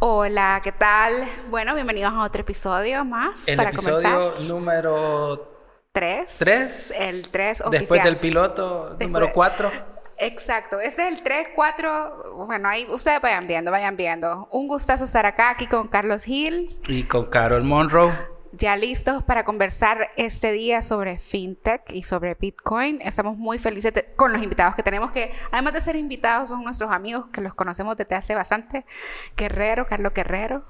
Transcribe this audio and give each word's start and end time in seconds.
Hola, 0.00 0.60
¿qué 0.62 0.72
tal? 0.72 1.24
Bueno, 1.50 1.74
bienvenidos 1.74 2.12
a 2.12 2.20
otro 2.22 2.42
episodio 2.42 3.04
más 3.04 3.48
El 3.48 3.56
para 3.56 3.70
episodio 3.70 3.94
comenzar. 4.30 4.42
número 4.48 5.52
Tres. 5.92 6.36
tres. 6.38 6.94
El 6.98 7.28
3 7.28 7.60
oficial. 7.62 7.80
después 7.80 8.04
del 8.04 8.16
piloto 8.16 8.96
número 9.00 9.26
Después- 9.26 9.32
4. 9.56 9.72
Exacto, 10.20 10.80
ese 10.80 11.08
es 11.08 11.12
el 11.16 11.22
3, 11.22 11.48
4. 11.54 12.44
Bueno, 12.46 12.68
ahí 12.68 12.86
ustedes 12.90 13.20
vayan 13.20 13.46
viendo, 13.46 13.70
vayan 13.70 13.96
viendo. 13.96 14.48
Un 14.52 14.68
gustazo 14.68 15.04
estar 15.04 15.26
acá, 15.26 15.50
aquí 15.50 15.66
con 15.66 15.88
Carlos 15.88 16.24
Gil. 16.24 16.76
Y 16.86 17.04
con 17.04 17.26
Carol 17.26 17.62
Monroe. 17.64 18.12
Ya 18.52 18.76
listos 18.76 19.22
para 19.22 19.44
conversar 19.44 20.08
este 20.16 20.52
día 20.52 20.80
sobre 20.80 21.18
fintech 21.18 21.82
y 21.92 22.02
sobre 22.02 22.34
Bitcoin. 22.34 23.00
Estamos 23.02 23.36
muy 23.36 23.58
felices 23.58 23.92
de- 23.92 24.06
con 24.16 24.32
los 24.32 24.42
invitados 24.42 24.74
que 24.74 24.82
tenemos, 24.82 25.10
que 25.10 25.30
además 25.52 25.74
de 25.74 25.80
ser 25.82 25.96
invitados 25.96 26.48
son 26.48 26.64
nuestros 26.64 26.90
amigos 26.90 27.26
que 27.30 27.42
los 27.42 27.54
conocemos 27.54 27.96
desde 27.96 28.14
hace 28.14 28.34
bastante. 28.34 28.86
Guerrero, 29.36 29.86
Carlos 29.86 30.14
Guerrero, 30.14 30.64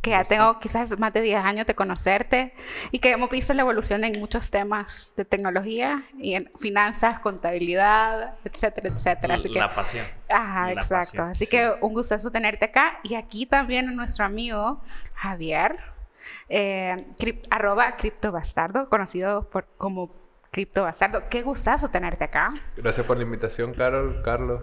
que 0.00 0.10
ya 0.10 0.22
tengo 0.22 0.60
quizás 0.60 0.96
más 1.00 1.12
de 1.12 1.20
10 1.22 1.44
años 1.44 1.66
de 1.66 1.74
conocerte 1.74 2.54
y 2.92 3.00
que 3.00 3.10
hemos 3.10 3.28
visto 3.30 3.52
la 3.52 3.62
evolución 3.62 4.04
en 4.04 4.20
muchos 4.20 4.48
temas 4.52 5.10
de 5.16 5.24
tecnología 5.24 6.04
y 6.18 6.34
en 6.34 6.52
finanzas, 6.56 7.18
contabilidad, 7.18 8.34
etcétera, 8.44 8.90
etcétera. 8.94 9.34
Así 9.34 9.48
que, 9.52 9.58
La 9.58 9.74
pasión. 9.74 10.06
Ajá, 10.30 10.66
La 10.66 10.72
exacto. 10.74 11.06
pasión, 11.16 11.30
Así 11.30 11.46
sí. 11.46 11.50
que 11.50 11.68
un 11.80 11.94
gustazo 11.94 12.30
tenerte 12.30 12.66
acá. 12.66 13.00
Y 13.02 13.16
aquí 13.16 13.44
también 13.44 13.88
a 13.88 13.92
nuestro 13.92 14.24
amigo 14.24 14.80
Javier, 15.14 15.76
eh, 16.48 17.06
crip- 17.18 17.46
arroba 17.50 17.96
criptobastardo, 17.96 18.88
conocido 18.88 19.48
por, 19.50 19.66
como 19.76 20.10
criptobastardo. 20.50 21.28
Qué 21.28 21.42
gustazo 21.42 21.88
tenerte 21.88 22.24
acá. 22.24 22.52
Gracias 22.76 23.06
por 23.06 23.16
la 23.16 23.22
invitación, 23.24 23.74
Carol, 23.74 24.22
Carlos, 24.24 24.62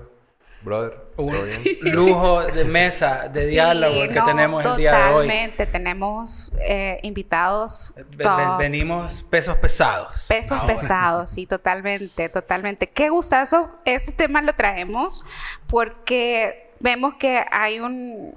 brother. 0.64 1.00
Un 1.18 1.32
lujo 1.84 2.42
de 2.44 2.66
mesa, 2.66 3.28
de 3.30 3.42
Sí, 3.42 3.50
diálogo 3.52 4.02
que 4.10 4.16
no, 4.20 4.26
tenemos 4.26 4.66
el 4.66 4.76
día 4.78 4.92
de 4.96 5.04
hoy. 5.14 5.28
Totalmente, 5.28 5.66
tenemos 5.68 6.52
eh, 6.60 7.00
invitados. 7.04 7.94
Ven- 7.96 8.08
ven- 8.18 8.24
top, 8.28 8.58
venimos 8.58 9.22
pesos 9.30 9.58
pesados. 9.58 10.26
Pesos 10.28 10.60
Ahora. 10.60 10.76
pesados, 10.76 11.30
sí, 11.30 11.46
totalmente, 11.46 12.30
totalmente. 12.30 12.88
Qué 12.90 13.10
gustazo. 13.10 13.70
Ese 13.86 14.12
tema 14.12 14.42
lo 14.42 14.54
traemos 14.56 15.24
porque 15.68 16.72
vemos 16.80 17.14
que 17.16 17.46
hay 17.52 17.80
un... 17.80 18.34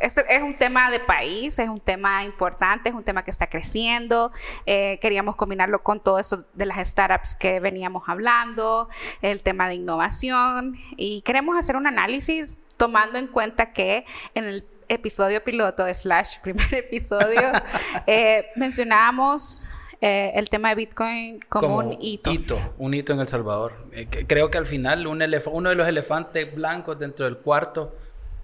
Es, 0.00 0.16
es 0.18 0.42
un 0.42 0.56
tema 0.58 0.90
de 0.90 1.00
país, 1.00 1.58
es 1.58 1.68
un 1.68 1.80
tema 1.80 2.24
importante, 2.24 2.88
es 2.88 2.94
un 2.94 3.04
tema 3.04 3.24
que 3.24 3.30
está 3.30 3.48
creciendo. 3.48 4.30
Eh, 4.66 4.98
queríamos 5.00 5.36
combinarlo 5.36 5.82
con 5.82 6.00
todo 6.00 6.18
eso 6.18 6.44
de 6.54 6.66
las 6.66 6.78
startups 6.88 7.36
que 7.36 7.60
veníamos 7.60 8.08
hablando, 8.08 8.88
el 9.22 9.42
tema 9.42 9.68
de 9.68 9.76
innovación 9.76 10.76
y 10.96 11.22
queremos 11.22 11.56
hacer 11.58 11.76
un 11.76 11.86
análisis 11.86 12.58
tomando 12.76 13.18
en 13.18 13.26
cuenta 13.28 13.72
que 13.72 14.04
en 14.34 14.44
el 14.44 14.66
episodio 14.88 15.42
piloto 15.42 15.84
slash 15.92 16.38
primer 16.42 16.72
episodio 16.74 17.40
eh, 18.06 18.46
mencionábamos 18.56 19.62
eh, 20.00 20.32
el 20.34 20.50
tema 20.50 20.68
de 20.70 20.74
Bitcoin 20.74 21.40
como, 21.48 21.78
un 21.78 21.96
hito. 22.00 22.30
Un 22.78 22.92
hito 22.94 23.12
en 23.14 23.20
El 23.20 23.28
Salvador. 23.28 23.88
Eh, 23.92 24.06
que- 24.06 24.26
creo 24.26 24.50
que 24.50 24.58
al 24.58 24.66
final 24.66 25.06
un 25.06 25.20
elef- 25.20 25.48
uno 25.50 25.70
de 25.70 25.74
los 25.74 25.88
elefantes 25.88 26.54
blancos 26.54 26.98
dentro 26.98 27.24
del 27.24 27.38
cuarto 27.38 27.96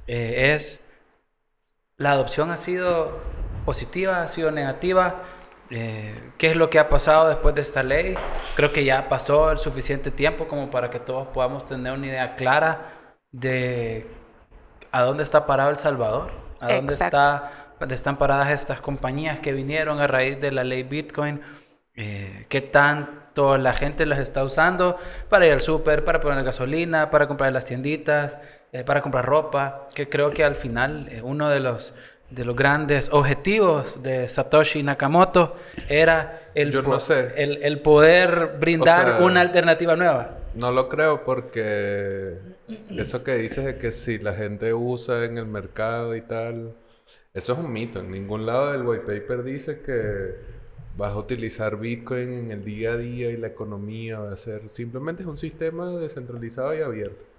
eh, 0.07 0.55
es 0.55 0.89
la 1.97 2.13
adopción 2.13 2.51
ha 2.51 2.57
sido 2.57 3.21
positiva, 3.65 4.23
ha 4.23 4.29
sido 4.29 4.51
negativa. 4.51 5.17
Eh, 5.71 6.33
¿Qué 6.37 6.51
es 6.51 6.57
lo 6.57 6.69
que 6.69 6.79
ha 6.79 6.89
pasado 6.89 7.29
después 7.29 7.55
de 7.55 7.63
esta 7.63 7.83
ley? 7.83 8.15
Creo 8.57 8.73
que 8.73 8.85
ya 8.85 9.09
pasó 9.09 9.51
el 9.51 9.59
suficiente 9.59 10.11
tiempo 10.11 10.49
como 10.49 10.71
para 10.71 10.91
que 10.91 10.99
todos 10.99 11.29
podamos 11.29 11.69
tener 11.69 11.93
una 11.93 12.07
idea 12.07 12.35
clara 12.35 12.87
de 13.31 14.07
a 14.91 15.03
dónde 15.03 15.23
está 15.23 15.47
parado 15.47 15.71
El 15.71 15.79
Salvador, 15.79 16.31
a 16.61 16.75
dónde, 16.75 16.93
está, 16.93 17.51
están 17.89 18.19
paradas 18.19 18.51
estas 18.51 18.81
compañías 18.83 19.41
que 19.41 19.53
vinieron 19.53 20.01
a 20.01 20.07
raíz 20.07 20.39
de 20.39 20.53
la 20.53 20.65
ley 20.65 20.83
Bitcoin, 20.83 21.41
eh, 21.95 22.45
qué 22.51 22.61
tanto 22.61 23.57
la 23.57 23.73
gente 23.73 24.05
las 24.05 24.19
está 24.19 24.45
usando 24.45 24.99
para 25.31 25.47
ir 25.47 25.53
al 25.53 25.61
súper, 25.61 26.05
para 26.05 26.21
poner 26.21 26.45
gasolina, 26.45 27.09
para 27.09 27.27
comprar 27.27 27.49
en 27.49 27.55
las 27.55 27.65
tienditas, 27.65 28.37
eh, 28.73 28.85
para 28.85 29.03
comprar 29.03 29.27
ropa, 29.27 29.87
que 29.95 30.09
creo 30.09 30.31
que 30.31 30.45
al 30.45 30.57
final 30.57 31.07
eh, 31.11 31.21
uno 31.23 31.51
de 31.51 31.61
los, 31.61 31.95
de 32.31 32.47
los 32.47 32.57
grandes 32.57 33.11
objetivos 33.13 34.03
de 34.03 34.29
Satoshi 34.31 34.83
Nakamoto 34.83 35.57
era 35.91 36.49
el, 36.55 36.73
Yo 36.73 36.81
no 36.81 36.99
sé. 36.99 37.35
el, 37.37 37.63
el 37.63 37.81
poder 37.81 38.57
brindar 38.59 39.19
sea, 39.19 39.27
una 39.27 39.43
alternativa 39.43 39.95
nueva. 39.95 40.39
No 40.55 40.73
lo 40.73 40.89
creo 40.89 41.23
porque 41.23 42.39
eso 42.91 43.23
que 43.23 43.37
dices 43.37 43.65
de 43.67 43.77
que 43.77 43.93
si 43.93 44.19
la 44.19 44.33
gente 44.33 44.73
usa 44.73 45.25
en 45.25 45.37
el 45.37 45.47
mercado 45.47 46.17
y 46.17 46.23
tal, 46.23 46.75
eso 47.35 47.53
es 47.53 47.59
un 47.59 47.71
mito. 47.71 48.01
En 48.01 48.11
ningún 48.11 48.47
lado 48.47 48.73
del 48.73 48.87
white 48.87 49.05
paper 49.05 49.43
dice 49.43 49.81
que 49.81 50.35
vas 50.97 51.13
a 51.13 51.17
utilizar 51.17 51.79
Bitcoin 51.79 52.31
en 52.31 52.51
el 52.51 52.65
día 52.65 52.93
a 52.93 52.97
día 52.97 53.31
y 53.31 53.37
la 53.37 53.49
economía 53.49 54.19
va 54.21 54.33
a 54.33 54.37
ser 54.37 54.69
simplemente 54.71 55.23
es 55.23 55.29
un 55.29 55.39
sistema 55.39 55.91
descentralizado 55.91 56.75
y 56.75 56.81
abierto. 56.81 57.32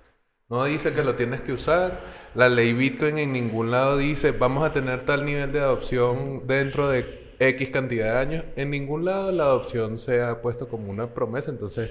No 0.54 0.66
dice 0.66 0.94
que 0.94 1.04
lo 1.04 1.16
tienes 1.16 1.42
que 1.42 1.52
usar. 1.52 2.00
La 2.36 2.48
ley 2.48 2.74
Bitcoin 2.74 3.18
en 3.18 3.34
ningún 3.34 3.72
lado 3.72 3.98
dice 3.98 4.34
vamos 4.34 4.64
a 4.64 4.72
tener 4.72 5.04
tal 5.04 5.26
nivel 5.26 5.52
de 5.52 5.60
adopción 5.60 6.46
dentro 6.46 6.90
de 6.90 7.34
X 7.40 7.72
cantidad 7.72 8.14
de 8.14 8.20
años. 8.20 8.44
En 8.56 8.70
ningún 8.70 9.04
lado 9.04 9.32
la 9.32 9.46
adopción 9.46 9.98
se 9.98 10.22
ha 10.22 10.44
puesto 10.44 10.68
como 10.70 10.92
una 10.92 11.08
promesa. 11.08 11.50
Entonces, 11.50 11.90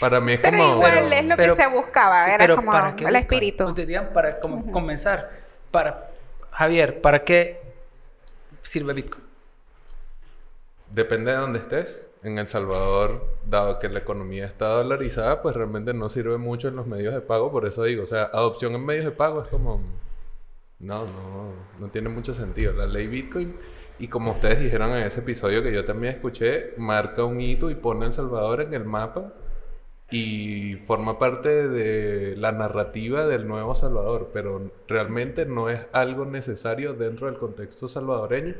para 0.00 0.20
mí 0.20 0.32
es 0.32 0.40
Pero 0.40 0.58
como... 0.58 0.72
igual 0.74 1.12
es 1.12 1.24
lo 1.26 1.36
pero- 1.36 1.54
que 1.54 1.62
se 1.62 1.68
buscaba, 1.68 2.24
Sí, 2.24 2.30
era 2.32 2.38
pero 2.38 2.56
como 2.56 2.72
¿para 2.72 2.96
qué 2.96 3.04
el 3.04 3.10
buscan? 3.10 3.22
espíritu. 3.22 3.64
Ustedes 3.66 3.86
dirían, 3.86 4.12
para 4.12 4.40
como 4.40 4.72
comenzar, 4.72 5.30
para 5.70 6.10
Javier, 6.50 7.00
¿para 7.00 7.22
qué 7.22 7.60
sirve 8.62 8.92
Bitcoin? 8.94 9.22
Depende 10.90 11.30
de 11.30 11.36
dónde 11.36 11.60
estés. 11.60 12.05
En 12.26 12.38
El 12.38 12.48
Salvador, 12.48 13.24
dado 13.48 13.78
que 13.78 13.88
la 13.88 14.00
economía 14.00 14.46
está 14.46 14.66
dolarizada, 14.66 15.42
pues 15.42 15.54
realmente 15.54 15.94
no 15.94 16.08
sirve 16.08 16.38
mucho 16.38 16.66
en 16.66 16.74
los 16.74 16.84
medios 16.88 17.14
de 17.14 17.20
pago. 17.20 17.52
Por 17.52 17.66
eso 17.66 17.84
digo, 17.84 18.02
o 18.02 18.06
sea, 18.06 18.24
adopción 18.24 18.74
en 18.74 18.84
medios 18.84 19.04
de 19.04 19.12
pago 19.12 19.42
es 19.42 19.48
como... 19.48 19.80
No, 20.80 21.04
no, 21.04 21.52
no 21.78 21.88
tiene 21.88 22.08
mucho 22.08 22.34
sentido. 22.34 22.72
La 22.72 22.86
ley 22.86 23.06
Bitcoin, 23.06 23.54
y 24.00 24.08
como 24.08 24.32
ustedes 24.32 24.58
dijeron 24.58 24.90
en 24.90 25.04
ese 25.06 25.20
episodio 25.20 25.62
que 25.62 25.72
yo 25.72 25.84
también 25.84 26.14
escuché, 26.14 26.74
marca 26.78 27.24
un 27.24 27.40
hito 27.40 27.70
y 27.70 27.76
pone 27.76 28.04
a 28.04 28.08
El 28.08 28.12
Salvador 28.12 28.60
en 28.60 28.74
el 28.74 28.84
mapa 28.84 29.32
y 30.10 30.74
forma 30.74 31.20
parte 31.20 31.68
de 31.68 32.36
la 32.36 32.50
narrativa 32.50 33.28
del 33.28 33.46
nuevo 33.46 33.76
Salvador, 33.76 34.30
pero 34.32 34.72
realmente 34.88 35.46
no 35.46 35.70
es 35.70 35.86
algo 35.92 36.24
necesario 36.24 36.94
dentro 36.94 37.28
del 37.28 37.38
contexto 37.38 37.86
salvadoreño, 37.86 38.54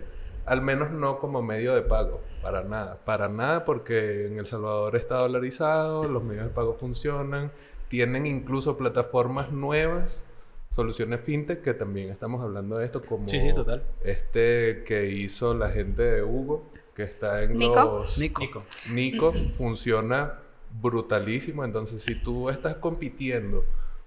al 0.46 0.62
menos 0.62 0.90
no 0.90 1.18
como 1.18 1.42
medio 1.42 1.74
de 1.74 1.82
pago, 1.82 2.20
para 2.42 2.62
nada, 2.64 2.98
para 3.04 3.28
nada 3.28 3.64
porque 3.64 4.26
en 4.26 4.38
El 4.38 4.46
Salvador 4.46 4.96
está 4.96 5.16
dolarizado, 5.16 6.04
los 6.08 6.22
medios 6.22 6.44
de 6.44 6.50
pago 6.50 6.74
funcionan, 6.74 7.50
tienen 7.88 8.26
incluso 8.26 8.76
plataformas 8.76 9.52
nuevas, 9.52 10.24
soluciones 10.70 11.20
fintech 11.20 11.62
que 11.62 11.74
también 11.74 12.10
estamos 12.10 12.42
hablando 12.42 12.78
de 12.78 12.84
esto 12.84 13.02
como 13.02 13.28
Sí, 13.28 13.40
sí, 13.40 13.52
total. 13.52 13.84
este 14.02 14.84
que 14.84 15.06
hizo 15.10 15.54
la 15.54 15.70
gente 15.70 16.02
de 16.02 16.22
Hugo, 16.22 16.70
que 16.94 17.02
está 17.04 17.42
en 17.42 17.54
Nico. 17.54 18.00
los 18.00 18.18
Nico. 18.18 18.62
Nico 18.94 19.32
funciona 19.32 20.38
brutalísimo. 20.80 21.64
Entonces, 21.64 22.02
si 22.02 22.14
tú 22.22 22.50
estás 22.50 22.76
compitiendo 22.76 23.64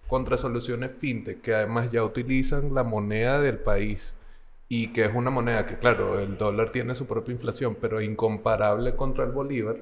contra 0.07 0.37
soluciones 0.37 0.91
fintech 0.91 1.41
que 1.41 1.53
además 1.53 1.91
ya 1.91 2.03
utilizan 2.03 2.73
la 2.73 2.83
moneda 2.83 3.39
del 3.39 3.59
país 3.59 4.15
y 4.69 4.93
que 4.93 5.05
es 5.05 5.15
una 5.15 5.31
moneda 5.31 5.65
que, 5.65 5.77
claro, 5.77 6.19
el 6.19 6.37
dólar 6.37 6.69
tiene 6.69 6.93
su 6.93 7.07
propia 7.07 7.33
inflación, 7.33 7.75
pero 7.81 8.01
incomparable 8.01 8.95
contra 8.95 9.25
el 9.25 9.31
bolívar. 9.31 9.77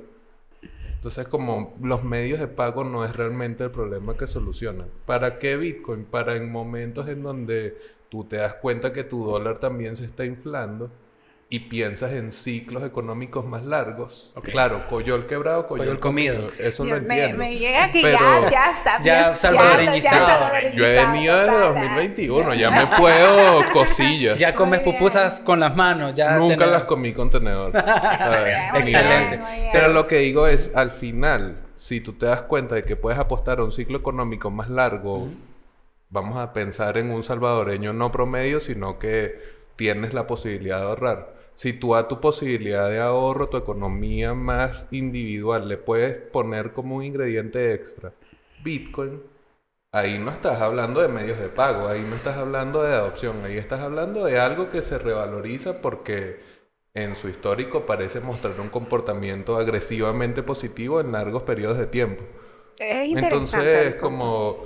Entonces, 0.96 1.28
como 1.28 1.76
los 1.82 2.04
medios 2.04 2.40
de 2.40 2.48
pago 2.48 2.84
no 2.84 3.04
es 3.04 3.16
realmente 3.16 3.66
el 3.66 3.72
problema 3.72 4.16
que 4.16 4.26
solucionan. 4.28 4.88
¿Para 5.06 5.40
qué 5.40 5.58
Bitcoin? 5.58 6.06
Para 6.06 6.36
en 6.36 6.50
momentos 6.52 7.08
en 7.10 7.22
donde 7.22 7.78
tú 8.10 8.24
te 8.24 8.38
das 8.38 8.56
cuenta 8.56 8.94
que 8.94 9.04
tu 9.04 9.26
dólar 9.26 9.60
también 9.60 9.96
se 9.98 10.06
está 10.06 10.26
inflando 10.26 10.90
y 11.50 11.60
piensas 11.60 12.12
en 12.12 12.34
ciclos 12.34 12.84
económicos 12.84 13.46
más 13.46 13.64
largos. 13.64 14.34
Claro, 14.44 14.86
coyol 14.90 15.28
quebrado, 15.28 15.66
coyol, 15.66 15.86
Coyol 15.86 16.00
comido. 16.00 16.46
Eso 16.46 16.84
lo 16.84 16.96
Dios, 16.96 17.08
me, 17.08 17.14
entiendo. 17.16 17.38
me 17.38 17.58
llega 17.58 17.90
que 17.90 18.02
Pero 18.02 18.20
ya, 18.20 18.50
ya 18.50 18.72
está. 18.72 19.02
ya 19.02 19.36
salvadoreñizado. 19.36 20.46
Yo 20.74 20.86
he 20.86 21.06
venido 21.06 21.38
desde 21.38 21.52
total. 21.58 21.74
2021, 21.76 22.54
ya 22.56 22.72
me 22.72 22.88
puedo 22.98 23.70
cosillas. 23.72 24.38
Ya 24.38 24.56
comes 24.56 24.82
pupusas 24.82 25.40
con 25.40 25.62
las 25.62 25.74
manos. 25.74 26.14
Ya 26.16 26.38
Nunca 26.38 26.66
las 26.66 26.84
comí 26.84 27.14
con 27.14 27.30
tenedor. 27.30 27.72
Excelente. 27.76 29.38
nada. 29.38 29.50
muy 29.50 29.60
bien. 29.60 29.70
Pero 29.72 29.88
lo 29.88 30.06
que 30.06 30.18
digo 30.18 30.48
es, 30.48 30.76
al 30.76 30.92
final, 30.92 31.62
si 31.78 32.02
tú 32.02 32.12
te 32.12 32.26
das 32.26 32.42
cuenta 32.42 32.76
de 32.76 32.84
que 32.84 32.98
puedes 32.98 33.20
apostar 33.20 33.60
a 33.60 33.64
un 33.64 33.72
ciclo 33.72 33.98
económico 33.98 34.52
más 34.52 34.70
largo, 34.70 35.30
vamos 36.10 36.38
a 36.40 36.52
pensar 36.52 36.98
en 36.98 37.10
un 37.10 37.24
salvadoreño 37.24 37.94
no 37.94 38.12
promedio, 38.12 38.60
sino 38.60 39.00
que 39.00 39.56
tienes 39.78 40.14
la 40.14 40.28
posibilidad 40.28 40.80
de 40.80 40.86
ahorrar. 40.88 41.37
Si 41.58 41.74
tú 41.74 41.96
a 41.96 42.08
tu 42.08 42.22
posibilidad 42.22 42.88
de 42.88 43.00
ahorro, 43.00 43.50
tu 43.50 43.58
economía 43.58 44.36
más 44.36 44.86
individual, 44.92 45.68
le 45.68 45.78
puedes 45.78 46.16
poner 46.16 46.72
como 46.72 46.98
un 46.98 47.04
ingrediente 47.04 47.74
extra 47.74 48.14
Bitcoin, 48.64 49.24
ahí 49.92 50.20
no 50.20 50.30
estás 50.30 50.62
hablando 50.62 51.02
de 51.02 51.08
medios 51.08 51.40
de 51.40 51.50
pago, 51.50 51.88
ahí 51.88 52.06
no 52.08 52.16
estás 52.16 52.38
hablando 52.38 52.84
de 52.84 52.94
adopción, 52.94 53.44
ahí 53.44 53.58
estás 53.58 53.80
hablando 53.80 54.24
de 54.24 54.38
algo 54.38 54.70
que 54.70 54.84
se 54.84 55.00
revaloriza 55.00 55.82
porque 55.82 56.38
en 56.94 57.16
su 57.16 57.28
histórico 57.28 57.88
parece 57.88 58.20
mostrar 58.20 58.54
un 58.62 58.70
comportamiento 58.70 59.58
agresivamente 59.58 60.44
positivo 60.44 61.02
en 61.02 61.12
largos 61.12 61.42
periodos 61.42 61.80
de 61.80 61.88
tiempo. 61.88 62.24
Es 62.78 63.08
interesante. 63.08 63.72
Entonces, 63.72 63.96
como 63.96 64.58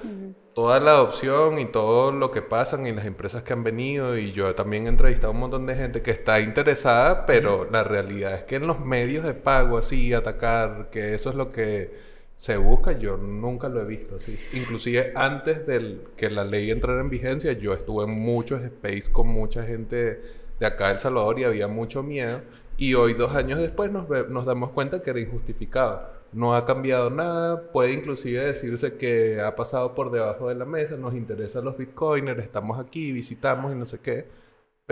toda 0.53 0.79
la 0.79 0.91
adopción 0.91 1.59
y 1.59 1.65
todo 1.65 2.11
lo 2.11 2.31
que 2.31 2.41
pasan 2.41 2.85
y 2.85 2.91
las 2.91 3.05
empresas 3.05 3.43
que 3.43 3.53
han 3.53 3.63
venido, 3.63 4.17
y 4.17 4.31
yo 4.31 4.53
también 4.55 4.85
he 4.85 4.89
entrevistado 4.89 5.29
a 5.29 5.31
un 5.31 5.39
montón 5.39 5.65
de 5.65 5.75
gente 5.75 6.01
que 6.01 6.11
está 6.11 6.39
interesada, 6.39 7.25
pero 7.25 7.67
la 7.71 7.83
realidad 7.83 8.33
es 8.33 8.43
que 8.43 8.55
en 8.55 8.67
los 8.67 8.79
medios 8.79 9.23
de 9.23 9.33
pago, 9.33 9.77
así, 9.77 10.13
atacar, 10.13 10.89
que 10.91 11.13
eso 11.13 11.29
es 11.29 11.35
lo 11.35 11.49
que 11.49 12.11
se 12.35 12.57
busca, 12.57 12.93
yo 12.93 13.17
nunca 13.17 13.69
lo 13.69 13.81
he 13.81 13.85
visto 13.85 14.17
así. 14.17 14.37
Inclusive 14.53 15.13
antes 15.15 15.65
de 15.67 15.99
que 16.17 16.29
la 16.29 16.43
ley 16.43 16.71
entrara 16.71 16.99
en 16.99 17.09
vigencia, 17.09 17.53
yo 17.53 17.73
estuve 17.73 18.11
en 18.11 18.19
muchos 18.19 18.61
space 18.63 19.11
con 19.11 19.27
mucha 19.27 19.63
gente 19.63 20.21
de 20.59 20.65
acá 20.65 20.87
de 20.87 20.93
El 20.93 20.99
Salvador 20.99 21.39
y 21.39 21.43
había 21.43 21.67
mucho 21.67 22.03
miedo. 22.03 22.41
Y 22.77 22.95
hoy, 22.95 23.13
dos 23.13 23.35
años 23.35 23.59
después, 23.59 23.91
nos, 23.91 24.09
nos 24.29 24.45
damos 24.45 24.71
cuenta 24.71 25.03
que 25.03 25.11
era 25.11 25.19
injustificado. 25.19 25.99
No 26.33 26.55
ha 26.55 26.65
cambiado 26.65 27.09
nada, 27.09 27.71
puede 27.71 27.91
inclusive 27.91 28.45
decirse 28.45 28.95
que 28.95 29.41
ha 29.41 29.55
pasado 29.55 29.93
por 29.95 30.11
debajo 30.11 30.49
de 30.49 30.55
la 30.55 30.65
mesa, 30.65 30.97
nos 30.97 31.13
interesan 31.13 31.65
los 31.65 31.77
bitcoiners, 31.77 32.41
estamos 32.41 32.79
aquí, 32.79 33.11
visitamos 33.11 33.73
y 33.73 33.75
no 33.75 33.85
sé 33.85 33.99
qué 33.99 34.41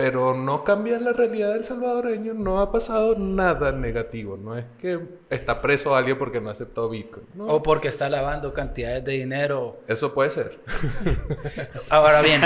pero 0.00 0.34
no 0.34 0.64
cambia 0.64 0.98
la 0.98 1.12
realidad 1.12 1.52
del 1.52 1.62
salvadoreño, 1.62 2.32
no 2.32 2.60
ha 2.60 2.72
pasado 2.72 3.18
nada 3.18 3.70
negativo, 3.70 4.38
no 4.38 4.56
es 4.56 4.64
que 4.80 4.98
está 5.28 5.60
preso 5.60 5.94
alguien 5.94 6.16
porque 6.16 6.40
no 6.40 6.48
aceptó 6.48 6.88
Bitcoin. 6.88 7.26
O 7.38 7.62
porque 7.62 7.88
está 7.88 8.08
lavando 8.08 8.54
cantidades 8.54 9.04
de 9.04 9.12
dinero. 9.12 9.80
Eso 9.88 10.14
puede 10.14 10.30
ser. 10.30 10.58
Ahora 11.90 12.22
bien, 12.22 12.40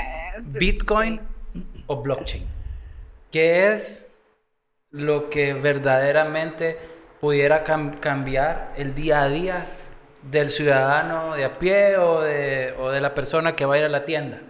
Bitcoin 0.58 1.20
o 1.86 2.00
blockchain, 2.00 2.42
¿qué 3.30 3.74
es 3.74 4.06
lo 4.90 5.28
que 5.28 5.52
verdaderamente 5.52 6.78
pudiera 7.24 7.64
cambiar 7.64 8.74
el 8.76 8.94
día 8.94 9.22
a 9.22 9.30
día 9.30 9.66
del 10.30 10.50
ciudadano 10.50 11.34
de 11.34 11.46
a 11.46 11.58
pie 11.58 11.96
o 11.96 12.20
de, 12.20 12.74
o 12.78 12.90
de 12.90 13.00
la 13.00 13.14
persona 13.14 13.56
que 13.56 13.64
va 13.64 13.76
a 13.76 13.78
ir 13.78 13.84
a 13.84 13.88
la 13.88 14.04
tienda? 14.04 14.42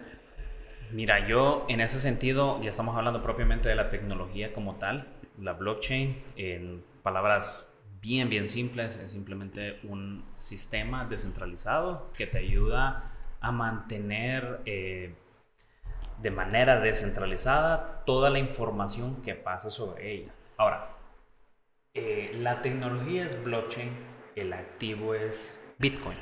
Mira, 0.91 1.25
yo 1.29 1.67
en 1.69 1.81
ese 1.81 2.01
sentido, 2.01 2.61
ya 2.63 2.71
estamos 2.71 2.97
hablando 2.97 3.23
propiamente 3.23 3.69
de 3.69 3.77
la 3.77 3.91
tecnología 3.91 4.53
como 4.53 4.75
tal, 4.75 5.07
la 5.39 5.53
blockchain, 5.53 6.21
en 6.35 6.85
palabras 7.05 7.65
bien, 8.01 8.29
bien 8.29 8.49
simples, 8.49 8.97
es 8.97 9.13
simplemente 9.13 9.79
un 9.85 10.25
sistema 10.37 11.05
descentralizado 11.05 12.11
que 12.17 12.27
te 12.27 12.39
ayuda 12.39 13.13
a 13.41 13.53
mantener 13.53 14.63
eh, 14.65 15.15
de 16.21 16.31
manera 16.33 16.81
descentralizada 16.81 18.03
toda 18.05 18.31
la 18.31 18.41
información 18.41 19.23
que 19.23 19.37
pasa 19.37 19.71
sobre 19.71 20.13
ella. 20.13 20.33
Ahora, 20.57 20.94
eh, 21.95 22.33
la 22.41 22.61
tecnología 22.61 23.25
es 23.25 23.43
blockchain, 23.43 23.91
el 24.35 24.53
activo 24.53 25.15
es 25.15 25.59
Bitcoin. 25.79 26.19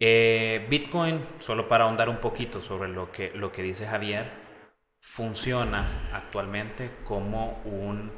Eh, 0.00 0.66
Bitcoin, 0.68 1.24
solo 1.38 1.68
para 1.68 1.84
ahondar 1.84 2.08
un 2.08 2.16
poquito 2.16 2.60
sobre 2.60 2.88
lo 2.88 3.12
que, 3.12 3.30
lo 3.30 3.52
que 3.52 3.62
dice 3.62 3.86
Javier, 3.86 4.24
funciona 5.00 5.86
actualmente 6.12 6.90
como 7.04 7.62
un 7.64 8.10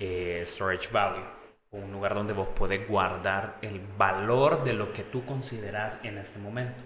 eh, 0.00 0.42
storage 0.44 0.90
value, 0.90 1.24
un 1.70 1.92
lugar 1.92 2.14
donde 2.14 2.32
vos 2.32 2.48
podés 2.48 2.88
guardar 2.88 3.58
el 3.62 3.80
valor 3.96 4.64
de 4.64 4.72
lo 4.72 4.92
que 4.92 5.04
tú 5.04 5.24
consideras 5.24 6.00
en 6.02 6.18
este 6.18 6.40
momento. 6.40 6.82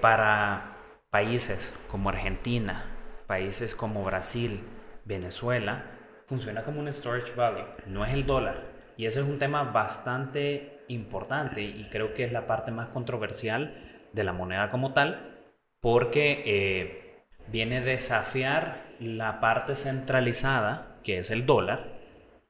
Para 0.00 0.76
países 1.10 1.74
como 1.90 2.10
Argentina, 2.10 2.84
países 3.26 3.74
como 3.74 4.04
Brasil, 4.04 4.60
Venezuela, 5.04 5.99
funciona 6.30 6.62
como 6.62 6.78
un 6.78 6.92
storage 6.92 7.34
value, 7.34 7.66
no 7.88 8.04
es 8.04 8.14
el 8.14 8.24
dólar. 8.24 8.62
Y 8.96 9.06
ese 9.06 9.18
es 9.18 9.26
un 9.26 9.40
tema 9.40 9.64
bastante 9.64 10.84
importante 10.86 11.60
y 11.62 11.88
creo 11.90 12.14
que 12.14 12.22
es 12.22 12.30
la 12.30 12.46
parte 12.46 12.70
más 12.70 12.86
controversial 12.88 13.74
de 14.12 14.22
la 14.22 14.32
moneda 14.32 14.70
como 14.70 14.92
tal, 14.92 15.42
porque 15.80 16.44
eh, 16.46 17.24
viene 17.48 17.78
a 17.78 17.80
desafiar 17.80 18.84
la 19.00 19.40
parte 19.40 19.74
centralizada, 19.74 20.98
que 21.02 21.18
es 21.18 21.32
el 21.32 21.46
dólar, 21.46 21.98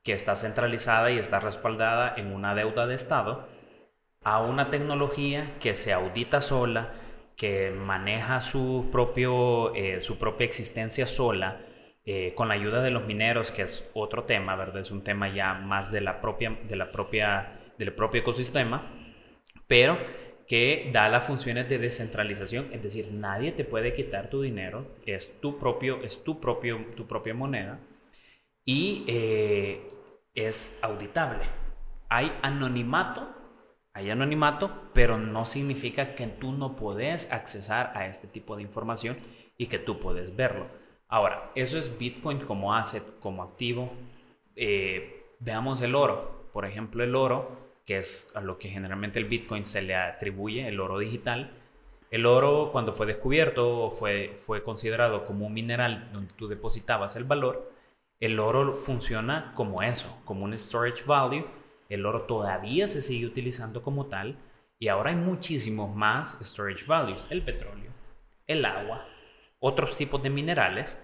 que 0.03 0.13
está 0.13 0.37
centralizada 0.37 1.11
y 1.11 1.19
está 1.19 1.41
respaldada 1.41 2.13
en 2.15 2.35
una 2.35 2.55
deuda 2.55 2.87
de 2.87 2.97
Estado, 2.97 3.49
a 4.23 4.43
una 4.43 4.69
tecnología 4.69 5.55
que 5.59 5.75
se 5.75 5.95
audita 5.95 6.43
sola, 6.43 6.93
que 7.35 7.71
maneja 7.71 8.43
su, 8.43 8.91
propio, 8.93 9.75
eh, 9.75 10.03
su 10.03 10.19
propia 10.19 10.45
existencia 10.45 11.07
sola, 11.07 11.63
eh, 12.13 12.35
con 12.35 12.49
la 12.49 12.55
ayuda 12.55 12.83
de 12.83 12.91
los 12.91 13.07
mineros, 13.07 13.53
que 13.53 13.63
es 13.63 13.89
otro 13.95 14.25
tema, 14.25 14.57
¿verdad? 14.57 14.81
Es 14.81 14.91
un 14.91 15.05
tema 15.05 15.33
ya 15.33 15.55
más 15.55 15.93
de 15.93 16.01
la 16.01 16.21
propia, 16.21 16.59
de 16.69 16.75
la 16.75 16.91
propia 16.91 17.61
del 17.79 17.93
propio 17.93 18.23
ecosistema, 18.23 18.91
pero 19.69 19.97
que 20.49 20.91
da 20.93 21.09
las 21.09 21.25
funciones 21.25 21.69
de 21.69 21.79
descentralización, 21.79 22.67
es 22.73 22.83
decir, 22.83 23.13
nadie 23.13 23.53
te 23.53 23.65
puede 23.65 23.95
quitar 23.95 24.29
tu 24.29 24.43
dinero, 24.43 24.89
es 25.07 25.41
tu 25.41 25.57
propio, 25.57 26.03
es 26.03 26.25
tu 26.25 26.41
propio, 26.41 26.85
tu 26.97 27.07
propia 27.07 27.33
moneda 27.33 27.79
y 28.65 29.05
eh, 29.07 29.87
es 30.35 30.81
auditable. 30.83 31.45
Hay 32.09 32.33
anonimato, 32.43 33.29
hay 33.95 34.11
anonimato, 34.11 34.91
pero 34.95 35.17
no 35.17 35.47
significa 35.47 36.17
que 36.17 36.27
tú 36.27 36.51
no 36.51 36.75
puedes 36.75 37.31
accesar 37.31 37.93
a 37.95 38.09
este 38.09 38.27
tipo 38.27 38.57
de 38.57 38.63
información 38.63 39.17
y 39.57 39.67
que 39.67 39.79
tú 39.79 40.01
puedes 40.01 40.35
verlo. 40.35 40.80
Ahora, 41.11 41.51
eso 41.55 41.77
es 41.77 41.99
Bitcoin 41.99 42.39
como 42.39 42.75
asset, 42.75 43.05
como 43.21 43.43
activo. 43.43 43.93
Eh, 44.57 45.35
veamos 45.41 45.83
el 45.83 45.95
oro. 45.95 46.49
Por 46.53 46.65
ejemplo, 46.65 47.05
el 47.05 47.15
oro 47.15 47.61
que 47.91 47.99
es 47.99 48.31
a 48.35 48.41
lo 48.41 48.57
que 48.57 48.69
generalmente 48.69 49.19
el 49.19 49.25
Bitcoin 49.25 49.65
se 49.65 49.83
le 49.83 49.97
atribuye, 49.97 50.69
el 50.69 50.79
oro 50.79 51.01
digital. 51.01 51.51
El 52.13 52.25
oro, 52.25 52.71
cuando 52.71 52.93
fue 52.93 53.05
descubierto, 53.07 53.91
fue, 53.91 54.33
fue 54.37 54.63
considerado 54.63 55.25
como 55.25 55.47
un 55.47 55.55
mineral 55.55 56.09
donde 56.13 56.33
tú 56.35 56.47
depositabas 56.47 57.17
el 57.17 57.25
valor. 57.25 57.73
El 58.21 58.39
oro 58.39 58.75
funciona 58.75 59.53
como 59.57 59.83
eso, 59.83 60.21
como 60.25 60.45
un 60.45 60.57
storage 60.57 61.03
value. 61.05 61.45
El 61.89 62.07
oro 62.07 62.23
todavía 62.23 62.87
se 62.87 63.03
sigue 63.03 63.27
utilizando 63.27 63.83
como 63.83 64.07
tal. 64.07 64.37
Y 64.79 64.87
ahora 64.87 65.11
hay 65.11 65.17
muchísimos 65.17 65.93
más 65.93 66.39
storage 66.41 66.85
values. 66.87 67.27
El 67.29 67.43
petróleo, 67.43 67.91
el 68.47 68.65
agua, 68.65 69.05
otros 69.59 69.97
tipos 69.97 70.23
de 70.23 70.31
minerales. 70.31 70.97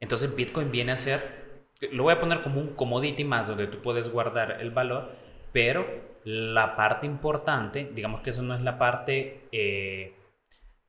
Entonces 0.00 0.34
Bitcoin 0.34 0.70
viene 0.70 0.92
a 0.92 0.96
ser, 0.96 1.66
lo 1.92 2.04
voy 2.04 2.12
a 2.12 2.18
poner 2.18 2.42
como 2.42 2.60
un 2.60 2.74
commodity 2.74 3.24
más 3.24 3.46
donde 3.46 3.66
tú 3.66 3.80
puedes 3.82 4.10
guardar 4.10 4.60
el 4.60 4.70
valor, 4.70 5.12
pero 5.52 5.86
la 6.24 6.76
parte 6.76 7.06
importante, 7.06 7.90
digamos 7.94 8.20
que 8.20 8.30
eso 8.30 8.42
no 8.42 8.54
es 8.54 8.60
la 8.62 8.78
parte, 8.78 9.48
eh, 9.52 10.14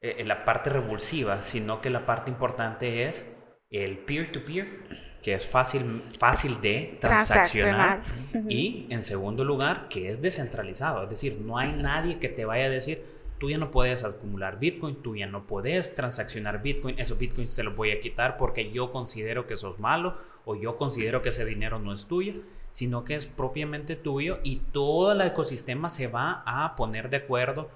eh, 0.01 0.23
la 0.25 0.45
parte 0.45 0.69
revulsiva, 0.69 1.43
sino 1.43 1.81
que 1.81 1.89
la 1.89 2.05
parte 2.05 2.31
importante 2.31 3.07
es 3.07 3.31
el 3.69 3.97
peer-to-peer, 3.97 4.67
que 5.21 5.33
es 5.33 5.45
fácil, 5.45 6.03
fácil 6.19 6.61
de 6.61 6.97
transaccionar. 7.01 8.01
Y 8.47 8.87
en 8.89 9.03
segundo 9.03 9.43
lugar, 9.43 9.87
que 9.89 10.09
es 10.09 10.21
descentralizado. 10.21 11.03
Es 11.03 11.09
decir, 11.09 11.41
no 11.41 11.57
hay 11.57 11.71
nadie 11.73 12.19
que 12.19 12.29
te 12.29 12.45
vaya 12.45 12.65
a 12.65 12.69
decir, 12.69 13.03
tú 13.37 13.49
ya 13.49 13.57
no 13.57 13.71
puedes 13.71 14.03
acumular 14.03 14.59
Bitcoin, 14.59 15.01
tú 15.01 15.15
ya 15.15 15.27
no 15.27 15.47
puedes 15.47 15.95
transaccionar 15.95 16.61
Bitcoin, 16.61 16.99
esos 16.99 17.17
Bitcoins 17.17 17.55
te 17.55 17.63
los 17.63 17.75
voy 17.75 17.91
a 17.91 17.99
quitar 17.99 18.37
porque 18.37 18.71
yo 18.71 18.91
considero 18.91 19.47
que 19.47 19.55
sos 19.55 19.79
malo 19.79 20.17
o 20.45 20.55
yo 20.55 20.77
considero 20.77 21.21
que 21.21 21.29
ese 21.29 21.45
dinero 21.45 21.79
no 21.79 21.93
es 21.93 22.05
tuyo 22.07 22.33
sino 22.75 23.05
que 23.05 23.15
es 23.15 23.25
propiamente 23.25 23.95
tuyo 23.95 24.39
y 24.43 24.57
todo 24.57 25.13
el 25.13 25.21
ecosistema 25.21 25.87
se 25.87 26.07
va 26.07 26.43
a 26.45 26.75
poner 26.75 27.09
de 27.09 27.15
acuerdo 27.15 27.69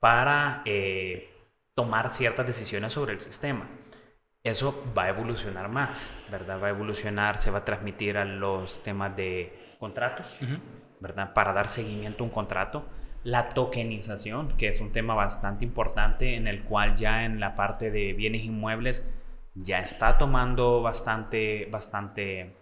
para 0.00 0.62
eh, 0.64 1.30
tomar 1.76 2.10
ciertas 2.10 2.48
decisiones 2.48 2.92
sobre 2.92 3.12
el 3.12 3.20
sistema. 3.20 3.68
Eso 4.42 4.74
va 4.98 5.04
a 5.04 5.08
evolucionar 5.10 5.68
más, 5.68 6.10
¿verdad? 6.32 6.60
Va 6.60 6.66
a 6.66 6.70
evolucionar, 6.70 7.38
se 7.38 7.52
va 7.52 7.58
a 7.58 7.64
transmitir 7.64 8.18
a 8.18 8.24
los 8.24 8.82
temas 8.82 9.14
de 9.14 9.56
contratos, 9.78 10.40
¿verdad? 10.98 11.32
Para 11.32 11.52
dar 11.52 11.68
seguimiento 11.68 12.24
a 12.24 12.26
un 12.26 12.32
contrato. 12.32 12.84
La 13.22 13.50
tokenización, 13.50 14.56
que 14.56 14.68
es 14.68 14.80
un 14.80 14.92
tema 14.92 15.14
bastante 15.14 15.64
importante 15.64 16.36
en 16.36 16.46
el 16.46 16.62
cual 16.62 16.96
ya 16.96 17.24
en 17.24 17.38
la 17.38 17.54
parte 17.54 17.90
de 17.90 18.14
bienes 18.14 18.44
inmuebles 18.44 19.06
ya 19.54 19.80
está 19.80 20.16
tomando 20.16 20.80
bastante, 20.80 21.68
bastante 21.70 22.56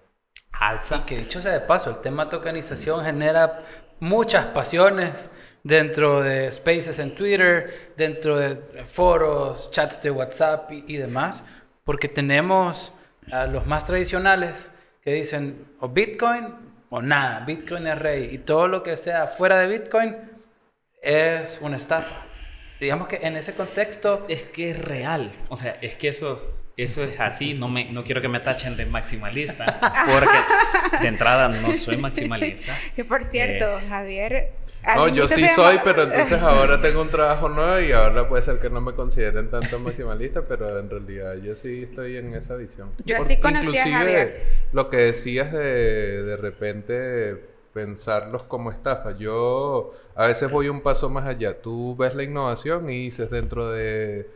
alza. 0.52 1.04
que 1.06 1.18
dicho 1.18 1.40
sea 1.40 1.52
de 1.52 1.60
paso, 1.60 1.90
el 1.90 2.00
tema 2.00 2.28
tokenización 2.28 3.04
genera 3.04 3.62
muchas 4.00 4.46
pasiones 4.46 5.30
dentro 5.62 6.22
de 6.22 6.50
spaces 6.50 6.98
en 6.98 7.14
Twitter, 7.14 7.92
dentro 7.96 8.36
de 8.36 8.56
foros, 8.84 9.70
chats 9.70 10.02
de 10.02 10.10
WhatsApp 10.10 10.70
y, 10.72 10.96
demás, 10.96 11.44
porque 11.84 12.08
tenemos 12.08 12.92
a 13.32 13.46
los 13.46 13.66
más 13.66 13.84
tradicionales 13.84 14.72
que 15.02 15.12
dicen 15.12 15.66
o 15.80 15.88
Bitcoin 15.88 16.54
o 16.90 17.02
nada, 17.02 17.40
Bitcoin 17.40 17.86
es 17.86 17.98
rey 17.98 18.30
y 18.32 18.38
todo 18.38 18.66
lo 18.66 18.82
que 18.82 18.96
sea 18.96 19.26
fuera 19.26 19.58
de 19.58 19.78
Bitcoin 19.78 20.16
es 21.02 21.58
una 21.60 21.76
estafa. 21.76 22.24
digamos 22.80 23.08
que 23.08 23.16
en 23.22 23.36
ese 23.36 23.54
contexto... 23.54 24.24
Es 24.28 24.42
que 24.44 24.70
es 24.70 24.84
real. 24.84 25.30
O 25.48 25.56
sea, 25.56 25.76
es 25.82 25.96
que 25.96 26.08
eso, 26.08 26.40
eso 26.76 27.02
es 27.02 27.18
así. 27.20 27.54
No, 27.54 27.68
me, 27.68 27.90
no 27.90 28.04
quiero 28.04 28.20
que 28.20 28.28
me 28.28 28.40
tachen 28.40 28.76
de 28.76 28.86
maximalista, 28.86 29.80
porque 30.12 30.98
de 31.02 31.08
entrada 31.08 31.48
no 31.48 31.76
soy 31.76 31.96
maximalista. 31.96 32.72
Que 32.96 33.04
por 33.04 33.24
cierto, 33.24 33.78
Eh, 33.78 33.82
Javier... 33.88 34.52
No, 34.94 35.08
yo 35.08 35.26
sí 35.28 35.44
soy, 35.54 35.78
pero 35.82 36.04
entonces 36.04 36.40
ahora 36.40 36.80
tengo 36.80 37.02
un 37.02 37.10
trabajo 37.10 37.48
nuevo 37.48 37.80
y 37.80 37.90
ahora 37.92 38.28
puede 38.28 38.42
ser 38.44 38.58
que 38.60 38.70
no 38.70 38.80
me 38.80 38.94
consideren 38.94 39.50
tanto 39.50 39.78
maximalista, 39.80 40.46
pero 40.46 40.78
en 40.78 40.88
realidad 40.88 41.34
yo 41.42 41.56
sí 41.56 41.82
estoy 41.82 42.16
en 42.16 42.32
esa 42.32 42.54
visión. 42.54 42.92
Yo 43.04 43.16
Por- 43.16 43.26
sí 43.26 43.36
conocí 43.38 43.66
a 43.66 43.70
inclusive, 43.70 43.92
Javier. 43.92 44.42
lo 44.72 44.88
que 44.88 44.96
decías 44.98 45.52
de 45.52 46.22
de 46.22 46.36
repente 46.36 47.57
pensarlos 47.72 48.44
como 48.44 48.70
estafa. 48.70 49.12
Yo 49.12 49.92
a 50.14 50.26
veces 50.26 50.50
voy 50.50 50.68
un 50.68 50.82
paso 50.82 51.10
más 51.10 51.26
allá. 51.26 51.60
Tú 51.62 51.96
ves 51.96 52.14
la 52.14 52.22
innovación 52.22 52.88
y 52.90 53.04
dices 53.04 53.30
dentro 53.30 53.70
de 53.70 54.30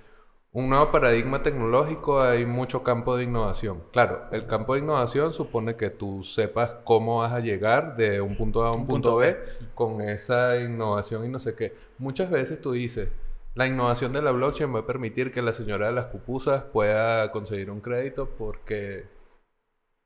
un 0.54 0.68
nuevo 0.68 0.90
paradigma 0.90 1.42
tecnológico 1.42 2.20
hay 2.20 2.44
mucho 2.44 2.82
campo 2.82 3.16
de 3.16 3.24
innovación. 3.24 3.84
Claro, 3.90 4.24
el 4.32 4.46
campo 4.46 4.74
de 4.74 4.80
innovación 4.80 5.32
supone 5.32 5.76
que 5.76 5.88
tú 5.88 6.22
sepas 6.22 6.70
cómo 6.84 7.20
vas 7.20 7.32
a 7.32 7.40
llegar 7.40 7.96
de 7.96 8.20
un 8.20 8.36
punto 8.36 8.62
A 8.62 8.68
a 8.68 8.72
un, 8.72 8.86
punto, 8.86 9.16
B, 9.16 9.38
con 9.74 10.02
esa 10.02 10.60
innovación 10.60 11.24
y 11.24 11.28
no 11.30 11.38
sé 11.38 11.54
qué. 11.54 11.74
Muchas 11.96 12.30
veces 12.30 12.60
tú 12.60 12.72
dices, 12.72 13.08
la 13.54 13.66
innovación 13.66 14.12
de 14.12 14.20
la 14.20 14.30
blockchain 14.30 14.74
va 14.74 14.80
a 14.80 14.86
permitir 14.86 15.32
que 15.32 15.40
la 15.40 15.54
señora 15.54 15.86
de 15.86 15.94
las 15.94 16.06
pupusas 16.06 16.64
pueda 16.64 17.30
conseguir 17.30 17.70
un 17.70 17.80
crédito 17.80 18.28
porque... 18.36 19.21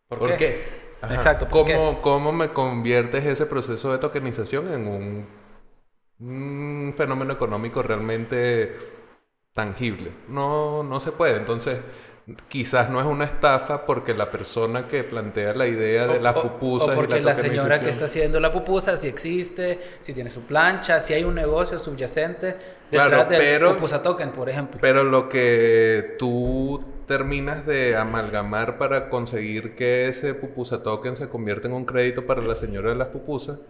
¿Por 0.08 0.36
qué? 0.36 0.62
Exacto, 1.10 1.48
¿por 1.48 1.64
¿Cómo, 1.66 2.00
¿Cómo 2.02 2.32
me 2.32 2.52
conviertes 2.52 3.24
ese 3.26 3.46
proceso 3.46 3.92
de 3.92 3.98
tokenización 3.98 4.72
en 4.72 4.86
un, 4.88 5.26
un 6.20 6.94
fenómeno 6.96 7.32
económico 7.32 7.82
realmente 7.82 8.76
tangible? 9.52 10.12
No, 10.28 10.82
no 10.82 11.00
se 11.00 11.12
puede. 11.12 11.36
Entonces, 11.36 11.78
quizás 12.48 12.90
no 12.90 13.00
es 13.00 13.06
una 13.06 13.24
estafa 13.24 13.84
porque 13.86 14.14
la 14.14 14.30
persona 14.30 14.88
que 14.88 15.04
plantea 15.04 15.54
la 15.54 15.66
idea 15.66 16.06
de 16.06 16.18
O- 16.18 16.22
las 16.22 16.36
o- 16.36 16.42
pupusas 16.42 16.88
o 16.88 16.92
y 16.92 16.96
porque 16.96 17.20
la 17.20 17.30
la, 17.30 17.34
señora 17.34 17.78
que 17.80 17.90
está 17.90 18.06
haciendo 18.06 18.40
la 18.40 18.50
pupusa, 18.52 18.96
si 18.96 19.08
existe, 19.08 19.78
si 20.00 20.12
tiene 20.12 20.30
su 20.30 20.42
plancha, 20.42 21.00
si 21.00 21.14
hay 21.14 21.24
un 21.24 21.34
negocio 21.34 21.78
subyacente 21.78 22.56
Claro, 22.90 23.10
detrás 23.10 23.28
del 23.28 23.40
pero- 23.40 23.74
pupusa 23.74 24.02
token, 24.02 24.30
por 24.32 24.48
ejemplo. 24.48 24.78
Pero 24.80 25.04
lo 25.04 25.28
que 25.28 26.16
tú 26.18 26.84
terminas 27.06 27.66
de 27.66 27.96
amalgamar 27.96 28.78
para 28.78 29.08
conseguir 29.10 29.74
que 29.74 30.08
ese 30.08 30.34
pupusa 30.34 30.82
token 30.82 31.16
se 31.16 31.28
convierta 31.28 31.68
en 31.68 31.74
un 31.74 31.84
crédito 31.84 32.26
para 32.26 32.42
la 32.42 32.54
señora 32.54 32.90
de 32.90 32.96
las 32.96 33.08
pupusas, 33.08 33.60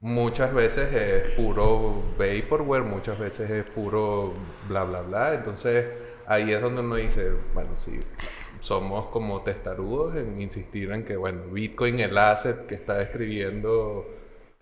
muchas 0.00 0.52
veces 0.52 0.92
es 0.92 1.28
puro 1.36 2.02
vaporware, 2.18 2.82
muchas 2.82 3.18
veces 3.18 3.50
es 3.50 3.66
puro 3.66 4.34
bla 4.68 4.84
bla 4.84 5.02
bla. 5.02 5.34
Entonces 5.34 5.86
ahí 6.26 6.52
es 6.52 6.60
donde 6.60 6.80
uno 6.82 6.96
dice, 6.96 7.32
bueno, 7.54 7.70
sí, 7.76 8.00
somos 8.60 9.06
como 9.06 9.42
testarudos 9.42 10.16
en 10.16 10.40
insistir 10.40 10.92
en 10.92 11.04
que, 11.04 11.16
bueno, 11.16 11.44
Bitcoin, 11.50 12.00
el 12.00 12.16
asset 12.18 12.66
que 12.66 12.74
está 12.74 12.98
describiendo... 12.98 14.04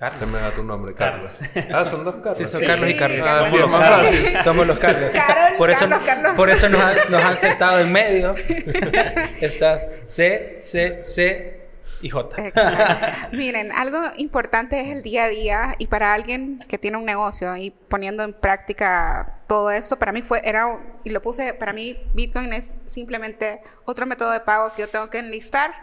Carlos. 0.01 0.19
Se 0.19 0.27
me 0.27 0.39
da 0.39 0.51
tu 0.53 0.65
nombre, 0.65 0.95
Carlos. 0.95 1.31
Carlos. 1.53 1.75
Ah, 1.75 1.85
son 1.85 2.05
dos 2.07 2.15
Carlos. 2.17 2.39
Sí, 2.39 2.47
son 2.47 2.61
Sí, 2.61 2.67
Carlos 2.67 2.87
sí, 2.89 2.95
y 2.95 2.97
Carlos. 2.99 3.29
Ah, 3.31 3.45
sí, 3.45 3.51
somos, 3.51 3.55
es 3.55 3.61
los 3.61 3.71
más 3.71 3.81
Carlos. 3.83 4.07
fácil. 4.09 4.43
somos 4.43 4.67
los 4.67 4.79
Carlos. 4.79 5.13
Carol, 5.13 5.59
por 5.59 5.71
eso, 5.71 5.81
Carlos, 5.81 6.03
Carlos. 6.07 6.33
Por 6.37 6.49
eso 6.49 6.69
nos, 6.71 6.81
han, 6.81 6.97
nos 7.11 7.23
han 7.23 7.37
sentado 7.37 7.81
en 7.81 7.93
medio. 7.93 8.35
Estás 9.43 9.87
C, 10.05 10.57
C, 10.59 11.05
C 11.05 11.69
y 12.01 12.09
J. 12.09 12.47
Exacto. 12.47 13.07
Miren, 13.33 13.73
algo 13.73 14.01
importante 14.17 14.81
es 14.81 14.89
el 14.89 15.03
día 15.03 15.25
a 15.25 15.29
día 15.29 15.75
y 15.77 15.87
para 15.89 16.15
alguien 16.15 16.61
que 16.67 16.79
tiene 16.79 16.97
un 16.97 17.05
negocio 17.05 17.55
y 17.59 17.71
poniendo 17.71 18.23
en 18.23 18.33
práctica 18.33 19.41
todo 19.49 19.71
eso, 19.71 19.99
para 19.99 20.13
mí 20.13 20.23
fue, 20.23 20.41
era, 20.43 20.79
y 21.05 21.11
lo 21.11 21.21
puse, 21.21 21.53
para 21.53 21.75
mí 21.75 21.99
Bitcoin 22.15 22.55
es 22.55 22.79
simplemente 22.87 23.61
otro 23.85 24.07
método 24.07 24.31
de 24.31 24.41
pago 24.41 24.73
que 24.75 24.81
yo 24.81 24.89
tengo 24.89 25.11
que 25.11 25.19
enlistar 25.19 25.75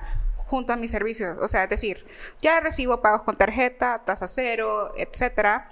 junto 0.47 0.73
a 0.73 0.77
mis 0.77 0.91
servicios. 0.91 1.37
O 1.41 1.47
sea, 1.47 1.63
es 1.65 1.69
decir, 1.69 2.05
ya 2.41 2.59
recibo 2.59 3.01
pagos 3.01 3.23
con 3.23 3.35
tarjeta, 3.35 4.01
tasa 4.05 4.27
cero, 4.27 4.93
etcétera. 4.97 5.67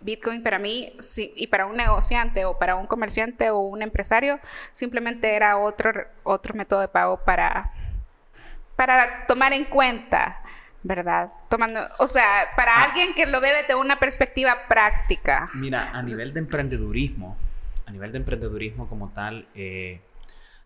Bitcoin 0.00 0.42
para 0.42 0.58
mí 0.58 0.94
sí, 0.98 1.32
y 1.36 1.48
para 1.48 1.66
un 1.66 1.76
negociante 1.76 2.46
o 2.46 2.58
para 2.58 2.76
un 2.76 2.86
comerciante 2.86 3.50
o 3.50 3.58
un 3.58 3.82
empresario 3.82 4.40
simplemente 4.72 5.34
era 5.34 5.58
otro, 5.58 5.92
otro 6.22 6.54
método 6.54 6.80
de 6.80 6.88
pago 6.88 7.18
para, 7.18 7.70
para 8.76 9.26
tomar 9.26 9.52
en 9.52 9.64
cuenta, 9.64 10.40
¿verdad? 10.82 11.30
Tomando, 11.50 11.82
o 11.98 12.06
sea, 12.06 12.48
para 12.56 12.82
alguien 12.82 13.12
que 13.12 13.26
lo 13.26 13.42
ve 13.42 13.52
desde 13.52 13.74
una 13.74 13.98
perspectiva 13.98 14.56
práctica. 14.68 15.50
Mira, 15.54 15.90
a 15.92 16.02
nivel 16.02 16.32
de 16.32 16.40
emprendedurismo, 16.40 17.36
a 17.84 17.90
nivel 17.90 18.12
de 18.12 18.18
emprendedurismo 18.18 18.88
como 18.88 19.10
tal, 19.10 19.48
eh, 19.54 20.00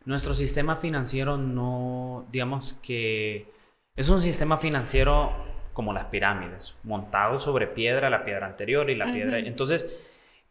nuestro 0.04 0.34
sistema 0.34 0.76
financiero 0.76 1.36
no, 1.36 2.26
digamos 2.30 2.74
que 2.74 3.52
es 3.96 4.08
un 4.08 4.20
sistema 4.20 4.58
financiero 4.58 5.32
como 5.72 5.92
las 5.92 6.06
pirámides, 6.06 6.76
montado 6.84 7.40
sobre 7.40 7.66
piedra, 7.66 8.10
la 8.10 8.24
piedra 8.24 8.46
anterior 8.46 8.88
y 8.90 8.94
la 8.94 9.12
piedra. 9.12 9.38
Entonces, 9.38 9.86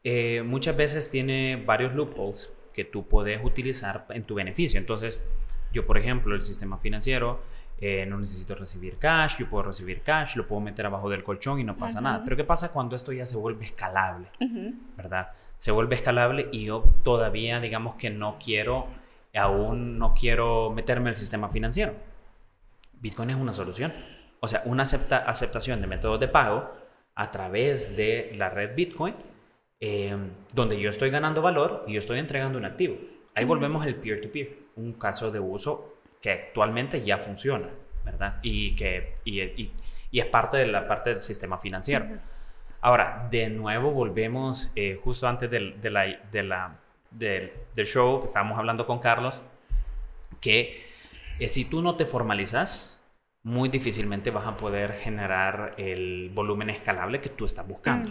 eh, 0.04 0.44
muchas 0.44 0.76
veces 0.76 1.10
tiene 1.10 1.64
varios 1.66 1.94
loopholes 1.94 2.52
que 2.74 2.84
tú 2.84 3.08
puedes 3.08 3.44
utilizar 3.44 4.06
en 4.10 4.24
tu 4.24 4.36
beneficio. 4.36 4.80
Entonces, 4.80 5.20
yo, 5.72 5.86
por 5.86 5.98
ejemplo, 5.98 6.36
el 6.36 6.42
sistema 6.42 6.78
financiero, 6.78 7.42
eh, 7.80 8.06
no 8.06 8.20
necesito 8.20 8.56
recibir 8.56 8.98
cash, 8.98 9.38
yo 9.40 9.50
puedo 9.50 9.64
recibir 9.64 10.02
cash, 10.02 10.36
lo 10.36 10.46
puedo 10.46 10.62
meter 10.62 10.86
abajo 10.86 11.10
del 11.10 11.24
colchón 11.24 11.60
y 11.60 11.64
no 11.64 11.78
pasa 11.78 12.02
nada. 12.02 12.22
Pero 12.24 12.36
¿qué 12.36 12.44
pasa 12.44 12.72
cuando 12.72 12.96
esto 12.96 13.12
ya 13.12 13.26
se 13.26 13.38
vuelve 13.38 13.66
escalable? 13.66 14.28
¿Verdad? 14.98 15.32
Se 15.58 15.72
vuelve 15.72 15.96
escalable 15.96 16.50
y 16.52 16.66
yo 16.66 16.84
todavía, 17.04 17.60
digamos 17.60 17.96
que 17.96 18.10
no 18.10 18.38
quiero, 18.44 18.88
aún 19.38 19.98
no 19.98 20.14
quiero 20.14 20.70
meterme 20.72 21.10
al 21.10 21.16
sistema 21.16 21.50
financiero. 21.50 21.94
Bitcoin 22.94 23.32
es 23.32 23.36
una 23.36 23.54
solución. 23.54 23.94
O 24.40 24.48
sea, 24.48 24.62
una 24.66 24.84
acepta- 24.84 25.24
aceptación 25.26 25.82
de 25.82 25.88
métodos 25.88 26.20
de 26.20 26.28
pago 26.28 26.70
a 27.16 27.32
través 27.32 27.96
de 27.96 28.34
la 28.36 28.50
red 28.50 28.76
Bitcoin, 28.76 29.16
eh, 29.80 30.16
donde 30.54 30.80
yo 30.80 30.90
estoy 30.90 31.10
ganando 31.10 31.42
valor 31.42 31.84
y 31.88 31.94
yo 31.94 32.00
estoy 32.00 32.20
entregando 32.20 32.58
un 32.58 32.66
activo. 32.66 32.98
Ahí 33.36 33.46
volvemos 33.46 33.86
al 33.86 33.96
peer-to-peer, 33.96 34.58
un 34.76 34.94
caso 34.94 35.32
de 35.32 35.40
uso 35.40 35.96
que 36.22 36.32
actualmente 36.32 37.04
ya 37.04 37.18
funciona, 37.18 37.70
¿verdad? 38.06 38.40
Y 38.44 38.76
que 38.76 39.18
y, 39.26 39.42
y- 39.42 39.74
y 40.12 40.20
es 40.20 40.26
parte 40.28 40.58
de 40.58 40.68
la 40.68 40.88
parte 40.88 41.10
del 41.14 41.24
sistema 41.24 41.58
financiero. 41.58 42.06
Ahora, 42.82 43.28
de 43.32 43.50
nuevo 43.50 43.92
volvemos, 43.92 44.72
eh, 44.76 45.00
justo 45.04 45.28
antes 45.28 45.50
de 45.50 45.90
la, 45.90 46.04
de 46.32 46.44
la- 46.44 46.80
del, 47.14 47.52
del 47.76 47.86
show, 47.86 48.24
estábamos 48.26 48.58
hablando 48.58 48.86
con 48.86 49.00
Carlos, 49.00 49.42
que 50.42 50.84
eh, 51.40 51.48
si 51.48 51.66
tú 51.66 51.82
no 51.82 51.96
te 51.96 52.06
formalizas, 52.06 53.02
muy 53.44 53.70
difícilmente 53.70 54.32
vas 54.32 54.48
a 54.48 54.58
poder 54.58 54.94
generar 54.94 55.76
el 55.78 56.32
volumen 56.34 56.70
escalable 56.70 57.20
que 57.20 57.30
tú 57.30 57.46
estás 57.46 57.68
buscando. 57.68 58.10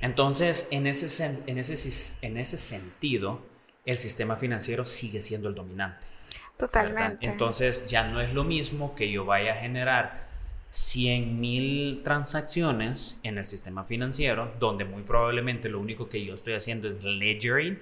Entonces, 0.00 0.68
en 0.70 0.86
ese, 0.86 1.42
en, 1.46 1.58
ese, 1.58 2.16
en 2.22 2.36
ese 2.36 2.56
sentido, 2.56 3.40
el 3.86 3.96
sistema 3.96 4.36
financiero 4.36 4.84
sigue 4.84 5.22
siendo 5.22 5.48
el 5.48 5.54
dominante. 5.54 6.06
¿verdad? 6.06 6.58
Totalmente. 6.58 7.28
Entonces, 7.28 7.86
ya 7.86 8.06
no 8.08 8.20
es 8.20 8.34
lo 8.34 8.44
mismo 8.44 8.94
que 8.94 9.10
yo 9.10 9.24
vaya 9.24 9.54
a 9.54 9.56
generar 9.56 10.28
100 10.70 11.40
mil 11.40 12.02
transacciones 12.04 13.18
en 13.22 13.38
el 13.38 13.46
sistema 13.46 13.84
financiero, 13.84 14.52
donde 14.60 14.84
muy 14.84 15.02
probablemente 15.02 15.70
lo 15.70 15.80
único 15.80 16.08
que 16.08 16.24
yo 16.24 16.34
estoy 16.34 16.52
haciendo 16.54 16.88
es 16.88 17.04
ledgering 17.04 17.78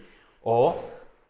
o 0.49 0.81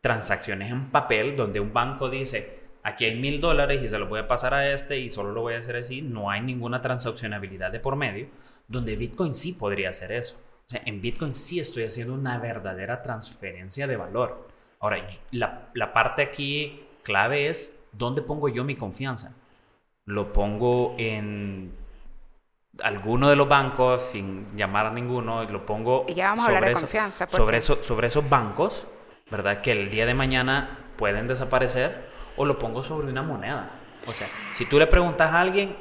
transacciones 0.02 0.70
en 0.70 0.90
papel, 0.90 1.36
donde 1.36 1.58
un 1.58 1.72
banco 1.72 2.10
dice, 2.10 2.60
aquí 2.82 3.06
hay 3.06 3.18
mil 3.18 3.40
dólares 3.40 3.82
y 3.82 3.88
se 3.88 3.98
lo 3.98 4.06
voy 4.08 4.20
a 4.20 4.28
pasar 4.28 4.52
a 4.52 4.70
este 4.70 4.98
y 4.98 5.08
solo 5.08 5.32
lo 5.32 5.40
voy 5.40 5.54
a 5.54 5.58
hacer 5.58 5.76
así, 5.76 6.02
no 6.02 6.30
hay 6.30 6.42
ninguna 6.42 6.82
transaccionabilidad 6.82 7.70
de 7.72 7.80
por 7.80 7.96
medio, 7.96 8.28
donde 8.68 8.94
Bitcoin 8.94 9.32
sí 9.32 9.52
podría 9.54 9.88
hacer 9.88 10.12
eso. 10.12 10.36
O 10.66 10.68
sea, 10.68 10.82
en 10.84 11.00
Bitcoin 11.00 11.34
sí 11.34 11.58
estoy 11.60 11.84
haciendo 11.84 12.12
una 12.12 12.36
verdadera 12.38 13.00
transferencia 13.00 13.86
de 13.86 13.96
valor. 13.96 14.46
Ahora, 14.80 14.98
la, 15.30 15.70
la 15.72 15.94
parte 15.94 16.20
aquí 16.22 16.84
clave 17.02 17.48
es, 17.48 17.74
¿dónde 17.92 18.20
pongo 18.20 18.48
yo 18.50 18.64
mi 18.64 18.76
confianza? 18.76 19.32
Lo 20.04 20.30
pongo 20.32 20.94
en 20.98 21.72
alguno 22.82 23.30
de 23.30 23.36
los 23.36 23.48
bancos, 23.48 24.02
sin 24.02 24.54
llamar 24.56 24.86
a 24.86 24.90
ninguno, 24.92 25.42
y 25.42 25.46
lo 25.46 25.64
pongo 25.64 26.04
Y 26.06 26.14
ya 26.14 26.28
vamos 26.30 26.44
a 26.44 26.48
hablar 26.48 26.64
de 26.66 26.70
eso- 26.72 26.80
confianza, 26.80 27.26
porque- 27.26 27.36
sobre, 27.38 27.56
eso, 27.56 27.76
sobre 27.82 28.06
esos 28.08 28.28
bancos, 28.28 28.86
¿verdad? 29.30 29.60
Que 29.60 29.72
el 29.72 29.90
día 29.90 30.06
de 30.06 30.14
mañana 30.14 30.78
pueden 30.96 31.26
desaparecer, 31.26 32.06
o 32.36 32.44
lo 32.44 32.58
pongo 32.58 32.82
sobre 32.82 33.08
una 33.08 33.22
moneda. 33.22 33.70
O 34.06 34.12
sea, 34.12 34.28
si 34.54 34.66
tú 34.66 34.78
le 34.78 34.86
preguntas 34.86 35.32
a 35.32 35.40
alguien, 35.40 35.76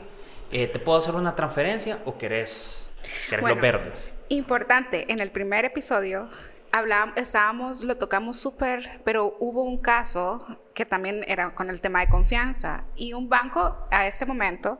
eh, 0.51 0.67
¿te 0.67 0.79
puedo 0.79 0.97
hacer 0.97 1.15
una 1.15 1.35
transferencia 1.35 1.99
o 2.05 2.17
querés, 2.17 2.89
querés 3.29 3.41
Bueno, 3.41 3.55
los 3.55 3.61
verdes? 3.61 4.13
Importante, 4.29 5.11
en 5.11 5.19
el 5.19 5.31
primer 5.31 5.65
episodio 5.65 6.27
hablábamos, 6.71 7.17
estábamos, 7.17 7.83
lo 7.83 7.97
tocamos 7.97 8.39
súper, 8.39 8.99
pero 9.05 9.37
hubo 9.39 9.63
un 9.63 9.77
caso 9.77 10.45
que 10.73 10.85
también 10.85 11.23
era 11.27 11.53
con 11.53 11.69
el 11.69 11.81
tema 11.81 11.99
de 11.99 12.07
confianza 12.07 12.85
y 12.95 13.13
un 13.13 13.29
banco 13.29 13.87
a 13.91 14.07
ese 14.07 14.25
momento, 14.25 14.79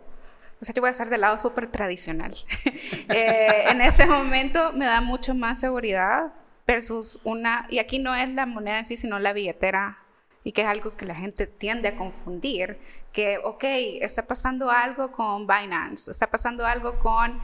o 0.60 0.66
sea, 0.66 0.74
yo 0.74 0.82
voy 0.82 0.90
a 0.90 0.92
estar 0.92 1.10
del 1.10 1.22
lado 1.22 1.38
súper 1.38 1.68
tradicional, 1.68 2.34
Eh, 3.10 3.70
en 3.70 3.82
ese 3.82 4.06
momento 4.08 4.74
me 4.74 4.86
da 4.86 5.00
mucho 5.00 5.36
más 5.36 5.60
seguridad 5.60 6.34
versus 6.68 7.20
una, 7.24 7.68
y 7.70 7.80
aquí 7.80 8.00
no 8.00 8.16
es 8.16 8.30
la 8.30 8.46
moneda 8.46 8.80
en 8.80 8.86
sí, 8.86 8.98
sino 8.98 9.20
la 9.20 9.34
billetera, 9.34 10.00
y 10.44 10.52
que 10.52 10.62
es 10.62 10.68
algo 10.68 10.96
que 10.96 11.06
la 11.06 11.16
gente 11.16 11.48
tiende 11.48 11.90
a 11.90 11.96
confundir, 11.96 12.80
que, 13.12 13.40
ok, 13.44 13.64
está 14.02 14.28
pasando 14.28 14.70
algo 14.70 15.12
con 15.12 15.48
Binance, 15.48 16.12
está 16.12 16.28
pasando 16.28 16.66
algo 16.66 17.00
con... 17.00 17.40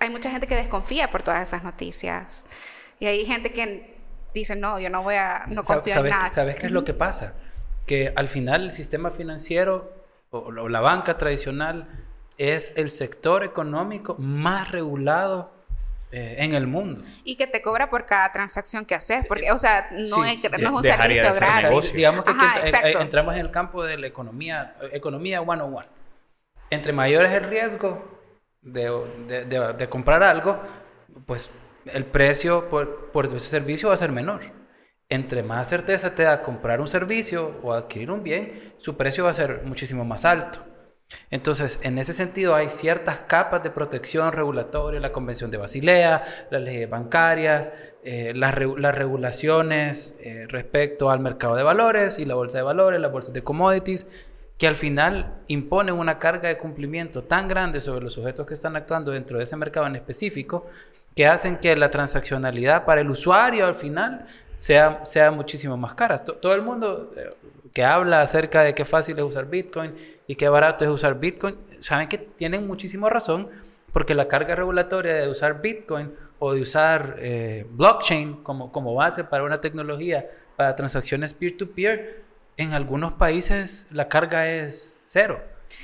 Hay 0.00 0.10
mucha 0.10 0.30
gente 0.30 0.46
que 0.46 0.56
desconfía 0.56 1.10
por 1.10 1.22
todas 1.22 1.46
esas 1.46 1.62
noticias, 1.62 2.44
y 2.98 3.06
hay 3.06 3.24
gente 3.24 3.52
que 3.52 3.92
dice, 4.34 4.56
no, 4.56 4.78
yo 4.78 4.90
no 4.90 5.02
voy 5.02 5.16
a, 5.16 5.46
no 5.50 5.62
confío 5.62 5.96
en 5.96 6.08
nada. 6.08 6.30
¿Sabes 6.30 6.56
qué 6.56 6.66
es 6.66 6.72
lo 6.72 6.84
que 6.84 6.94
pasa? 6.94 7.34
Que 7.86 8.12
al 8.16 8.28
final 8.28 8.62
el 8.62 8.72
sistema 8.72 9.10
financiero 9.10 9.92
o, 10.30 10.50
la 10.50 10.80
banca 10.80 11.18
tradicional 11.18 11.88
es 12.38 12.72
el 12.76 12.90
sector 12.90 13.44
económico 13.44 14.16
más 14.18 14.70
regulado 14.70 15.52
eh, 16.14 16.36
en 16.40 16.52
el 16.52 16.66
mundo. 16.66 17.00
Y 17.24 17.36
que 17.36 17.46
te 17.46 17.62
cobra 17.62 17.88
por 17.88 18.04
cada 18.04 18.30
transacción 18.32 18.84
que 18.84 18.94
haces, 18.94 19.24
porque, 19.26 19.50
o 19.50 19.56
sea, 19.56 19.88
no, 19.92 20.26
es, 20.26 20.42
no 20.50 20.68
es 20.68 20.70
un 20.70 20.82
servicio 20.82 21.32
gratis. 21.32 21.94
Digamos 21.94 22.24
que, 22.26 22.32
entramos 23.00 23.34
en 23.34 23.40
el 23.40 23.50
campo 23.50 23.82
de 23.82 23.96
la 23.96 24.08
economía, 24.08 24.76
economía 24.92 25.40
one-on-one. 25.40 25.88
Entre 26.68 26.92
mayor 26.92 27.24
es 27.24 27.32
el 27.32 27.44
riesgo 27.44 28.20
de, 28.60 28.90
de, 29.26 29.72
de, 29.72 29.88
comprar 29.88 30.22
algo, 30.22 30.60
pues 31.24 31.50
el 31.86 32.04
precio 32.04 32.68
por, 32.68 33.10
por 33.10 33.24
ese 33.24 33.40
servicio 33.40 33.88
va 33.88 33.94
a 33.94 33.98
ser 33.98 34.12
menor. 34.12 34.42
Entre 35.08 35.42
más 35.42 35.70
certeza 35.70 36.14
te 36.14 36.24
da 36.24 36.42
comprar 36.42 36.82
un 36.82 36.88
servicio 36.88 37.58
o 37.62 37.72
adquirir 37.72 38.10
un 38.10 38.22
bien, 38.22 38.74
su 38.76 38.98
precio 38.98 39.24
va 39.24 39.30
a 39.30 39.34
ser 39.34 39.62
muchísimo 39.64 40.04
más 40.04 40.26
alto. 40.26 40.71
Entonces, 41.30 41.80
en 41.82 41.98
ese 41.98 42.12
sentido, 42.12 42.54
hay 42.54 42.70
ciertas 42.70 43.20
capas 43.20 43.62
de 43.62 43.70
protección 43.70 44.32
regulatoria, 44.32 45.00
la 45.00 45.12
Convención 45.12 45.50
de 45.50 45.58
Basilea, 45.58 46.22
las 46.50 46.62
leyes 46.62 46.88
bancarias, 46.88 47.72
eh, 48.04 48.32
las, 48.34 48.54
regulaciones 48.54 50.16
eh, 50.20 50.46
respecto 50.48 51.10
al 51.10 51.20
mercado 51.20 51.54
de 51.54 51.62
valores 51.62 52.18
y 52.18 52.24
la 52.24 52.34
bolsa 52.34 52.58
de 52.58 52.64
valores, 52.64 53.00
las 53.00 53.12
bolsas 53.12 53.32
de 53.32 53.42
commodities, 53.42 54.06
que 54.58 54.66
al 54.66 54.76
final 54.76 55.42
imponen 55.48 55.94
una 55.94 56.18
carga 56.18 56.48
de 56.48 56.58
cumplimiento 56.58 57.24
tan 57.24 57.48
grande 57.48 57.80
sobre 57.80 58.04
los 58.04 58.12
sujetos 58.12 58.46
que 58.46 58.54
están 58.54 58.76
actuando 58.76 59.10
dentro 59.10 59.38
de 59.38 59.44
ese 59.44 59.56
mercado 59.56 59.86
en 59.86 59.96
específico, 59.96 60.66
que 61.16 61.26
hacen 61.26 61.58
que 61.58 61.76
la 61.76 61.90
transaccionalidad 61.90 62.84
para 62.84 63.00
el 63.00 63.10
usuario 63.10 63.66
al 63.66 63.74
final 63.74 64.26
sea, 64.58 65.04
sea 65.04 65.30
muchísimo 65.30 65.76
más 65.76 65.94
cara. 65.94 66.18
todo 66.18 66.54
el 66.54 66.62
mundo 66.62 67.12
eh, 67.16 67.30
que 67.72 67.84
habla 67.84 68.22
acerca 68.22 68.62
de 68.62 68.74
qué 68.74 68.84
fácil 68.84 69.18
es 69.18 69.24
usar 69.24 69.46
Bitcoin 69.48 69.94
y 70.26 70.36
qué 70.36 70.48
barato 70.48 70.84
es 70.84 70.90
usar 70.90 71.18
Bitcoin, 71.18 71.56
saben 71.80 72.08
que 72.08 72.18
tienen 72.18 72.66
muchísima 72.66 73.08
razón 73.08 73.48
porque 73.92 74.14
la 74.14 74.28
carga 74.28 74.54
regulatoria 74.54 75.14
de 75.14 75.28
usar 75.28 75.60
Bitcoin 75.60 76.12
o 76.38 76.54
de 76.54 76.60
usar 76.60 77.16
eh, 77.18 77.66
blockchain 77.70 78.42
como, 78.42 78.72
como 78.72 78.94
base 78.94 79.24
para 79.24 79.44
una 79.44 79.60
tecnología 79.60 80.28
para 80.56 80.74
transacciones 80.76 81.32
peer-to-peer, 81.32 82.22
en 82.56 82.72
algunos 82.72 83.12
países 83.14 83.86
la 83.90 84.08
carga 84.08 84.48
es 84.48 84.96
cero. 85.04 85.40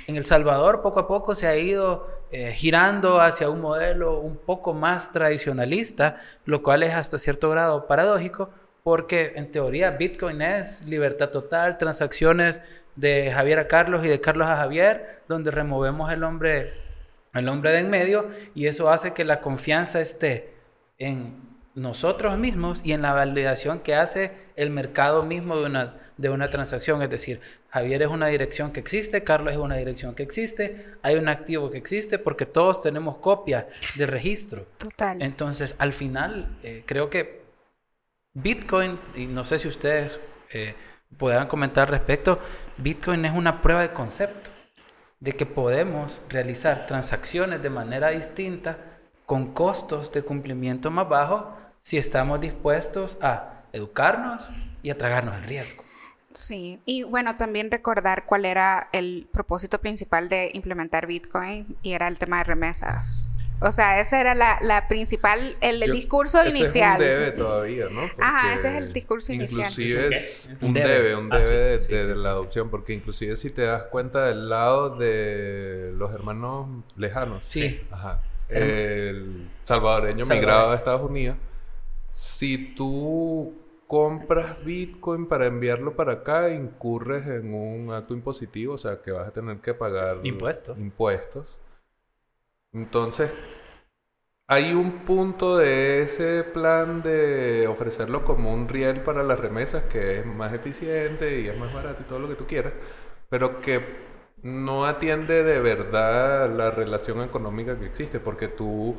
En 0.07 0.15
El 0.15 0.25
Salvador 0.25 0.81
poco 0.81 0.99
a 0.99 1.07
poco 1.07 1.33
se 1.33 1.47
ha 1.47 1.55
ido 1.55 2.07
eh, 2.31 2.51
girando 2.51 3.21
hacia 3.21 3.49
un 3.49 3.61
modelo 3.61 4.19
un 4.19 4.37
poco 4.37 4.73
más 4.73 5.11
tradicionalista, 5.11 6.17
lo 6.45 6.61
cual 6.61 6.83
es 6.83 6.93
hasta 6.93 7.17
cierto 7.17 7.49
grado 7.49 7.87
paradójico, 7.87 8.51
porque 8.89 9.33
en 9.35 9.51
teoría 9.51 9.91
Bitcoin 9.91 10.41
es 10.41 10.83
libertad 10.87 11.29
total, 11.29 11.77
transacciones 11.77 12.59
de 12.95 13.31
Javier 13.31 13.59
a 13.59 13.67
Carlos 13.67 14.03
y 14.03 14.07
de 14.07 14.19
Carlos 14.19 14.47
a 14.47 14.55
Javier, 14.55 15.21
donde 15.27 15.51
removemos 15.51 16.11
el 16.11 16.23
hombre, 16.23 16.73
el 17.35 17.47
hombre 17.49 17.71
de 17.71 17.81
en 17.81 17.91
medio 17.91 18.31
y 18.55 18.65
eso 18.65 18.89
hace 18.89 19.13
que 19.13 19.25
la 19.25 19.41
confianza 19.41 20.01
esté 20.01 20.55
en 20.97 21.35
nosotros 21.75 22.39
mismos 22.39 22.81
y 22.83 22.93
en 22.93 23.03
la 23.03 23.13
validación 23.13 23.81
que 23.81 23.93
hace 23.93 24.31
el 24.55 24.71
mercado 24.71 25.21
mismo 25.21 25.55
de 25.57 25.67
una, 25.67 25.95
de 26.17 26.29
una 26.31 26.49
transacción. 26.49 27.03
Es 27.03 27.11
decir, 27.11 27.41
Javier 27.69 28.01
es 28.01 28.07
una 28.07 28.25
dirección 28.25 28.71
que 28.73 28.79
existe, 28.79 29.23
Carlos 29.23 29.53
es 29.53 29.59
una 29.59 29.75
dirección 29.75 30.15
que 30.15 30.23
existe, 30.23 30.95
hay 31.03 31.15
un 31.15 31.29
activo 31.29 31.69
que 31.69 31.77
existe 31.77 32.17
porque 32.17 32.47
todos 32.47 32.81
tenemos 32.81 33.17
copia 33.17 33.67
de 33.97 34.07
registro. 34.07 34.65
Total. 34.79 35.21
Entonces, 35.21 35.75
al 35.77 35.93
final, 35.93 36.57
eh, 36.63 36.81
creo 36.87 37.11
que 37.11 37.38
Bitcoin, 38.41 38.99
y 39.15 39.25
no 39.25 39.45
sé 39.45 39.59
si 39.59 39.67
ustedes... 39.67 40.19
Eh, 40.51 40.75
puedan 41.17 41.47
comentar 41.47 41.89
respecto, 41.89 42.39
Bitcoin 42.77 43.25
es 43.25 43.33
una 43.33 43.61
prueba 43.61 43.81
de 43.81 43.91
concepto 43.91 44.51
de 45.19 45.33
que 45.33 45.45
podemos 45.45 46.21
realizar 46.29 46.85
transacciones 46.87 47.61
de 47.61 47.69
manera 47.69 48.09
distinta 48.09 48.77
con 49.25 49.53
costos 49.53 50.11
de 50.11 50.23
cumplimiento 50.23 50.91
más 50.91 51.09
bajos 51.09 51.43
si 51.79 51.97
estamos 51.97 52.39
dispuestos 52.39 53.17
a 53.21 53.63
educarnos 53.73 54.49
y 54.81 54.89
a 54.91 54.97
tragarnos 54.97 55.35
el 55.35 55.43
riesgo. 55.43 55.83
Sí, 56.33 56.79
y 56.85 57.03
bueno, 57.03 57.35
también 57.37 57.71
recordar 57.71 58.25
cuál 58.25 58.45
era 58.45 58.87
el 58.93 59.27
propósito 59.31 59.81
principal 59.81 60.29
de 60.29 60.51
implementar 60.53 61.07
Bitcoin 61.07 61.75
y 61.81 61.93
era 61.93 62.07
el 62.07 62.19
tema 62.19 62.37
de 62.37 62.43
remesas. 62.45 63.38
O 63.61 63.71
sea, 63.71 63.99
ese 63.99 64.19
era 64.19 64.35
la, 64.35 64.87
principal, 64.87 65.55
el 65.59 65.79
discurso 65.91 66.45
inicial. 66.45 67.01
Es 67.01 67.07
un 67.07 67.17
debe 67.17 67.31
todavía, 67.31 67.85
¿no? 67.91 68.01
Ajá, 68.17 68.53
ese 68.53 68.69
es 68.69 68.75
el 68.83 68.93
discurso 68.93 69.33
inicial. 69.33 69.69
Inclusive 69.69 70.07
es 70.15 70.55
un 70.61 70.73
debe, 70.73 71.15
un 71.15 71.27
debe, 71.27 71.77
de, 71.77 72.15
la 72.15 72.31
adopción, 72.31 72.69
porque 72.69 72.93
inclusive 72.93 73.35
si 73.35 73.49
te 73.49 73.63
das 73.63 73.83
cuenta 73.83 74.27
del 74.27 74.47
lado 74.47 74.95
de 74.95 75.91
los 75.95 76.13
hermanos 76.13 76.67
lejanos. 76.95 77.43
Sí. 77.47 77.81
Ajá. 77.91 78.21
El 78.47 79.47
salvadoreño 79.65 80.25
migrado 80.25 80.71
a 80.71 80.75
Estados 80.75 81.01
Unidos. 81.01 81.37
Si 82.11 82.73
tú 82.75 83.53
compras 83.87 84.63
Bitcoin 84.63 85.27
para 85.27 85.47
enviarlo 85.47 85.95
para 85.95 86.13
acá, 86.13 86.49
incurres 86.51 87.27
en 87.27 87.53
un 87.53 87.91
acto 87.91 88.13
impositivo, 88.13 88.75
o 88.75 88.77
sea 88.77 89.01
que 89.01 89.11
vas 89.11 89.27
a 89.27 89.31
tener 89.31 89.57
que 89.57 89.73
pagar 89.73 90.19
impuestos. 90.23 90.77
impuestos 90.79 91.59
entonces, 92.73 93.31
hay 94.47 94.73
un 94.73 95.05
punto 95.05 95.57
de 95.57 96.01
ese 96.01 96.43
plan 96.43 97.03
de 97.03 97.67
ofrecerlo 97.67 98.25
como 98.25 98.51
un 98.53 98.67
riel 98.67 99.01
para 99.01 99.23
las 99.23 99.39
remesas 99.39 99.83
que 99.83 100.19
es 100.19 100.25
más 100.25 100.53
eficiente 100.53 101.41
y 101.41 101.47
es 101.47 101.57
más 101.57 101.71
barato 101.73 102.01
y 102.01 102.05
todo 102.05 102.19
lo 102.19 102.27
que 102.27 102.35
tú 102.35 102.47
quieras, 102.47 102.73
pero 103.29 103.61
que 103.61 103.81
no 104.41 104.85
atiende 104.85 105.43
de 105.43 105.59
verdad 105.59 106.49
la 106.49 106.71
relación 106.71 107.21
económica 107.21 107.77
que 107.79 107.85
existe, 107.85 108.19
porque 108.19 108.47
tú 108.47 108.95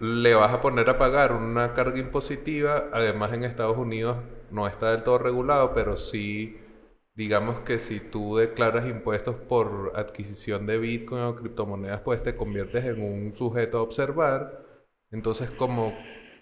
le 0.00 0.34
vas 0.34 0.52
a 0.52 0.60
poner 0.60 0.88
a 0.90 0.98
pagar 0.98 1.32
una 1.32 1.74
carga 1.74 1.98
impositiva, 1.98 2.86
además 2.92 3.32
en 3.32 3.44
Estados 3.44 3.76
Unidos 3.76 4.16
no 4.50 4.66
está 4.66 4.90
del 4.92 5.04
todo 5.04 5.18
regulado, 5.18 5.74
pero 5.74 5.96
sí 5.96 6.58
digamos 7.14 7.60
que 7.60 7.78
si 7.78 8.00
tú 8.00 8.36
declaras 8.36 8.86
impuestos 8.86 9.36
por 9.36 9.92
adquisición 9.96 10.66
de 10.66 10.78
Bitcoin 10.78 11.22
o 11.22 11.34
criptomonedas, 11.34 12.00
pues 12.00 12.22
te 12.22 12.36
conviertes 12.36 12.84
en 12.84 13.02
un 13.02 13.32
sujeto 13.32 13.78
a 13.78 13.82
observar. 13.82 14.64
Entonces, 15.10 15.50
como 15.50 15.94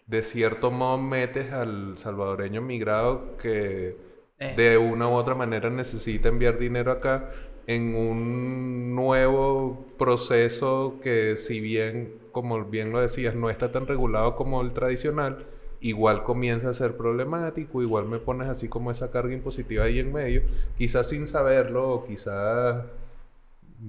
de 0.07 0.23
cierto 0.23 0.71
modo 0.71 0.99
metes 0.99 1.53
al 1.53 1.99
salvadoreño 1.99 2.63
migrado 2.63 3.37
que 3.37 3.97
eh. 4.39 4.55
de 4.57 4.79
una 4.79 5.09
u 5.09 5.13
otra 5.13 5.35
manera 5.35 5.71
necesita 5.71 6.29
enviar 6.29 6.59
dinero 6.59 6.93
acá 6.93 7.31
en 7.67 7.95
un 7.95 8.95
nuevo 8.95 9.87
proceso 9.99 10.97
que 11.03 11.37
si 11.37 11.61
bien, 11.61 12.15
como 12.33 12.65
bien 12.65 12.91
lo 12.91 13.01
decías, 13.01 13.35
no 13.35 13.51
está 13.51 13.71
tan 13.71 13.87
regulado 13.87 14.37
como 14.37 14.63
el 14.63 14.73
tradicional, 14.73 15.47
igual 15.81 16.23
comienza 16.25 16.71
a 16.71 16.75
ser 16.75 16.97
problemático, 16.97 17.83
igual 17.83 18.07
me 18.07 18.19
pones 18.19 18.49
así 18.49 18.69
como 18.69 18.91
esa 18.91 19.11
carga 19.11 19.33
impositiva 19.35 19.85
ahí 19.85 19.99
en 19.99 20.13
medio, 20.13 20.43
quizás 20.77 21.09
sin 21.09 21.27
saberlo, 21.27 21.89
o 21.91 22.07
quizás 22.07 22.85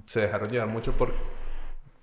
se 0.05 0.21
dejaron 0.21 0.49
llevar 0.49 0.69
mucho 0.69 0.93
porque 0.93 1.15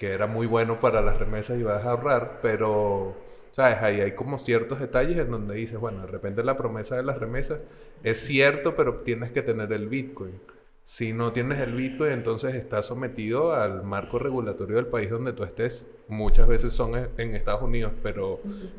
era 0.00 0.26
muy 0.26 0.46
bueno 0.46 0.80
para 0.80 1.02
las 1.02 1.18
remesas 1.18 1.58
y 1.58 1.62
vas 1.62 1.84
a 1.84 1.90
ahorrar, 1.90 2.40
pero, 2.42 3.16
¿sabes? 3.52 3.76
Ahí 3.82 4.00
hay 4.00 4.12
como 4.14 4.38
ciertos 4.38 4.80
detalles 4.80 5.18
en 5.18 5.30
donde 5.30 5.54
dices, 5.54 5.78
bueno, 5.78 6.00
de 6.02 6.08
repente 6.08 6.42
la 6.44 6.56
promesa 6.56 6.96
de 6.96 7.04
las 7.04 7.18
remesas 7.18 7.60
es 8.02 8.18
cierto, 8.18 8.76
pero 8.76 9.00
tienes 9.00 9.32
que 9.32 9.42
tener 9.42 9.72
el 9.72 9.88
Bitcoin. 9.88 10.40
Si 10.88 11.12
no 11.12 11.32
tienes 11.32 11.58
el 11.58 11.74
Bitcoin, 11.74 12.12
entonces 12.12 12.54
estás 12.54 12.86
sometido 12.86 13.52
al 13.52 13.82
marco 13.82 14.20
regulatorio 14.20 14.76
del 14.76 14.86
país 14.86 15.10
donde 15.10 15.32
tú 15.32 15.42
estés. 15.42 15.90
Muchas 16.06 16.46
veces 16.46 16.72
son 16.72 16.94
en 16.94 17.34
Estados 17.34 17.62
Unidos, 17.62 17.92
pero 18.04 18.38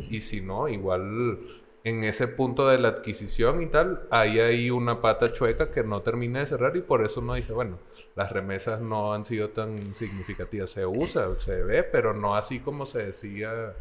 y 0.09 0.21
si 0.21 0.39
no, 0.39 0.69
igual 0.69 1.37
en 1.83 2.05
ese 2.05 2.29
punto 2.29 2.65
de 2.69 2.79
la 2.79 2.87
adquisición 2.87 3.61
y 3.61 3.65
tal, 3.65 4.07
ahí 4.09 4.39
hay 4.39 4.69
una 4.69 5.01
pata 5.01 5.33
chueca 5.33 5.69
que 5.69 5.83
no 5.83 6.01
termina 6.01 6.39
de 6.39 6.45
cerrar 6.45 6.77
y 6.77 6.81
por 6.81 7.03
eso 7.03 7.19
uno 7.19 7.33
dice, 7.33 7.51
bueno, 7.51 7.77
las 8.15 8.31
remesas 8.31 8.79
no 8.79 9.13
han 9.13 9.25
sido 9.25 9.49
tan 9.49 9.77
significativas. 9.93 10.69
Se 10.69 10.85
usa, 10.85 11.27
se 11.37 11.61
ve, 11.61 11.83
pero 11.83 12.13
no 12.13 12.37
así 12.37 12.61
como 12.61 12.85
se 12.85 13.07
decía 13.07 13.75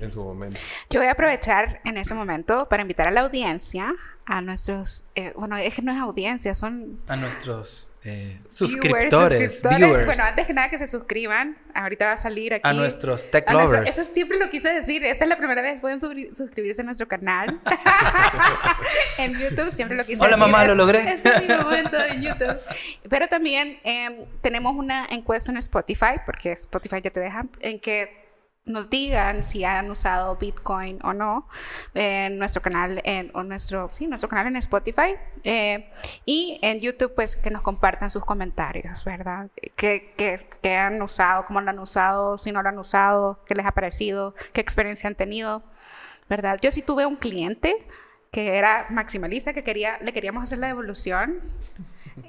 en 0.00 0.10
su 0.10 0.22
momento. 0.24 0.58
Yo 0.90 1.00
voy 1.00 1.08
a 1.08 1.12
aprovechar 1.12 1.80
en 1.84 1.96
ese 1.98 2.14
momento 2.14 2.68
para 2.68 2.82
invitar 2.82 3.08
a 3.08 3.10
la 3.10 3.20
audiencia, 3.22 3.92
a 4.26 4.40
nuestros, 4.40 5.04
eh, 5.14 5.32
bueno, 5.36 5.56
es 5.56 5.74
que 5.74 5.82
no 5.82 5.92
es 5.92 5.98
audiencia, 5.98 6.54
son... 6.54 6.98
A 7.08 7.16
nuestros 7.16 7.86
eh, 8.02 8.38
Viewers, 8.38 8.54
suscriptores, 8.54 9.52
suscriptores. 9.52 9.78
viewers, 9.78 10.06
Bueno, 10.06 10.22
antes 10.24 10.46
que 10.46 10.54
nada 10.54 10.70
que 10.70 10.78
se 10.78 10.86
suscriban. 10.86 11.56
Ahorita 11.74 12.06
va 12.06 12.12
a 12.12 12.16
salir 12.16 12.54
aquí. 12.54 12.62
a 12.66 12.72
nuestros 12.72 13.30
tech 13.30 13.46
a 13.46 13.52
nuestro- 13.52 13.78
lovers. 13.80 13.98
eso 13.98 14.10
siempre 14.10 14.38
lo 14.38 14.48
quise 14.50 14.72
decir. 14.72 15.04
Esta 15.04 15.24
es 15.24 15.28
la 15.28 15.36
primera 15.36 15.60
vez. 15.60 15.80
Pueden 15.80 16.00
suscribirse 16.00 16.80
a 16.80 16.84
nuestro 16.84 17.08
canal. 17.08 17.60
en 19.18 19.38
YouTube 19.38 19.70
siempre 19.72 19.96
lo 19.96 20.04
quise 20.04 20.18
Hola, 20.20 20.36
decir. 20.36 20.38
mamá, 20.40 20.64
lo 20.64 20.74
logré. 20.74 21.12
Este 21.14 21.28
es 21.36 21.48
mi 21.48 21.54
momento 21.56 21.96
en 22.02 22.22
YouTube. 22.22 22.56
Pero 23.08 23.28
también 23.28 23.78
em, 23.84 24.24
tenemos 24.40 24.74
una 24.76 25.06
encuesta 25.10 25.50
en 25.50 25.58
Spotify, 25.58 26.20
porque 26.24 26.52
Spotify 26.52 27.00
ya 27.02 27.10
te 27.10 27.20
deja, 27.20 27.44
en 27.60 27.78
que 27.80 28.19
nos 28.70 28.90
digan 28.90 29.42
si 29.42 29.64
han 29.64 29.90
usado 29.90 30.36
Bitcoin 30.36 30.98
o 31.02 31.12
no 31.12 31.48
en 31.94 32.38
nuestro 32.38 32.62
canal 32.62 33.00
en 33.04 33.30
o 33.34 33.42
nuestro 33.42 33.88
sí 33.90 34.06
nuestro 34.06 34.28
canal 34.28 34.46
en 34.48 34.56
Spotify 34.56 35.14
eh, 35.44 35.90
y 36.24 36.58
en 36.62 36.80
YouTube 36.80 37.14
pues 37.14 37.36
que 37.36 37.50
nos 37.50 37.62
compartan 37.62 38.10
sus 38.10 38.24
comentarios 38.24 39.04
verdad 39.04 39.50
que, 39.76 40.12
que, 40.16 40.40
que 40.62 40.76
han 40.76 41.00
usado 41.02 41.44
cómo 41.44 41.60
lo 41.60 41.70
han 41.70 41.78
usado 41.78 42.38
si 42.38 42.52
no 42.52 42.62
lo 42.62 42.68
han 42.68 42.78
usado 42.78 43.40
qué 43.46 43.54
les 43.54 43.66
ha 43.66 43.72
parecido 43.72 44.34
qué 44.52 44.60
experiencia 44.60 45.08
han 45.08 45.14
tenido 45.14 45.62
verdad 46.28 46.58
yo 46.60 46.70
sí 46.70 46.82
tuve 46.82 47.06
un 47.06 47.16
cliente 47.16 47.74
que 48.30 48.56
era 48.56 48.86
maximalista 48.90 49.52
que 49.52 49.64
quería 49.64 49.98
le 50.00 50.12
queríamos 50.12 50.42
hacer 50.42 50.58
la 50.58 50.68
devolución 50.68 51.40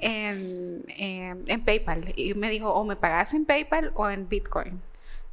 en, 0.00 0.84
en, 0.88 1.42
en 1.46 1.64
PayPal 1.64 2.12
y 2.16 2.34
me 2.34 2.50
dijo 2.50 2.72
o 2.72 2.84
me 2.84 2.96
pagas 2.96 3.34
en 3.34 3.44
PayPal 3.44 3.92
o 3.94 4.08
en 4.08 4.28
Bitcoin 4.28 4.80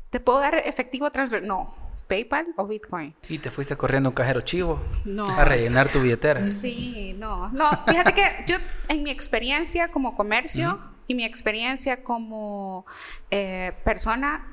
¿Te 0.09 0.19
puedo 0.19 0.39
dar 0.39 0.55
efectivo 0.55 1.09
transfer? 1.11 1.43
No. 1.43 1.73
¿PayPal 2.07 2.47
o 2.55 2.65
Bitcoin? 2.65 3.13
Y 3.27 3.37
te 3.37 3.51
fuiste 3.51 3.75
corriendo 3.77 4.09
un 4.09 4.15
cajero 4.15 4.41
chivo 4.41 4.81
No. 5.05 5.27
a 5.29 5.45
rellenar 5.45 5.89
tu 5.89 6.01
billetera. 6.01 6.39
Sí, 6.41 7.13
no. 7.19 7.49
No, 7.49 7.69
fíjate 7.87 8.13
que 8.13 8.43
yo, 8.47 8.57
en 8.87 9.03
mi 9.03 9.11
experiencia 9.11 9.89
como 9.89 10.15
comercio 10.15 10.79
y 11.05 11.13
mi 11.13 11.23
experiencia 11.23 12.03
como 12.03 12.85
eh, 13.29 13.73
persona, 13.83 14.47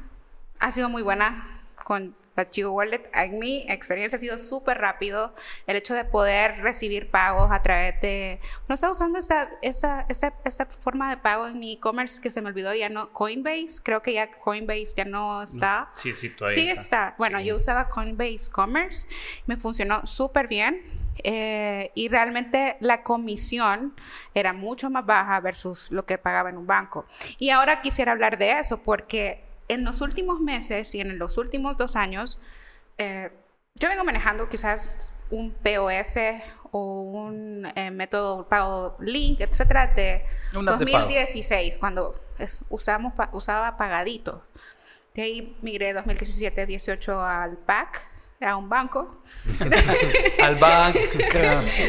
ha 0.59 0.71
sido 0.71 0.91
muy 0.91 1.01
buena 1.01 1.63
con 1.85 2.15
la 2.37 2.45
Chivo 2.45 2.73
Wallet. 2.73 3.09
En 3.15 3.39
mi 3.39 3.65
experiencia 3.69 4.17
ha 4.17 4.21
sido 4.21 4.39
súper 4.39 4.79
rápido 4.79 5.35
el 5.67 5.77
hecho 5.77 5.95
de 5.95 6.05
poder 6.05 6.59
recibir 6.63 7.11
pagos 7.11 7.51
a 7.51 7.63
través 7.63 8.01
de... 8.01 8.41
No 8.69 8.75
estaba 8.75 8.93
usando 8.93 9.19
esta, 9.19 9.51
esta, 9.63 10.07
esta, 10.09 10.35
esta 10.45 10.67
forma 10.67 11.11
de 11.11 11.17
pago 11.17 11.47
en 11.47 11.59
mi 11.59 11.73
e-commerce 11.75 12.21
que 12.21 12.31
se 12.31 12.41
me 12.43 12.49
olvidó 12.49 12.75
ya 12.75 12.89
no... 12.89 13.13
Coinbase, 13.13 13.81
creo 13.83 14.03
que 14.03 14.13
ya 14.13 14.31
Coinbase 14.31 14.89
ya 14.97 15.05
no 15.05 15.43
está. 15.43 15.91
Sí, 15.97 16.13
sí, 16.13 16.31
todavía 16.31 16.55
Sí 16.55 16.69
está. 16.69 17.15
Bueno, 17.19 17.39
Sí. 17.39 17.47
yo 17.47 17.57
usaba 17.57 17.89
Coinbase 17.89 18.51
Commerce, 18.53 19.09
me 19.47 19.57
funcionó 19.57 20.07
súper 20.07 20.49
bien 20.49 20.81
eh, 21.25 21.91
y 21.95 22.09
realmente 22.09 22.77
la 22.81 23.03
comisión 23.03 23.95
era 24.35 24.53
mucho 24.53 24.91
más 24.91 25.07
baja 25.07 25.41
versus 25.41 25.91
lo 25.91 26.05
que 26.05 26.19
pagaba 26.19 26.51
en 26.51 26.59
un 26.59 26.67
banco. 26.67 27.07
Y 27.39 27.51
ahora 27.51 27.81
quisiera 27.81 28.13
hablar 28.13 28.37
de 28.39 28.59
eso 28.61 28.83
porque 28.83 29.46
en 29.69 29.85
los 29.85 30.01
últimos 30.01 30.41
meses 30.41 30.95
y 30.95 31.01
en 31.01 31.19
los 31.19 31.39
últimos 31.39 31.77
dos 31.77 31.97
años, 31.97 32.39
eh, 32.99 33.31
yo 33.75 33.89
vengo 33.89 34.05
manejando 34.05 34.49
quizás 34.49 35.11
un 35.31 35.53
POS 35.53 36.17
o 36.71 37.01
un 37.03 37.67
eh, 37.75 37.91
método 37.91 38.49
pago 38.49 38.97
link, 39.01 39.41
etcétera, 39.41 39.89
de 39.89 40.25
Una 40.57 40.73
app 40.75 40.79
de 40.81 40.87
pago. 40.87 40.99
2016, 41.05 41.79
cuando 41.79 42.15
es- 42.39 42.63
usamos, 42.71 43.15
pa- 43.15 43.31
usaba 43.33 43.77
pagadito. 43.77 44.45
De 45.15 45.23
ahí 45.23 45.57
migré 45.63 45.95
2017-18 45.95 47.19
al 47.27 47.57
PAC, 47.57 48.09
a 48.43 48.55
un 48.57 48.69
banco. 48.69 49.23
Al 50.43 50.57
banco. 50.57 50.99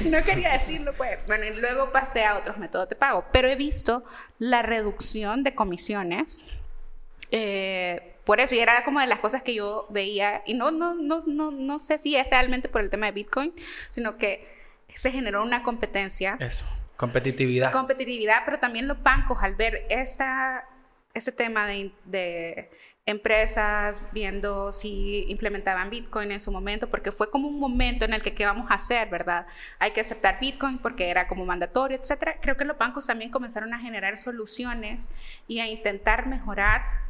no 0.06 0.22
quería 0.24 0.54
decirlo, 0.54 0.94
pues. 0.94 1.18
Bueno, 1.28 1.44
y 1.44 1.52
luego 1.60 1.92
pasé 1.92 2.24
a 2.24 2.38
otros 2.38 2.58
métodos 2.58 2.88
de 2.88 2.96
pago. 2.96 3.26
Pero 3.34 3.50
he 3.50 3.58
visto 3.58 4.06
la 4.40 4.62
reducción 4.62 5.44
de 5.44 5.54
comisiones. 5.54 6.44
Eh, 7.32 8.16
por 8.24 8.42
eso, 8.42 8.56
y 8.56 8.60
era 8.60 8.84
como 8.84 9.00
de 9.00 9.08
las 9.08 9.20
cosas 9.20 9.42
que 9.42 9.54
yo 9.54 9.88
veía, 9.90 10.44
y 10.46 10.54
no, 10.54 10.72
no, 10.72 10.96
no, 10.96 11.24
no, 11.26 11.52
no 11.52 11.80
sé 11.80 11.98
si 11.98 12.16
es 12.16 12.30
realmente 12.30 12.68
por 12.68 12.82
el 12.82 12.90
tema 12.90 13.06
de 13.06 13.14
Bitcoin, 13.14 13.54
sino 13.90 14.18
que 14.18 14.46
se 14.94 15.12
generó 15.12 15.44
una 15.44 15.64
competencia 15.64 16.38
Eso. 16.40 16.66
Competitividad. 16.98 17.72
competitividad, 17.72 18.42
pero 18.44 18.58
también 18.58 18.88
los 18.88 19.02
bancos 19.04 19.38
al 19.42 19.56
ver 19.56 19.86
esta, 19.90 20.68
este 21.14 21.32
tema 21.32 21.68
de, 21.68 21.92
de 22.06 22.70
empresas 23.06 24.04
viendo 24.12 24.74
si 24.74 25.26
implementaban 25.30 25.90
Bitcoin 25.90 26.32
en 26.32 26.42
su 26.42 26.52
momento, 26.52 26.90
porque 26.90 27.14
fue 27.14 27.32
como 27.32 27.48
un 27.48 27.60
momento 27.60 28.04
en 28.04 28.14
el 28.14 28.22
que 28.22 28.34
qué 28.34 28.46
vamos 28.46 28.70
a 28.70 28.74
hacer, 28.74 29.10
¿verdad? 29.10 29.48
Hay 29.80 29.92
que 29.92 30.02
aceptar 30.02 30.40
Bitcoin 30.42 30.80
porque 30.80 31.10
era 31.10 31.28
como 31.28 31.46
mandatorio, 31.46 31.98
etcétera. 31.98 32.40
Creo 32.42 32.58
que 32.58 32.66
los 32.66 32.78
bancos 32.78 33.08
también 33.08 33.32
comenzaron 33.32 33.74
a 33.74 33.80
generar 33.80 34.18
soluciones 34.18 35.08
y 35.48 35.60
a 35.60 35.68
intentar 35.68 36.28
mejorar 36.28 37.07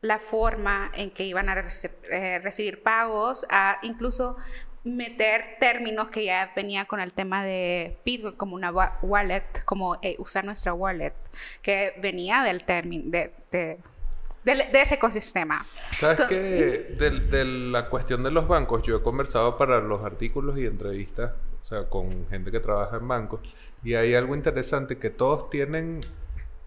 la 0.00 0.18
forma 0.18 0.90
en 0.94 1.10
que 1.10 1.24
iban 1.24 1.48
a 1.48 1.56
rece- 1.56 1.90
eh, 2.10 2.38
recibir 2.40 2.82
pagos, 2.82 3.46
a 3.50 3.78
incluso 3.82 4.36
meter 4.84 5.56
términos 5.58 6.08
que 6.08 6.24
ya 6.24 6.52
venía 6.54 6.84
con 6.86 7.00
el 7.00 7.12
tema 7.12 7.44
de 7.44 7.98
Bitcoin 8.04 8.36
como 8.36 8.54
una 8.54 8.70
wa- 8.70 8.98
wallet, 9.02 9.42
como 9.64 9.98
eh, 10.02 10.14
usar 10.18 10.44
nuestra 10.44 10.72
wallet, 10.72 11.14
que 11.62 11.94
venía 12.00 12.42
del 12.42 12.64
término, 12.64 13.10
de, 13.10 13.34
de, 13.50 13.78
de 14.44 14.80
ese 14.80 14.94
ecosistema. 14.94 15.62
¿Sabes? 15.90 16.28
De, 16.28 17.10
de 17.28 17.44
la 17.44 17.88
cuestión 17.88 18.22
de 18.22 18.30
los 18.30 18.46
bancos, 18.46 18.82
yo 18.84 18.96
he 18.98 19.02
conversado 19.02 19.56
para 19.58 19.80
los 19.80 20.04
artículos 20.04 20.56
y 20.58 20.64
entrevistas, 20.66 21.32
o 21.60 21.64
sea, 21.64 21.88
con 21.88 22.26
gente 22.28 22.50
que 22.52 22.60
trabaja 22.60 22.96
en 22.96 23.08
bancos, 23.08 23.40
y 23.82 23.94
hay 23.94 24.14
algo 24.14 24.34
interesante 24.34 24.96
que 24.98 25.10
todos 25.10 25.50
tienen, 25.50 26.00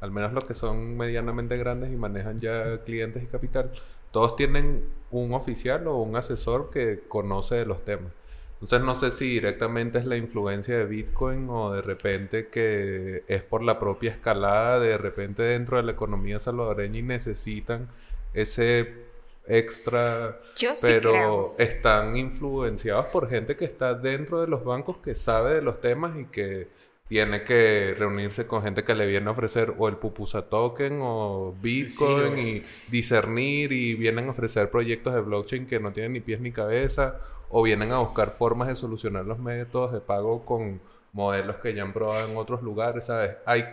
al 0.02 0.12
menos 0.12 0.34
los 0.34 0.44
que 0.44 0.54
son 0.54 0.98
medianamente 0.98 1.58
grandes 1.58 1.92
y 1.92 1.96
manejan 1.96 2.38
ya 2.40 2.80
clientes 2.84 3.24
y 3.24 3.28
capital, 3.28 3.72
todos 4.12 4.36
tienen 4.36 4.84
un 5.12 5.34
oficial 5.34 5.88
o 5.88 5.98
un 5.98 6.16
asesor 6.16 6.70
que 6.70 7.04
conoce 7.08 7.56
de 7.56 7.66
los 7.66 7.86
temas. 7.86 8.12
Entonces 8.56 8.82
no 8.82 8.94
sé 8.94 9.10
si 9.10 9.28
directamente 9.28 9.98
es 9.98 10.06
la 10.06 10.18
influencia 10.18 10.78
de 10.78 10.86
Bitcoin 10.86 11.48
o 11.50 11.72
de 11.72 11.82
repente 11.82 12.48
que 12.50 13.24
es 13.28 13.44
por 13.44 13.64
la 13.64 13.80
propia 13.80 14.12
escalada, 14.12 14.80
de 14.80 14.98
repente 14.98 15.42
dentro 15.42 15.78
de 15.78 15.84
la 15.84 15.94
economía 15.94 16.38
salvadoreña 16.38 17.00
y 17.00 17.04
necesitan 17.04 17.90
ese 18.34 19.10
extra, 19.48 20.40
Yo 20.56 20.74
pero 20.82 21.56
están 21.58 22.16
influenciados 22.16 23.08
por 23.08 23.28
gente 23.28 23.56
que 23.56 23.66
está 23.66 23.96
dentro 23.96 24.42
de 24.42 24.48
los 24.48 24.64
bancos 24.64 24.98
que 24.98 25.16
sabe 25.16 25.56
de 25.56 25.62
los 25.62 25.82
temas 25.82 26.18
y 26.20 26.26
que 26.26 26.70
tiene 27.12 27.43
que 27.43 27.93
reunirse 28.00 28.47
con 28.47 28.63
gente 28.63 28.86
que 28.86 28.95
le 28.95 29.06
viene 29.06 29.28
a 29.28 29.32
ofrecer 29.32 29.74
o 29.78 29.89
el 29.89 29.97
pupusa 29.97 30.43
token 30.43 31.00
o 31.02 31.54
Bitcoin 31.62 32.39
y 32.39 32.62
discernir 32.88 33.74
y 33.74 33.95
vienen 33.95 34.30
a 34.30 34.32
ofrecer 34.32 34.71
proyectos 34.71 35.13
de 35.13 35.19
blockchain 35.19 35.65
que 35.65 35.82
no 35.82 35.91
tienen 35.91 36.13
ni 36.13 36.21
pies 36.21 36.39
ni 36.39 36.54
cabeza 36.54 37.19
o 37.50 37.63
vienen 37.63 37.91
a 37.91 37.97
buscar 37.97 38.32
formas 38.32 38.69
de 38.69 38.76
solucionar 38.76 39.26
los 39.26 39.39
métodos 39.39 39.91
de 39.91 40.00
pago 40.00 40.45
con 40.45 40.80
modelos 41.12 41.58
que 41.58 41.74
ya 41.74 41.84
han 41.84 41.91
probado 41.91 42.32
en 42.32 42.38
otros 42.38 42.62
lugares, 42.62 43.08
¿sabes? 43.08 43.36
Hay 43.45 43.65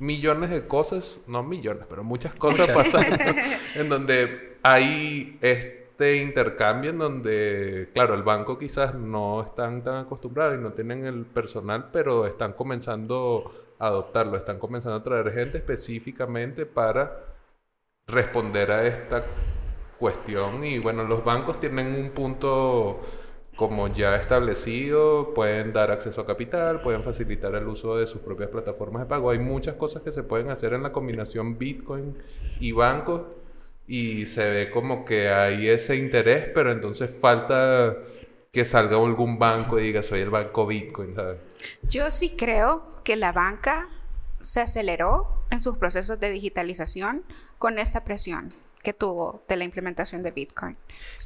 millones 0.00 0.50
de 0.50 0.66
cosas, 0.66 1.18
no 1.28 1.44
millones, 1.44 1.84
pero 1.88 2.02
muchas 2.02 2.34
cosas 2.34 2.68
pasando 2.70 3.16
en 3.76 3.88
donde 3.88 4.56
hay 4.64 5.38
este 5.42 5.77
intercambio 5.98 6.90
en 6.90 6.98
donde, 6.98 7.90
claro, 7.92 8.14
el 8.14 8.22
banco 8.22 8.56
quizás 8.56 8.94
no 8.94 9.40
están 9.42 9.82
tan 9.82 9.96
acostumbrados 9.96 10.56
y 10.56 10.62
no 10.62 10.72
tienen 10.72 11.04
el 11.04 11.26
personal, 11.26 11.90
pero 11.92 12.26
están 12.26 12.52
comenzando 12.52 13.74
a 13.78 13.88
adoptarlo, 13.88 14.36
están 14.36 14.58
comenzando 14.58 14.98
a 14.98 15.02
traer 15.02 15.32
gente 15.32 15.58
específicamente 15.58 16.66
para 16.66 17.34
responder 18.06 18.70
a 18.70 18.86
esta 18.86 19.24
cuestión 19.98 20.64
y 20.64 20.78
bueno, 20.78 21.04
los 21.04 21.24
bancos 21.24 21.58
tienen 21.58 21.88
un 21.88 22.10
punto 22.10 23.00
como 23.56 23.88
ya 23.88 24.14
establecido, 24.14 25.34
pueden 25.34 25.72
dar 25.72 25.90
acceso 25.90 26.20
a 26.20 26.26
capital, 26.26 26.80
pueden 26.80 27.02
facilitar 27.02 27.52
el 27.56 27.66
uso 27.66 27.96
de 27.96 28.06
sus 28.06 28.20
propias 28.20 28.50
plataformas 28.50 29.02
de 29.02 29.08
pago. 29.08 29.30
Hay 29.30 29.40
muchas 29.40 29.74
cosas 29.74 30.02
que 30.02 30.12
se 30.12 30.22
pueden 30.22 30.48
hacer 30.50 30.74
en 30.74 30.84
la 30.84 30.92
combinación 30.92 31.58
Bitcoin 31.58 32.14
y 32.60 32.70
bancos 32.70 33.22
y 33.88 34.26
se 34.26 34.48
ve 34.50 34.70
como 34.70 35.04
que 35.04 35.30
hay 35.30 35.68
ese 35.68 35.96
interés, 35.96 36.48
pero 36.54 36.70
entonces 36.70 37.10
falta 37.10 37.96
que 38.52 38.64
salga 38.64 38.96
algún 38.98 39.38
banco 39.38 39.78
y 39.78 39.84
diga 39.84 40.02
soy 40.02 40.20
el 40.20 40.30
banco 40.30 40.66
Bitcoin, 40.66 41.14
¿sabes? 41.14 41.38
Yo 41.82 42.10
sí 42.10 42.34
creo 42.36 43.02
que 43.02 43.16
la 43.16 43.32
banca 43.32 43.88
se 44.40 44.60
aceleró 44.60 45.42
en 45.50 45.60
sus 45.60 45.78
procesos 45.78 46.20
de 46.20 46.30
digitalización 46.30 47.24
con 47.58 47.78
esta 47.78 48.04
presión 48.04 48.52
que 48.82 48.92
tuvo 48.92 49.42
de 49.48 49.56
la 49.56 49.64
implementación 49.64 50.22
de 50.22 50.30
Bitcoin. 50.30 50.76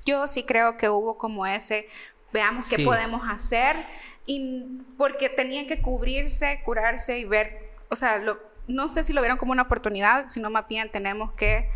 Yo 0.07 0.27
sí 0.27 0.45
creo 0.45 0.77
que 0.77 0.89
hubo 0.89 1.19
como 1.19 1.47
ese, 1.47 1.87
veamos 2.33 2.69
qué 2.69 2.77
Sí. 2.77 2.85
podemos 2.85 3.29
hacer, 3.29 3.77
y 4.25 4.65
porque 4.97 5.29
tenían 5.29 5.67
que 5.67 5.83
cubrirse, 5.83 6.63
curarse 6.65 7.19
y 7.19 7.25
ver, 7.25 7.71
o 7.91 7.97
sea, 7.97 8.19
lo- 8.19 8.39
no 8.69 8.89
sé 8.89 9.03
si 9.03 9.13
lo 9.13 9.21
vieron 9.21 9.37
como 9.37 9.53
una 9.53 9.63
oportunidad, 9.63 10.29
sino 10.29 10.49
más 10.49 10.67
bien 10.69 10.91
tenemos 10.91 11.33
que 11.33 11.69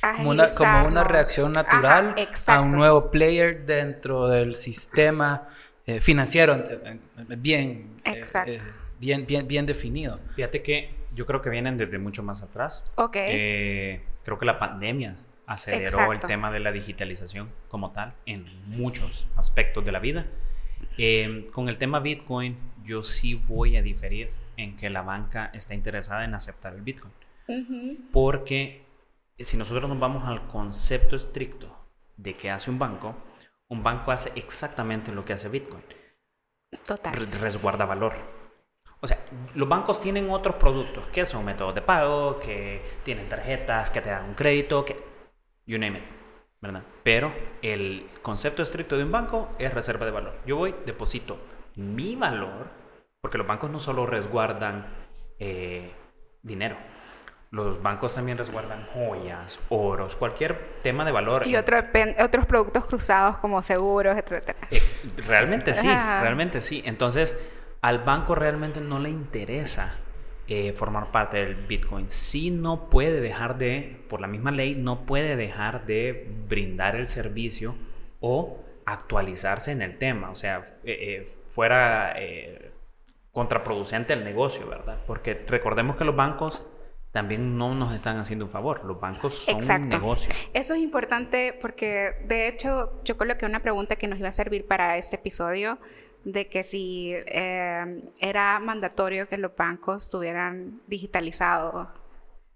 Como 0.00 0.30
una, 0.30 0.48
como 0.48 0.86
una 0.86 1.04
reacción 1.04 1.56
Ajá, 1.56 1.62
natural 1.64 2.14
a 2.16 2.20
exacto. 2.22 2.64
un 2.64 2.70
nuevo 2.70 3.10
player 3.10 3.64
dentro 3.66 4.26
del 4.26 4.56
sistema 4.56 5.48
eh, 5.86 6.00
financiero 6.00 6.54
eh, 6.56 6.80
eh, 7.16 7.24
bien, 7.36 7.96
eh, 8.04 8.10
Exacto. 8.12 8.50
eh, 8.52 8.58
bien, 8.98 9.26
bien, 9.26 9.46
bien 9.46 9.66
definido. 9.66 10.18
Fíjate 10.34 10.62
que 10.62 10.94
yo 11.14 11.26
creo 11.26 11.40
que 11.42 11.50
vienen 11.50 11.76
desde 11.76 11.98
mucho 11.98 12.22
más 12.22 12.42
atrás. 12.42 12.82
Ok. 12.96 13.16
Eh, 13.16 14.02
creo 14.24 14.38
que 14.38 14.46
la 14.46 14.58
pandemia 14.58 15.16
aceleró 15.46 15.84
Exacto. 15.84 16.12
el 16.12 16.20
tema 16.20 16.50
de 16.50 16.60
la 16.60 16.72
digitalización 16.72 17.50
como 17.68 17.92
tal 17.92 18.14
en 18.26 18.44
muchos 18.66 19.26
aspectos 19.36 19.84
de 19.84 19.92
la 19.92 19.98
vida. 19.98 20.26
Eh, 20.98 21.48
con 21.52 21.68
el 21.68 21.78
tema 21.78 22.00
Bitcoin, 22.00 22.56
yo 22.84 23.04
sí 23.04 23.34
voy 23.34 23.76
a 23.76 23.82
diferir 23.82 24.30
en 24.56 24.76
que 24.76 24.90
la 24.90 25.02
banca 25.02 25.50
está 25.54 25.74
interesada 25.74 26.24
en 26.24 26.34
aceptar 26.34 26.74
el 26.74 26.82
Bitcoin. 26.82 27.12
Ujú. 27.48 27.98
Porque 28.12 28.81
si 29.44 29.56
nosotros 29.56 29.88
nos 29.88 29.98
vamos 29.98 30.26
al 30.26 30.46
concepto 30.46 31.16
estricto 31.16 31.74
de 32.16 32.36
que 32.36 32.50
hace 32.50 32.70
un 32.70 32.78
banco, 32.78 33.14
un 33.68 33.82
banco 33.82 34.10
hace 34.10 34.32
exactamente 34.36 35.12
lo 35.12 35.24
que 35.24 35.32
hace 35.32 35.48
Bitcoin. 35.48 35.82
Total. 36.86 37.14
Re- 37.14 37.38
resguarda 37.38 37.84
valor. 37.84 38.14
O 39.00 39.06
sea, 39.06 39.18
los 39.54 39.68
bancos 39.68 40.00
tienen 40.00 40.30
otros 40.30 40.56
productos 40.56 41.06
que 41.08 41.26
son 41.26 41.44
métodos 41.44 41.74
de 41.74 41.82
pago, 41.82 42.38
que 42.38 42.82
tienen 43.02 43.28
tarjetas, 43.28 43.90
que 43.90 44.00
te 44.00 44.10
dan 44.10 44.26
un 44.26 44.34
crédito, 44.34 44.84
que... 44.84 44.96
You 45.66 45.78
name 45.78 45.98
it, 45.98 46.04
¿verdad? 46.60 46.82
Pero 47.02 47.32
el 47.62 48.06
concepto 48.20 48.62
estricto 48.62 48.96
de 48.96 49.04
un 49.04 49.12
banco 49.12 49.48
es 49.58 49.72
reserva 49.72 50.04
de 50.06 50.12
valor. 50.12 50.38
Yo 50.46 50.56
voy, 50.56 50.74
deposito 50.86 51.38
mi 51.76 52.16
valor, 52.16 52.68
porque 53.20 53.38
los 53.38 53.46
bancos 53.46 53.70
no 53.70 53.80
solo 53.80 54.06
resguardan 54.06 54.86
eh, 55.38 55.92
dinero. 56.42 56.76
Los 57.52 57.82
bancos 57.82 58.14
también 58.14 58.38
resguardan 58.38 58.86
joyas, 58.86 59.60
oros, 59.68 60.16
cualquier 60.16 60.78
tema 60.80 61.04
de 61.04 61.12
valor. 61.12 61.46
Y 61.46 61.54
otro, 61.56 61.76
otros 62.18 62.46
productos 62.46 62.86
cruzados 62.86 63.36
como 63.36 63.60
seguros, 63.60 64.16
etcétera. 64.16 64.56
Eh, 64.70 64.80
realmente 65.26 65.74
sí, 65.74 65.86
Ajá. 65.86 66.22
realmente 66.22 66.62
sí. 66.62 66.80
Entonces, 66.86 67.36
al 67.82 67.98
banco 67.98 68.34
realmente 68.34 68.80
no 68.80 68.98
le 68.98 69.10
interesa 69.10 69.96
eh, 70.48 70.72
formar 70.72 71.12
parte 71.12 71.44
del 71.44 71.54
Bitcoin. 71.54 72.10
Sí 72.10 72.50
no 72.50 72.88
puede 72.88 73.20
dejar 73.20 73.58
de, 73.58 74.02
por 74.08 74.22
la 74.22 74.28
misma 74.28 74.50
ley, 74.50 74.74
no 74.74 75.04
puede 75.04 75.36
dejar 75.36 75.84
de 75.84 76.34
brindar 76.48 76.96
el 76.96 77.06
servicio 77.06 77.74
o 78.20 78.64
actualizarse 78.86 79.72
en 79.72 79.82
el 79.82 79.98
tema. 79.98 80.30
O 80.30 80.36
sea, 80.36 80.78
eh, 80.84 81.30
fuera 81.50 82.14
contraproducente 83.30 84.14
el 84.14 84.24
negocio, 84.24 84.66
¿verdad? 84.66 85.00
Porque 85.06 85.44
recordemos 85.46 85.96
que 85.96 86.04
los 86.06 86.16
bancos 86.16 86.66
también 87.12 87.56
no 87.58 87.74
nos 87.74 87.94
están 87.94 88.18
haciendo 88.18 88.46
un 88.46 88.50
favor. 88.50 88.84
Los 88.84 88.98
bancos 89.00 89.34
son 89.34 89.54
un 89.56 89.60
Exacto. 89.60 89.88
negocio. 89.98 90.30
Eso 90.54 90.74
es 90.74 90.80
importante 90.80 91.56
porque, 91.60 92.16
de 92.26 92.48
hecho, 92.48 93.00
yo 93.04 93.16
coloqué 93.16 93.46
una 93.46 93.60
pregunta 93.60 93.96
que 93.96 94.08
nos 94.08 94.18
iba 94.18 94.28
a 94.30 94.32
servir 94.32 94.66
para 94.66 94.96
este 94.96 95.16
episodio 95.16 95.78
de 96.24 96.48
que 96.48 96.62
si 96.62 97.12
eh, 97.14 98.02
era 98.20 98.58
mandatorio 98.60 99.28
que 99.28 99.36
los 99.38 99.54
bancos 99.56 100.04
estuvieran 100.04 100.80
digitalizados. 100.86 101.88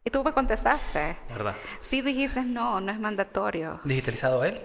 Y 0.05 0.11
tú 0.11 0.23
me 0.25 0.33
contestaste. 0.33 1.16
¿Verdad? 1.29 1.55
Sí 1.81 2.01
dijiste, 2.01 2.42
no, 2.42 2.81
no 2.81 2.92
es 2.92 2.99
mandatorio. 3.01 3.81
¿Digitalizado 3.85 4.45
él? 4.45 4.61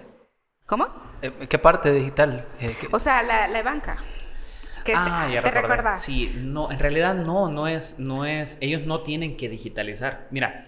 ¿Cómo? 0.68 0.88
Eh, 1.22 1.48
¿Qué 1.50 1.58
parte 1.60 1.92
digital? 1.92 2.48
Eh, 2.60 2.74
¿qué- 2.80 2.88
O 2.92 3.00
sea, 3.00 3.24
la, 3.24 3.48
la 3.48 3.62
banca. 3.64 3.98
Que 4.84 4.94
ah, 4.96 5.26
se- 5.28 5.34
ya 5.34 5.44
¿Te 5.44 5.52
recordás? 5.52 6.02
Sí, 6.02 6.32
no, 6.44 6.72
en 6.72 6.80
realidad 6.80 7.14
no, 7.16 7.50
no 7.52 7.68
es, 7.68 7.96
no 8.00 8.26
es, 8.26 8.58
ellos 8.62 8.86
no 8.86 9.02
tienen 9.02 9.38
que 9.38 9.50
digitalizar. 9.50 10.28
Mira, 10.32 10.66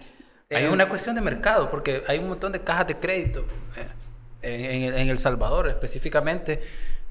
Hay 0.50 0.66
una 0.66 0.88
cuestión 0.88 1.14
de 1.16 1.20
mercado, 1.20 1.70
porque 1.70 2.02
hay 2.06 2.18
un 2.18 2.28
montón 2.28 2.52
de 2.52 2.60
cajas 2.62 2.86
de 2.86 2.96
crédito 2.96 3.44
eh, 3.76 3.88
en, 4.72 4.82
en- 4.84 4.98
en 4.98 5.08
El 5.08 5.18
Salvador 5.18 5.68
específicamente, 5.68 6.60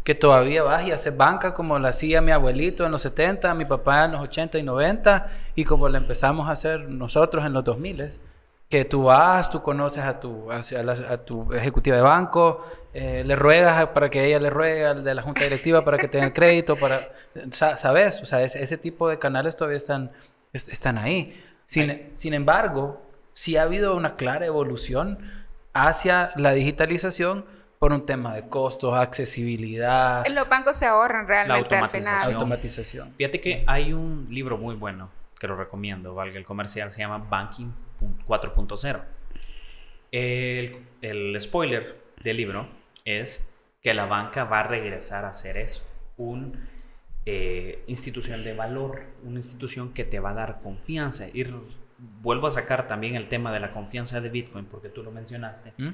que 0.04 0.16
todavía 0.16 0.64
vas 0.64 0.86
y 0.86 0.92
haces 0.92 1.16
banca 1.16 1.54
como 1.54 1.80
la 1.80 1.90
hacía 1.90 2.22
mi 2.22 2.32
abuelito 2.32 2.86
en 2.86 2.92
los 2.92 3.02
70, 3.02 3.54
mi 3.56 3.66
papá 3.66 4.06
en 4.06 4.12
los 4.14 4.22
80 4.22 4.58
y 4.60 4.64
90, 4.64 5.28
y 5.56 5.64
como 5.64 5.88
la 5.90 5.98
empezamos 6.00 6.48
a 6.50 6.52
hacer 6.52 6.90
nosotros 6.90 7.46
en 7.46 7.54
los 7.54 7.64
2000, 7.64 8.10
que 8.74 8.86
tú 8.86 9.04
vas, 9.04 9.52
tú 9.52 9.62
conoces 9.62 10.04
a 10.04 10.20
tu, 10.20 10.52
hacia 10.52 10.82
la- 10.82 10.94
a 10.94 11.18
tu 11.18 11.54
ejecutiva 11.54 11.96
de 11.96 12.02
banco, 12.02 12.66
eh, 12.92 13.22
le 13.24 13.36
ruegas 13.36 13.86
para 13.90 14.10
que 14.10 14.26
ella 14.26 14.40
le 14.40 14.50
ruegue 14.50 14.84
al 14.88 15.04
de 15.04 15.14
la 15.14 15.22
junta 15.22 15.44
directiva 15.44 15.84
para 15.86 16.00
que 16.00 16.08
tenga 16.08 16.34
crédito, 16.34 16.76
para, 16.76 17.08
sa- 17.52 17.78
¿sabes? 17.78 18.20
O 18.24 18.26
sea, 18.26 18.42
ese, 18.42 18.64
ese 18.64 18.78
tipo 18.80 19.08
de 19.10 19.20
canales 19.20 19.56
todavía 19.56 19.78
están, 19.78 20.12
es- 20.54 20.70
están 20.70 20.98
ahí. 20.98 21.40
Sin, 21.68 22.10
sin 22.16 22.34
embargo, 22.34 23.00
sí 23.34 23.58
ha 23.58 23.62
habido 23.64 23.96
una 23.96 24.16
clara 24.16 24.48
evolución 24.48 25.20
hacia 25.74 26.32
la 26.36 26.52
digitalización 26.54 27.46
por 27.78 27.94
un 27.94 28.08
tema 28.08 28.34
de 28.34 28.48
costos, 28.50 28.96
accesibilidad, 28.96 30.26
Los 30.28 30.50
bancos 30.50 30.78
se 30.78 30.88
ahorran 30.88 31.28
realmente 31.28 31.76
al 31.76 31.90
final. 31.90 32.08
automatización. 32.16 32.34
automatización. 32.34 33.14
Fíjate 33.18 33.40
que 33.40 33.64
hay 33.68 33.94
un 33.94 34.28
libro 34.32 34.58
muy 34.58 34.74
bueno 34.76 35.10
que 35.40 35.48
lo 35.48 35.56
recomiendo, 35.56 36.16
valga 36.16 36.38
el 36.40 36.46
comercial, 36.46 36.90
se 36.92 37.00
llama 37.02 37.20
Banking 37.30 37.70
4.0. 38.28 39.04
El, 40.12 40.78
el 41.02 41.42
spoiler 41.42 42.02
del 42.24 42.38
libro 42.38 42.68
es 43.06 43.46
que 43.82 43.94
la 43.94 44.06
banca 44.06 44.46
va 44.46 44.62
a 44.62 44.64
regresar 44.64 45.26
a 45.26 45.34
ser 45.34 45.58
eso, 45.58 45.84
una 46.18 46.52
institución 47.88 48.44
de 48.44 48.54
valor, 48.54 49.04
una 49.24 49.40
institución 49.40 49.94
que 49.94 50.04
te 50.04 50.20
va 50.20 50.32
a 50.32 50.34
dar 50.34 50.62
confianza. 50.62 51.28
Y 51.34 51.46
vuelvo 52.22 52.48
a 52.48 52.52
sacar 52.52 52.88
también 52.88 53.16
el 53.16 53.28
tema 53.28 53.52
de 53.52 53.60
la 53.60 53.72
confianza 53.72 54.22
de 54.22 54.30
Bitcoin, 54.30 54.66
porque 54.66 54.90
tú 54.90 55.04
lo 55.04 55.12
mencionaste. 55.12 55.74
¿Mm? 55.78 55.90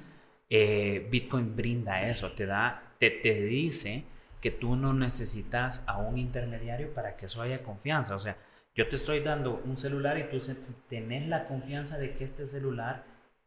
Eh, 0.50 1.08
Bitcoin 1.12 1.56
brinda 1.56 2.02
eso, 2.02 2.32
te 2.32 2.46
da, 2.46 2.94
te, 3.00 3.12
te 3.12 3.42
dice 3.42 4.06
que 4.42 4.52
tú 4.52 4.76
no 4.76 4.94
necesitas 4.94 5.84
a 5.86 5.98
un 5.98 6.18
intermediario 6.18 6.94
para 6.94 7.16
que 7.16 7.26
eso 7.26 7.42
haya 7.42 7.64
confianza. 7.64 8.16
O 8.16 8.20
sea, 8.20 8.38
yo 8.80 8.88
te 8.88 8.96
estoy 8.96 9.20
dando 9.20 9.62
un 9.66 9.76
celular 9.76 10.18
y 10.18 10.30
tú 10.30 10.40
tenés 10.88 11.28
la 11.28 11.44
confianza 11.44 11.98
de 11.98 12.14
que 12.14 12.24
este 12.24 12.46
celular 12.46 13.04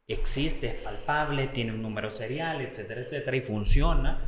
existe, 0.06 0.66
es 0.66 0.82
palpable, 0.82 1.46
tiene 1.46 1.72
un 1.72 1.80
número 1.80 2.10
serial, 2.10 2.60
etcétera, 2.60 3.00
etcétera, 3.00 3.34
y 3.38 3.40
funciona. 3.40 4.18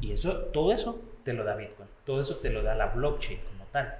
Y 0.00 0.10
eso, 0.10 0.36
todo 0.46 0.72
eso 0.72 1.00
te 1.22 1.32
lo 1.32 1.44
da 1.44 1.54
Bitcoin, 1.54 1.88
todo 2.04 2.20
eso 2.20 2.38
te 2.38 2.50
lo 2.50 2.64
da 2.64 2.74
la 2.74 2.86
blockchain 2.86 3.38
como 3.52 3.66
tal. 3.66 3.94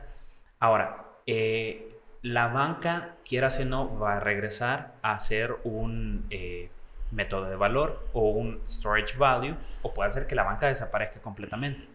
Ahora, 0.58 1.04
eh, 1.26 1.90
la 2.22 2.48
banca, 2.48 3.14
quieras 3.24 3.60
o 3.60 3.64
no, 3.64 3.96
va 3.96 4.16
a 4.16 4.20
regresar 4.20 4.94
a 5.02 5.16
ser 5.20 5.54
un 5.62 6.26
eh, 6.30 6.70
método 7.12 7.44
de 7.48 7.54
valor 7.54 8.04
o 8.14 8.30
un 8.30 8.62
storage 8.68 9.16
value, 9.16 9.54
o 9.82 9.94
puede 9.94 10.08
hacer 10.08 10.26
que 10.26 10.34
la 10.34 10.42
banca 10.42 10.66
desaparezca 10.66 11.20
completamente. 11.20 11.86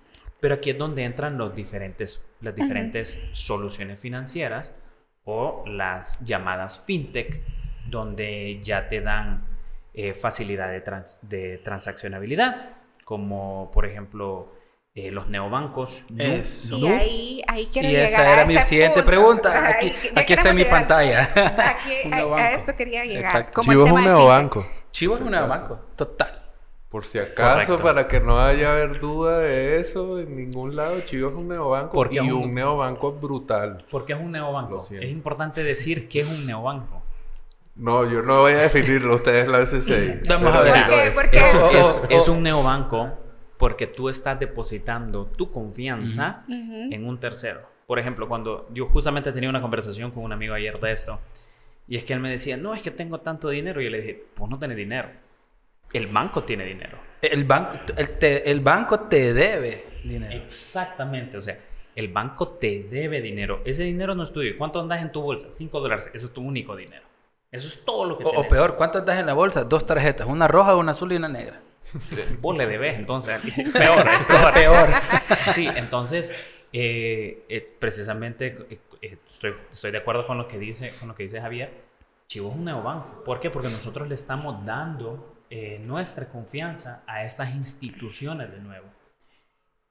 Pero 0.42 0.56
aquí 0.56 0.72
es 0.72 0.78
donde 0.78 1.04
entran 1.06 1.38
los 1.38 1.56
diferentes, 1.56 2.28
las 2.42 2.56
diferentes 2.56 3.18
soluciones 3.34 4.02
financieras 4.02 4.74
o 5.24 5.64
las 5.68 6.18
llamadas 6.26 6.80
fintech, 6.86 7.42
donde 7.88 8.60
ya 8.62 8.88
te 8.90 9.02
dan 9.02 9.46
eh, 9.94 10.14
facilidad 10.14 10.70
de, 10.72 10.82
trans- 10.82 11.20
de 11.22 11.58
transaccionabilidad, 11.60 12.72
como 13.06 13.70
por 13.72 13.86
ejemplo 13.86 14.52
eh, 14.96 15.12
los 15.12 15.28
neobancos. 15.30 16.04
Y 16.10 16.88
ahí, 16.88 17.42
ahí 17.48 17.68
quiero 17.72 17.88
Y 17.90 17.92
llegar 17.92 18.10
esa 18.10 18.22
a 18.22 18.34
era 18.34 18.46
mi 18.46 18.58
siguiente 18.58 19.04
punto. 19.04 19.06
pregunta. 19.12 19.70
Aquí, 19.70 19.92
aquí 20.16 20.34
está 20.34 20.50
en 20.50 20.56
mi 20.56 20.64
llegar- 20.64 20.80
pantalla. 20.88 21.22
Aquí, 21.70 21.94
a, 22.12 22.36
a 22.36 22.52
eso 22.54 22.76
quería 22.76 23.06
llegar. 23.06 23.24
Exacto. 23.26 23.62
Chivo 23.62 23.86
es 23.86 23.92
un 23.92 24.04
neobanco. 24.04 24.68
Chivo 24.92 25.16
es 25.16 25.22
un 25.22 25.32
neobanco, 25.32 25.76
total. 25.96 26.41
Por 26.92 27.06
si 27.06 27.20
acaso, 27.20 27.68
Correcto. 27.68 27.84
para 27.84 28.08
que 28.10 28.20
no 28.20 28.40
haya 28.42 28.74
haber 28.74 29.00
duda 29.00 29.40
de 29.40 29.80
eso 29.80 30.20
en 30.20 30.36
ningún 30.36 30.76
lado, 30.76 31.00
Chivo 31.06 31.30
es 31.30 31.36
un 31.36 31.48
neobanco 31.48 31.94
Porque 31.94 32.16
y 32.16 32.18
es 32.18 32.24
un... 32.34 32.44
un- 32.44 32.54
neobanco 32.54 33.14
brutal. 33.14 33.86
¿Por 33.90 34.04
qué 34.06 34.12
es 34.14 34.20
un 34.20 34.32
neobanco? 34.32 34.78
Es 34.78 35.10
importante 35.10 35.64
decir 35.64 36.10
que 36.10 36.20
es 36.20 36.30
un 36.40 36.46
neobanco. 36.46 37.02
No, 37.78 38.04
yo 38.12 38.22
no 38.22 38.42
voy 38.42 38.52
a 38.52 38.58
definirlo, 38.58 39.16
ustedes 39.16 39.48
la 39.48 39.60
C6. 39.62 40.28
Vamos 40.28 40.54
a 40.54 40.62
ver. 40.62 40.74
es. 41.08 41.18
Es, 41.74 42.04
es- 42.10 42.28
un 42.28 42.44
neobanco 42.44 43.18
porque 43.58 43.88
tú 43.88 44.10
estás 44.10 44.38
depositando 44.40 45.28
tu 45.28 45.50
confianza 45.50 46.44
Ujú. 46.50 46.90
en 46.94 47.08
un 47.08 47.20
tercero. 47.22 47.62
Por 47.88 48.00
ejemplo, 48.00 48.28
cuando 48.28 48.68
yo 48.74 48.88
justamente 48.88 49.32
tenía 49.32 49.50
una 49.50 49.62
conversación 49.62 50.12
con 50.12 50.24
un 50.24 50.34
amigo 50.34 50.54
ayer 50.56 50.78
de 50.80 50.92
esto, 50.92 51.20
y 51.88 51.96
es 51.96 52.04
que 52.04 52.12
él 52.14 52.20
me 52.20 52.30
decía, 52.30 52.58
no, 52.58 52.74
es 52.74 52.82
que 52.82 52.92
tengo 52.92 53.20
tanto 53.20 53.48
dinero. 53.50 53.80
Y 53.82 53.86
yo 53.86 53.92
le 53.92 54.02
dije, 54.02 54.26
pues 54.34 54.50
no 54.50 54.60
tenés 54.60 54.76
dinero. 54.78 55.10
El 55.94 56.08
banco 56.08 56.44
tiene 56.44 56.66
dinero. 56.66 56.98
El 57.22 57.44
banco, 57.46 57.72
el, 57.98 58.10
te- 58.18 58.50
el 58.50 58.62
banco 58.62 59.02
te 59.02 59.34
debe 59.34 59.86
dinero. 60.04 60.34
Exactamente, 60.44 61.38
o 61.38 61.42
sea, 61.42 61.60
el 61.96 62.08
banco 62.08 62.50
te 62.50 62.84
debe 62.90 63.22
dinero. 63.22 63.62
Ese 63.66 63.84
dinero 63.84 64.16
no 64.16 64.24
es 64.24 64.32
tuyo. 64.32 64.54
¿Cuánto 64.58 64.80
andas 64.80 65.02
en 65.02 65.12
tu 65.12 65.22
bolsa? 65.22 65.50
5 65.52 65.80
dólares. 65.80 66.10
Ese 66.14 66.26
es 66.28 66.34
tu 66.34 66.42
único 66.42 66.76
dinero. 66.76 67.04
Eso 67.52 67.68
es 67.68 67.84
todo 67.84 68.06
lo 68.06 68.18
que 68.18 68.24
O, 68.24 68.30
o 68.30 68.32
tenés. 68.32 68.48
peor, 68.50 68.76
¿cuánto 68.78 69.00
estás 69.00 69.20
en 69.20 69.26
la 69.26 69.34
bolsa? 69.34 69.66
Dos 69.66 69.86
tarjetas, 69.86 70.26
una 70.28 70.48
roja, 70.48 70.76
una 70.76 70.92
azul 70.92 71.12
y 71.12 71.18
una 71.18 71.28
negra. 71.28 71.60
Vos 72.40 72.56
le 72.58 72.66
debes, 72.66 72.98
entonces. 72.98 73.42
Peor, 73.74 74.08
es 74.08 74.24
peor. 74.26 74.54
Peor. 74.54 74.90
Sí, 75.54 75.68
entonces, 75.76 76.32
eh, 76.72 77.44
eh, 77.50 77.76
precisamente 77.80 78.56
eh, 78.70 78.80
eh, 79.02 79.18
estoy, 79.32 79.54
estoy 79.72 79.92
de 79.92 79.98
acuerdo 79.98 80.26
con 80.26 80.38
lo 80.38 80.48
que 80.48 80.58
dice, 80.58 80.94
con 81.00 81.10
lo 81.10 81.16
que 81.16 81.24
dice 81.24 81.42
Javier. 81.42 81.72
Chivo 82.28 82.50
es 82.50 82.56
un 82.56 82.64
neobanco. 82.66 83.24
¿Por 83.26 83.40
qué? 83.42 83.50
Porque 83.50 83.68
nosotros 83.68 84.08
le 84.08 84.14
estamos 84.14 84.64
dando 84.64 85.34
eh, 85.54 85.82
nuestra 85.84 86.30
confianza 86.30 87.04
a 87.06 87.26
estas 87.26 87.54
instituciones 87.56 88.50
de 88.52 88.60
nuevo. 88.62 88.88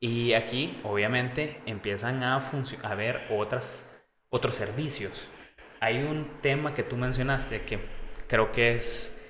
Y 0.00 0.32
aquí, 0.32 0.78
obviamente, 0.84 1.60
empiezan 1.66 2.22
a, 2.22 2.36
a 2.36 2.90
haber 2.90 3.20
otras, 3.30 3.86
otros 4.30 4.54
servicios. 4.54 5.28
hay 5.80 6.02
un 6.02 6.40
tema 6.40 6.72
que 6.72 6.82
tú 6.82 6.96
mencionaste 6.96 7.60
que 7.62 7.78
creo 8.26 8.52
que 8.52 8.74
es 8.74 9.20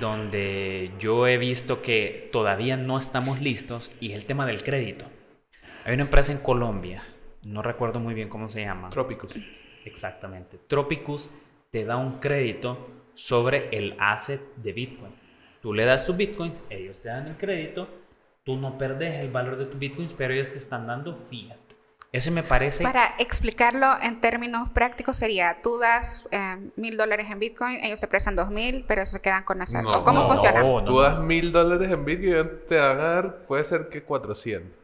donde 0.00 0.90
yo 0.98 1.26
he 1.26 1.36
visto 1.36 1.82
que 1.82 2.30
todavía 2.32 2.78
no 2.78 2.96
estamos 2.96 3.42
listos 3.42 3.90
y 4.00 4.12
es 4.12 4.16
el 4.16 4.24
tema 4.24 4.46
del 4.46 4.62
crédito. 4.62 5.04
Hay 5.84 5.92
una 5.92 6.04
empresa 6.04 6.32
en 6.32 6.38
Colombia, 6.38 7.04
no 7.42 7.60
recuerdo 7.60 8.00
muy 8.00 8.14
bien 8.14 8.30
cómo 8.30 8.48
se 8.48 8.62
llama. 8.62 8.88
Trópicos. 8.88 9.34
Exactamente. 9.84 10.58
Tropicus 10.66 11.28
te 11.70 11.84
da 11.84 11.98
un 11.98 12.20
crédito 12.20 12.88
sobre 13.12 13.68
el 13.76 13.96
asset 13.98 14.40
de 14.56 14.72
Bitcoin. 14.72 15.23
Tú 15.64 15.72
le 15.72 15.86
das 15.86 16.04
tus 16.04 16.14
Bitcoins, 16.14 16.60
ellos 16.68 17.00
te 17.00 17.08
dan 17.08 17.26
el 17.26 17.38
crédito, 17.38 17.88
tú 18.44 18.58
no 18.58 18.76
perdes 18.76 19.14
el 19.20 19.30
valor 19.30 19.56
de 19.56 19.64
tus 19.64 19.78
Bitcoins, 19.78 20.12
pero 20.12 20.34
ellos 20.34 20.50
te 20.50 20.58
están 20.58 20.86
dando 20.86 21.16
fiat. 21.16 21.56
Ese 22.12 22.30
me 22.30 22.42
parece... 22.42 22.84
Para 22.84 23.14
explicarlo 23.18 23.86
en 24.02 24.20
términos 24.20 24.68
prácticos 24.68 25.16
sería, 25.16 25.62
tú 25.62 25.78
das 25.78 26.28
eh, 26.32 26.70
mil 26.76 26.98
dólares 26.98 27.30
en 27.30 27.38
Bitcoin, 27.38 27.82
ellos 27.82 27.98
se 27.98 28.06
prestan 28.08 28.36
dos 28.36 28.50
mil, 28.50 28.84
pero 28.86 29.06
se 29.06 29.22
quedan 29.22 29.42
con 29.44 29.62
esa... 29.62 29.80
No, 29.80 30.04
¿Cómo 30.04 30.18
no, 30.20 30.26
funciona? 30.26 30.60
no. 30.60 30.84
Tú 30.84 31.00
das 31.00 31.18
mil 31.20 31.50
dólares 31.50 31.90
en 31.90 32.04
Bitcoin 32.04 32.46
y 32.46 32.68
te 32.68 32.76
van 32.76 33.00
a 33.00 33.02
dar, 33.02 33.44
puede 33.44 33.64
ser 33.64 33.88
que 33.88 34.02
400. 34.02 34.83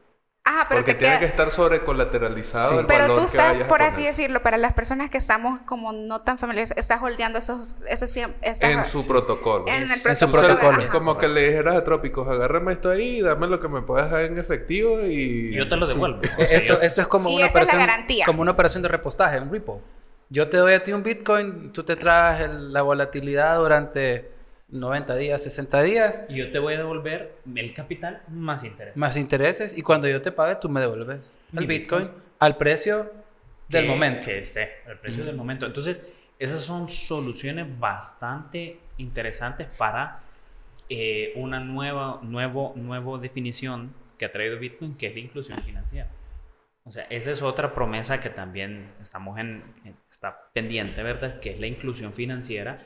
Pero 0.69 0.81
Porque 0.81 0.93
te 0.95 0.99
tiene 1.01 1.15
queda- 1.15 1.21
que 1.21 1.27
estar 1.27 1.51
sobre 1.51 1.81
colateralizado 1.83 2.73
Sí. 2.73 2.79
el 2.79 2.87
Pero 2.87 3.01
valor 3.03 3.17
tú 3.17 3.23
que 3.23 3.27
estás, 3.27 3.57
por 3.65 3.83
así 3.83 4.05
decirlo, 4.05 4.43
para 4.43 4.57
las 4.57 4.73
personas 4.73 5.11
que 5.11 5.19
estamos 5.19 5.61
como 5.67 5.93
no 5.93 6.21
tan 6.23 6.39
familiares, 6.39 6.73
estás 6.77 7.01
holdeando 7.03 7.39
esos, 7.39 7.61
esos, 7.89 8.15
esas- 8.17 8.63
En 8.63 8.85
su 8.85 9.07
protocolo. 9.07 9.65
en 9.69 9.75
el 9.75 9.83
En 9.83 9.89
su 9.89 10.03
protocolo. 10.31 10.47
protocolo. 10.47 10.83
ajá. 10.83 10.89
Como 10.91 11.19
que 11.19 11.29
le 11.29 11.49
dijeras 11.49 11.77
a 11.77 11.85
Trópicos, 11.85 12.29
agárrame 12.29 12.73
esto 12.73 12.91
ahí, 12.91 13.21
dame 13.21 13.47
lo 13.47 13.61
que 13.61 13.69
me 13.69 13.83
puedas 13.83 14.11
dar 14.11 14.23
en 14.25 14.39
efectivo 14.39 15.01
y... 15.05 15.53
Yo 15.55 15.69
te 15.69 15.77
lo 15.77 15.87
Sí. 15.87 15.95
devuelvo. 15.95 16.21
O 16.21 16.21
sea, 16.47 16.59
Esto, 16.59 16.75
yo- 16.75 16.81
esto 16.83 17.01
es 17.01 17.07
como 17.07 17.29
Y 17.31 17.37
una 17.37 17.47
esa 17.47 17.49
es 17.49 17.55
la 17.55 17.61
operación, 17.73 17.81
garantía. 17.87 18.25
como 18.27 18.43
una 18.43 18.51
operación 18.53 18.83
de 18.83 18.89
repostaje, 18.89 19.41
un 19.41 19.51
repo. 19.55 19.81
Yo 20.29 20.49
te 20.49 20.57
doy 20.59 20.75
a 20.75 20.83
ti 20.83 20.93
un 20.93 21.03
Bitcoin, 21.03 21.73
tú 21.73 21.83
te 21.83 21.97
traes 21.97 22.43
el- 22.43 22.73
la 22.73 22.83
volatilidad 22.83 23.57
durante 23.59 24.31
90 24.73 25.17
días, 25.17 25.43
60 25.43 25.83
días, 25.83 26.25
y 26.29 26.37
yo 26.37 26.51
te 26.51 26.59
voy 26.59 26.75
a 26.75 26.79
devolver 26.79 27.35
el 27.55 27.75
capital 27.75 28.23
más 28.29 28.65
interés. 28.65 28.97
más 28.97 29.17
intereses, 29.17 29.77
y 29.77 29.83
cuando 29.83 30.09
yo 30.09 30.23
te 30.23 30.33
pague, 30.33 30.57
tú 30.57 30.69
me 30.69 30.81
devuelves 30.81 31.41
el 31.57 31.67
Bitcoin, 31.67 32.05
Bitcoin. 32.05 32.23
al 32.39 32.57
precio 32.57 33.11
del 33.69 33.87
momento. 33.87 34.27
Que 34.27 34.39
esté, 34.39 34.69
el 34.87 34.99
precio 34.99 35.25
del 35.25 35.37
momento. 35.37 35.67
Entonces, 35.67 36.13
esas 36.39 36.61
son 36.61 36.89
soluciones 36.89 37.67
bastante 37.79 38.79
interesantes 38.99 39.69
para 39.77 40.21
eh, 40.89 41.33
una 41.37 41.61
nueva 41.61 42.19
nuevo, 42.23 42.73
nuevo 42.77 43.19
definición 43.19 43.93
que 44.19 44.25
ha 44.25 44.33
traído 44.33 44.59
Bitcoin, 44.59 44.95
que 44.97 45.07
es 45.07 45.15
la 45.15 45.21
inclusión 45.21 45.59
financiera. 45.61 46.09
O 46.85 46.91
sea, 46.91 47.05
esa 47.11 47.31
es 47.31 47.43
otra 47.43 47.75
promesa 47.75 48.19
que 48.21 48.31
también 48.31 48.91
estamos 49.01 49.39
en, 49.39 49.63
en- 49.85 49.95
está 50.11 50.51
pendiente, 50.53 51.03
¿verdad? 51.03 51.39
Que 51.41 51.51
es 51.51 51.61
la 51.61 51.67
inclusión 51.67 52.13
financiera, 52.13 52.79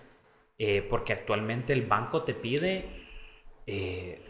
eh, 0.59 0.87
porque 0.89 1.13
actualmente 1.13 1.73
el 1.73 1.83
banco 1.83 2.23
te 2.23 2.35
pide 2.35 2.85
eh, 3.67 4.21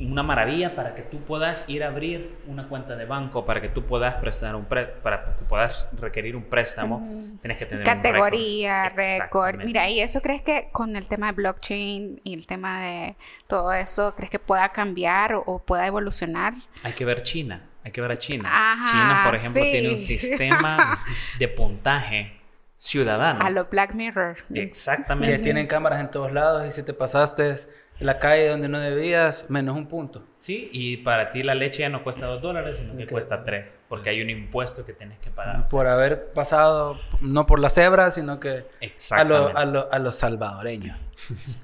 una 0.00 0.22
maravilla 0.22 0.76
para 0.76 0.94
que 0.94 1.02
tú 1.02 1.18
puedas 1.18 1.64
ir 1.66 1.82
a 1.82 1.88
abrir 1.88 2.36
una 2.46 2.68
cuenta 2.68 2.94
de 2.94 3.04
banco, 3.04 3.44
para 3.44 3.60
que 3.60 3.68
tú 3.68 3.84
puedas 3.84 4.14
prestar 4.16 4.54
un 4.54 4.66
pre- 4.66 4.86
para 4.86 5.24
que 5.24 5.44
puedas 5.44 5.88
requerir 5.98 6.36
un 6.36 6.44
préstamo, 6.44 7.00
tienes 7.40 7.58
que 7.58 7.66
tener 7.66 7.82
categoría, 7.82 8.90
récord. 8.90 9.64
Mira, 9.64 9.88
¿y 9.88 9.98
eso 10.00 10.20
crees 10.20 10.42
que 10.42 10.68
con 10.70 10.94
el 10.94 11.08
tema 11.08 11.26
de 11.28 11.32
blockchain 11.32 12.20
y 12.22 12.34
el 12.34 12.46
tema 12.46 12.80
de 12.80 13.16
todo 13.48 13.72
eso, 13.72 14.14
crees 14.14 14.30
que 14.30 14.38
pueda 14.38 14.68
cambiar 14.68 15.34
o, 15.34 15.42
o 15.46 15.58
pueda 15.58 15.84
evolucionar? 15.88 16.54
Hay 16.84 16.92
que 16.92 17.04
ver 17.04 17.24
China, 17.24 17.68
hay 17.82 17.90
que 17.90 18.00
ver 18.00 18.12
a 18.12 18.18
China. 18.18 18.48
Ajá, 18.52 18.92
China, 18.92 19.22
por 19.24 19.34
ejemplo, 19.34 19.64
sí. 19.64 19.70
tiene 19.72 19.88
un 19.90 19.98
sistema 19.98 21.04
de 21.40 21.48
puntaje 21.48 22.37
ciudadano. 22.78 23.40
A 23.44 23.50
lo 23.50 23.66
Black 23.66 23.92
Mirror. 23.94 24.36
Exactamente. 24.54 25.36
Que 25.36 25.38
tienen 25.42 25.66
cámaras 25.66 26.00
en 26.00 26.10
todos 26.10 26.32
lados 26.32 26.66
y 26.66 26.70
si 26.70 26.82
te 26.82 26.94
pasaste 26.94 27.56
la 27.98 28.20
calle 28.20 28.48
donde 28.48 28.68
no 28.68 28.78
debías, 28.78 29.46
menos 29.50 29.76
un 29.76 29.88
punto. 29.88 30.22
Sí, 30.38 30.70
y 30.72 30.98
para 30.98 31.32
ti 31.32 31.42
la 31.42 31.56
leche 31.56 31.80
ya 31.80 31.88
no 31.88 32.04
cuesta 32.04 32.26
dos 32.26 32.40
dólares, 32.40 32.76
sino 32.78 32.96
que 32.96 33.08
cuesta 33.08 33.42
tres, 33.42 33.76
porque 33.88 34.10
hay 34.10 34.22
un 34.22 34.30
impuesto 34.30 34.84
que 34.84 34.92
tienes 34.92 35.18
que 35.18 35.30
pagar. 35.30 35.66
Por 35.66 35.88
haber 35.88 36.32
pasado 36.32 36.96
no 37.20 37.44
por 37.46 37.58
la 37.58 37.70
cebra, 37.70 38.12
sino 38.12 38.38
que 38.38 38.64
a, 39.10 39.24
lo- 39.24 39.56
a, 39.58 39.64
lo- 39.64 39.92
a 39.92 39.98
los 39.98 40.14
salvadoreños. 40.16 40.96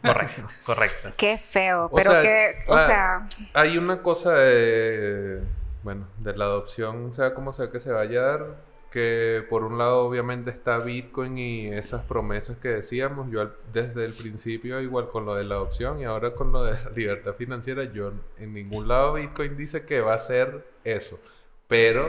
Correcto, 0.02 0.42
correcto. 0.66 1.10
Qué 1.16 1.38
feo, 1.38 1.84
O 1.84 1.94
pero 1.94 2.10
sea, 2.10 2.22
que, 2.22 2.56
o 2.66 2.74
ah, 2.74 2.86
sea, 2.86 3.28
Hay 3.52 3.78
una 3.78 4.02
cosa 4.02 4.34
de... 4.34 5.40
Bueno, 5.84 6.08
de 6.18 6.34
la 6.36 6.46
adopción, 6.46 7.12
sea 7.12 7.32
como 7.34 7.52
sea 7.52 7.70
que 7.70 7.78
se 7.78 7.92
vaya 7.92 8.18
a 8.20 8.22
dar, 8.24 8.46
que 8.94 9.44
por 9.48 9.64
un 9.64 9.76
lado 9.76 10.06
obviamente 10.06 10.52
está 10.52 10.78
Bitcoin 10.78 11.36
y 11.36 11.66
esas 11.66 12.04
promesas 12.04 12.58
que 12.58 12.68
decíamos, 12.68 13.28
yo 13.28 13.50
desde 13.72 14.04
el 14.04 14.12
principio 14.14 14.80
igual 14.80 15.08
con 15.08 15.24
lo 15.24 15.34
de 15.34 15.42
la 15.42 15.56
adopción 15.56 15.98
y 15.98 16.04
ahora 16.04 16.34
con 16.34 16.52
lo 16.52 16.62
de 16.62 16.74
la 16.74 16.90
libertad 16.94 17.34
financiera, 17.34 17.82
yo 17.92 18.12
en 18.38 18.54
ningún 18.54 18.86
lado 18.86 19.14
Bitcoin 19.14 19.56
dice 19.56 19.84
que 19.84 20.00
va 20.00 20.14
a 20.14 20.18
ser 20.18 20.64
eso, 20.84 21.18
pero 21.66 22.08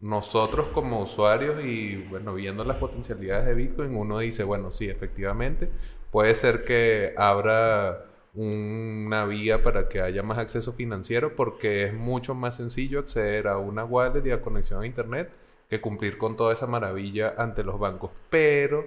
nosotros 0.00 0.68
como 0.68 1.02
usuarios 1.02 1.62
y 1.62 1.96
bueno, 2.08 2.32
viendo 2.32 2.64
las 2.64 2.78
potencialidades 2.78 3.44
de 3.44 3.52
Bitcoin, 3.52 3.94
uno 3.94 4.18
dice, 4.18 4.42
bueno, 4.42 4.70
sí, 4.70 4.88
efectivamente, 4.88 5.68
puede 6.10 6.34
ser 6.34 6.64
que 6.64 7.12
abra 7.18 8.06
una 8.32 9.26
vía 9.26 9.62
para 9.62 9.86
que 9.90 10.00
haya 10.00 10.22
más 10.22 10.38
acceso 10.38 10.72
financiero 10.72 11.36
porque 11.36 11.84
es 11.84 11.92
mucho 11.92 12.34
más 12.34 12.56
sencillo 12.56 13.00
acceder 13.00 13.48
a 13.48 13.58
una 13.58 13.84
wallet 13.84 14.24
y 14.24 14.30
a 14.30 14.40
conexión 14.40 14.80
a 14.82 14.86
internet 14.86 15.30
que 15.68 15.80
cumplir 15.80 16.18
con 16.18 16.36
toda 16.36 16.52
esa 16.52 16.66
maravilla 16.66 17.34
ante 17.36 17.64
los 17.64 17.78
bancos. 17.78 18.10
Pero 18.30 18.84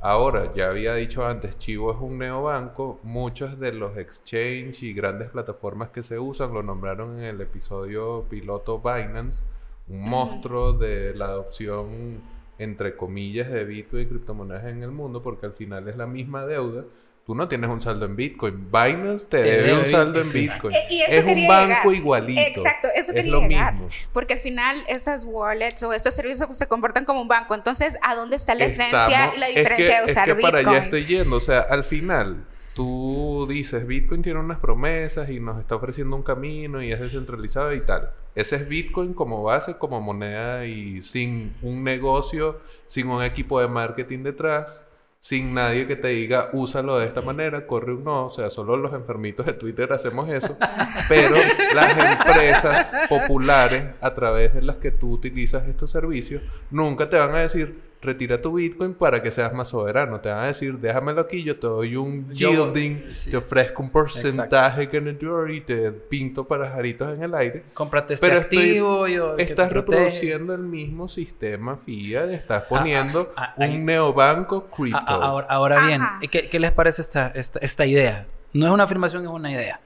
ahora, 0.00 0.52
ya 0.52 0.68
había 0.68 0.94
dicho 0.94 1.26
antes, 1.26 1.58
Chivo 1.58 1.92
es 1.92 1.98
un 2.00 2.18
neobanco, 2.18 3.00
muchos 3.02 3.58
de 3.58 3.72
los 3.72 3.96
exchange 3.96 4.82
y 4.82 4.92
grandes 4.92 5.30
plataformas 5.30 5.90
que 5.90 6.02
se 6.02 6.18
usan 6.18 6.52
lo 6.52 6.62
nombraron 6.62 7.18
en 7.18 7.24
el 7.24 7.40
episodio 7.40 8.26
piloto 8.28 8.80
Binance, 8.80 9.44
un 9.88 10.08
monstruo 10.08 10.72
de 10.72 11.14
la 11.14 11.26
adopción 11.26 12.22
entre 12.58 12.96
comillas 12.96 13.50
de 13.50 13.64
Bitcoin 13.64 14.02
y 14.02 14.06
criptomonedas 14.06 14.64
en 14.64 14.82
el 14.82 14.92
mundo 14.92 15.22
porque 15.22 15.46
al 15.46 15.52
final 15.52 15.88
es 15.88 15.96
la 15.96 16.06
misma 16.06 16.46
deuda. 16.46 16.84
Tú 17.26 17.34
no 17.34 17.48
tienes 17.48 17.70
un 17.70 17.80
saldo 17.80 18.04
en 18.04 18.16
Bitcoin. 18.16 18.60
Binance 18.70 19.24
te, 19.26 19.38
Te 19.38 19.42
debe 19.44 19.62
debe 19.62 19.78
un 19.78 19.86
saldo 19.86 20.20
en 20.20 20.30
Bitcoin. 20.30 20.74
Y 20.90 21.00
eso 21.00 21.12
es 21.12 21.24
un 21.24 21.46
banco 21.48 21.88
llegar. 21.90 21.94
igualito. 21.94 22.40
Exacto, 22.42 22.88
eso 22.94 23.12
es 23.14 23.24
lo 23.26 23.40
llegar. 23.40 23.72
mismo. 23.74 23.88
Porque 24.12 24.34
al 24.34 24.40
final 24.40 24.84
esas 24.88 25.24
wallets 25.24 25.82
o 25.84 25.94
estos 25.94 26.12
servicios 26.14 26.54
se 26.54 26.66
comportan 26.66 27.06
como 27.06 27.22
un 27.22 27.28
banco. 27.28 27.54
Entonces, 27.54 27.96
¿a 28.02 28.14
dónde 28.14 28.36
está 28.36 28.54
la 28.54 28.66
esencia 28.66 29.32
y 29.34 29.38
la 29.38 29.48
es 29.48 29.54
diferencia 29.56 30.00
que- 30.00 30.06
de 30.06 30.12
usar 30.12 30.28
es 30.28 30.34
que 30.36 30.40
para 30.42 30.58
Bitcoin? 30.58 30.76
allá 30.76 30.84
estoy 30.84 31.04
yendo. 31.06 31.36
O 31.36 31.40
sea, 31.40 31.60
al 31.60 31.84
final, 31.84 32.44
tú 32.74 33.46
dices, 33.48 33.86
Bitcoin 33.86 34.20
tiene 34.20 34.40
unas 34.40 34.58
promesas 34.58 35.30
y 35.30 35.40
nos 35.40 35.58
está 35.58 35.76
ofreciendo 35.76 36.16
un 36.16 36.22
camino 36.22 36.82
y 36.82 36.92
es 36.92 37.00
descentralizado 37.00 37.72
y 37.72 37.80
tal. 37.80 38.10
Ese 38.34 38.56
es 38.56 38.68
Bitcoin 38.68 39.14
como 39.14 39.42
base, 39.42 39.76
como 39.78 40.00
moneda 40.00 40.66
y 40.66 41.00
sin 41.00 41.54
un 41.62 41.84
negocio, 41.84 42.60
sin 42.84 43.08
un 43.08 43.22
equipo 43.22 43.60
de 43.62 43.68
marketing 43.68 44.24
detrás, 44.24 44.84
sin 45.24 45.54
nadie 45.54 45.86
que 45.86 45.96
te 45.96 46.08
diga, 46.08 46.50
úsalo 46.52 46.98
de 46.98 47.06
esta 47.06 47.22
manera, 47.22 47.66
corre 47.66 47.94
un 47.94 48.04
no. 48.04 48.26
O 48.26 48.30
sea, 48.30 48.50
solo 48.50 48.76
los 48.76 48.92
enfermitos 48.92 49.46
de 49.46 49.54
Twitter 49.54 49.90
hacemos 49.90 50.28
eso. 50.28 50.54
Pero 51.08 51.34
las 51.74 51.96
empresas 51.96 52.92
populares, 53.08 53.86
a 54.02 54.12
través 54.12 54.52
de 54.52 54.60
las 54.60 54.76
que 54.76 54.90
tú 54.90 55.10
utilizas 55.12 55.66
estos 55.66 55.90
servicios, 55.90 56.42
nunca 56.70 57.08
te 57.08 57.16
van 57.16 57.34
a 57.34 57.38
decir, 57.38 57.80
retira 58.04 58.40
tu 58.40 58.52
Bitcoin 58.54 58.94
para 58.94 59.22
que 59.22 59.30
seas 59.30 59.52
más 59.52 59.68
soberano. 59.68 60.20
Te 60.20 60.28
van 60.28 60.38
a 60.44 60.46
decir, 60.46 60.78
déjamelo 60.78 61.20
aquí, 61.22 61.42
yo 61.42 61.58
te 61.58 61.66
doy 61.66 61.96
un 61.96 62.32
yielding, 62.32 63.02
sí. 63.12 63.30
te 63.30 63.36
ofrezco 63.38 63.82
un 63.82 63.90
porcentaje 63.90 64.88
que 64.88 64.98
endure 64.98 65.54
y 65.56 65.60
te 65.62 65.90
pinto 65.92 66.46
pajaritos 66.46 67.16
en 67.16 67.22
el 67.24 67.34
aire. 67.34 67.64
Cómprate 67.74 68.14
este 68.14 68.26
Pero 68.26 68.40
estoy- 68.40 68.58
activo. 68.58 69.06
yo- 69.08 69.36
Estás 69.38 69.72
reproduciendo 69.72 70.54
el 70.54 70.62
mismo 70.62 71.08
sistema 71.08 71.76
fiat, 71.76 72.28
estás 72.30 72.62
poniendo 72.64 73.32
ah, 73.36 73.54
hay- 73.56 73.74
un 73.74 73.84
neobanco 73.84 74.66
cripto. 74.68 74.98
Ahora, 75.06 75.46
ahora 75.48 75.86
bien. 75.86 76.02
¿qué, 76.30 76.48
qué 76.48 76.60
les 76.60 76.72
parece 76.72 77.02
esta, 77.02 77.28
esta, 77.34 77.58
esta 77.60 77.86
idea? 77.86 78.26
No 78.52 78.66
es 78.66 78.72
una 78.72 78.84
afirmación, 78.84 79.24
es 79.24 79.30
una 79.30 79.50
idea. 79.50 79.80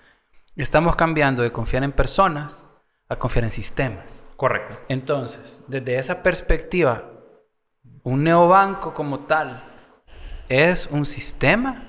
Estamos 0.56 0.96
cambiando 0.96 1.42
de 1.42 1.52
confiar 1.52 1.84
en 1.84 1.92
personas 1.92 2.68
a 3.08 3.16
confiar 3.16 3.44
en 3.44 3.50
sistemas. 3.50 4.22
Correcto. 4.36 4.76
Entonces, 4.88 5.62
desde 5.68 5.98
esa 5.98 6.22
perspectiva, 6.22 7.04
un 8.09 8.24
neobanco 8.24 8.94
como 8.94 9.20
tal, 9.20 9.62
¿es 10.48 10.86
un 10.90 11.04
sistema 11.06 11.84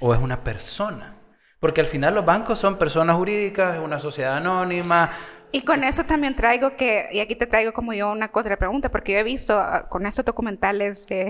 o 0.00 0.14
es 0.14 0.20
una 0.20 0.42
persona? 0.44 1.16
Porque 1.60 1.80
al 1.82 1.86
final 1.86 2.14
los 2.14 2.24
bancos 2.24 2.58
son 2.58 2.78
personas 2.78 3.16
jurídicas, 3.16 3.76
es 3.76 3.82
una 3.82 3.98
sociedad 3.98 4.36
anónima. 4.38 5.10
Y 5.52 5.62
con 5.62 5.82
eso 5.82 6.04
también 6.04 6.36
traigo 6.36 6.76
que, 6.76 7.08
y 7.10 7.18
aquí 7.18 7.34
te 7.34 7.46
traigo 7.46 7.72
como 7.72 7.92
yo 7.92 8.10
una 8.12 8.30
otra 8.32 8.56
pregunta, 8.56 8.88
porque 8.90 9.12
yo 9.14 9.18
he 9.18 9.24
visto 9.24 9.58
ah, 9.58 9.88
con 9.88 10.06
estos 10.06 10.24
documentales 10.24 11.06
de, 11.06 11.24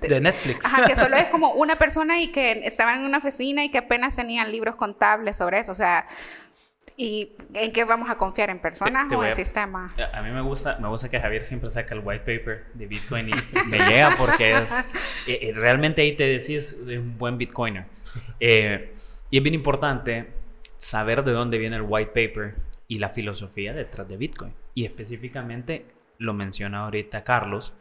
de- 0.00 0.08
De 0.08 0.20
Netflix. 0.20 0.66
Ajá, 0.66 0.84
que 0.86 0.96
solo 0.96 1.16
es 1.16 1.28
como 1.30 1.52
una 1.54 1.78
persona 1.78 2.20
y 2.20 2.30
que 2.30 2.60
estaban 2.66 3.00
en 3.00 3.06
una 3.06 3.18
oficina 3.18 3.64
y 3.64 3.70
que 3.70 3.78
apenas 3.78 4.16
tenían 4.16 4.52
libros 4.52 4.76
contables 4.76 5.36
sobre 5.36 5.60
eso. 5.60 5.72
O 5.72 5.74
sea, 5.74 6.04
¿Y 6.96 7.32
en 7.54 7.72
qué 7.72 7.84
vamos 7.84 8.08
a 8.08 8.16
confiar? 8.16 8.50
¿En 8.50 8.60
personas 8.60 9.12
o 9.12 9.24
en 9.24 9.34
sistemas? 9.34 9.92
A 10.12 10.22
mí 10.22 10.30
me 10.30 10.40
gusta, 10.40 10.78
me 10.78 10.88
gusta 10.88 11.08
que 11.08 11.18
Javier 11.18 11.42
siempre 11.42 11.70
saca 11.70 11.94
el 11.94 12.02
white 12.04 12.20
paper 12.20 12.66
de 12.74 12.86
Bitcoin 12.86 13.30
y 13.30 13.32
me 13.66 13.78
llega 13.78 14.14
porque 14.16 14.52
es... 14.52 14.74
Eh, 15.26 15.38
eh, 15.40 15.52
realmente 15.54 16.02
ahí 16.02 16.12
te 16.12 16.24
decís, 16.24 16.76
es 16.86 16.98
un 16.98 17.16
buen 17.16 17.38
Bitcoiner. 17.38 17.86
Eh, 18.40 18.94
y 19.30 19.38
es 19.38 19.42
bien 19.42 19.54
importante 19.54 20.34
saber 20.76 21.24
de 21.24 21.32
dónde 21.32 21.56
viene 21.56 21.76
el 21.76 21.82
white 21.82 22.10
paper 22.10 22.56
y 22.88 22.98
la 22.98 23.08
filosofía 23.08 23.72
detrás 23.72 24.06
de 24.06 24.18
Bitcoin. 24.18 24.52
Y 24.74 24.84
específicamente 24.84 25.86
lo 26.18 26.34
menciona 26.34 26.80
ahorita 26.84 27.24
Carlos, 27.24 27.72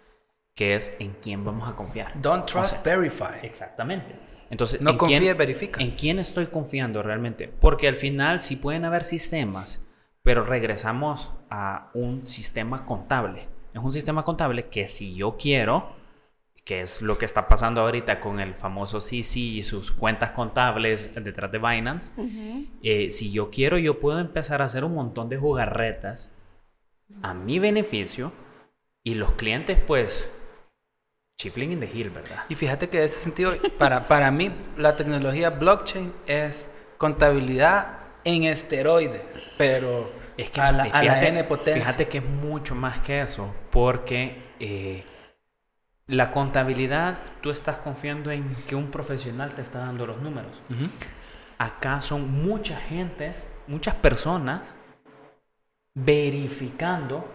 que 0.56 0.76
es 0.76 0.94
en 1.00 1.12
quién 1.22 1.44
vamos 1.44 1.68
a 1.68 1.76
confiar. 1.76 2.14
Don't 2.22 2.46
trust, 2.46 2.84
verify. 2.84 3.40
Exactamente. 3.42 4.16
Entonces, 4.54 4.82
no 4.82 4.92
¿en 4.92 4.98
confíe, 4.98 5.20
quién, 5.20 5.36
verifica. 5.38 5.82
¿En 5.82 5.92
quién 5.92 6.20
estoy 6.20 6.46
confiando 6.46 7.02
realmente? 7.02 7.48
Porque 7.48 7.88
al 7.88 7.96
final 7.96 8.40
sí 8.40 8.56
pueden 8.56 8.86
haber 8.86 9.04
sistemas, 9.04 9.82
pero 10.22 10.46
regresamos 10.46 11.34
a 11.50 11.90
un 11.96 12.28
sistema 12.28 12.86
contable. 12.86 13.50
Es 13.74 13.82
un 13.82 13.92
sistema 13.92 14.24
contable 14.24 14.68
que 14.68 14.86
si 14.86 15.16
yo 15.16 15.38
quiero, 15.38 15.96
que 16.66 16.82
es 16.82 17.02
lo 17.02 17.18
que 17.18 17.26
está 17.26 17.48
pasando 17.48 17.82
ahorita 17.82 18.20
con 18.20 18.40
el 18.40 18.54
famoso 18.54 19.02
CC 19.02 19.40
y 19.40 19.64
sus 19.64 19.92
cuentas 19.92 20.30
contables 20.30 21.16
detrás 21.16 21.52
de 21.52 21.58
Binance, 21.58 22.12
eh, 22.84 23.10
si 23.10 23.32
yo 23.32 23.50
quiero, 23.50 23.80
yo 23.80 24.00
puedo 24.00 24.20
empezar 24.20 24.62
a 24.62 24.66
hacer 24.66 24.84
un 24.84 24.94
montón 24.94 25.30
de 25.30 25.38
jugarretas 25.38 26.30
a 27.24 27.34
mi 27.34 27.58
beneficio 27.58 28.32
y 29.04 29.16
los 29.16 29.32
clientes 29.32 29.80
pues 29.88 30.32
Chifling 31.44 31.74
in 31.74 31.80
the 31.82 31.90
hill, 31.94 32.10
¿verdad? 32.10 32.46
Y 32.48 32.56
fíjate 32.56 32.88
que 32.88 33.00
en 33.00 33.04
ese 33.04 33.20
sentido, 33.20 33.52
para, 33.78 34.08
para 34.08 34.32
mí, 34.32 34.50
la 34.78 34.96
tecnología 34.96 35.50
blockchain 35.50 36.14
es 36.26 36.70
contabilidad 36.98 37.98
en 38.24 38.44
esteroides, 38.46 39.22
pero 39.58 40.10
es 40.38 40.50
que 40.50 40.62
a 40.62 40.72
la, 40.72 40.86
fíjate, 40.86 41.28
N 41.28 41.44
potencia. 41.44 41.82
Fíjate 41.82 42.08
que 42.08 42.20
es 42.20 42.24
mucho 42.24 42.76
más 42.76 43.00
que 43.00 43.22
eso, 43.22 43.54
porque 43.72 44.42
eh, 44.62 45.04
la 46.08 46.32
contabilidad, 46.32 47.18
tú 47.42 47.50
estás 47.50 47.76
confiando 47.76 48.32
en 48.32 48.56
que 48.66 48.78
un 48.78 48.90
profesional 48.90 49.54
te 49.54 49.62
está 49.62 49.80
dando 49.80 50.06
los 50.06 50.22
números. 50.22 50.62
Acá 51.58 52.00
son 52.00 52.32
muchas 52.32 52.82
gentes, 52.84 53.44
muchas 53.68 53.96
personas 53.96 54.76
verificando 55.94 57.30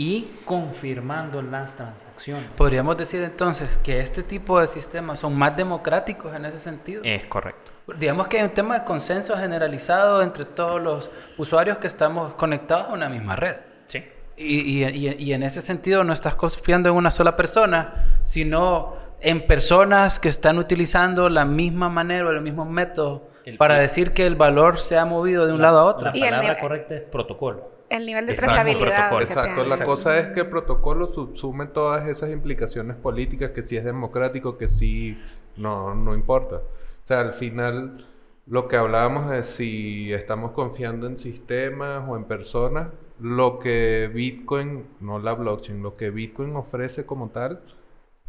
y 0.00 0.30
confirmando 0.44 1.42
las 1.42 1.74
transacciones. 1.74 2.48
Podríamos 2.56 2.96
decir 2.96 3.20
entonces 3.20 3.78
que 3.78 3.98
este 3.98 4.22
tipo 4.22 4.60
de 4.60 4.68
sistemas 4.68 5.18
son 5.18 5.36
más 5.36 5.56
democráticos 5.56 6.36
en 6.36 6.44
ese 6.44 6.60
sentido. 6.60 7.02
Es 7.04 7.24
correcto. 7.24 7.72
Digamos 7.98 8.28
que 8.28 8.38
hay 8.38 8.44
un 8.44 8.50
tema 8.50 8.78
de 8.78 8.84
consenso 8.84 9.36
generalizado 9.36 10.22
entre 10.22 10.44
todos 10.44 10.80
los 10.80 11.10
usuarios 11.36 11.78
que 11.78 11.88
estamos 11.88 12.34
conectados 12.34 12.90
a 12.90 12.92
una 12.92 13.08
misma 13.08 13.34
red. 13.34 13.56
Sí. 13.88 14.04
Y, 14.36 14.84
y, 14.84 15.14
y 15.18 15.32
en 15.32 15.42
ese 15.42 15.60
sentido 15.60 16.04
no 16.04 16.12
estás 16.12 16.36
confiando 16.36 16.90
en 16.90 16.94
una 16.94 17.10
sola 17.10 17.34
persona, 17.34 18.20
sino 18.22 18.94
en 19.20 19.44
personas 19.48 20.20
que 20.20 20.28
están 20.28 20.58
utilizando 20.58 21.28
la 21.28 21.44
misma 21.44 21.88
manera 21.88 22.24
o 22.24 22.30
el 22.30 22.40
mismo 22.40 22.64
método 22.64 23.30
para 23.58 23.74
decir 23.80 24.12
que 24.12 24.28
el 24.28 24.36
valor 24.36 24.78
se 24.78 24.96
ha 24.96 25.04
movido 25.04 25.44
de 25.44 25.54
un 25.54 25.60
lado 25.60 25.80
a 25.80 25.84
otro. 25.86 26.12
La 26.12 26.12
palabra 26.12 26.60
correcta 26.60 26.94
es 26.94 27.02
protocolo 27.02 27.77
el 27.90 28.06
nivel 28.06 28.26
de 28.26 28.34
trazabilidad. 28.34 29.20
Exacto, 29.20 29.64
la 29.64 29.82
cosa 29.82 30.18
es 30.18 30.28
que 30.28 30.40
el 30.40 30.48
protocolo 30.48 31.06
subsume 31.06 31.66
todas 31.66 32.08
esas 32.08 32.30
implicaciones 32.30 32.96
políticas, 32.96 33.50
que 33.50 33.62
si 33.62 33.76
es 33.76 33.84
democrático, 33.84 34.58
que 34.58 34.68
si 34.68 35.18
no, 35.56 35.94
no 35.94 36.14
importa. 36.14 36.56
O 36.56 37.06
sea, 37.06 37.20
al 37.20 37.32
final 37.32 38.06
lo 38.46 38.68
que 38.68 38.76
hablábamos 38.76 39.32
es 39.32 39.46
si 39.46 40.12
estamos 40.12 40.52
confiando 40.52 41.06
en 41.06 41.16
sistemas 41.16 42.04
o 42.08 42.16
en 42.16 42.24
personas, 42.24 42.88
lo 43.20 43.58
que 43.58 44.10
Bitcoin, 44.12 44.86
no 45.00 45.18
la 45.18 45.34
blockchain, 45.34 45.82
lo 45.82 45.96
que 45.96 46.10
Bitcoin 46.10 46.54
ofrece 46.56 47.04
como 47.04 47.30
tal 47.30 47.62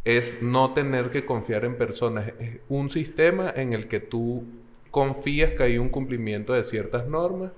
es 0.04 0.42
no 0.42 0.72
tener 0.72 1.10
que 1.10 1.24
confiar 1.24 1.64
en 1.64 1.76
personas. 1.76 2.32
Es 2.38 2.60
un 2.68 2.90
sistema 2.90 3.52
en 3.54 3.72
el 3.72 3.86
que 3.86 4.00
tú 4.00 4.44
confías 4.90 5.52
que 5.52 5.62
hay 5.62 5.78
un 5.78 5.88
cumplimiento 5.88 6.52
de 6.52 6.64
ciertas 6.64 7.06
normas 7.06 7.52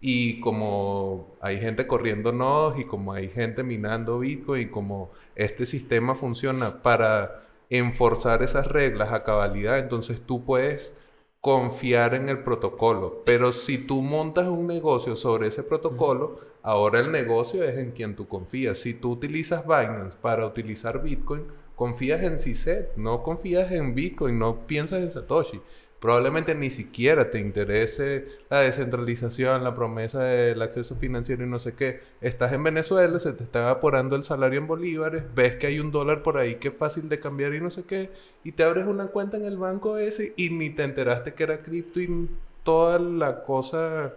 y 0.00 0.40
como 0.40 1.36
hay 1.40 1.58
gente 1.58 1.86
corriendo 1.86 2.32
nodos 2.32 2.78
y 2.78 2.84
como 2.84 3.12
hay 3.12 3.28
gente 3.28 3.62
minando 3.62 4.18
Bitcoin 4.18 4.62
y 4.62 4.70
como 4.70 5.10
este 5.34 5.66
sistema 5.66 6.14
funciona 6.14 6.82
para 6.82 7.46
enforzar 7.70 8.42
esas 8.42 8.66
reglas 8.66 9.12
a 9.12 9.22
cabalidad, 9.22 9.78
entonces 9.78 10.20
tú 10.20 10.44
puedes 10.44 10.94
confiar 11.40 12.14
en 12.14 12.28
el 12.28 12.42
protocolo. 12.42 13.22
Pero 13.24 13.52
si 13.52 13.78
tú 13.78 14.02
montas 14.02 14.48
un 14.48 14.66
negocio 14.66 15.16
sobre 15.16 15.48
ese 15.48 15.62
protocolo, 15.62 16.40
ahora 16.62 17.00
el 17.00 17.10
negocio 17.12 17.62
es 17.62 17.78
en 17.78 17.92
quien 17.92 18.16
tú 18.16 18.28
confías. 18.28 18.78
Si 18.78 18.94
tú 18.94 19.12
utilizas 19.12 19.64
Binance 19.64 20.18
para 20.20 20.46
utilizar 20.46 21.02
Bitcoin, 21.02 21.44
confías 21.74 22.22
en 22.22 22.38
CISET, 22.38 22.96
no 22.96 23.22
confías 23.22 23.70
en 23.72 23.94
Bitcoin, 23.94 24.38
no 24.38 24.66
piensas 24.66 25.00
en 25.00 25.10
Satoshi 25.10 25.60
probablemente 26.06 26.54
ni 26.54 26.70
siquiera 26.70 27.32
te 27.32 27.40
interese 27.40 28.26
la 28.48 28.60
descentralización, 28.60 29.64
la 29.64 29.74
promesa 29.74 30.22
del 30.22 30.62
acceso 30.62 30.94
financiero 30.94 31.42
y 31.42 31.48
no 31.48 31.58
sé 31.58 31.74
qué. 31.74 31.98
Estás 32.20 32.52
en 32.52 32.62
Venezuela, 32.62 33.18
se 33.18 33.32
te 33.32 33.42
está 33.42 33.62
evaporando 33.62 34.14
el 34.14 34.22
salario 34.22 34.60
en 34.60 34.68
bolívares, 34.68 35.24
ves 35.34 35.56
que 35.56 35.66
hay 35.66 35.80
un 35.80 35.90
dólar 35.90 36.22
por 36.22 36.38
ahí 36.38 36.54
que 36.54 36.68
es 36.68 36.76
fácil 36.76 37.08
de 37.08 37.18
cambiar 37.18 37.54
y 37.54 37.60
no 37.60 37.72
sé 37.72 37.82
qué, 37.82 38.10
y 38.44 38.52
te 38.52 38.62
abres 38.62 38.86
una 38.86 39.08
cuenta 39.08 39.36
en 39.36 39.46
el 39.46 39.58
banco 39.58 39.98
ese 39.98 40.32
y 40.36 40.50
ni 40.50 40.70
te 40.70 40.84
enteraste 40.84 41.34
que 41.34 41.42
era 41.42 41.58
cripto 41.58 42.00
y 42.00 42.30
toda 42.62 43.00
la 43.00 43.42
cosa 43.42 44.14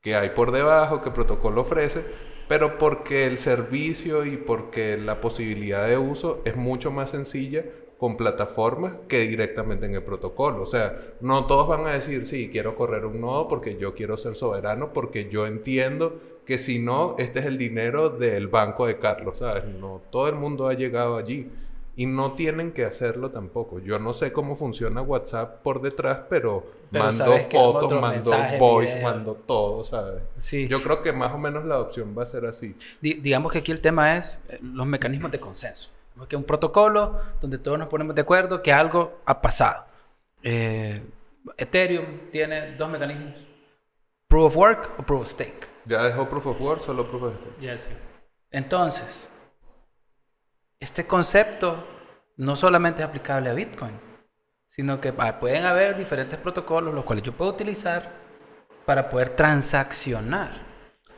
que 0.00 0.16
hay 0.16 0.30
por 0.30 0.50
debajo, 0.50 1.02
que 1.02 1.12
protocolo 1.12 1.60
ofrece, 1.60 2.04
pero 2.48 2.78
porque 2.78 3.28
el 3.28 3.38
servicio 3.38 4.26
y 4.26 4.36
porque 4.36 4.96
la 4.96 5.20
posibilidad 5.20 5.86
de 5.86 5.98
uso 5.98 6.42
es 6.44 6.56
mucho 6.56 6.90
más 6.90 7.10
sencilla 7.10 7.62
con 7.98 8.16
plataformas 8.16 8.92
que 9.08 9.20
directamente 9.20 9.86
en 9.86 9.94
el 9.94 10.02
protocolo. 10.02 10.62
O 10.62 10.66
sea, 10.66 11.00
no 11.20 11.46
todos 11.46 11.66
van 11.66 11.86
a 11.86 11.94
decir, 11.94 12.26
sí, 12.26 12.50
quiero 12.50 12.74
correr 12.74 13.06
un 13.06 13.20
nodo 13.20 13.48
porque 13.48 13.76
yo 13.76 13.94
quiero 13.94 14.16
ser 14.16 14.34
soberano, 14.34 14.92
porque 14.92 15.28
yo 15.30 15.46
entiendo 15.46 16.20
que 16.44 16.58
si 16.58 16.78
no, 16.78 17.16
este 17.18 17.40
es 17.40 17.46
el 17.46 17.58
dinero 17.58 18.10
del 18.10 18.48
banco 18.48 18.86
de 18.86 18.98
Carlos, 18.98 19.38
¿sabes? 19.38 19.64
No, 19.64 20.02
todo 20.10 20.28
el 20.28 20.36
mundo 20.36 20.68
ha 20.68 20.74
llegado 20.74 21.16
allí. 21.16 21.50
Y 21.98 22.04
no 22.04 22.32
tienen 22.34 22.72
que 22.72 22.84
hacerlo 22.84 23.30
tampoco. 23.30 23.78
Yo 23.78 23.98
no 23.98 24.12
sé 24.12 24.30
cómo 24.30 24.54
funciona 24.54 25.00
WhatsApp 25.00 25.62
por 25.62 25.80
detrás, 25.80 26.24
pero, 26.28 26.66
mando 26.90 27.38
fotos, 27.50 27.98
mando 27.98 28.32
voice, 28.58 29.00
mando 29.00 29.32
todo, 29.32 29.82
¿sabes? 29.82 30.22
Sí. 30.36 30.68
Yo 30.68 30.82
creo 30.82 31.02
que 31.02 31.14
más 31.14 31.32
o 31.32 31.38
menos 31.38 31.64
la 31.64 31.80
opción 31.80 32.14
va 32.16 32.24
a 32.24 32.26
ser 32.26 32.44
así. 32.44 32.76
digamos 33.00 33.50
que 33.50 33.60
aquí 33.60 33.72
el 33.72 33.80
tema 33.80 34.18
es 34.18 34.42
eh, 34.50 34.58
los 34.60 34.86
mecanismos 34.86 35.32
de 35.32 35.40
consenso 35.40 35.95
que 36.28 36.36
un 36.36 36.44
protocolo 36.44 37.20
donde 37.40 37.58
todos 37.58 37.78
nos 37.78 37.88
ponemos 37.88 38.14
de 38.14 38.22
acuerdo 38.22 38.62
que 38.62 38.72
algo 38.72 39.20
ha 39.26 39.42
pasado. 39.42 39.84
Eh, 40.42 41.02
Ethereum 41.58 42.30
tiene 42.30 42.74
dos 42.76 42.88
mecanismos. 42.88 43.34
Proof 44.28 44.46
of 44.46 44.56
Work 44.56 44.94
o 44.98 45.02
Proof 45.02 45.22
of 45.22 45.28
Stake. 45.28 45.68
¿Ya 45.84 46.02
dejó 46.02 46.28
Proof 46.28 46.46
of 46.46 46.60
Work 46.60 46.80
solo 46.80 47.06
Proof 47.06 47.22
of 47.24 47.34
Stake? 47.34 47.60
Ya, 47.60 47.78
sí. 47.78 47.90
Entonces, 48.50 49.30
este 50.80 51.06
concepto 51.06 51.76
no 52.36 52.56
solamente 52.56 53.02
es 53.02 53.08
aplicable 53.08 53.50
a 53.50 53.54
Bitcoin, 53.54 53.92
sino 54.66 54.98
que 54.98 55.12
ah, 55.18 55.38
pueden 55.38 55.64
haber 55.64 55.96
diferentes 55.96 56.38
protocolos 56.38 56.94
los 56.94 57.04
cuales 57.04 57.22
yo 57.22 57.32
puedo 57.32 57.50
utilizar 57.50 58.12
para 58.84 59.08
poder 59.08 59.30
transaccionar. 59.30 60.66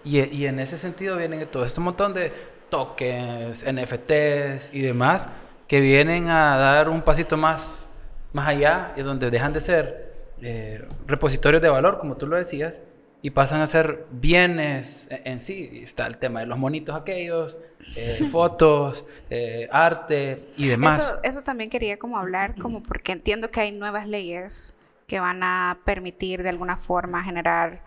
Y, 0.04 0.20
y 0.20 0.46
en 0.46 0.60
ese 0.60 0.78
sentido 0.78 1.16
vienen 1.16 1.46
todo 1.48 1.64
este 1.64 1.80
montón 1.80 2.14
de 2.14 2.32
tokens, 2.70 3.64
NFTs 3.64 4.74
y 4.74 4.80
demás, 4.82 5.28
que 5.66 5.80
vienen 5.80 6.28
a 6.28 6.56
dar 6.56 6.88
un 6.88 7.02
pasito 7.02 7.36
más, 7.36 7.88
más 8.32 8.48
allá 8.48 8.92
y 8.96 9.02
donde 9.02 9.30
dejan 9.30 9.52
de 9.52 9.60
ser 9.60 10.14
eh, 10.40 10.86
repositorios 11.06 11.62
de 11.62 11.68
valor, 11.68 11.98
como 11.98 12.16
tú 12.16 12.26
lo 12.26 12.36
decías, 12.36 12.80
y 13.20 13.30
pasan 13.30 13.60
a 13.60 13.66
ser 13.66 14.06
bienes 14.10 15.08
en, 15.10 15.40
sí. 15.40 15.80
Está 15.82 16.06
el 16.06 16.18
tema 16.18 16.40
de 16.40 16.46
los 16.46 16.58
monitos 16.58 16.94
aquellos, 16.94 17.58
eh, 17.96 18.26
fotos, 18.30 19.04
eh, 19.30 19.68
arte 19.72 20.44
y 20.56 20.68
demás. 20.68 20.98
Eso, 20.98 21.20
eso 21.22 21.42
también 21.42 21.70
quería 21.70 21.98
como 21.98 22.18
hablar, 22.18 22.54
como 22.54 22.82
porque 22.82 23.12
entiendo 23.12 23.50
que 23.50 23.60
hay 23.60 23.72
nuevas 23.72 24.06
leyes 24.06 24.74
que 25.06 25.20
van 25.20 25.42
a 25.42 25.78
permitir 25.84 26.42
de 26.42 26.50
alguna 26.50 26.76
forma 26.76 27.24
generar 27.24 27.82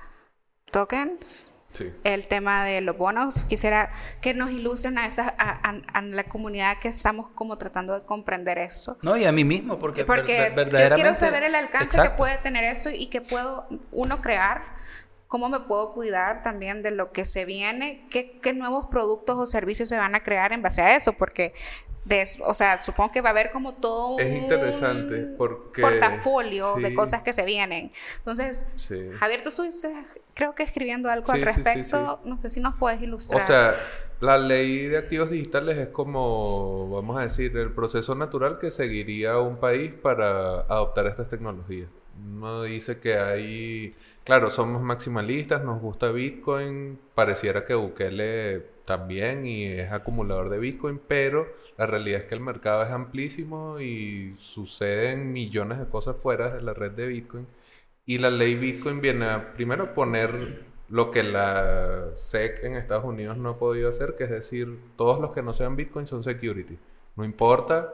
tokens 0.72 1.51
el 2.04 2.28
tema 2.28 2.66
de 2.66 2.82
los 2.82 2.98
bonos. 2.98 3.46
Quisiera 3.46 3.92
que 4.22 4.34
nos 4.34 4.52
ilustren 4.52 4.98
a, 4.98 5.06
esa, 5.06 5.34
a, 5.38 6.02
la 6.02 6.24
comunidad 6.26 6.78
que 6.80 6.90
estamos 6.90 7.30
como 7.36 7.58
tratando 7.58 7.94
de 7.94 8.02
comprender 8.02 8.58
esto. 8.58 8.98
No, 9.02 9.18
y 9.18 9.26
a 9.26 9.32
mí 9.32 9.44
mismo, 9.44 9.80
porque, 9.80 10.06
porque 10.06 10.54
yo 10.56 10.96
quiero 10.96 11.16
saber 11.16 11.44
el 11.44 11.56
alcance 11.56 12.00
que 12.02 12.10
puede 12.12 12.38
tener 12.40 12.64
eso 12.64 12.90
y 12.90 13.08
que 13.08 13.22
puedo 13.22 13.68
uno 13.92 14.22
crear, 14.22 14.64
cómo 15.28 15.48
me 15.48 15.62
puedo 15.62 15.94
cuidar 15.94 16.42
también 16.42 16.84
de 16.84 16.92
lo 16.92 17.12
que 17.12 17.24
se 17.24 17.46
viene, 17.46 18.06
qué, 18.10 18.38
qué 18.42 18.54
nuevos 18.54 18.88
productos 18.88 19.38
o 19.38 19.46
servicios 19.46 19.88
se 19.88 19.98
van 19.98 20.14
a 20.14 20.24
crear 20.24 20.52
en 20.52 20.62
base 20.62 20.82
a 20.82 20.96
eso, 20.96 21.14
porque 21.14 21.54
de. 22.06 22.28
O 22.46 22.54
sea, 22.54 22.84
supongo 22.84 23.12
que 23.12 23.22
va 23.22 23.30
a 23.30 23.32
haber 23.32 23.52
como 23.52 23.74
todo 23.74 24.18
Es 24.20 24.42
un 24.42 24.48
porque- 25.38 25.82
portafolio 25.82 26.76
de 26.76 26.94
cosas 26.94 27.22
que 27.24 27.34
se 27.34 27.44
vienen. 27.44 27.92
Entonces, 28.18 28.66
Sí. 28.76 29.10
Javier, 29.20 29.44
tú 29.44 29.52
creo 30.34 30.56
que 30.56 30.64
escribiendo 30.64 31.10
algo 31.10 31.26
Sí, 31.28 31.34
al 31.34 31.42
respecto. 31.42 32.20
No 32.26 32.38
sé 32.40 32.50
si 32.50 32.60
nos 32.60 32.76
puedes 32.76 33.00
O 33.02 33.04
ilustrar. 33.04 33.46
sea, 33.46 33.76
la 34.20 34.38
ley 34.38 34.86
de 34.88 34.98
activos 34.98 35.30
digitales 35.32 35.78
es 35.78 35.90
como, 35.90 36.90
vamos 36.90 37.18
a 37.18 37.22
decir, 37.22 37.56
el 37.58 37.72
proceso 37.74 38.16
natural 38.16 38.60
que 38.60 38.72
seguiría 38.72 39.38
un 39.40 39.58
país 39.58 39.94
para 39.94 40.62
adoptar 40.62 41.08
estas 41.08 41.30
tecnologías. 41.30 41.90
Uno 42.24 42.64
dice 42.64 43.00
que 43.00 43.18
hay, 43.18 43.96
claro, 44.24 44.50
somos 44.52 44.82
maximalistas, 44.84 45.64
nos 45.64 45.82
gusta 45.82 46.12
Bitcoin, 46.12 47.00
pareciera 47.16 47.66
que 47.66 47.74
Bukele 47.74 48.64
también 48.96 49.46
y 49.46 49.66
es 49.66 49.92
acumulador 49.92 50.50
de 50.50 50.60
Bitcoin, 50.60 51.00
pero 51.08 51.48
la 51.78 51.86
realidad 51.86 52.22
es 52.22 52.28
que 52.28 52.36
el 52.36 52.42
mercado 52.42 52.84
es 52.84 52.90
amplísimo 52.92 53.80
y 53.80 54.34
suceden 54.38 55.32
millones 55.32 55.80
de 55.80 55.88
cosas 55.88 56.18
fuera 56.18 56.50
de 56.50 56.62
la 56.62 56.74
red 56.74 56.92
de 56.92 57.08
Bitcoin. 57.08 57.48
Y 58.06 58.18
la 58.18 58.30
ley 58.30 58.56
Bitcoin 58.56 59.00
viene 59.00 59.26
a 59.28 59.54
primero 59.54 59.94
poner 59.94 60.66
lo 60.90 61.10
que 61.12 61.24
la 61.24 62.10
SEC 62.16 62.64
en 62.66 62.76
Estados 62.76 63.06
Unidos 63.06 63.38
no 63.38 63.50
ha 63.52 63.58
podido 63.58 63.88
hacer, 63.88 64.16
que 64.18 64.26
es 64.26 64.30
decir, 64.30 64.78
todos 64.98 65.22
los 65.22 65.32
que 65.32 65.42
no 65.42 65.54
sean 65.54 65.78
Bitcoin 65.78 66.06
son 66.06 66.22
security. 66.24 66.78
No 67.16 67.24
importa, 67.24 67.94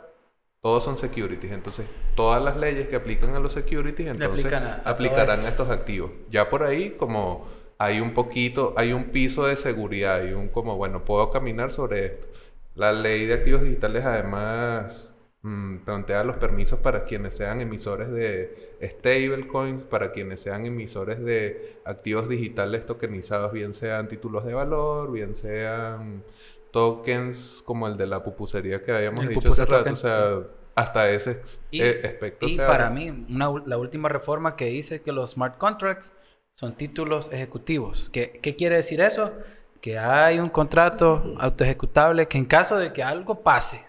todos 0.61 0.83
son 0.83 0.97
securities. 0.97 1.51
Entonces, 1.51 1.85
todas 2.15 2.43
las 2.43 2.57
leyes 2.57 2.87
que 2.87 2.95
aplican 2.95 3.35
a 3.35 3.39
los 3.39 3.53
securities, 3.53 4.09
entonces 4.09 4.45
aplican 4.45 4.63
a- 4.63 4.73
a 4.77 4.83
todo 4.83 4.93
aplicarán 4.93 5.45
a 5.45 5.49
estos 5.49 5.69
activos. 5.69 6.09
Ya 6.31 6.49
por 6.49 6.63
ahí, 6.63 6.95
como 6.97 7.47
hay 7.77 7.99
un 8.01 8.13
poquito, 8.13 8.73
hay 8.77 8.93
un 8.93 9.05
piso 9.11 9.45
de 9.45 9.55
seguridad, 9.55 10.21
hay 10.21 10.33
un 10.33 10.49
como, 10.49 10.75
bueno, 10.77 11.05
puedo 11.05 11.29
caminar 11.29 11.71
sobre 11.71 12.05
esto. 12.05 12.27
La 12.75 12.91
ley 12.91 13.25
de 13.25 13.33
activos 13.35 13.61
digitales 13.63 14.05
además 14.05 15.15
mm, 15.41 15.79
plantea 15.79 16.23
los 16.23 16.37
permisos 16.37 16.79
para 16.79 17.05
quienes 17.05 17.35
sean 17.35 17.61
emisores 17.61 18.09
de 18.11 18.77
stablecoins, 18.81 19.83
para 19.83 20.11
quienes 20.11 20.41
sean 20.41 20.65
emisores 20.65 21.19
de 21.23 21.79
activos 21.85 22.29
digitales 22.29 22.85
tokenizados, 22.85 23.51
bien 23.51 23.73
sean 23.73 24.07
títulos 24.07 24.45
de 24.45 24.53
valor, 24.53 25.11
bien 25.11 25.35
sean 25.35 26.23
tokens 26.71 27.63
como 27.65 27.87
el 27.87 27.97
de 27.97 28.07
la 28.07 28.23
pupusería 28.23 28.81
que 28.83 28.91
habíamos 28.91 29.25
El 29.25 29.29
dicho 29.29 29.49
hace 29.49 29.65
pupusa 29.65 29.65
rato, 29.65 29.93
token, 29.93 29.93
o 29.93 29.95
sea, 29.95 30.39
hasta 30.75 31.09
ese 31.09 31.41
Y, 31.71 31.97
aspecto 32.03 32.49
y 32.49 32.49
se 32.49 32.63
para 32.65 32.89
abre. 32.89 32.89
mí, 32.89 33.09
una 33.09 33.49
la 33.65 33.77
última 33.77 34.09
reforma 34.09 34.55
que 34.55 34.65
dice 34.65 35.01
que 35.01 35.11
los 35.11 35.31
smart 35.31 35.57
contracts 35.57 36.15
son 36.57 36.73
títulos 36.75 37.29
ejecutivos. 37.31 38.09
¿Qué, 38.11 38.39
qué 38.41 38.55
quiere 38.55 38.77
decir 38.77 38.99
eso? 38.99 39.31
Que 39.79 39.99
hay 39.99 40.39
un 40.39 40.49
contrato 40.49 41.21
autoejecutable 41.39 42.27
que 42.27 42.39
en 42.39 42.45
caso 42.45 42.77
de 42.77 42.91
que 42.93 43.03
algo 43.03 43.41
pase, 43.43 43.85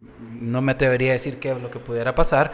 no 0.00 0.62
me 0.62 0.72
atrevería 0.72 1.10
a 1.10 1.12
decir 1.12 1.38
qué 1.38 1.52
es 1.52 1.62
lo 1.62 1.70
que 1.70 1.78
pudiera 1.78 2.14
pasar, 2.14 2.52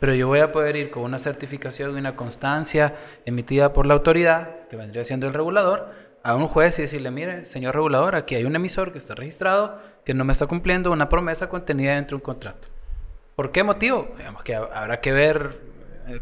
pero 0.00 0.14
yo 0.14 0.26
voy 0.26 0.40
a 0.40 0.50
poder 0.50 0.74
ir 0.74 0.90
con 0.90 1.04
una 1.04 1.20
certificación 1.20 1.94
y 1.94 2.00
una 2.00 2.16
constancia 2.16 2.96
emitida 3.24 3.72
por 3.72 3.86
la 3.86 3.94
autoridad, 3.94 4.66
que 4.68 4.76
vendría 4.76 5.04
siendo 5.04 5.28
el 5.28 5.32
regulador, 5.32 5.90
a 6.24 6.34
un 6.34 6.48
juez 6.48 6.76
y 6.80 6.82
decirle, 6.82 7.12
mire, 7.12 7.44
señor 7.44 7.76
regulador, 7.76 8.16
aquí 8.16 8.34
hay 8.34 8.44
un 8.44 8.56
emisor 8.56 8.90
que 8.90 8.98
está 8.98 9.14
registrado, 9.14 9.78
que 10.04 10.12
no 10.12 10.24
me 10.24 10.32
está 10.32 10.48
cumpliendo 10.48 10.90
una 10.90 11.08
promesa 11.08 11.48
contenida 11.48 11.94
dentro 11.94 12.16
de 12.16 12.20
un 12.22 12.24
contrato. 12.24 12.66
¿Por 13.36 13.52
qué 13.52 13.62
motivo? 13.62 14.08
Digamos 14.18 14.42
que 14.42 14.58
hab- 14.58 14.70
habrá 14.74 15.00
que 15.00 15.12
ver 15.12 15.70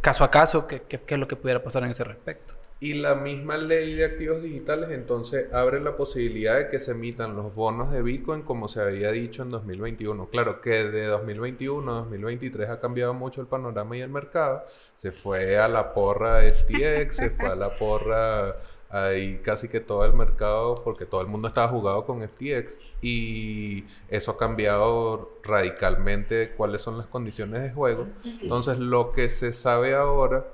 caso 0.00 0.24
a 0.24 0.30
caso 0.30 0.66
qué, 0.66 0.82
qué- 0.88 1.00
qué 1.00 1.14
es 1.14 1.20
lo 1.20 1.28
que 1.28 1.36
pudiera 1.36 1.62
pasar 1.62 1.82
en 1.84 1.90
ese 1.90 2.04
respecto. 2.04 2.54
Y 2.82 2.94
la 2.94 3.14
misma 3.14 3.58
ley 3.58 3.94
de 3.94 4.06
activos 4.06 4.42
digitales 4.42 4.88
entonces 4.90 5.52
abre 5.52 5.80
la 5.80 5.96
posibilidad 5.96 6.56
de 6.56 6.68
que 6.70 6.78
se 6.80 6.92
emitan 6.92 7.36
los 7.36 7.54
bonos 7.54 7.92
de 7.92 8.00
Bitcoin 8.00 8.40
como 8.40 8.68
se 8.68 8.80
había 8.80 9.10
dicho 9.10 9.42
en 9.42 9.50
2021. 9.50 10.26
Claro 10.28 10.62
que 10.62 10.84
de 10.84 11.04
2021 11.06 11.92
a 11.92 11.96
2023 11.98 12.70
ha 12.70 12.80
cambiado 12.80 13.12
mucho 13.12 13.42
el 13.42 13.48
panorama 13.48 13.96
y 13.98 14.00
el 14.00 14.08
mercado. 14.08 14.64
Se 14.96 15.12
fue 15.12 15.58
a 15.58 15.68
la 15.68 15.92
porra 15.92 16.42
FTX, 16.42 17.16
se 17.16 17.30
fue 17.30 17.48
a 17.48 17.54
la 17.54 17.68
porra 17.68 18.56
ahí 18.90 19.38
casi 19.38 19.68
que 19.68 19.80
todo 19.80 20.04
el 20.04 20.12
mercado 20.12 20.82
porque 20.84 21.06
todo 21.06 21.20
el 21.20 21.28
mundo 21.28 21.48
estaba 21.48 21.68
jugado 21.68 22.04
con 22.04 22.20
FTX 22.20 22.78
y 23.00 23.84
eso 24.08 24.32
ha 24.32 24.36
cambiado 24.36 25.38
radicalmente 25.42 26.52
cuáles 26.52 26.82
son 26.82 26.98
las 26.98 27.06
condiciones 27.06 27.62
de 27.62 27.70
juego. 27.70 28.04
Entonces 28.42 28.78
lo 28.78 29.12
que 29.12 29.28
se 29.28 29.52
sabe 29.52 29.94
ahora 29.94 30.46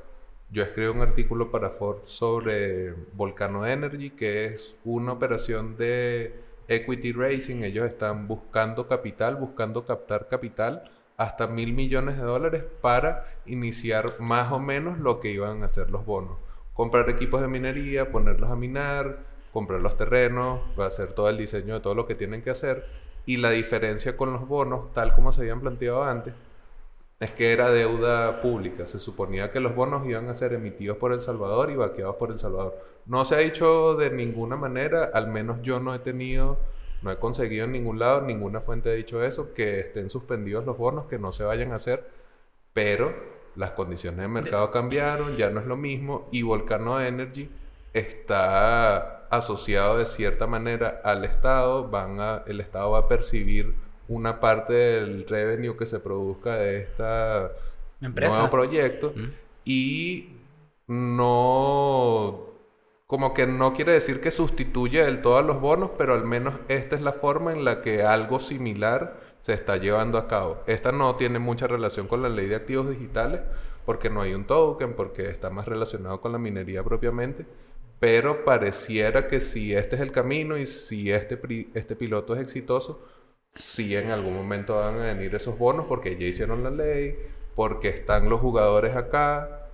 yo 0.51 0.63
escribí 0.63 0.89
un 0.89 1.03
artículo 1.03 1.51
para 1.51 1.71
Forbes 1.71 2.09
sobre 2.09 2.93
Volcano 3.15 3.67
Energy, 3.67 4.11
que 4.11 4.47
es 4.47 4.77
una 4.85 5.13
operación 5.13 5.77
de 5.77 6.35
equity 6.69 7.13
raising. 7.13 7.65
Ellos 7.65 7.87
están 7.87 8.29
buscando 8.29 8.87
capital, 8.87 9.37
buscando 9.37 9.85
captar 9.85 10.29
capital 10.29 10.89
hasta 11.17 11.49
mil 11.49 11.73
millones 11.73 12.17
de 12.17 12.23
dólares 12.23 12.65
para 12.81 13.27
iniciar 13.47 14.21
más 14.21 14.53
o 14.53 14.61
menos 14.61 14.99
lo 14.99 15.19
que 15.19 15.31
iban 15.33 15.63
a 15.63 15.67
hacer 15.67 15.91
los 15.91 16.07
bonos. 16.07 16.37
Comprar 16.77 17.09
equipos 17.09 17.41
de 17.41 17.49
minería, 17.49 18.13
ponerlos 18.13 18.51
a 18.51 18.55
minar, 18.55 19.25
comprar 19.51 19.81
los 19.81 19.97
terrenos, 19.97 20.61
hacer 20.79 21.15
todo 21.15 21.31
el 21.31 21.39
diseño 21.39 21.73
de 21.73 21.81
todo 21.81 21.95
lo 21.95 22.07
que 22.07 22.15
tienen 22.15 22.43
que 22.43 22.51
hacer. 22.51 22.85
Y 23.25 23.39
la 23.39 23.51
diferencia 23.51 24.15
con 24.15 24.35
los 24.35 24.47
bonos, 24.47 24.93
tal 24.93 25.15
como 25.15 25.33
se 25.33 25.41
habían 25.41 25.61
planteado 25.63 26.05
antes, 26.05 26.35
es 27.19 27.31
que 27.31 27.55
era 27.55 27.71
deuda 27.71 28.43
pública. 28.43 28.85
Se 28.85 28.99
suponía 28.99 29.51
que 29.51 29.61
los 29.61 29.75
bonos 29.75 30.07
iban 30.07 30.29
a 30.29 30.35
ser 30.35 30.53
emitidos 30.53 30.99
por 30.99 31.13
El 31.13 31.23
Salvador 31.23 31.71
y 31.71 31.77
vaqueados 31.77 32.17
por 32.17 32.31
El 32.31 32.39
Salvador. 32.39 32.77
No 33.07 33.25
se 33.25 33.37
ha 33.37 33.39
dicho 33.39 33.95
de 33.95 34.11
ninguna 34.11 34.57
manera, 34.57 35.11
al 35.15 35.29
menos 35.29 35.63
yo 35.63 35.81
no 35.81 35.95
he 35.95 36.01
tenido, 36.01 36.59
no 37.01 37.11
he 37.11 37.17
conseguido 37.19 37.65
en 37.65 37.73
ningún 37.73 37.99
lado, 37.99 38.21
ninguna 38.21 38.61
fuente 38.61 38.91
ha 38.91 38.93
dicho 38.93 39.25
eso, 39.25 39.55
que 39.55 39.81
estén 39.81 40.11
suspendidos 40.11 40.67
los 40.67 40.77
bonos, 40.77 41.07
que 41.07 41.19
no 41.19 41.33
se 41.33 41.45
vayan 41.45 41.73
a 41.73 41.77
hacer, 41.77 42.07
pero 42.75 43.15
las 43.57 43.73
condiciones 43.73 44.21
de 44.21 44.29
mercado 44.29 44.71
cambiaron, 44.71 45.37
ya 45.37 45.51
no 45.51 45.61
es 45.61 45.67
lo 45.67 45.77
mismo 45.77 46.29
y 46.31 46.43
Volcano 46.43 47.01
Energy 47.01 47.49
está 47.93 49.27
asociado 49.31 49.99
de 49.99 50.07
cierta 50.07 50.47
manera 50.47 51.01
al 51.05 51.25
Estado, 51.25 51.89
van 51.89 52.21
a, 52.21 52.43
el 52.47 52.61
Estado 52.61 52.91
va 52.91 53.01
a 53.01 53.09
percibir 53.09 53.75
una 54.09 54.39
parte 54.41 54.73
del 54.73 55.27
revenue 55.27 55.77
que 55.77 55.87
se 55.87 55.99
produzca 55.99 56.57
de 56.57 56.81
esta 56.81 57.51
Empresa. 58.01 58.37
nuevo 58.37 58.51
proyecto 58.51 59.13
Mm. 59.17 59.31
y 59.65 60.29
no 60.87 62.47
como 63.07 63.35
que 63.35 63.47
no 63.47 63.73
quiere 63.73 63.93
decir 63.93 64.21
que 64.21 64.31
sustituye 64.31 65.05
del 65.05 65.23
todo 65.23 65.39
a 65.39 65.43
los 65.43 65.61
bonos, 65.61 65.93
pero 65.97 66.15
al 66.15 66.25
menos 66.25 66.55
esta 66.69 66.97
es 66.97 67.03
la 67.03 67.13
forma 67.13 67.53
en 67.53 67.65
la 67.65 67.81
que 67.81 68.03
algo 68.03 68.41
similar 68.41 69.21
se 69.47 69.55
está 69.55 69.77
llevando 69.77 70.19
a 70.19 70.27
cabo. 70.27 70.65
Esta 70.67 70.91
no 70.91 71.15
tiene 71.15 71.39
mucha 71.39 71.69
relación 71.69 72.09
con 72.09 72.21
la 72.21 72.29
ley 72.29 72.49
de 72.49 72.57
activos 72.57 72.91
digitales, 72.91 73.43
porque 73.85 74.11
no 74.11 74.23
hay 74.23 74.35
un 74.35 74.45
token, 74.45 74.95
porque 74.95 75.31
está 75.31 75.51
más 75.51 75.69
relacionado 75.69 76.21
con 76.21 76.33
la 76.33 76.39
minería 76.39 76.83
propiamente, 76.83 77.47
pero 78.01 78.45
pareciera 78.45 79.29
que 79.29 79.39
si 79.39 79.73
este 79.73 79.95
es 79.95 80.03
el 80.03 80.11
camino 80.11 80.59
y 80.59 80.67
si 80.67 81.13
este, 81.13 81.39
este 81.75 81.95
piloto 81.95 82.35
es 82.35 82.43
exitoso, 82.43 83.07
sí 83.55 83.95
en 83.95 84.11
algún 84.11 84.35
momento 84.35 84.79
van 84.79 84.99
a 84.99 85.05
venir 85.15 85.33
esos 85.37 85.57
bonos 85.57 85.87
porque 85.87 86.17
ya 86.17 86.27
hicieron 86.27 86.65
la 86.65 86.71
ley, 86.71 87.17
porque 87.55 87.91
están 87.91 88.29
los 88.29 88.41
jugadores 88.41 88.97
acá, 88.97 89.71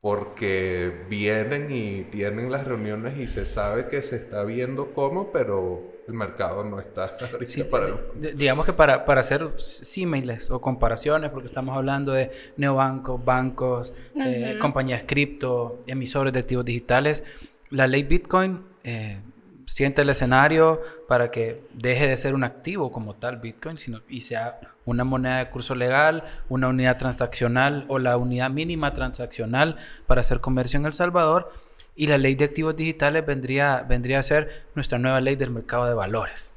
porque 0.00 1.04
vienen 1.08 1.66
y 1.72 2.04
tienen 2.04 2.52
las 2.52 2.64
reuniones 2.64 3.18
y 3.18 3.26
se 3.26 3.44
sabe 3.44 3.88
que 3.88 4.02
se 4.02 4.14
está 4.14 4.44
viendo 4.44 4.92
cómo, 4.92 5.32
pero 5.32 5.89
el 6.10 6.16
mercado 6.16 6.64
no 6.64 6.80
está 6.80 7.16
Sí, 7.46 7.62
para... 7.64 7.86
digamos 8.34 8.66
que 8.66 8.72
para, 8.72 9.04
para 9.04 9.20
hacer 9.20 9.48
símiles 9.58 10.50
o 10.50 10.60
comparaciones, 10.60 11.30
porque 11.30 11.46
estamos 11.46 11.76
hablando 11.76 12.12
de 12.12 12.30
neobancos, 12.56 13.24
bancos, 13.24 13.94
eh, 14.16 14.58
compañías 14.60 15.04
cripto, 15.06 15.80
emisores 15.86 16.32
de 16.32 16.40
activos 16.40 16.64
digitales, 16.64 17.22
la 17.70 17.86
ley 17.86 18.02
Bitcoin 18.02 18.64
eh, 18.82 19.20
siente 19.66 20.02
el 20.02 20.08
escenario 20.08 20.80
para 21.06 21.30
que 21.30 21.62
deje 21.74 22.08
de 22.08 22.16
ser 22.16 22.34
un 22.34 22.42
activo 22.42 22.90
como 22.90 23.14
tal 23.14 23.36
Bitcoin 23.36 23.78
sino, 23.78 24.00
y 24.08 24.22
sea 24.22 24.58
una 24.84 25.04
moneda 25.04 25.38
de 25.38 25.50
curso 25.50 25.76
legal, 25.76 26.24
una 26.48 26.68
unidad 26.68 26.98
transaccional 26.98 27.84
o 27.86 28.00
la 28.00 28.16
unidad 28.16 28.50
mínima 28.50 28.92
transaccional 28.92 29.76
para 30.08 30.22
hacer 30.22 30.40
comercio 30.40 30.80
en 30.80 30.86
El 30.86 30.92
Salvador. 30.92 31.52
Y 32.00 32.06
la 32.06 32.16
ley 32.16 32.34
de 32.34 32.46
activos 32.46 32.74
digitales 32.76 33.26
vendría, 33.26 33.82
vendría 33.86 34.20
a 34.20 34.22
ser 34.22 34.64
nuestra 34.74 34.98
nueva 34.98 35.20
ley 35.20 35.36
del 35.36 35.50
mercado 35.50 35.84
de 35.86 35.92
valores. 35.92 36.52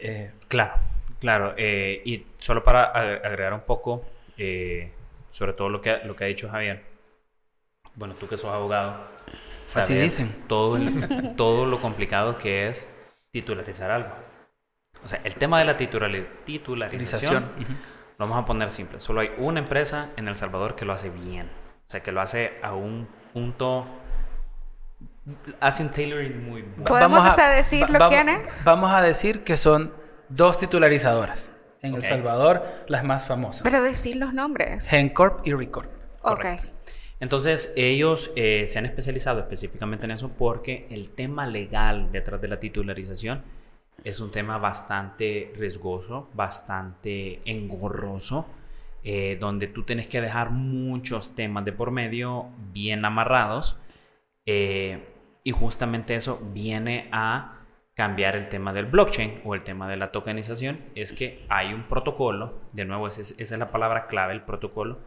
Eh, 0.00 0.30
Claro, 0.48 0.72
claro. 1.20 1.52
eh, 1.58 2.00
y 2.06 2.24
solo 2.38 2.64
para 2.64 2.90
ag- 2.94 3.22
agregar 3.22 3.52
un 3.52 3.60
poco 3.60 4.02
eh, 4.38 4.90
sobre 5.30 5.52
todo 5.52 5.68
lo 5.68 5.82
que, 5.82 5.98
lo 6.04 6.16
que 6.16 6.24
ha 6.24 6.26
dicho 6.28 6.48
Javier. 6.48 6.82
Bueno, 7.96 8.14
tú 8.14 8.26
que 8.28 8.38
sos 8.38 8.50
abogado, 8.50 8.96
Así 9.74 9.92
dicen. 9.94 10.34
Todo, 10.48 10.78
el- 10.78 11.34
todo 11.36 11.66
lo 11.66 11.78
complicado 11.80 12.38
que 12.38 12.68
es 12.68 12.88
titularizar 13.30 13.90
algo. 13.90 14.08
O 15.04 15.08
sea, 15.08 15.20
el 15.22 15.34
tema 15.34 15.58
de 15.58 15.66
la 15.66 15.76
titulari- 15.76 16.26
titularización, 16.46 17.50
lo 18.18 18.26
vamos 18.26 18.42
a 18.42 18.46
poner 18.46 18.70
simple. 18.70 19.00
Solo 19.00 19.20
hay 19.20 19.32
una 19.36 19.58
empresa 19.60 20.08
en 20.16 20.28
El 20.28 20.36
Salvador 20.36 20.76
que 20.76 20.86
lo 20.86 20.94
hace 20.94 21.10
bien. 21.10 21.46
O 21.86 21.90
sea, 21.90 22.02
que 22.02 22.10
lo 22.10 22.22
hace 22.22 22.52
a 22.62 22.72
un 22.74 23.06
punto... 23.34 23.86
Hace 25.60 25.82
un 25.82 25.90
tailoring 25.90 26.44
muy 26.48 26.62
bueno. 26.62 26.84
¿Podemos 26.84 27.36
decirlo 27.36 28.08
quién 28.08 28.28
es? 28.28 28.62
Vamos 28.64 28.92
a 28.92 29.02
decir 29.02 29.44
que 29.44 29.56
son 29.56 29.92
dos 30.28 30.58
titularizadoras. 30.58 31.52
En 31.80 31.94
El. 31.94 32.02
Salvador, 32.02 32.64
las 32.88 33.04
más 33.04 33.24
famosas. 33.24 33.62
Pero 33.62 33.82
decir 33.82 34.16
los 34.16 34.34
nombres. 34.34 34.88
Gencorp 34.88 35.46
y 35.46 35.52
Recorp. 35.52 35.90
ok. 36.22 36.44
Entonces, 37.20 37.72
ellos 37.76 38.30
eh, 38.36 38.66
se 38.68 38.78
han 38.78 38.86
especializado 38.86 39.40
específicamente 39.40 40.04
en 40.04 40.12
eso 40.12 40.30
porque 40.30 40.86
el 40.90 41.10
tema 41.10 41.46
legal 41.46 42.10
detrás 42.12 42.40
de 42.40 42.46
la 42.48 42.60
titularización 42.60 43.42
es 44.04 44.20
un 44.20 44.30
tema 44.30 44.58
bastante 44.58 45.52
riesgoso, 45.56 46.28
bastante 46.34 47.40
engorroso, 47.44 48.46
eh, 49.02 49.36
donde 49.40 49.66
tú 49.66 49.82
tienes 49.84 50.06
que 50.06 50.20
dejar 50.20 50.50
muchos 50.50 51.34
temas 51.34 51.64
de 51.64 51.72
por 51.72 51.90
medio 51.90 52.46
bien 52.72 53.04
amarrados. 53.04 53.76
eh, 54.46 55.14
y 55.48 55.50
justamente 55.50 56.14
eso 56.14 56.38
viene 56.52 57.08
a 57.10 57.54
cambiar 57.94 58.36
el 58.36 58.50
tema 58.50 58.74
del 58.74 58.84
blockchain 58.84 59.40
o 59.46 59.54
el 59.54 59.62
tema 59.64 59.88
de 59.88 59.96
la 59.96 60.12
tokenización. 60.12 60.78
Es 60.94 61.10
que 61.12 61.40
hay 61.48 61.72
un 61.72 61.84
protocolo, 61.84 62.60
de 62.74 62.84
nuevo, 62.84 63.08
esa 63.08 63.22
es- 63.22 63.34
esa 63.38 63.54
es 63.54 63.58
la 63.58 63.70
palabra 63.70 64.08
clave, 64.08 64.34
el 64.34 64.42
protocolo, 64.42 64.98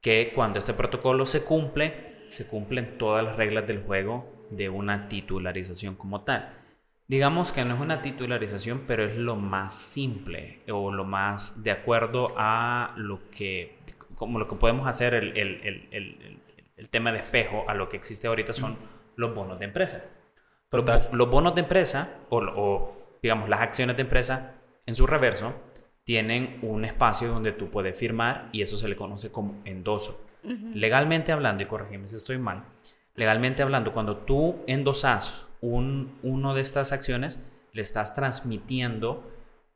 que 0.00 0.30
cuando 0.36 0.60
este 0.60 0.72
protocolo 0.72 1.26
se 1.26 1.42
cumple, 1.42 2.14
se 2.28 2.46
cumplen 2.46 2.96
todas 2.96 3.24
las 3.24 3.34
reglas 3.36 3.66
del 3.66 3.82
juego 3.82 4.46
de 4.50 4.68
una 4.68 5.08
titularización 5.08 5.96
como 5.96 6.22
tal. 6.22 6.54
Digamos 7.08 7.50
que 7.50 7.64
no 7.64 7.74
es 7.74 7.80
una 7.80 8.02
titularización, 8.02 8.84
pero 8.86 9.04
es 9.04 9.16
lo 9.16 9.34
más 9.34 9.74
simple 9.76 10.60
o 10.70 10.92
lo 10.92 11.02
más 11.04 11.60
de 11.64 11.72
acuerdo 11.72 12.28
a 12.36 12.94
lo 12.96 13.28
que, 13.30 13.78
como 14.14 14.38
lo 14.38 14.46
que 14.46 14.54
podemos 14.54 14.86
hacer 14.86 15.14
el, 15.14 15.36
el- 15.36 15.60
el- 15.64 15.88
el- 16.76 16.88
tema 16.88 17.10
de 17.12 17.18
espejo 17.18 17.64
a 17.68 17.74
lo 17.74 17.88
que 17.88 17.96
existe 17.96 18.26
ahorita 18.28 18.52
son 18.52 18.76
los 19.16 19.34
bonos 19.34 19.58
de 19.58 19.66
empresa. 19.66 20.04
Los, 20.70 20.84
los 21.12 21.30
bonos 21.30 21.54
de 21.54 21.60
empresa 21.60 22.08
o, 22.30 22.38
o, 22.38 22.96
digamos 23.22 23.48
las 23.48 23.60
acciones 23.60 23.96
de 23.96 24.02
empresa 24.02 24.52
en 24.86 24.94
su 24.94 25.06
reverso 25.06 25.54
tienen 26.04 26.58
un 26.62 26.84
espacio 26.84 27.28
donde 27.28 27.52
tú 27.52 27.70
puedes 27.70 27.96
firmar 27.96 28.48
y 28.52 28.62
eso 28.62 28.76
se 28.76 28.88
le 28.88 28.96
conoce 28.96 29.30
como 29.30 29.60
endoso. 29.64 30.24
Legalmente 30.74 31.30
hablando, 31.30 31.62
y 31.62 31.66
corregime 31.66 32.08
si 32.08 32.16
estoy 32.16 32.38
mal, 32.38 32.64
legalmente 33.14 33.62
hablando, 33.62 33.92
cuando 33.92 34.16
tú 34.16 34.64
endosas 34.66 35.48
un, 35.60 36.18
uno 36.24 36.54
de 36.54 36.62
estas 36.62 36.90
acciones, 36.90 37.38
le 37.72 37.82
estás 37.82 38.14
transmitiendo 38.14 39.30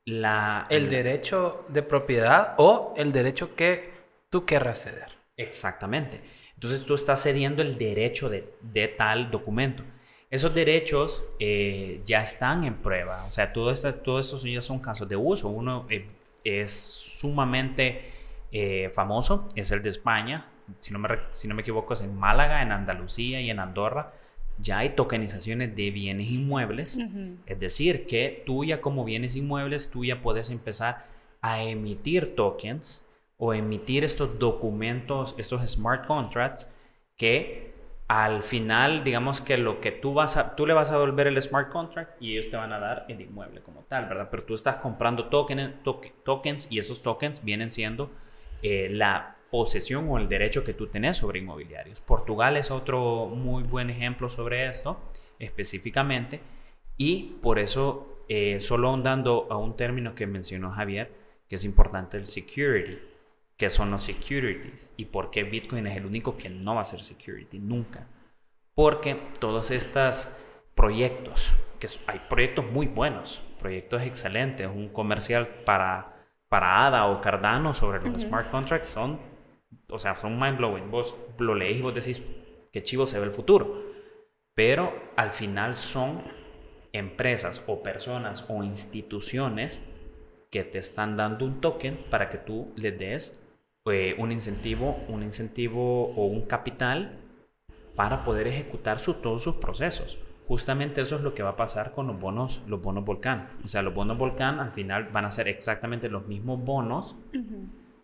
la... 0.05 0.66
El 0.68 0.89
derecho 0.89 1.64
de 1.68 1.82
propiedad 1.82 2.55
o 2.59 2.95
el 2.97 3.12
derecho 3.12 3.55
que 3.55 3.93
tú 4.28 4.45
querrás 4.45 4.82
ceder. 4.82 5.16
Exactamente. 5.37 6.20
Entonces 6.57 6.84
tú 6.84 6.94
estás 6.94 7.22
cediendo 7.22 7.62
el 7.62 7.78
derecho 7.78 8.28
de, 8.28 8.52
de 8.61 8.88
tal 8.88 9.30
documento. 9.30 9.82
Esos 10.30 10.54
derechos 10.54 11.24
eh, 11.38 12.00
ya 12.04 12.22
están 12.22 12.64
en 12.64 12.74
prueba. 12.74 13.24
O 13.28 13.32
sea, 13.32 13.52
todo 13.52 13.70
esto- 13.70 13.94
todos 13.94 14.26
esos 14.26 14.42
ya 14.42 14.61
son 14.61 14.80
casos 14.80 15.09
de 15.09 15.16
uso. 15.16 15.48
Uno 15.48 15.86
eh, 15.88 16.07
es 16.44 16.70
sumamente 16.72 18.11
eh, 18.52 18.90
famoso, 18.94 19.46
es 19.54 19.70
el 19.70 19.82
de 19.82 19.90
España. 19.90 20.48
Si 20.80 20.92
no, 20.92 20.98
me, 20.98 21.09
si 21.32 21.46
no 21.46 21.54
me 21.54 21.62
equivoco, 21.62 21.92
es 21.94 22.00
en 22.00 22.16
Málaga, 22.16 22.62
en 22.62 22.72
Andalucía 22.72 23.40
y 23.40 23.50
en 23.50 23.61
Andorra. 23.61 24.12
Ya 24.59 24.78
hay 24.78 24.90
tokenizaciones 24.90 25.76
de 25.76 25.90
bienes 25.90 26.30
inmuebles. 26.30 26.98
Es 27.46 27.61
decir, 27.61 28.07
que 28.07 28.42
tú 28.46 28.64
ya 28.64 28.80
como 28.80 29.04
bienes 29.04 29.36
inmuebles, 29.36 29.90
tú 29.90 30.04
ya 30.04 30.20
puedes 30.22 30.50
empezar 30.50 31.04
a 31.42 31.62
emitir 31.62 32.34
tokens 32.34 33.04
o 33.39 33.55
emitir 33.55 34.05
estos 34.05 34.39
documentos, 34.39 35.34
estos 35.39 35.62
smart 35.68 36.07
contracts 36.07 36.72
que 37.16 37.74
al 38.09 38.45
final, 38.45 39.03
digamos 39.03 39.41
que 39.41 39.57
lo 39.57 39.80
que 39.80 39.91
tú 39.91 40.14
vas 40.14 40.37
a, 40.37 40.55
tú 40.55 40.64
le 40.64 40.74
vas 40.74 40.91
a 40.91 40.95
devolver 40.95 41.26
el 41.26 41.41
smart 41.43 41.70
contract 41.70 42.22
y 42.22 42.32
ellos 42.32 42.49
te 42.51 42.57
van 42.57 42.72
a 42.72 42.78
dar 42.78 43.05
el 43.09 43.20
inmueble 43.20 43.62
como 43.62 43.82
tal, 43.82 44.07
¿verdad? 44.07 44.28
Pero 44.30 44.45
tú 44.45 44.55
estás 44.55 44.76
comprando 44.76 45.26
token, 45.26 45.80
tokens 46.24 46.70
y 46.70 46.78
esos 46.78 47.03
tokens 47.03 47.43
vienen 47.43 47.70
siendo 47.70 48.11
eh, 48.62 48.89
la 48.91 49.37
posesión 49.51 50.09
o 50.09 50.18
el 50.18 50.28
derecho 50.28 50.62
que 50.62 50.72
tú 50.72 50.87
tenés 50.87 51.16
sobre 51.16 51.41
inmobiliarios. 51.41 52.01
Portugal 52.01 52.57
es 52.57 52.70
otro 52.70 53.26
muy 53.26 53.64
buen 53.64 53.91
ejemplo 53.91 54.28
sobre 54.28 54.68
esto 54.68 55.01
específicamente 55.41 56.41
y 56.97 57.39
por 57.43 57.59
eso, 57.59 58.22
eh, 58.28 58.61
solo 58.61 58.89
ahondando 58.89 59.49
a 59.51 59.57
un 59.57 59.76
término 59.76 60.14
que 60.14 60.26
mencionó 60.26 60.70
Javier, 60.70 61.12
que 61.49 61.57
es 61.57 61.64
importante 61.64 62.16
el 62.16 62.26
security, 62.26 62.99
que 63.57 63.70
son 63.70 63.90
los 63.90 64.04
securities 64.04 64.92
y 64.96 65.07
por 65.07 65.30
qué 65.30 65.44
Bitcoin 65.44 65.86
es 65.86 65.96
el 65.96 66.07
único 66.07 66.36
que 66.36 66.50
no 66.50 66.74
va 66.74 66.82
a 66.82 66.84
ser 66.84 67.02
security 67.02 67.59
nunca. 67.59 68.07
Porque 68.74 69.14
todos 69.40 69.70
estos 69.70 70.28
proyectos, 70.74 71.54
que 71.80 71.88
hay 72.07 72.20
proyectos 72.28 72.70
muy 72.70 72.86
buenos, 72.86 73.42
proyectos 73.59 74.02
excelentes, 74.02 74.68
un 74.68 74.90
comercial 74.90 75.48
para, 75.64 76.26
para 76.48 76.86
ADA 76.86 77.07
o 77.07 77.20
Cardano 77.22 77.72
sobre 77.72 78.07
los 78.07 78.22
smart 78.22 78.50
contracts 78.50 78.88
son, 78.88 79.18
o 79.88 79.98
sea, 79.98 80.14
son 80.14 80.38
mind 80.38 80.59
blowing. 80.59 80.90
Vos 80.90 81.16
lo 81.38 81.54
leéis 81.54 81.78
y 81.78 81.82
vos 81.82 81.94
decís, 81.94 82.22
qué 82.70 82.82
chivo 82.82 83.07
se 83.07 83.18
ve 83.18 83.24
el 83.24 83.32
futuro. 83.32 83.82
Pero 84.54 84.92
al 85.16 85.32
final 85.32 85.74
son 85.74 86.22
empresas 86.92 87.62
o 87.66 87.82
personas 87.82 88.44
o 88.48 88.62
instituciones 88.62 89.82
que 90.50 90.64
te 90.64 90.78
están 90.78 91.16
dando 91.16 91.46
un 91.46 91.62
token 91.62 92.04
para 92.11 92.28
que 92.28 92.38
tú 92.38 92.72
les 92.76 92.98
des 92.98 93.45
eh, 93.87 94.14
un 94.18 94.32
incentivo, 94.32 94.99
un 95.09 95.22
incentivo 95.22 96.07
o 96.14 96.26
un 96.26 96.43
capital 96.43 97.18
para 97.95 98.24
poder 98.24 98.47
ejecutar 98.49 98.99
su- 99.01 99.14
todos 99.14 99.43
sus 99.43 99.57
procesos. 99.57 100.18
Justamente 100.49 101.01
eso 101.01 101.16
es 101.16 101.22
lo 101.22 101.34
que 101.34 101.43
va 101.43 101.51
a 101.51 101.57
pasar 101.57 101.93
con 101.93 102.07
los 102.07 102.20
bonos, 102.20 102.62
los 102.68 102.80
bonos 102.82 103.05
volcán. 103.05 103.49
O 103.64 103.68
sea, 103.68 103.82
los 103.82 103.95
bonos 103.95 104.18
volcán 104.18 104.61
al 104.61 104.72
final 104.72 105.09
van 105.12 105.24
a 105.24 105.30
ser 105.30 105.49
exactamente 105.49 106.09
los 106.09 106.26
mismos 106.26 106.62
bonos, 106.64 107.16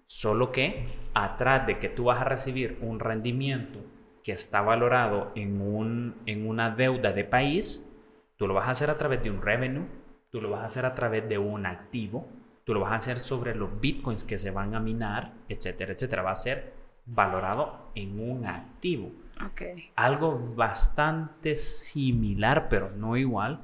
solo 0.07 0.53
que 0.53 0.87
atrás 1.15 1.67
de 1.67 1.79
que 1.79 1.89
tú 1.89 2.05
vas 2.05 2.21
a 2.21 2.25
recibir 2.25 2.79
un 2.83 3.01
rendimiento 3.01 3.81
que 4.23 4.33
está 4.33 4.61
valorado 4.61 5.33
en, 5.35 5.61
un, 5.61 6.15
en 6.27 6.47
una 6.49 6.71
deuda 6.71 7.13
de 7.13 7.25
país, 7.25 7.91
tú 8.37 8.47
lo 8.47 8.55
vas 8.55 8.69
a 8.69 8.73
hacer 8.73 8.91
a 8.91 8.99
través 8.99 9.23
de 9.23 9.31
un 9.31 9.43
revenue, 9.43 9.87
tú 10.31 10.41
lo 10.41 10.51
vas 10.51 10.63
a 10.63 10.67
hacer 10.67 10.87
a 10.87 10.95
través 10.95 11.29
de 11.29 11.39
un 11.39 11.67
activo, 11.67 12.27
tú 12.65 12.75
lo 12.75 12.81
vas 12.81 12.93
a 12.93 12.97
hacer 12.97 13.19
sobre 13.19 13.55
los 13.55 13.81
bitcoins 13.81 14.25
que 14.25 14.39
se 14.39 14.51
van 14.51 14.75
a 14.75 14.81
minar, 14.81 15.33
etcétera, 15.49 15.93
etcétera. 15.93 16.23
Va 16.23 16.31
a 16.33 16.37
ser 16.37 16.73
valorado 17.07 17.91
en 17.95 18.21
un 18.21 18.47
activo. 18.47 19.11
Ok. 19.45 19.63
Algo 19.97 20.39
bastante 20.55 21.57
similar, 21.57 22.69
pero 22.69 22.91
no 22.91 23.17
igual, 23.17 23.61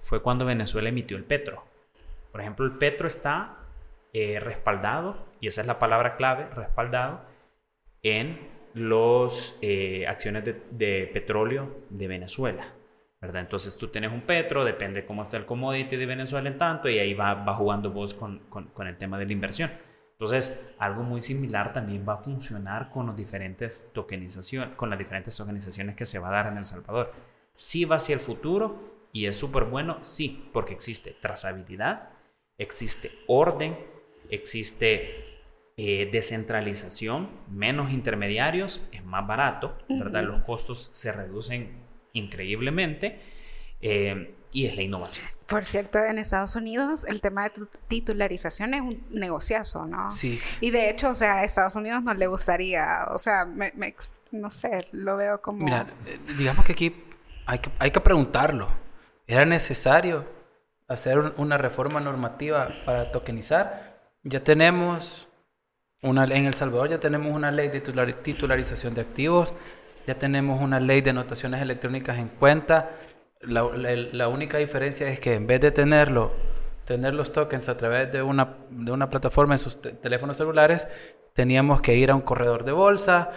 fue 0.00 0.22
cuando 0.22 0.44
Venezuela 0.44 0.88
emitió 0.88 1.16
el 1.16 1.24
petro. 1.24 1.64
Por 2.30 2.40
ejemplo, 2.40 2.66
el 2.66 2.72
petro 2.72 3.08
está 3.08 3.58
eh, 4.12 4.40
respaldado, 4.40 5.16
y 5.40 5.46
esa 5.46 5.62
es 5.62 5.66
la 5.66 5.78
palabra 5.78 6.16
clave, 6.16 6.46
respaldado, 6.54 7.22
en 8.02 8.50
las 8.74 9.54
acciones 10.08 10.44
de, 10.44 10.62
de 10.70 11.10
petróleo 11.12 11.82
de 11.90 12.08
Venezuela. 12.08 12.72
¿Verdad? 13.22 13.40
Entonces 13.42 13.78
tú 13.78 13.88
tienes 13.88 14.12
un 14.12 14.20
petro, 14.22 14.64
depende 14.64 15.06
cómo 15.06 15.22
está 15.22 15.38
el 15.38 15.46
commodity 15.46 15.96
de 15.96 16.04
Venezuela 16.06 16.48
en 16.50 16.58
tanto, 16.58 16.88
y 16.90 16.98
ahí 16.98 17.14
va, 17.14 17.32
va 17.34 17.54
jugando 17.54 17.90
vos 17.90 18.12
con, 18.12 18.40
con- 18.50 18.66
con 18.66 18.86
el 18.86 18.98
tema 18.98 19.16
de 19.18 19.24
la 19.26 19.32
inversión. 19.32 19.70
Entonces, 20.12 20.60
algo 20.78 21.02
muy 21.02 21.20
similar 21.22 21.72
también 21.72 22.04
va 22.08 22.14
a 22.14 22.18
funcionar 22.18 22.90
con 22.90 23.06
los 23.06 23.16
diferentes 23.16 23.88
tokenización, 23.92 24.74
con 24.76 24.90
las 24.90 24.98
diferentes 24.98 25.36
tokenizaciones 25.36 25.96
que 25.96 26.04
se 26.04 26.18
va 26.18 26.28
a 26.28 26.32
dar 26.32 26.46
en 26.48 26.58
El 26.58 26.64
Salvador. 26.64 27.12
Sí 27.54 27.84
va 27.84 27.96
hacia 27.96 28.14
el 28.14 28.20
futuro 28.20 29.08
y 29.12 29.26
es 29.26 29.36
súper 29.36 29.64
bueno, 29.64 29.98
sí, 30.02 30.48
porque 30.52 30.74
existe 30.74 31.16
trazabilidad, 31.20 32.10
existe 32.58 33.10
orden, 33.26 33.76
existe 34.30 35.40
eh, 35.76 36.08
descentralización, 36.12 37.28
menos 37.48 37.92
intermediarios, 37.92 38.80
es 38.92 39.04
más 39.04 39.26
barato, 39.26 39.76
¿verdad? 39.88 40.22
Los 40.24 40.40
costos 40.42 40.90
se 40.92 41.12
reducen 41.12 41.82
increíblemente 42.12 43.20
eh, 43.80 44.34
y 44.52 44.66
es 44.66 44.76
la 44.76 44.82
innovación. 44.82 45.26
Por 45.46 45.64
cierto, 45.64 45.98
en 45.98 46.18
Estados 46.18 46.56
Unidos 46.56 47.04
el 47.08 47.20
tema 47.20 47.44
de 47.44 47.50
tu- 47.50 47.68
titularización 47.88 48.74
es 48.74 48.80
un 48.82 49.02
negociazo, 49.10 49.86
¿no? 49.86 50.10
Sí. 50.10 50.38
Y 50.60 50.70
de 50.70 50.90
hecho, 50.90 51.10
o 51.10 51.14
sea, 51.14 51.38
a 51.38 51.44
Estados 51.44 51.74
Unidos 51.76 52.02
no 52.02 52.14
le 52.14 52.26
gustaría, 52.26 53.06
o 53.10 53.18
sea, 53.18 53.44
me, 53.44 53.72
me 53.76 53.94
no 54.30 54.50
sé, 54.50 54.86
lo 54.92 55.16
veo 55.16 55.40
como... 55.42 55.64
Mira, 55.64 55.86
eh, 56.06 56.18
digamos 56.38 56.64
que 56.64 56.72
aquí 56.72 56.94
hay 57.46 57.58
que, 57.58 57.70
hay 57.78 57.90
que 57.90 58.00
preguntarlo. 58.00 58.68
¿Era 59.26 59.44
necesario 59.44 60.24
hacer 60.88 61.18
un- 61.18 61.32
una 61.36 61.58
reforma 61.58 62.00
normativa 62.00 62.64
para 62.86 63.10
tokenizar? 63.12 64.00
Ya 64.22 64.42
tenemos 64.44 65.28
una 66.02 66.24
en 66.24 66.46
El 66.46 66.54
Salvador 66.54 66.88
ya 66.88 66.98
tenemos 66.98 67.32
una 67.32 67.50
ley 67.50 67.68
de 67.68 67.80
titular- 67.80 68.22
titularización 68.22 68.94
de 68.94 69.02
activos, 69.02 69.52
ya 70.06 70.14
tenemos 70.18 70.60
una 70.60 70.80
ley 70.80 71.00
de 71.00 71.10
anotaciones 71.10 71.60
electrónicas 71.62 72.18
en 72.18 72.28
cuenta. 72.28 72.90
La, 73.40 74.28
única 74.28 74.58
diferencia 74.58 75.08
es 75.08 75.20
que 75.20 75.34
en 75.34 75.46
vez 75.46 75.60
de 75.60 75.70
tenerlo, 75.70 76.32
tener 76.84 77.14
los 77.14 77.32
tokens 77.32 77.68
a 77.68 77.76
través 77.76 78.12
de 78.12 78.22
una, 78.22 78.56
de 78.70 78.92
una 78.92 79.10
plataforma 79.10 79.54
en 79.54 79.58
sus 79.58 79.80
te- 79.80 79.92
teléfonos 79.92 80.36
celulares, 80.36 80.88
teníamos 81.32 81.80
que 81.80 81.96
ir 81.96 82.10
a 82.10 82.14
un 82.14 82.20
corredor 82.20 82.64
de 82.64 82.72
bolsa, 82.72 83.30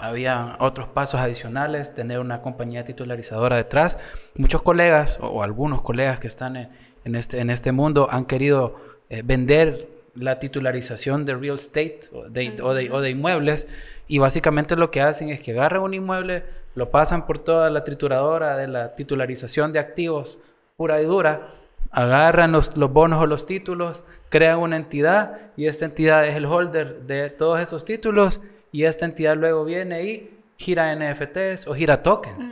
había 0.00 0.56
otros 0.60 0.88
pasos 0.88 1.20
adicionales, 1.20 1.94
tener 1.94 2.18
una 2.18 2.42
compañía 2.42 2.84
titularizadora 2.84 3.56
detrás. 3.56 3.98
Muchos 4.36 4.62
colegas 4.62 5.18
o, 5.20 5.42
algunos 5.42 5.82
colegas 5.82 6.20
que 6.20 6.26
están 6.26 6.56
en, 6.56 6.68
en 7.04 7.14
este, 7.14 7.40
en 7.40 7.50
este 7.50 7.72
mundo 7.72 8.08
han 8.10 8.26
querido 8.26 8.76
eh, 9.08 9.22
vender 9.24 9.93
la 10.14 10.38
titularización 10.38 11.24
de 11.24 11.34
real 11.34 11.56
estate 11.56 12.00
o 12.12 12.28
de, 12.28 12.60
o 12.62 12.74
de, 12.74 12.90
o 12.90 13.00
de 13.00 13.10
inmuebles 13.10 13.68
y 14.06 14.18
básicamente 14.18 14.76
lo 14.76 14.90
que 14.90 15.00
hacen 15.00 15.30
es 15.30 15.40
que 15.40 15.52
agarran 15.52 15.82
un 15.82 15.94
inmueble, 15.94 16.44
lo 16.74 16.90
pasan 16.90 17.26
por 17.26 17.38
toda 17.38 17.70
la 17.70 17.84
trituradora 17.84 18.56
de 18.56 18.68
la 18.68 18.94
titularización 18.94 19.72
de 19.72 19.78
activos 19.78 20.38
pura 20.76 21.00
y 21.00 21.04
dura, 21.04 21.54
agarran 21.90 22.52
los, 22.52 22.76
los 22.76 22.92
bonos 22.92 23.22
o 23.22 23.26
los 23.26 23.46
títulos, 23.46 24.02
crean 24.28 24.58
una 24.58 24.76
entidad 24.76 25.52
y 25.56 25.66
esta 25.66 25.84
entidad 25.84 26.26
es 26.26 26.34
el 26.34 26.46
holder 26.46 27.02
de 27.02 27.30
todos 27.30 27.60
esos 27.60 27.84
títulos 27.84 28.40
y 28.72 28.84
esta 28.84 29.04
entidad 29.04 29.36
luego 29.36 29.64
viene 29.64 30.02
y 30.02 30.30
gira 30.56 30.94
NFTs 30.94 31.68
o 31.68 31.74
gira 31.74 32.02
tokens. 32.02 32.44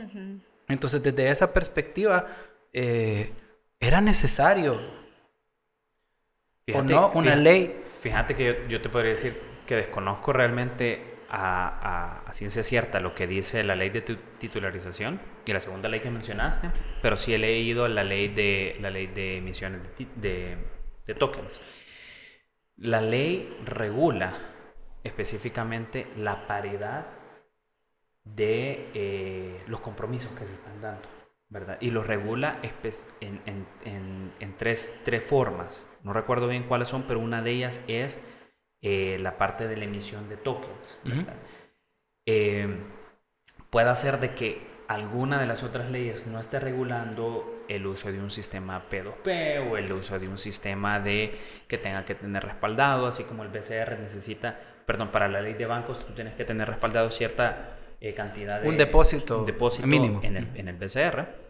Entonces, 0.69 1.03
desde 1.03 1.29
esa 1.29 1.51
perspectiva, 1.51 2.27
eh, 2.71 3.31
era 3.79 3.99
necesario 3.99 4.77
o 6.71 6.81
no 6.81 7.07
una 7.13 7.31
fíjate- 7.31 7.41
ley. 7.41 7.79
Fíjate 8.01 8.35
que 8.35 8.45
yo, 8.45 8.67
yo 8.67 8.81
te 8.81 8.89
podría 8.89 9.11
decir 9.11 9.33
que 9.65 9.75
desconozco 9.77 10.33
realmente 10.33 11.15
a, 11.29 11.67
a- 12.23 12.29
a 12.29 12.33
ciencia 12.33 12.63
cierta 12.63 12.99
lo 12.99 13.15
que 13.15 13.27
dice 13.27 13.63
la 13.63 13.75
ley 13.75 13.89
de 13.89 14.01
tu- 14.01 14.17
titularización 14.37 15.19
y 15.45 15.53
la 15.53 15.59
segunda 15.59 15.89
ley 15.89 15.99
que 16.01 16.09
mencionaste, 16.11 16.69
pero 17.01 17.17
sí 17.17 17.33
he 17.33 17.37
leído 17.37 17.87
la 17.87 18.03
ley 18.03 18.27
de, 18.27 18.77
la 18.81 18.89
ley 18.89 19.07
de 19.07 19.37
emisiones 19.37 19.81
de- 20.15 20.57
de 21.05 21.13
tokens. 21.15 21.59
La 22.77 23.01
ley 23.01 23.57
regula 23.65 24.33
específicamente 25.03 26.07
la 26.17 26.47
paridad 26.47 27.07
de 28.23 28.89
eh, 28.93 29.61
los 29.67 29.79
compromisos 29.81 30.31
que 30.31 30.45
se 30.47 30.53
están 30.53 30.81
dando, 30.81 31.07
¿verdad? 31.53 31.77
Y 31.79 31.91
lo 31.91 32.03
regula 32.03 32.59
en, 33.21 33.39
en- 33.45 33.65
en- 33.85 34.31
en 34.39 34.57
tres, 34.57 34.93
tres 35.05 35.23
formas. 35.23 35.85
No 36.03 36.11
recuerdo 36.11 36.47
bien 36.47 36.63
cuáles 36.63 36.89
son, 36.89 37.03
pero 37.03 37.19
una 37.19 37.41
de 37.41 37.51
ellas 37.51 37.81
es 37.87 38.19
eh, 38.81 39.17
la 39.21 39.37
parte 39.37 39.67
de 39.69 39.77
la 39.77 39.85
emisión 39.85 40.27
de 40.27 40.35
tokens. 40.35 40.99
Eh, 42.25 42.67
puede 43.69 43.95
ser 43.95 44.19
de 44.19 44.33
que 44.33 44.73
alguna 44.87 45.39
de 45.39 45.45
las 45.47 45.63
otras 45.63 45.89
leyes 45.89 46.27
no 46.27 46.39
esté 46.39 46.59
regulando 46.59 47.63
el 47.69 47.85
uso 47.87 48.11
de 48.11 48.19
un 48.19 48.29
sistema 48.31 48.83
P2P 48.89 49.71
o 49.71 49.77
el 49.77 49.91
uso 49.93 50.19
de 50.19 50.27
un 50.27 50.37
sistema 50.37 50.99
de 50.99 51.37
que 51.67 51.77
tenga 51.77 52.03
que 52.05 52.15
tener 52.15 52.43
respaldado, 52.43 53.07
así 53.07 53.23
como 53.23 53.43
el 53.43 53.49
BCR 53.49 53.99
necesita, 53.99 54.59
perdón, 54.85 55.09
para 55.09 55.27
la 55.29 55.41
ley 55.41 55.53
de 55.53 55.65
bancos 55.65 56.05
tú 56.05 56.13
tienes 56.13 56.33
que 56.35 56.43
tener 56.45 56.67
respaldado 56.67 57.09
cierta 57.11 57.77
eh, 58.01 58.13
cantidad 58.13 58.61
de 58.61 58.67
Un 58.67 58.77
depósito 58.77 59.39
un 59.39 59.45
depósito 59.45 59.87
mínimo. 59.87 60.19
en 60.23 60.35
el, 60.37 60.47
en 60.55 60.67
el 60.67 60.75
BCR. 60.75 61.42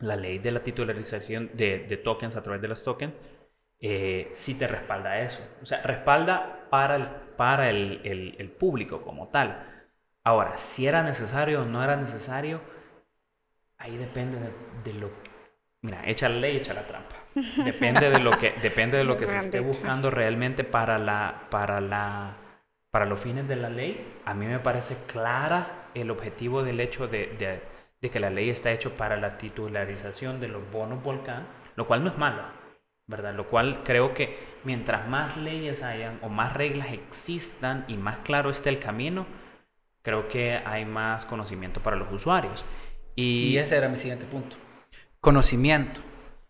La 0.00 0.16
ley 0.16 0.38
de 0.38 0.52
la 0.52 0.62
titularización 0.62 1.50
de, 1.54 1.80
de 1.80 1.96
tokens 1.96 2.36
a 2.36 2.42
través 2.42 2.62
de 2.62 2.68
los 2.68 2.84
tokens 2.84 3.14
eh, 3.80 4.28
sí 4.32 4.54
te 4.54 4.68
respalda 4.68 5.20
eso. 5.20 5.40
O 5.62 5.66
sea, 5.66 5.82
respalda 5.82 6.66
para 6.70 6.96
el, 6.96 7.04
para 7.36 7.70
el, 7.70 8.00
el- 8.04 8.36
el 8.38 8.50
público 8.50 9.00
como 9.02 9.28
tal. 9.28 9.64
Ahora, 10.24 10.56
si 10.58 10.86
era 10.86 11.02
necesario 11.02 11.62
o 11.62 11.64
no 11.66 11.82
era 11.82 11.96
necesario, 11.96 12.60
ahí 13.78 13.96
depende 13.96 14.38
de, 14.40 14.50
de 14.84 14.98
lo 14.98 15.10
Mira, 15.82 16.02
echa 16.06 16.28
la 16.28 16.36
ley, 16.36 16.56
echa 16.58 16.74
la 16.74 16.86
trampa. 16.86 17.16
Depende 17.64 18.10
de 18.10 18.20
lo 18.20 18.38
que, 18.38 18.52
depende 18.62 18.98
de 18.98 19.04
lo 19.04 19.16
que 19.18 19.28
se 19.28 19.38
esté 19.38 19.60
buscando 19.60 20.10
realmente 20.10 20.64
para 20.64 20.98
la, 20.98 21.48
para 21.50 21.80
la, 21.80 22.36
para 22.90 23.06
los 23.06 23.20
fines 23.20 23.48
de 23.48 23.56
la 23.56 23.70
ley. 23.70 24.20
A 24.24 24.34
mí 24.34 24.46
me 24.46 24.58
parece 24.60 24.96
clara 25.06 25.90
el 25.94 26.10
objetivo 26.10 26.64
del 26.64 26.80
hecho 26.80 27.08
de, 27.08 27.28
de- 27.38 27.62
de 28.00 28.10
que 28.10 28.20
la 28.20 28.30
ley 28.30 28.50
está 28.50 28.70
hecho 28.70 28.96
para 28.96 29.16
la 29.16 29.38
titularización 29.38 30.40
de 30.40 30.48
los 30.48 30.70
bonos 30.70 31.02
volcán, 31.02 31.46
lo 31.76 31.86
cual 31.86 32.04
no 32.04 32.10
es 32.10 32.18
malo, 32.18 32.42
¿verdad? 33.06 33.34
Lo 33.34 33.48
cual 33.48 33.82
creo 33.84 34.14
que 34.14 34.38
mientras 34.64 35.08
más 35.08 35.36
leyes 35.36 35.82
hayan 35.82 36.18
o 36.22 36.28
más 36.28 36.54
reglas 36.54 36.92
existan 36.92 37.84
y 37.88 37.96
más 37.96 38.18
claro 38.18 38.50
esté 38.50 38.68
el 38.68 38.78
camino, 38.78 39.26
creo 40.02 40.28
que 40.28 40.60
hay 40.64 40.84
más 40.84 41.24
conocimiento 41.26 41.82
para 41.82 41.96
los 41.96 42.12
usuarios. 42.12 42.64
Y, 43.16 43.48
Y 43.48 43.58
ese 43.58 43.76
era 43.76 43.88
mi 43.88 43.96
siguiente 43.96 44.26
punto. 44.26 44.56
Conocimiento. 45.20 46.00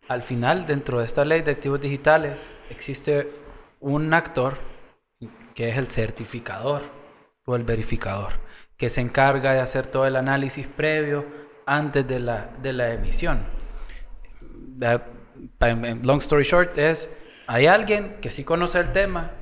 Al 0.09 0.23
final, 0.23 0.67
dentro 0.67 1.01
de 1.01 1.07
esta 1.07 1.25
ley 1.25 1.43
de 1.43 1.53
activos 1.53 1.81
digitales, 1.81 2.51
existe 2.71 3.31
un 3.81 4.13
actor 4.13 4.59
que 5.55 5.69
es 5.69 5.77
el 5.77 5.89
certificador 5.89 6.83
o 7.45 7.57
el 7.57 7.65
verificador, 7.65 8.35
que 8.79 8.89
se 8.89 9.01
encarga 9.03 9.53
de 9.53 9.61
hacer 9.61 9.87
todo 9.87 10.07
el 10.07 10.17
análisis 10.17 10.67
previo 10.67 11.27
antes 11.67 12.07
de 12.07 12.21
la, 12.21 12.49
de 12.63 12.73
la 12.73 12.93
emisión. 12.95 13.41
En- 15.61 16.07
long 16.07 16.19
story 16.21 16.45
short 16.45 16.79
es, 16.79 17.15
hay 17.47 17.67
alguien 17.67 18.17
que 18.23 18.31
sí 18.31 18.45
conoce 18.45 18.79
el 18.79 18.93
tema, 18.93 19.33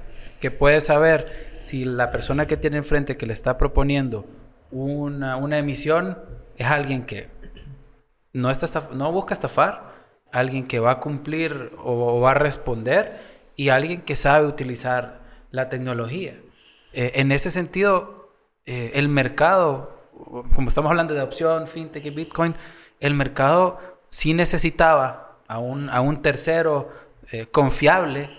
que 0.40 0.50
puede 0.50 0.80
saber 0.80 1.50
si 1.60 1.84
la 1.84 2.10
persona 2.10 2.46
que 2.46 2.56
tiene 2.56 2.78
enfrente 2.78 3.16
que 3.16 3.26
le 3.26 3.32
está 3.32 3.58
proponiendo 3.58 4.26
una, 4.70 5.36
una 5.36 5.58
emisión 5.58 6.18
es 6.56 6.66
alguien 6.66 7.04
que 7.04 7.28
no, 8.32 8.50
está 8.50 8.66
estaf- 8.66 8.90
no 8.90 9.12
busca 9.12 9.34
estafar, 9.34 9.94
alguien 10.32 10.66
que 10.66 10.78
va 10.80 10.92
a 10.92 11.00
cumplir 11.00 11.72
o, 11.78 12.16
o 12.16 12.20
va 12.20 12.32
a 12.32 12.34
responder 12.34 13.18
y 13.54 13.68
alguien 13.68 14.00
que 14.00 14.16
sabe 14.16 14.46
utilizar 14.46 15.20
la 15.50 15.68
tecnología. 15.68 16.34
Eh, 16.92 17.12
en 17.14 17.32
ese 17.32 17.50
sentido, 17.50 18.25
eh, 18.66 18.92
el 18.94 19.08
mercado, 19.08 19.92
como 20.54 20.68
estamos 20.68 20.90
hablando 20.90 21.14
de 21.14 21.20
adopción, 21.20 21.66
fintech 21.68 22.04
y 22.06 22.10
Bitcoin, 22.10 22.54
el 23.00 23.14
mercado 23.14 23.78
sí 24.08 24.34
necesitaba 24.34 25.38
a 25.48 25.58
un, 25.58 25.90
a 25.90 26.00
un 26.00 26.22
tercero 26.22 26.90
eh, 27.30 27.46
confiable, 27.46 28.30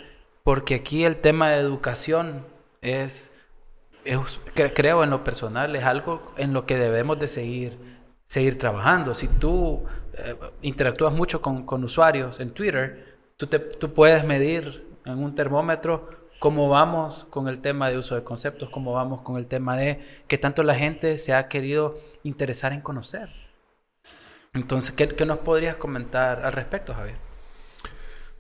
porque 0.44 0.76
aquí 0.76 1.04
el 1.04 1.18
tema 1.18 1.50
de 1.52 1.58
educación 1.60 2.46
es, 2.82 3.36
es- 4.06 4.40
cre- 4.56 4.72
creo 4.76 5.04
en 5.04 5.10
lo 5.10 5.24
personal, 5.24 5.76
es 5.76 5.84
algo 5.84 6.34
en 6.38 6.54
lo 6.54 6.66
que 6.66 6.78
debemos 6.78 7.20
de 7.20 7.28
seguir, 7.28 7.78
seguir 8.26 8.58
trabajando. 8.58 9.14
Si 9.14 9.28
tú 9.28 9.84
eh, 10.14 10.36
interactúas 10.62 11.14
mucho 11.14 11.42
con, 11.42 11.66
con 11.66 11.84
usuarios 11.84 12.40
en 12.40 12.52
Twitter, 12.52 13.18
tú, 13.38 13.48
te, 13.48 13.60
tú 13.60 13.94
puedes 13.94 14.24
medir 14.26 14.86
en 15.06 15.20
un 15.24 15.36
termómetro 15.36 16.10
cómo 16.40 16.70
vamos 16.70 17.26
con 17.30 17.48
el 17.48 17.60
tema 17.60 17.90
de 17.90 17.98
uso 17.98 18.16
de 18.16 18.24
conceptos, 18.24 18.70
cómo 18.70 18.94
vamos 18.94 19.22
con 19.22 19.38
el 19.38 19.48
tema 19.48 19.78
de 19.78 20.00
qué 20.28 20.38
tanto 20.38 20.64
la 20.64 20.76
gente 20.76 21.18
se 21.18 21.34
ha 21.34 21.48
querido 21.48 21.98
interesar 22.24 22.74
en 22.74 22.82
conocer. 22.82 23.30
Entonces, 24.54 24.94
¿qué, 24.96 25.26
nos 25.26 25.40
podrías 25.40 25.76
comentar 25.76 26.46
al 26.46 26.54
respecto, 26.54 26.94
Javier? 26.94 27.18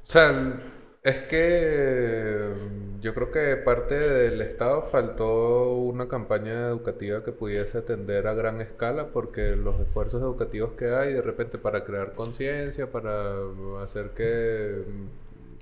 O 0.03 0.09
sea, 0.09 0.59
es 1.03 1.19
que 1.19 2.53
mm, 2.55 3.01
yo 3.01 3.13
creo 3.13 3.31
que 3.31 3.55
parte 3.57 3.95
del 3.95 4.41
Estado 4.41 4.81
faltó 4.83 5.73
una 5.73 6.07
campaña 6.07 6.67
educativa 6.67 7.23
que 7.23 7.31
pudiese 7.31 7.77
atender 7.79 8.27
a 8.27 8.33
gran 8.33 8.61
escala 8.61 9.07
porque 9.13 9.55
los 9.55 9.79
esfuerzos 9.79 10.21
educativos 10.21 10.71
que 10.71 10.89
hay 10.89 11.13
de 11.13 11.21
repente 11.21 11.57
para 11.57 11.83
crear 11.83 12.13
conciencia, 12.13 12.91
para 12.91 13.35
hacer 13.83 14.11
que 14.11 14.83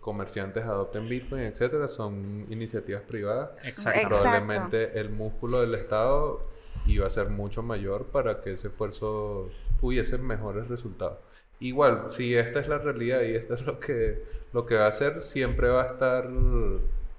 comerciantes 0.05 0.63
adopten 0.65 1.09
Bitcoin, 1.09 1.41
etcétera, 1.41 1.87
son 1.87 2.45
iniciativas 2.49 3.01
privadas. 3.01 3.49
Exacto. 3.65 4.01
Exacto. 4.01 4.21
Probablemente 4.21 4.99
el 4.99 5.09
músculo 5.09 5.61
del 5.61 5.73
Estado 5.73 6.45
iba 6.85 7.07
a 7.07 7.09
ser 7.09 7.29
mucho 7.29 7.63
mayor 7.63 8.05
para 8.05 8.39
que 8.39 8.53
ese 8.53 8.67
esfuerzo 8.67 9.49
tuviese 9.81 10.19
mejores 10.19 10.67
resultados. 10.67 11.17
Igual, 11.59 12.11
si 12.11 12.35
esta 12.35 12.59
es 12.59 12.67
la 12.67 12.77
realidad 12.77 13.23
y 13.23 13.33
esto 13.33 13.55
es 13.55 13.63
lo 13.63 13.79
que, 13.79 14.23
lo 14.53 14.67
que 14.67 14.75
va 14.75 14.85
a 14.85 14.89
hacer, 14.89 15.21
siempre 15.21 15.69
va 15.69 15.81
a 15.81 15.87
estar 15.87 16.29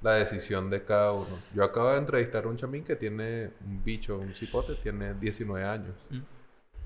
la 0.00 0.14
decisión 0.14 0.70
de 0.70 0.84
cada 0.84 1.10
uno. 1.10 1.36
Yo 1.56 1.64
acabo 1.64 1.90
de 1.90 1.98
entrevistar 1.98 2.44
a 2.44 2.48
un 2.48 2.56
chamín 2.56 2.84
que 2.84 2.94
tiene 2.94 3.50
un 3.66 3.82
bicho, 3.82 4.16
un 4.16 4.32
cipote, 4.32 4.76
tiene 4.76 5.14
19 5.14 5.66
años. 5.66 5.96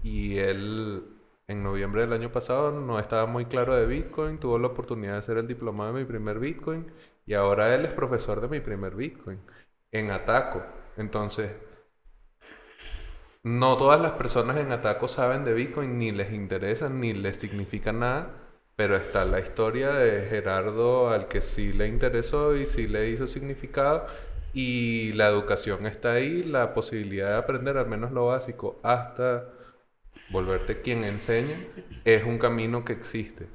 Y 0.03 0.38
él, 0.38 1.03
en 1.51 1.64
noviembre 1.64 2.03
del 2.03 2.12
año 2.12 2.30
pasado, 2.30 2.70
no 2.70 2.98
estaba 3.01 3.26
muy 3.26 3.44
claro 3.44 3.74
de 3.74 3.84
Bitcoin, 3.86 4.38
tuvo 4.38 4.59
la 4.59 4.68
oportunidad 4.68 5.14
de 5.14 5.18
hacer 5.18 5.36
el 5.36 5.48
diplomado 5.48 5.92
de 5.92 6.01
mi 6.01 6.07
primer 6.07 6.38
Bitcoin 6.38 6.86
y 7.26 7.34
ahora 7.34 7.74
él 7.74 7.84
es 7.84 7.92
profesor 7.92 8.40
de 8.40 8.48
mi 8.48 8.61
primer 8.61 8.94
Bitcoin 8.94 9.40
en 9.90 10.12
Ataco. 10.12 10.62
Entonces, 10.96 11.51
no 13.42 13.76
todas 13.76 14.01
las 14.01 14.12
personas 14.12 14.59
en 14.59 14.70
Ataco 14.70 15.09
saben 15.09 15.44
de 15.44 15.55
Bitcoin, 15.55 15.98
ni 15.98 16.12
les 16.12 16.32
interesa, 16.32 16.88
ni 16.88 17.14
les 17.14 17.36
significa 17.38 17.92
nada, 17.92 18.30
pero 18.76 18.94
está 18.96 19.24
la 19.24 19.40
historia 19.40 19.92
de 19.92 20.26
Gerardo 20.28 21.11
al 21.11 21.26
que 21.26 21.40
sí 21.40 21.72
le 21.72 21.88
interesó 21.88 22.55
y 22.57 22.64
sí 22.64 22.86
le 22.86 23.11
hizo 23.11 23.26
significado. 23.26 24.07
Y 24.53 25.12
la 25.14 25.28
educación 25.28 25.86
está 25.86 26.12
ahí, 26.12 26.44
la 26.44 26.74
posibilidad 26.74 27.30
de 27.30 27.36
aprender 27.36 27.76
al 27.76 27.86
menos 27.88 28.12
lo 28.12 28.26
básico 28.26 28.80
hasta 28.82 29.48
volverte 30.30 30.80
quien 30.80 31.04
enseña, 31.04 31.56
es 32.04 32.24
un 32.24 32.38
camino 32.38 32.84
que 32.84 32.92
existe. 32.92 33.46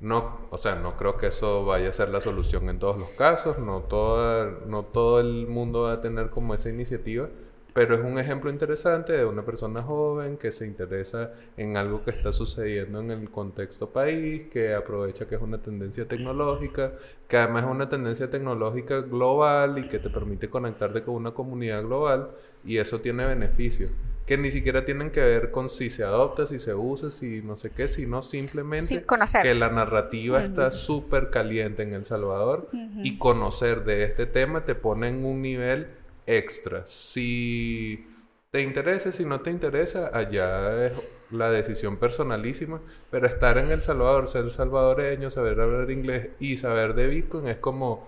No, 0.00 0.48
o 0.50 0.56
sea, 0.56 0.76
no 0.76 0.96
creo 0.96 1.18
que 1.18 1.26
eso 1.26 1.64
vaya 1.66 1.90
a 1.90 1.92
ser 1.92 2.08
la 2.08 2.22
solución 2.22 2.70
en 2.70 2.78
todos 2.78 2.98
los 2.98 3.10
casos, 3.10 3.58
no, 3.58 3.82
toda, 3.82 4.60
no 4.66 4.82
todo 4.84 5.20
el 5.20 5.46
mundo 5.46 5.82
va 5.82 5.94
a 5.94 6.00
tener 6.00 6.30
como 6.30 6.54
esa 6.54 6.70
iniciativa, 6.70 7.28
Pero 7.74 7.94
es 7.94 8.00
un 8.02 8.18
ejemplo 8.18 8.50
interesante 8.50 9.12
de 9.12 9.24
una 9.26 9.44
persona 9.44 9.82
joven 9.82 10.36
que 10.38 10.50
se 10.52 10.66
interesa 10.66 11.32
en 11.56 11.76
algo 11.76 12.04
que 12.04 12.10
está 12.10 12.32
sucediendo 12.32 13.00
en 13.00 13.10
el 13.12 13.30
contexto 13.30 13.90
país, 13.90 14.48
que 14.52 14.74
aprovecha 14.74 15.28
que 15.28 15.36
es 15.36 15.42
una 15.42 15.58
tendencia 15.62 16.06
tecnológica, 16.08 16.94
que 17.28 17.36
además 17.36 17.64
es 17.64 17.70
una 17.70 17.88
tendencia 17.88 18.30
tecnológica 18.30 19.00
global 19.02 19.78
y 19.78 19.88
que 19.88 20.00
te 20.00 20.10
permite 20.10 20.50
conectarte 20.50 21.02
con 21.02 21.14
una 21.14 21.32
comunidad 21.32 21.82
global 21.84 22.30
y 22.64 22.78
eso 22.78 23.00
tiene 23.00 23.26
beneficios 23.26 23.92
que 24.30 24.38
ni 24.38 24.52
siquiera 24.52 24.84
tienen 24.84 25.10
que 25.10 25.22
ver 25.22 25.50
con 25.50 25.68
si 25.68 25.90
se 25.90 26.04
adopta, 26.04 26.46
si 26.46 26.60
se 26.60 26.72
usa, 26.72 27.10
si 27.10 27.42
no 27.42 27.56
sé 27.56 27.70
qué, 27.70 27.88
sino 27.88 28.22
simplemente 28.22 29.02
que 29.42 29.54
la 29.56 29.70
narrativa 29.70 30.40
está 30.44 30.70
súper 30.70 31.30
caliente 31.30 31.82
en 31.82 31.94
El 31.94 32.04
Salvador 32.04 32.68
y 33.02 33.18
conocer 33.18 33.82
de 33.82 34.04
este 34.04 34.26
tema 34.26 34.64
te 34.64 34.76
pone 34.76 35.08
en 35.08 35.24
un 35.24 35.42
nivel 35.42 35.88
extra. 36.28 36.84
Si 36.86 38.06
te 38.52 38.60
interesa, 38.60 39.10
si 39.10 39.24
no 39.24 39.40
te 39.40 39.50
interesa, 39.50 40.12
allá 40.14 40.86
es 40.86 40.92
la 41.32 41.50
decisión 41.50 41.96
personalísima, 41.96 42.80
pero 43.10 43.26
estar 43.26 43.58
en 43.58 43.72
El 43.72 43.82
Salvador, 43.82 44.28
ser 44.28 44.48
salvadoreño, 44.52 45.32
saber 45.32 45.60
hablar 45.60 45.90
inglés 45.90 46.28
y 46.38 46.56
saber 46.56 46.94
de 46.94 47.08
Bitcoin 47.08 47.48
es 47.48 47.56
como 47.56 48.06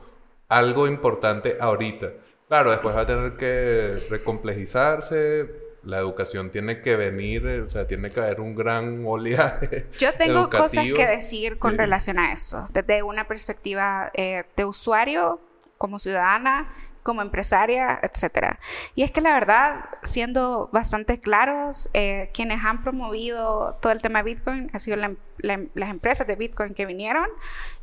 algo 0.49 0.87
importante 0.87 1.57
ahorita. 1.59 2.12
Claro, 2.47 2.70
después 2.70 2.95
va 2.95 3.01
a 3.01 3.07
tener 3.07 3.33
que 3.33 3.97
recomplejizarse, 4.09 5.61
la 5.85 5.99
educación 5.99 6.51
tiene 6.51 6.80
que 6.80 6.97
venir, 6.97 7.47
o 7.47 7.70
sea, 7.70 7.87
tiene 7.87 8.09
que 8.11 8.20
haber 8.20 8.41
un 8.41 8.55
gran 8.55 9.05
oleaje. 9.07 9.87
Yo 9.99 10.14
tengo 10.14 10.49
cosas 10.49 10.85
que 10.85 11.07
decir 11.07 11.59
con 11.59 11.76
relación 11.76 12.18
a 12.18 12.33
esto, 12.33 12.64
desde 12.72 13.03
una 13.03 13.26
perspectiva 13.26 14.11
eh, 14.14 14.45
de 14.57 14.64
usuario, 14.64 15.41
como 15.78 15.99
ciudadana, 15.99 16.72
como 17.03 17.22
empresaria, 17.22 17.98
etcétera. 18.03 18.59
Y 18.94 19.03
es 19.03 19.11
que 19.11 19.20
la 19.20 19.32
verdad, 19.32 19.84
siendo 20.03 20.68
bastante 20.72 21.18
claros, 21.20 21.90
eh, 21.94 22.30
quienes 22.32 22.64
han 22.64 22.82
promovido 22.82 23.78
todo 23.80 23.92
el 23.92 24.00
tema 24.00 24.22
de 24.22 24.34
Bitcoin 24.34 24.70
han 24.72 24.80
sido 24.80 24.96
las 24.96 25.90
empresas 25.90 26.26
de 26.26 26.36
Bitcoin 26.36 26.74
que 26.74 26.86
vinieron 26.86 27.26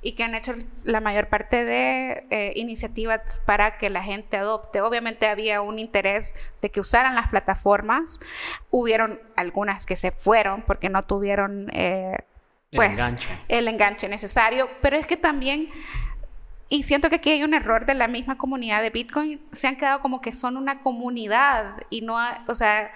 y 0.01 0.13
que 0.13 0.23
han 0.23 0.35
hecho 0.35 0.53
la 0.83 1.01
mayor 1.01 1.27
parte 1.27 1.65
de 1.65 2.25
eh, 2.29 2.53
iniciativas 2.55 3.41
para 3.45 3.77
que 3.77 3.89
la 3.89 4.03
gente 4.03 4.37
adopte. 4.37 4.81
Obviamente 4.81 5.27
había 5.27 5.61
un 5.61 5.79
interés 5.79 6.33
de 6.61 6.71
que 6.71 6.79
usaran 6.79 7.15
las 7.15 7.27
plataformas. 7.27 8.19
Hubieron 8.71 9.19
algunas 9.35 9.85
que 9.85 9.95
se 9.95 10.11
fueron 10.11 10.61
porque 10.63 10.89
no 10.89 11.03
tuvieron 11.03 11.69
eh, 11.73 12.17
pues, 12.71 12.91
el 13.47 13.67
enganche 13.67 14.07
necesario, 14.07 14.69
pero 14.81 14.95
es 14.95 15.07
que 15.07 15.17
también 15.17 15.69
y 16.69 16.83
siento 16.83 17.09
que 17.09 17.15
aquí 17.15 17.31
hay 17.31 17.43
un 17.43 17.55
error 17.55 17.87
de 17.87 17.95
la 17.95 18.07
misma 18.07 18.37
comunidad 18.37 18.83
de 18.83 18.91
Bitcoin. 18.91 19.41
Se 19.51 19.67
han 19.67 19.75
quedado 19.75 20.01
como 20.01 20.21
que 20.21 20.33
son 20.33 20.55
una 20.55 20.81
comunidad 20.81 21.81
y 21.89 22.01
no, 22.01 22.17
o 22.47 22.53
sea, 22.53 22.91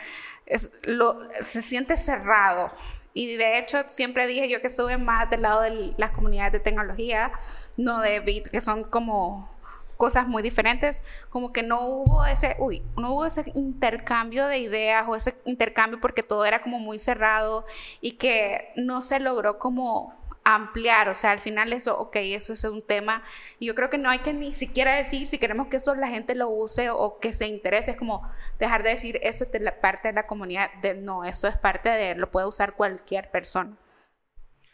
se 0.45 1.61
siente 1.61 1.97
cerrado. 1.97 2.71
Y 3.15 3.35
de 3.35 3.57
hecho, 3.57 3.77
siempre 3.87 4.27
dije 4.27 4.47
yo 4.47 4.61
que 4.61 4.67
estuve 4.67 4.97
más 4.97 5.29
del 5.29 5.41
lado 5.41 5.61
de 5.61 5.93
las 5.97 6.11
comunidades 6.11 6.53
de 6.53 6.59
tecnología, 6.59 7.31
no 7.75 7.99
de 7.99 8.19
Bitcoin, 8.19 8.51
que 8.51 8.61
son 8.61 8.83
como 8.83 9.51
cosas 9.97 10.27
muy 10.27 10.43
diferentes, 10.43 11.03
como 11.29 11.51
que 11.51 11.63
no 11.63 11.87
hubo 11.87 12.25
ese, 12.25 12.55
uy, 12.59 12.83
no 12.97 13.13
hubo 13.13 13.25
ese 13.25 13.51
intercambio 13.55 14.47
de 14.47 14.59
ideas 14.59 15.05
o 15.07 15.15
ese 15.15 15.35
intercambio 15.45 15.99
porque 15.99 16.23
todo 16.23 16.45
era 16.45 16.61
como 16.61 16.77
muy 16.79 16.99
cerrado 16.99 17.65
y 18.01 18.13
que 18.13 18.73
no 18.75 19.01
se 19.01 19.19
logró 19.19 19.59
como 19.59 20.13
ampliar, 20.43 21.09
o 21.09 21.13
sea, 21.13 21.31
al 21.31 21.39
final 21.39 21.73
eso, 21.73 21.97
ok, 21.97 22.17
eso 22.17 22.53
es 22.53 22.63
un 22.65 22.81
tema, 22.81 23.23
y 23.59 23.67
yo 23.67 23.75
creo 23.75 23.89
que 23.89 23.97
no 23.97 24.09
hay 24.09 24.19
que 24.19 24.33
ni 24.33 24.51
siquiera 24.51 24.95
decir 24.95 25.27
si 25.27 25.37
queremos 25.37 25.67
que 25.67 25.77
eso 25.77 25.95
la 25.95 26.07
gente 26.07 26.35
lo 26.35 26.49
use 26.49 26.89
o 26.89 27.19
que 27.19 27.33
se 27.33 27.47
interese, 27.47 27.91
es 27.91 27.97
como 27.97 28.27
dejar 28.59 28.83
de 28.83 28.89
decir 28.89 29.19
eso 29.23 29.45
es 29.45 29.51
de 29.51 29.59
la 29.59 29.79
parte 29.79 30.09
de 30.09 30.13
la 30.13 30.27
comunidad, 30.27 30.69
de 30.81 30.95
no, 30.95 31.23
eso 31.23 31.47
es 31.47 31.57
parte 31.57 31.89
de, 31.89 32.15
lo 32.15 32.29
puede 32.29 32.47
usar 32.47 32.73
cualquier 32.73 33.31
persona. 33.31 33.77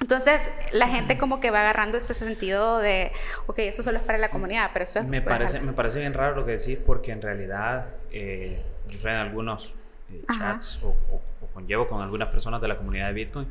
Entonces, 0.02 0.50
la 0.72 0.88
gente 0.88 1.18
como 1.18 1.42
que 1.42 1.52
va 1.52 1.60
agarrando 1.60 1.98
ese 1.98 2.14
sentido 2.14 2.80
de, 2.80 3.12
ok, 3.48 3.60
eso 3.60 3.84
solo 3.84 3.98
es 3.98 4.04
para 4.06 4.18
la 4.18 4.30
comunidad, 4.30 4.70
pero 4.72 4.84
eso 4.84 5.00
es... 5.00 5.06
Me 5.06 5.22
parece, 5.22 5.60
me 5.60 5.74
parece 5.74 6.00
bien 6.00 6.14
raro 6.14 6.38
lo 6.38 6.46
que 6.46 6.54
decís, 6.54 6.78
porque 6.84 7.12
en 7.12 7.22
realidad 7.22 7.88
eh, 8.10 8.64
yo 8.88 8.98
soy 8.98 9.12
en 9.12 9.18
algunos 9.18 9.74
eh, 10.10 10.24
chats 10.38 10.80
o, 10.84 10.96
o 11.12 11.48
conllevo 11.54 11.90
con 11.90 12.02
algunas 12.02 12.30
personas 12.30 12.62
de 12.62 12.70
la 12.70 12.78
comunidad 12.78 13.08
de 13.08 13.14
Bitcoin 13.14 13.48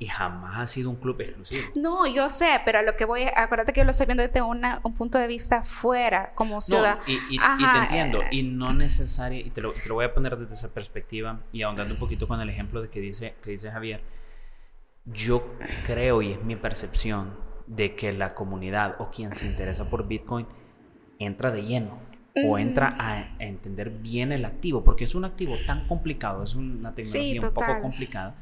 y 0.00 0.06
jamás 0.06 0.58
ha 0.58 0.66
sido 0.66 0.90
un 0.90 0.96
club 0.96 1.20
exclusivo. 1.20 1.72
No, 1.74 2.06
yo 2.06 2.30
sé, 2.30 2.60
pero 2.64 2.78
a 2.78 2.82
lo 2.82 2.96
que 2.96 3.04
voy, 3.04 3.22
acuérdate 3.34 3.72
que 3.72 3.80
yo 3.80 3.84
lo 3.84 3.90
estoy 3.90 4.06
viendo 4.06 4.22
desde 4.22 4.42
una, 4.42 4.80
un 4.84 4.94
punto 4.94 5.18
de 5.18 5.26
vista 5.26 5.62
fuera, 5.62 6.32
como 6.34 6.60
ciudad. 6.60 7.00
y, 7.06 7.14
y, 7.34 7.38
te 7.38 7.78
entiendo, 7.78 8.20
y 8.30 8.44
no 8.44 8.72
necesario, 8.72 9.44
y 9.44 9.50
te 9.50 9.60
lo, 9.60 9.72
te 9.72 9.88
lo, 9.88 9.94
voy 9.94 10.04
a 10.04 10.14
poner 10.14 10.36
desde 10.36 10.54
esa 10.54 10.68
perspectiva 10.68 11.40
y 11.52 11.62
ahondando 11.62 11.94
un 11.94 12.00
poquito 12.00 12.28
con 12.28 12.40
el 12.40 12.48
ejemplo 12.48 12.80
de 12.80 12.90
que 12.90 13.00
dice, 13.00 13.34
que 13.42 13.50
dice 13.50 13.70
Javier, 13.70 14.02
yo 15.04 15.54
creo 15.86 16.22
y 16.22 16.32
es 16.32 16.44
mi 16.44 16.54
percepción 16.54 17.36
de 17.66 17.96
que 17.96 18.12
la 18.12 18.34
comunidad 18.34 18.96
o 19.00 19.10
quien 19.10 19.32
se 19.34 19.46
interesa 19.46 19.90
por 19.90 20.06
Bitcoin 20.06 20.46
entra 21.18 21.50
de 21.50 21.62
lleno 21.62 21.98
o 22.46 22.56
entra 22.56 22.94
a, 23.00 23.36
entender 23.40 23.90
bien 23.90 24.30
el 24.30 24.44
activo, 24.44 24.84
porque 24.84 25.04
es 25.04 25.16
un 25.16 25.24
activo 25.24 25.56
tan 25.66 25.88
complicado, 25.88 26.44
es 26.44 26.54
una 26.54 26.94
tecnología 26.94 27.40
un 27.40 27.52
poco 27.52 27.80
complicada 27.82 28.36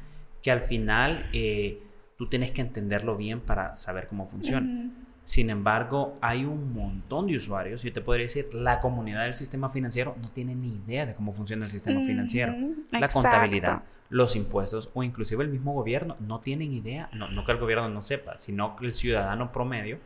que 0.46 0.52
al 0.52 0.62
final 0.62 1.26
eh, 1.32 1.82
tú 2.16 2.28
tienes 2.28 2.52
que 2.52 2.60
entenderlo 2.60 3.16
bien 3.16 3.40
para 3.40 3.74
saber 3.74 4.06
cómo 4.06 4.28
funciona. 4.28 4.92
Sin 5.24 5.50
embargo, 5.50 6.16
hay 6.20 6.44
un 6.44 6.72
montón 6.72 7.26
de 7.26 7.36
usuarios, 7.36 7.82
yo 7.82 7.92
te 7.92 8.00
podría 8.00 8.26
decir, 8.26 8.54
la 8.54 8.80
comunidad 8.80 9.24
del 9.24 9.34
sistema 9.34 9.70
financiero 9.70 10.14
no 10.22 10.28
tiene 10.28 10.54
ni 10.54 10.76
idea 10.76 11.04
de 11.04 11.16
cómo 11.16 11.32
funciona 11.32 11.64
el 11.64 11.72
sistema 11.72 12.00
financiero, 12.02 12.52
la 12.92 13.08
contabilidad, 13.08 13.82
los 14.08 14.36
impuestos 14.36 14.88
o 14.94 15.02
inclusive 15.02 15.42
el 15.42 15.50
mismo 15.50 15.72
gobierno 15.72 16.16
no 16.20 16.38
tienen 16.38 16.72
idea, 16.72 17.08
no, 17.14 17.28
no 17.28 17.44
que 17.44 17.50
el 17.50 17.58
gobierno 17.58 17.88
no 17.88 18.02
sepa, 18.02 18.38
sino 18.38 18.76
que 18.76 18.86
el 18.86 18.92
ciudadano 18.92 19.50
promedio 19.50 19.98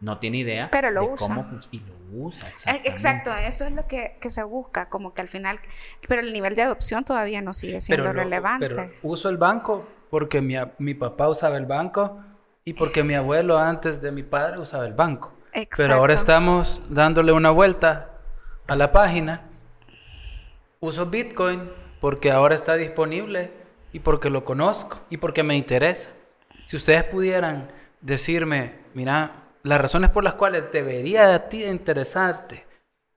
no 0.00 0.18
tiene 0.18 0.38
idea 0.38 0.68
pero 0.70 0.90
lo 0.90 1.02
de 1.02 1.06
usa. 1.08 1.26
cómo. 1.34 1.60
Y 1.70 1.80
lo 1.80 1.94
usa, 2.12 2.48
Exacto, 2.84 3.34
eso 3.34 3.66
es 3.66 3.72
lo 3.72 3.86
que, 3.86 4.16
que, 4.20 4.30
se 4.30 4.42
busca, 4.42 4.88
como 4.88 5.14
que 5.14 5.20
al 5.20 5.28
final, 5.28 5.60
pero 6.06 6.20
el 6.20 6.32
nivel 6.32 6.54
de 6.54 6.62
adopción 6.62 7.04
todavía 7.04 7.42
no 7.42 7.52
sigue 7.52 7.80
siendo 7.80 8.12
relevante. 8.12 8.68
pero 8.68 8.90
uso 9.02 9.28
el 9.28 9.36
banco 9.36 9.86
porque 10.10 10.40
mi, 10.40 10.54
mi, 10.78 10.94
papá 10.94 11.28
usaba 11.28 11.56
el 11.56 11.66
banco 11.66 12.22
y 12.64 12.74
porque 12.74 13.04
mi 13.04 13.14
abuelo 13.14 13.58
antes 13.58 14.00
de 14.00 14.12
mi 14.12 14.22
padre 14.22 14.58
usaba 14.58 14.86
el 14.86 14.94
banco. 14.94 15.34
Exacto. 15.52 15.76
Pero 15.76 15.94
ahora 15.94 16.14
estamos 16.14 16.82
dándole 16.88 17.32
una 17.32 17.50
vuelta 17.50 18.10
a 18.66 18.76
la 18.76 18.92
página. 18.92 19.42
Uso 20.80 21.06
Bitcoin 21.06 21.70
porque 22.00 22.30
ahora 22.30 22.54
está 22.54 22.74
disponible 22.74 23.50
y 23.92 24.00
porque 24.00 24.30
lo 24.30 24.44
conozco 24.44 25.00
y 25.10 25.16
porque 25.16 25.42
me 25.42 25.56
interesa. 25.56 26.10
Si 26.66 26.76
ustedes 26.76 27.04
pudieran 27.04 27.70
decirme, 28.00 28.74
mira, 28.94 29.47
las 29.62 29.80
razones 29.80 30.10
por 30.10 30.24
las 30.24 30.34
cuales 30.34 30.64
debería 30.72 31.34
a 31.34 31.48
ti 31.48 31.64
interesarte 31.64 32.66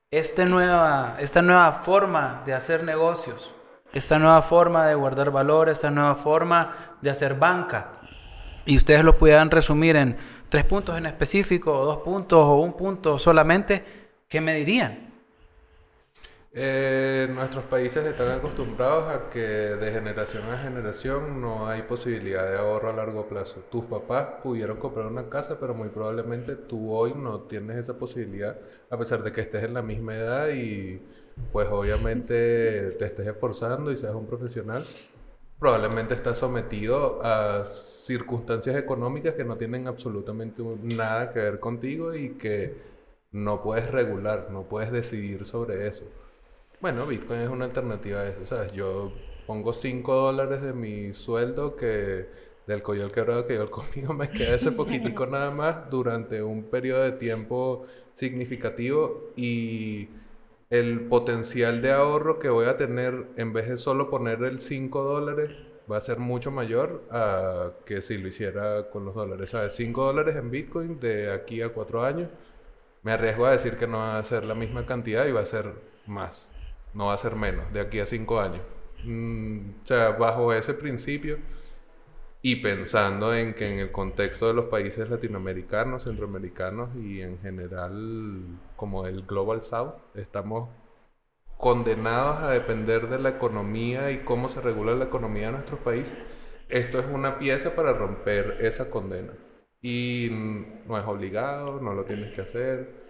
esta 0.10 0.46
nueva, 0.46 1.16
esta 1.20 1.42
nueva 1.42 1.72
forma 1.72 2.44
de 2.46 2.54
hacer 2.54 2.84
negocios, 2.84 3.54
esta 3.94 4.20
nueva 4.20 4.42
forma 4.42 4.86
de 4.86 4.96
guardar 4.96 5.32
valor, 5.32 5.70
esta 5.70 5.90
nueva 5.90 6.16
forma 6.16 6.98
de 7.02 7.10
hacer 7.10 7.36
banca, 7.36 7.92
y 8.66 8.78
ustedes 8.78 9.04
lo 9.04 9.18
pudieran 9.18 9.50
resumir 9.50 9.96
en 9.96 10.18
tres 10.50 10.66
puntos 10.66 10.98
en 10.98 11.06
específico, 11.06 11.74
o 11.74 11.86
dos 11.86 11.98
puntos, 12.00 12.40
o 12.40 12.56
un 12.56 12.74
punto 12.74 13.18
solamente, 13.18 13.84
¿qué 14.28 14.42
me 14.42 14.54
dirían? 14.56 15.11
Eh, 16.54 17.30
nuestros 17.34 17.64
países 17.66 18.06
están 18.06 18.30
acostumbrados 18.38 19.08
a 19.10 19.30
que 19.30 19.40
de 19.40 19.92
generación 19.92 20.44
a 20.52 20.58
generación 20.58 21.40
no 21.40 21.68
hay 21.68 21.84
posibilidad 21.84 22.46
de 22.50 22.58
ahorro 22.58 22.90
a 22.90 22.94
largo 22.94 23.28
plazo. 23.30 23.62
Tus 23.72 23.86
papás 23.86 24.42
pudieron 24.44 24.78
comprar 24.78 25.06
una 25.06 25.30
casa, 25.30 25.58
pero 25.62 25.74
muy 25.74 25.90
probablemente 25.90 26.58
tú 26.58 26.92
hoy 26.92 27.14
no 27.16 27.42
tienes 27.44 27.78
esa 27.78 27.98
posibilidad, 27.98 28.58
a 28.90 28.98
pesar 28.98 29.24
de 29.24 29.32
que 29.32 29.42
estés 29.42 29.64
en 29.64 29.74
la 29.74 29.82
misma 29.82 30.16
edad 30.16 30.50
y 30.50 31.02
pues 31.54 31.70
obviamente 31.72 32.92
te 33.00 33.06
estés 33.06 33.28
esforzando 33.28 33.90
y 33.92 33.96
seas 33.98 34.14
un 34.16 34.28
profesional. 34.28 34.84
Probablemente 35.58 36.16
estás 36.16 36.38
sometido 36.40 37.24
a 37.24 37.64
circunstancias 37.66 38.76
económicas 38.76 39.36
que 39.36 39.46
no 39.46 39.58
tienen 39.58 39.88
absolutamente 39.88 40.64
nada 40.82 41.32
que 41.32 41.40
ver 41.40 41.60
contigo 41.62 42.14
y 42.16 42.32
que 42.32 42.76
no 43.32 43.62
puedes 43.62 43.90
regular, 43.92 44.50
no 44.52 44.64
puedes 44.68 44.92
decidir 44.92 45.46
sobre 45.46 45.88
eso. 45.88 46.06
Bueno, 46.82 47.06
Bitcoin 47.06 47.42
es 47.42 47.50
una 47.50 47.66
alternativa 47.66 48.22
a 48.22 48.28
eso, 48.30 48.44
¿sabes? 48.44 48.72
Yo 48.74 49.12
pongo 49.46 49.72
5 49.72 50.16
dólares 50.16 50.64
de 50.64 50.74
mi 50.74 51.14
sueldo 51.14 51.76
que 51.76 52.28
del 52.66 52.82
coyol 52.82 53.12
quebrado 53.12 53.46
que 53.46 53.54
yo 53.56 53.68
conmigo 53.72 54.14
me 54.16 54.32
queda 54.32 54.56
ese 54.56 54.72
poquitico 54.72 55.28
nada 55.28 55.52
más 55.52 55.92
durante 55.92 56.42
un 56.42 56.64
periodo 56.64 57.04
de 57.04 57.12
tiempo 57.12 57.86
significativo 58.14 59.32
y 59.36 60.10
el 60.72 61.02
potencial 61.02 61.84
de 61.84 61.92
ahorro 61.92 62.40
que 62.40 62.50
voy 62.50 62.66
a 62.66 62.78
tener 62.78 63.28
en 63.38 63.54
vez 63.54 63.70
de 63.70 63.78
solo 63.78 64.10
poner 64.10 64.42
el 64.44 64.60
5 64.60 65.04
dólares 65.04 65.52
va 65.92 65.98
a 65.98 66.02
ser 66.02 66.18
mucho 66.18 66.50
mayor 66.50 67.04
a 67.12 67.74
que 67.86 68.02
si 68.02 68.18
lo 68.18 68.28
hiciera 68.28 68.90
con 68.90 69.06
los 69.06 69.14
dólares. 69.14 69.52
¿Sabes? 69.52 69.74
5 69.76 70.04
dólares 70.04 70.36
en 70.36 70.50
Bitcoin 70.50 71.00
de 71.00 71.32
aquí 71.32 71.62
a 71.62 71.70
4 71.72 72.04
años. 72.04 72.30
Me 73.04 73.12
arriesgo 73.12 73.46
a 73.46 73.52
decir 73.52 73.78
que 73.78 73.86
no 73.88 74.00
va 74.00 74.18
a 74.18 74.24
ser 74.24 74.44
la 74.46 74.56
misma 74.56 74.86
cantidad 74.88 75.28
y 75.28 75.32
va 75.32 75.42
a 75.42 75.46
ser 75.46 75.74
más. 76.08 76.52
No 76.94 77.08
va 77.08 77.14
a 77.14 77.18
ser 77.18 77.36
menos 77.36 77.72
de 77.74 77.82
aquí 77.82 78.00
a 78.00 78.06
cinco 78.06 78.40
años. 78.40 78.62
Mm, 79.04 79.82
o 79.84 79.86
sea, 79.86 80.12
bajo 80.12 80.54
ese 80.54 80.74
principio 80.74 81.38
y 82.42 82.58
pensando 82.58 83.36
en 83.36 83.54
que 83.54 83.72
en 83.72 83.80
el 83.80 83.92
contexto 83.92 84.48
de 84.48 84.54
los 84.54 84.66
países 84.66 85.10
latinoamericanos, 85.10 86.04
centroamericanos 86.04 86.96
y 86.96 87.22
en 87.22 87.40
general 87.40 88.60
como 88.76 89.06
el 89.08 89.24
Global 89.24 89.64
South, 89.64 89.96
estamos 90.16 90.70
condenados 91.58 92.38
a 92.40 92.52
depender 92.52 93.08
de 93.08 93.20
la 93.20 93.30
economía 93.30 94.12
y 94.12 94.20
cómo 94.20 94.50
se 94.50 94.62
regula 94.62 94.96
la 94.96 95.06
economía 95.06 95.48
de 95.48 95.52
nuestros 95.54 95.80
países. 95.82 96.18
Esto 96.70 97.00
es 97.00 97.06
una 97.06 97.38
pieza 97.38 97.76
para 97.76 97.94
romper 97.94 98.58
esa 98.62 98.90
condena. 98.90 99.34
Y 99.82 100.30
no 100.88 100.98
es 100.98 101.06
obligado, 101.06 101.80
no 101.80 101.94
lo 101.94 102.06
tienes 102.06 102.34
que 102.34 102.42
hacer. 102.42 103.01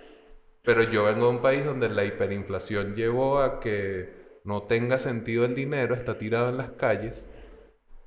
Pero 0.63 0.83
yo 0.83 1.03
vengo 1.05 1.25
de 1.25 1.31
un 1.31 1.41
país 1.41 1.65
donde 1.65 1.89
la 1.89 2.05
hiperinflación 2.05 2.95
llevó 2.95 3.39
a 3.39 3.59
que 3.59 4.39
no 4.43 4.63
tenga 4.63 4.99
sentido 4.99 5.45
el 5.45 5.55
dinero, 5.55 5.95
está 5.95 6.17
tirado 6.17 6.49
en 6.49 6.57
las 6.57 6.71
calles 6.71 7.27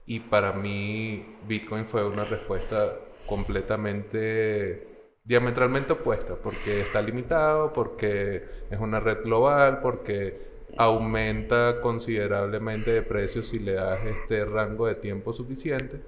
y 0.07 0.21
para 0.21 0.53
mí 0.53 1.37
Bitcoin 1.49 1.87
fue 1.87 2.07
una 2.07 2.25
respuesta 2.25 2.99
completamente 3.27 4.95
diametralmente 5.25 5.95
opuesta, 5.95 6.37
porque 6.37 6.81
está 6.83 7.01
limitado, 7.01 7.73
porque 7.73 8.45
es 8.71 8.79
una 8.79 9.01
red 9.01 9.23
global, 9.25 9.81
porque 9.81 10.55
aumenta 10.77 11.81
considerablemente 11.81 12.91
de 12.93 13.03
precio 13.03 13.43
si 13.43 13.59
le 13.59 13.75
das 13.75 14.05
este 14.05 14.45
rango 14.45 14.87
de 14.87 14.95
tiempo 14.95 15.33
suficiente. 15.33 16.01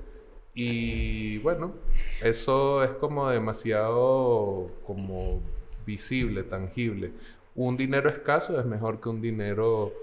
Y 0.53 1.39
bueno, 1.39 1.75
eso 2.23 2.83
es 2.83 2.91
como 2.91 3.31
demasiado 3.31 4.67
como 4.83 5.43
visible, 5.87 6.43
tangible. 6.43 7.13
Un 7.55 7.77
dinero 7.77 8.11
escaso 8.11 8.59
es 8.61 8.67
mejor 8.67 9.01
que 9.01 9.09
un 9.09 9.23
dinero 9.23 9.95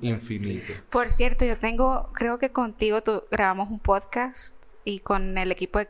infinito. 0.00 0.72
Por 0.88 1.10
cierto, 1.10 1.44
yo 1.44 1.58
tengo, 1.58 2.10
creo 2.14 2.38
que 2.38 2.50
contigo 2.50 3.02
tú, 3.02 3.24
grabamos 3.30 3.70
un 3.70 3.78
podcast 3.78 4.56
y 4.84 5.00
con 5.00 5.36
el 5.36 5.52
equipo 5.52 5.80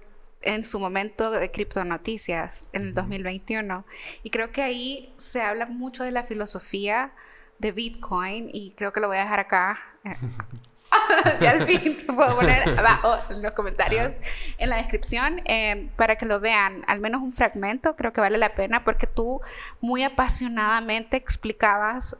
en 0.42 0.64
su 0.64 0.78
momento 0.78 1.30
de 1.30 1.50
Criptonoticias 1.50 2.64
en 2.72 2.88
el 2.88 2.94
2021. 2.94 3.84
Y 4.22 4.30
creo 4.30 4.50
que 4.50 4.62
ahí 4.62 5.12
se 5.16 5.42
habla 5.42 5.66
mucho 5.66 6.02
de 6.02 6.10
la 6.10 6.22
filosofía 6.22 7.12
de 7.58 7.72
Bitcoin 7.72 8.50
y 8.52 8.72
creo 8.72 8.92
que 8.92 9.00
lo 9.00 9.08
voy 9.08 9.18
a 9.18 9.20
dejar 9.20 9.40
acá. 9.40 9.78
y 11.40 11.46
al 11.46 11.66
fin 11.66 11.96
puedo 12.06 12.36
poner 12.36 12.78
abajo 12.78 13.18
en 13.30 13.42
los 13.42 13.52
comentarios, 13.52 14.16
en 14.58 14.70
la 14.70 14.76
descripción, 14.76 15.42
eh, 15.44 15.88
para 15.96 16.16
que 16.16 16.26
lo 16.26 16.40
vean, 16.40 16.84
al 16.86 17.00
menos 17.00 17.22
un 17.22 17.32
fragmento, 17.32 17.96
creo 17.96 18.12
que 18.12 18.20
vale 18.20 18.38
la 18.38 18.54
pena 18.54 18.84
porque 18.84 19.06
tú 19.06 19.40
muy 19.80 20.02
apasionadamente 20.02 21.16
explicabas 21.16 22.16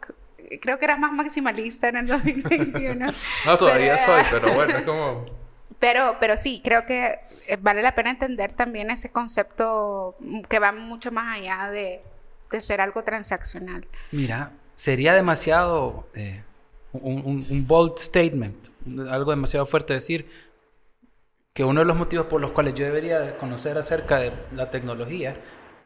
creo 0.61 0.79
que 0.79 0.85
eras 0.85 0.99
más 0.99 1.13
maximalista 1.13 1.89
en 1.89 1.97
el 1.97 2.07
2021. 2.09 3.07
no, 3.47 3.59
todavía 3.59 3.99
soy, 3.99 4.23
pero 4.31 4.53
bueno, 4.53 4.79
es 4.79 4.85
como... 4.85 5.25
Pero, 5.79 6.17
pero 6.21 6.37
sí, 6.37 6.63
creo 6.65 6.87
que 6.87 7.19
eh, 7.47 7.59
vale 7.61 7.83
la 7.83 7.95
pena 7.95 8.11
entender 8.11 8.53
también 8.53 8.91
ese 8.91 9.11
concepto 9.11 10.17
que 10.49 10.59
va 10.59 10.73
mucho 10.73 11.13
más 11.13 11.39
allá 11.39 11.71
de, 11.71 12.03
de 12.51 12.61
ser 12.61 12.81
algo 12.81 13.03
transaccional. 13.05 13.87
Mira, 14.11 14.53
sería 14.75 15.13
demasiado 15.15 16.09
eh, 16.15 16.43
un, 17.03 17.45
un, 17.49 17.67
bold 17.67 17.99
statement, 17.99 18.69
algo 19.11 19.31
demasiado 19.31 19.67
fuerte 19.67 19.95
decir 19.95 20.27
que 21.53 21.65
uno 21.65 21.81
de 21.81 21.87
los 21.87 21.97
motivos 21.97 22.27
por 22.27 22.41
los 22.41 22.51
cuales 22.51 22.75
yo 22.75 22.85
debería 22.85 23.37
conocer 23.39 23.79
acerca 23.79 24.19
de 24.19 24.33
la 24.55 24.71
tecnología 24.71 25.37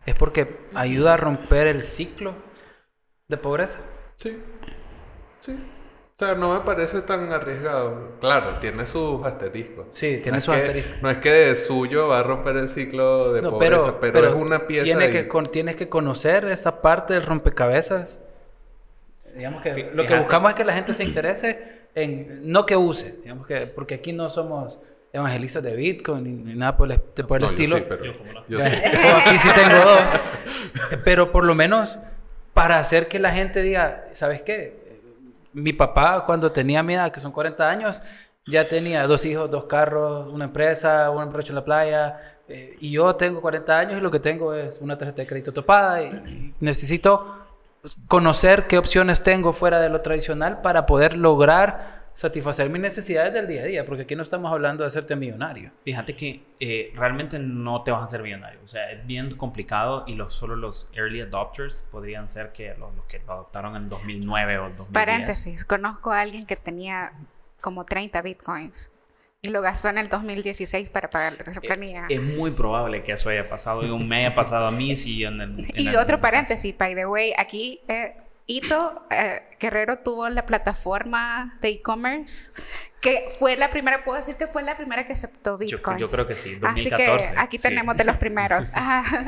es 0.07 0.15
porque 0.15 0.47
ayuda 0.75 1.15
a 1.15 1.17
romper 1.17 1.67
el 1.67 1.83
ciclo 1.83 2.35
de 3.29 3.37
pobreza. 3.37 3.81
Sí, 4.15 4.39
sí. 5.41 5.53
O 5.53 6.19
sea, 6.19 6.35
no 6.35 6.53
me 6.53 6.61
parece 6.61 7.03
tan 7.03 7.33
arriesgado. 7.33 8.19
Claro, 8.21 8.57
tiene 8.61 8.87
sus 8.87 9.25
asteriscos. 9.25 9.87
Sí, 9.91 10.19
tiene 10.21 10.41
sus 10.41 10.55
asteriscos. 10.55 11.01
No 11.01 11.11
es 11.11 11.19
que 11.19 11.31
de 11.31 11.55
suyo 11.55 12.09
va 12.09 12.21
a 12.21 12.23
romper 12.25 12.57
el 12.57 12.69
ciclo 12.69 13.33
de 13.33 13.43
pobreza, 13.43 14.01
pero, 14.01 14.19
es 14.27 14.35
una 14.35 14.67
pieza. 14.67 14.85
Tiene 14.85 15.11
que 15.11 15.29
tienes 15.53 15.77
que 15.77 15.89
conocer 15.89 16.47
esa 16.47 16.83
parte 16.83 17.15
del 17.15 17.25
rompecabezas. 17.25 18.21
Digamos 19.39 19.63
que 19.63 19.91
lo 19.95 20.05
que 20.05 20.19
buscamos 20.19 20.51
es 20.51 20.57
que 20.57 20.65
la 20.65 20.73
gente 20.75 20.93
se 20.93 21.05
interese 21.05 21.87
en. 21.95 22.51
No 22.51 22.67
que 22.67 22.77
use, 22.77 23.19
digamos 23.23 23.47
que. 23.47 23.69
Porque 23.69 23.95
aquí 23.95 24.13
no 24.13 24.29
somos 24.29 24.81
evangelistas 25.13 25.63
de 25.63 25.77
Bitcoin 25.77 26.45
ni, 26.45 26.55
nada 26.57 26.77
por 26.77 26.91
el, 26.91 27.01
estilo. 27.45 27.79
Yo 27.79 27.79
sí, 27.79 27.85
pero, 27.89 28.05
yo, 28.49 28.61
sí. 28.61 28.71
aquí 29.27 29.39
sí 29.39 29.49
tengo 29.55 29.77
dos. 29.77 30.21
Pero 31.05 31.31
por 31.31 31.47
lo 31.47 31.55
menos 31.55 32.01
para 32.53 32.81
hacer 32.81 33.07
que 33.07 33.21
la 33.21 33.31
gente 33.31 33.63
diga, 33.63 34.09
¿sabes 34.13 34.43
qué? 34.43 35.01
Mi 35.53 35.73
papá 35.73 36.25
cuando 36.25 36.51
tenía 36.51 36.83
mi 36.83 36.95
edad, 36.95 37.13
que 37.13 37.21
son 37.21 37.31
40 37.31 37.71
años, 37.71 38.03
ya 38.45 38.67
tenía 38.67 39.07
dos 39.07 39.25
hijos, 39.25 39.49
dos 39.49 39.67
carros, 39.67 40.33
una 40.33 40.47
empresa, 40.47 41.11
un 41.11 41.23
empresa 41.23 41.51
en 41.51 41.55
la 41.55 41.65
playa, 41.65 42.39
eh, 42.49 42.77
y 42.81 42.91
yo 42.91 43.15
tengo 43.15 43.41
40 43.41 43.79
años 43.79 43.99
y 43.99 44.01
lo 44.01 44.11
que 44.11 44.19
tengo 44.19 44.53
es 44.53 44.81
una 44.81 44.99
tarjeta 44.99 45.23
de 45.23 45.29
crédito 45.29 45.53
topada 45.53 46.03
y 46.03 46.53
necesito 46.59 47.48
conocer 48.07 48.67
qué 48.67 48.79
opciones 48.79 49.23
tengo 49.23 49.53
fuera 49.53 49.81
de 49.81 49.89
lo 49.89 50.01
tradicional 50.01 50.61
para 50.63 50.87
poder 50.87 51.17
lograr 51.17 51.99
satisfacer 52.15 52.69
mis 52.69 52.83
necesidades 52.83 53.33
del 53.33 53.47
día 53.47 53.63
a 53.63 53.65
día, 53.65 53.87
porque 53.87 54.03
aquí 54.03 54.17
no 54.17 54.25
estamos 54.25 54.51
hablando 54.53 54.83
de 54.83 54.89
hacerte 54.89 55.15
millonario. 55.15 55.71
Fíjate 55.85 56.17
que 56.17 56.43
eh, 56.59 56.93
realmente 56.97 57.39
no 57.39 57.85
te 57.85 57.93
vas 57.93 58.01
a 58.01 58.05
hacer 58.05 58.25
millonario, 58.25 58.59
o 58.65 58.67
sea, 58.67 58.91
es 58.91 59.07
bien 59.07 59.37
complicado 59.37 60.03
y 60.05 60.15
los, 60.15 60.35
solo 60.35 60.57
los 60.57 60.89
early 60.95 61.21
adopters 61.21 61.83
podrían 61.93 62.29
ser 62.29 62.51
que 62.51 62.75
los, 62.75 62.91
que 63.07 63.21
lo 63.21 63.35
adoptaron 63.35 63.77
en 63.77 63.89
2009 63.89 64.59
o 64.59 64.63
2010. 64.63 64.89
Paréntesis, 64.93 65.65
conozco 65.65 66.11
a 66.11 66.21
alguien 66.21 66.45
que 66.45 66.57
tenía 66.57 67.13
como 67.61 67.85
30 67.85 68.21
bitcoins 68.23 68.91
y 69.41 69.49
lo 69.51 69.63
gastó 69.63 69.89
en 69.89 69.99
el 69.99 70.09
2016 70.09 70.91
para 70.91 71.11
pagar 71.11 71.35
la 71.35 71.53
eh, 71.53 71.61
planilla. 71.61 72.07
Es, 72.09 72.21
muy 72.21 72.51
probable 72.51 73.03
que 73.03 73.13
eso 73.13 73.29
haya 73.29 73.49
pasado 73.49 73.85
y 73.85 74.05
me 74.05 74.17
haya 74.17 74.35
pasado 74.35 74.67
a 74.67 74.71
mí 74.71 74.97
si 74.97 75.25
en 75.25 75.41
el... 75.41 75.67
y 75.77 75.95
otro 75.97 76.21
paréntesis, 76.21 76.77
by 76.77 76.95
the 76.95 77.07
way, 77.07 77.33
aquí... 77.37 77.81
Eh, 77.89 78.17
Ito 78.51 79.07
eh, 79.11 79.43
Guerrero 79.61 79.99
tuvo 79.99 80.27
la 80.31 80.47
plataforma 80.47 81.59
de 81.61 81.69
e-commerce 81.69 82.55
que 82.99 83.27
fue 83.39 83.59
la 83.59 83.69
primera, 83.69 84.05
puedo 84.05 84.17
decir 84.17 84.37
que 84.37 84.47
fue 84.47 84.63
la 84.63 84.75
primera 84.75 85.07
que 85.07 85.13
aceptó 85.13 85.59
Bitcoin. 85.59 85.99
Yo, 85.99 86.11
creo 86.11 86.27
que 86.27 86.35
sí, 86.35 86.55
2014. 86.55 87.03
Así 87.05 87.35
que 87.35 87.39
aquí 87.39 87.59
tenemos 87.59 87.95
de 87.99 88.05
los 88.05 88.17
primeros. 88.25 88.71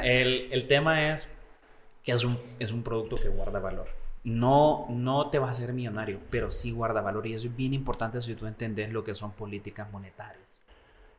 el, 0.03 0.49
el, 0.51 0.67
tema 0.67 1.13
es 1.13 1.29
que 2.03 2.13
es 2.13 2.25
un, 2.25 2.41
es 2.59 2.73
un 2.73 2.83
producto 2.83 3.17
que 3.17 3.29
guarda 3.29 3.61
valor. 3.61 4.00
No, 4.23 4.87
no 4.91 5.31
te 5.31 5.39
vas 5.39 5.49
a 5.49 5.51
hacer 5.53 5.73
millonario, 5.73 6.21
pero 6.31 6.51
sí 6.51 6.73
guarda 6.73 7.01
valor 7.01 7.27
y 7.27 7.35
eso 7.35 7.49
es 7.49 7.57
bien 7.57 7.73
importante 7.73 8.21
si 8.21 8.35
tú 8.35 8.47
entiendes 8.47 8.93
lo 8.93 9.03
que 9.03 9.14
son 9.14 9.33
políticas 9.33 9.91
monetarias. 9.91 10.61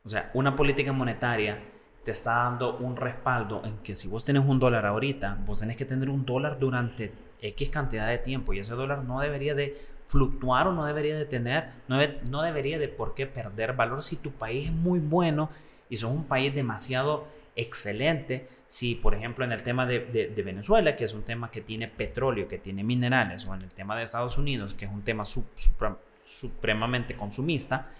O 0.04 0.08
sea, 0.08 0.30
una 0.34 0.54
política 0.54 0.92
monetaria 0.92 1.58
te 2.04 2.10
está 2.10 2.34
dando 2.34 2.78
un 2.78 2.96
respaldo 2.96 3.62
en 3.64 3.78
que 3.78 3.94
si 3.94 4.08
vos 4.08 4.24
tenés 4.24 4.44
un 4.44 4.58
dólar 4.58 4.86
ahorita, 4.86 5.38
vos 5.44 5.60
tenés 5.60 5.76
que 5.76 5.84
tener 5.84 6.10
un 6.10 6.24
dólar 6.24 6.58
durante 6.58 7.12
X 7.40 7.70
cantidad 7.70 8.08
de 8.08 8.18
tiempo 8.18 8.52
y 8.52 8.58
ese 8.58 8.74
dólar 8.74 9.04
no 9.04 9.20
debería 9.20 9.54
de 9.54 9.76
fluctuar 10.06 10.66
o 10.68 10.72
no 10.72 10.84
debería 10.84 11.16
de 11.16 11.24
tener, 11.24 11.70
no, 11.88 11.98
no 12.28 12.42
debería 12.42 12.78
de 12.78 12.88
por 12.88 13.14
qué 13.14 13.26
perder 13.26 13.74
valor 13.74 14.02
si 14.02 14.16
tu 14.16 14.32
país 14.32 14.68
es 14.68 14.72
muy 14.72 14.98
bueno 14.98 15.50
y 15.88 15.96
sos 15.96 16.10
un 16.10 16.24
país 16.24 16.54
demasiado 16.54 17.26
excelente. 17.56 18.48
Si, 18.72 18.94
por 18.94 19.14
ejemplo, 19.14 19.44
en 19.44 19.52
el 19.52 19.62
tema 19.62 19.84
de, 19.84 20.00
de, 20.00 20.42
Venezuela, 20.42 20.96
que 20.96 21.04
es 21.04 21.12
un 21.12 21.24
tema 21.24 21.50
que 21.50 21.60
tiene 21.60 21.88
petróleo, 21.88 22.48
que 22.48 22.56
tiene 22.56 22.82
minerales, 22.82 23.46
o 23.46 23.54
en 23.54 23.60
el 23.60 23.68
tema 23.68 23.94
de 23.94 24.02
Estados 24.02 24.38
Unidos, 24.38 24.72
que 24.72 24.86
es 24.86 24.90
un 24.90 25.02
tema 25.02 25.24
supremamente 25.26 27.14
consumista, 27.14 27.90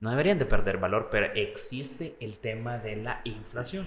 no 0.00 0.08
deberían 0.08 0.38
de 0.38 0.46
perder 0.46 0.78
valor, 0.78 1.08
pero 1.10 1.26
existe 1.34 2.16
el 2.18 2.38
tema 2.38 2.78
de 2.78 2.96
la 2.96 3.20
inflación. 3.24 3.86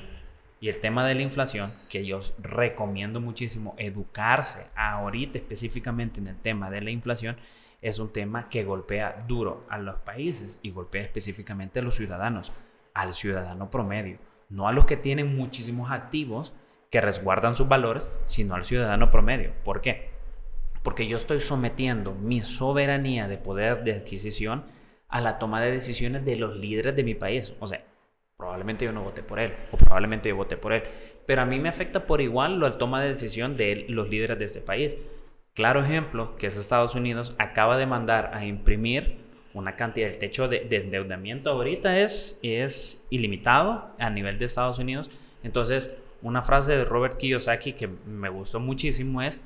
Y 0.60 0.70
el 0.70 0.78
tema 0.78 1.04
de 1.04 1.16
la 1.16 1.24
inflación, 1.24 1.74
que 1.90 2.06
yo 2.06 2.20
recomiendo 2.38 3.20
muchísimo 3.20 3.74
educarse 3.80 4.68
ahorita 4.76 5.40
específicamente 5.40 6.20
en 6.20 6.28
el 6.28 6.38
tema 6.38 6.70
de 6.70 6.84
la 6.84 6.92
inflación, 6.92 7.38
es 7.82 7.98
un 7.98 8.14
tema 8.14 8.50
que 8.50 8.64
golpea 8.64 9.26
duro 9.28 9.66
a 9.68 9.80
los 9.80 9.96
países 9.96 10.60
y 10.62 10.70
golpea 10.70 11.02
específicamente 11.02 11.80
a 11.80 11.82
los 11.82 11.96
ciudadanos, 11.96 12.52
al 12.94 13.16
ciudadano 13.16 13.72
promedio, 13.72 14.20
no 14.50 14.68
a 14.68 14.74
los 14.74 14.86
que 14.86 14.98
tienen 14.98 15.36
muchísimos 15.36 15.92
activos 15.92 16.54
que 16.90 17.02
resguardan 17.02 17.56
sus 17.56 17.68
valores, 17.68 18.10
sino 18.26 18.56
al 18.56 18.66
ciudadano 18.66 19.12
promedio. 19.12 19.54
¿Por 19.64 19.82
qué? 19.82 20.10
Porque 20.84 21.08
yo 21.08 21.18
estoy 21.18 21.40
sometiendo 21.40 22.14
mi 22.14 22.42
soberanía 22.42 23.28
de 23.28 23.38
poder 23.38 23.84
de 23.84 23.94
adquisición 23.94 24.66
a 25.08 25.22
la 25.22 25.40
toma 25.40 25.62
de 25.62 25.72
decisiones 25.72 26.26
de 26.26 26.36
los 26.36 26.56
líderes 26.58 26.96
de 26.96 27.04
mi 27.04 27.16
país. 27.16 27.54
O 27.60 27.68
sea, 27.68 27.84
probablemente 28.38 28.86
yo 28.86 28.92
no 28.92 29.04
voté 29.04 29.24
por 29.24 29.40
él 29.40 29.54
o 29.72 29.78
probablemente 29.78 30.30
yo 30.30 30.36
voté 30.36 30.58
por 30.58 30.74
él. 30.74 30.84
Pero 31.26 31.42
a 31.42 31.46
mí 31.46 31.60
me 31.60 31.70
afecta 31.70 32.06
por 32.06 32.22
igual 32.22 32.60
la 32.60 32.72
toma 32.78 33.02
de 33.02 33.10
decisión 33.10 33.58
de 33.58 33.86
los 33.90 34.10
líderes 34.10 34.38
de 34.38 34.46
este 34.46 34.62
país. 34.62 34.96
Claro 35.54 35.84
ejemplo 35.84 36.36
que 36.36 36.48
es 36.48 36.58
Estados 36.58 36.96
Unidos 36.96 37.36
acaba 37.40 37.78
de 37.78 37.88
mandar 37.88 38.32
a 38.34 38.46
imprimir 38.46 39.25
una 39.56 39.76
cantidad, 39.76 40.10
el 40.10 40.20
techo 40.20 40.48
de, 40.48 40.68
endeudamiento 40.70 41.50
ahorita 41.50 42.00
es, 42.00 42.38
es 42.44 43.04
ilimitado 43.10 43.90
a 43.98 44.10
nivel 44.12 44.38
de 44.38 44.46
Estados 44.46 44.78
Unidos. 44.78 45.10
Entonces, 45.44 45.96
una 46.22 46.44
frase 46.44 46.78
de 46.78 46.86
Robert 46.86 47.18
Kiyosaki 47.18 47.74
que 47.74 47.88
me 47.88 48.30
gustó 48.30 48.60
muchísimo 48.60 49.24
es, 49.24 49.40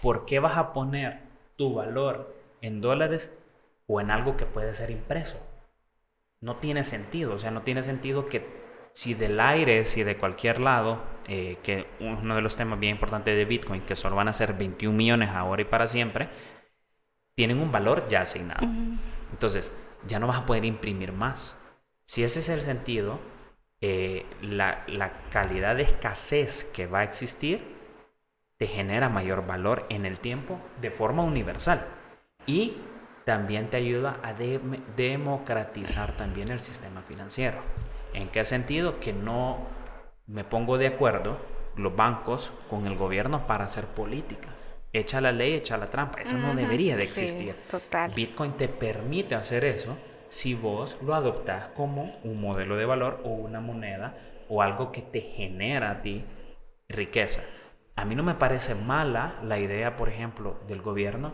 ¿por 0.00 0.24
qué 0.24 0.38
vas 0.38 0.56
a 0.56 0.72
poner 0.72 1.20
tu 1.56 1.74
valor 1.74 2.34
en 2.62 2.80
dólares 2.80 3.32
o 3.86 4.00
en 4.00 4.10
algo 4.10 4.36
que 4.36 4.46
puede 4.46 4.72
ser 4.74 4.90
impreso. 4.90 5.40
No 6.40 6.56
tiene 6.56 6.84
sentido, 6.84 7.34
o 7.34 7.38
sea, 7.38 7.50
no 7.50 7.62
tiene 7.62 7.82
sentido 7.82 8.26
que 8.26 8.46
si 8.92 9.14
del 9.14 9.40
aire, 9.40 9.84
si 9.84 10.04
de 10.04 10.16
cualquier 10.16 10.60
lado, 10.60 11.02
eh, 11.26 11.58
que 11.62 11.86
uno 12.00 12.36
de 12.36 12.42
los 12.42 12.56
temas 12.56 12.78
bien 12.78 12.92
importantes 12.92 13.36
de 13.36 13.44
Bitcoin, 13.44 13.82
que 13.82 13.96
solo 13.96 14.16
van 14.16 14.28
a 14.28 14.32
ser 14.32 14.54
21 14.54 14.96
millones 14.96 15.30
ahora 15.30 15.62
y 15.62 15.64
para 15.64 15.86
siempre, 15.86 16.28
tienen 17.34 17.58
un 17.58 17.72
valor 17.72 18.06
ya 18.06 18.22
asignado. 18.22 18.66
Entonces, 19.38 19.72
ya 20.04 20.18
no 20.18 20.26
vas 20.26 20.38
a 20.38 20.46
poder 20.46 20.64
imprimir 20.64 21.12
más. 21.12 21.56
Si 22.04 22.24
ese 22.24 22.40
es 22.40 22.48
el 22.48 22.60
sentido, 22.60 23.20
eh, 23.80 24.26
la, 24.42 24.82
la 24.88 25.12
calidad 25.30 25.76
de 25.76 25.84
escasez 25.84 26.64
que 26.64 26.88
va 26.88 27.00
a 27.00 27.04
existir 27.04 27.62
te 28.56 28.66
genera 28.66 29.08
mayor 29.08 29.46
valor 29.46 29.86
en 29.90 30.06
el 30.06 30.18
tiempo 30.18 30.58
de 30.80 30.90
forma 30.90 31.22
universal. 31.22 31.86
Y 32.46 32.78
también 33.24 33.70
te 33.70 33.76
ayuda 33.76 34.18
a 34.24 34.34
democratizar 34.34 36.16
también 36.16 36.50
el 36.50 36.58
sistema 36.58 37.02
financiero. 37.02 37.58
¿En 38.14 38.26
qué 38.30 38.44
sentido? 38.44 38.98
Que 38.98 39.12
no 39.12 39.68
me 40.26 40.42
pongo 40.42 40.78
de 40.78 40.88
acuerdo 40.88 41.38
los 41.76 41.94
bancos 41.94 42.52
con 42.68 42.88
el 42.88 42.96
gobierno 42.96 43.46
para 43.46 43.66
hacer 43.66 43.86
políticas. 43.86 44.67
Echa 44.92 45.20
la 45.20 45.32
ley, 45.32 45.54
echa 45.54 45.76
la 45.76 45.86
trampa. 45.86 46.20
Eso 46.20 46.36
no 46.38 46.54
debería 46.54 46.96
de 46.96 47.02
existir. 47.02 47.54
total. 47.70 48.12
Bitcoin 48.14 48.52
te 48.52 48.68
permite 48.68 49.34
hacer 49.34 49.64
eso 49.64 49.96
si 50.28 50.54
vos 50.54 50.98
lo 51.02 51.14
adoptás 51.14 51.68
como 51.68 52.18
un 52.24 52.40
modelo 52.40 52.76
de 52.76 52.84
valor 52.84 53.20
o 53.24 53.30
una 53.30 53.60
moneda 53.60 54.16
o 54.48 54.62
algo 54.62 54.92
que 54.92 55.02
te 55.02 55.20
genera 55.20 55.90
a 55.90 56.02
ti 56.02 56.24
riqueza. 56.88 57.42
A 57.96 58.04
mí 58.04 58.14
no 58.14 58.22
me 58.22 58.34
parece 58.34 58.74
mala 58.74 59.40
la 59.42 59.58
idea, 59.58 59.96
por 59.96 60.08
ejemplo, 60.08 60.58
del 60.66 60.80
gobierno 60.80 61.32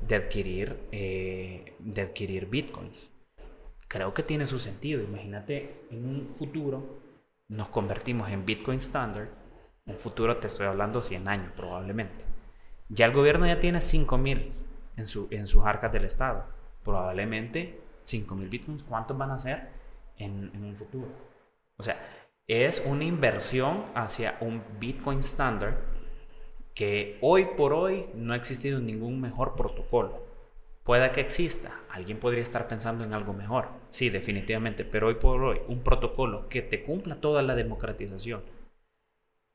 de 0.00 0.16
adquirir, 0.16 0.88
eh, 0.92 1.76
de 1.78 2.02
adquirir 2.02 2.46
bitcoins. 2.46 3.10
Creo 3.88 4.12
que 4.14 4.22
tiene 4.22 4.46
su 4.46 4.58
sentido. 4.58 5.02
Imagínate, 5.02 5.86
en 5.90 6.04
un 6.04 6.28
futuro 6.28 7.00
nos 7.48 7.68
convertimos 7.68 8.30
en 8.30 8.44
Bitcoin 8.44 8.78
Standard. 8.78 9.28
En 9.86 9.92
un 9.92 9.98
futuro 9.98 10.36
te 10.36 10.48
estoy 10.48 10.66
hablando 10.66 11.00
100 11.00 11.28
años 11.28 11.52
probablemente. 11.56 12.27
Ya 12.88 13.06
el 13.06 13.12
gobierno 13.12 13.46
ya 13.46 13.60
tiene 13.60 13.78
5.000 13.78 14.50
en, 14.96 15.08
su, 15.08 15.28
en 15.30 15.46
sus 15.46 15.64
arcas 15.64 15.92
del 15.92 16.04
Estado. 16.04 16.44
Probablemente 16.82 17.80
5.000 18.04 18.48
bitcoins. 18.48 18.82
¿Cuántos 18.82 19.16
van 19.16 19.30
a 19.30 19.38
ser 19.38 19.68
en, 20.16 20.50
en 20.54 20.64
un 20.64 20.74
futuro? 20.74 21.08
O 21.76 21.82
sea, 21.82 21.98
es 22.48 22.82
una 22.86 23.04
inversión 23.04 23.84
hacia 23.94 24.38
un 24.40 24.62
Bitcoin 24.80 25.18
Standard 25.18 25.74
que 26.74 27.18
hoy 27.20 27.46
por 27.56 27.74
hoy 27.74 28.06
no 28.14 28.32
ha 28.32 28.36
existido 28.36 28.80
ningún 28.80 29.20
mejor 29.20 29.54
protocolo. 29.54 30.26
Pueda 30.82 31.12
que 31.12 31.20
exista, 31.20 31.82
alguien 31.90 32.18
podría 32.18 32.42
estar 32.42 32.66
pensando 32.66 33.04
en 33.04 33.12
algo 33.12 33.34
mejor, 33.34 33.68
sí, 33.90 34.08
definitivamente, 34.08 34.86
pero 34.86 35.08
hoy 35.08 35.16
por 35.16 35.42
hoy 35.42 35.60
un 35.68 35.80
protocolo 35.82 36.48
que 36.48 36.62
te 36.62 36.82
cumpla 36.82 37.16
toda 37.16 37.42
la 37.42 37.54
democratización 37.54 38.42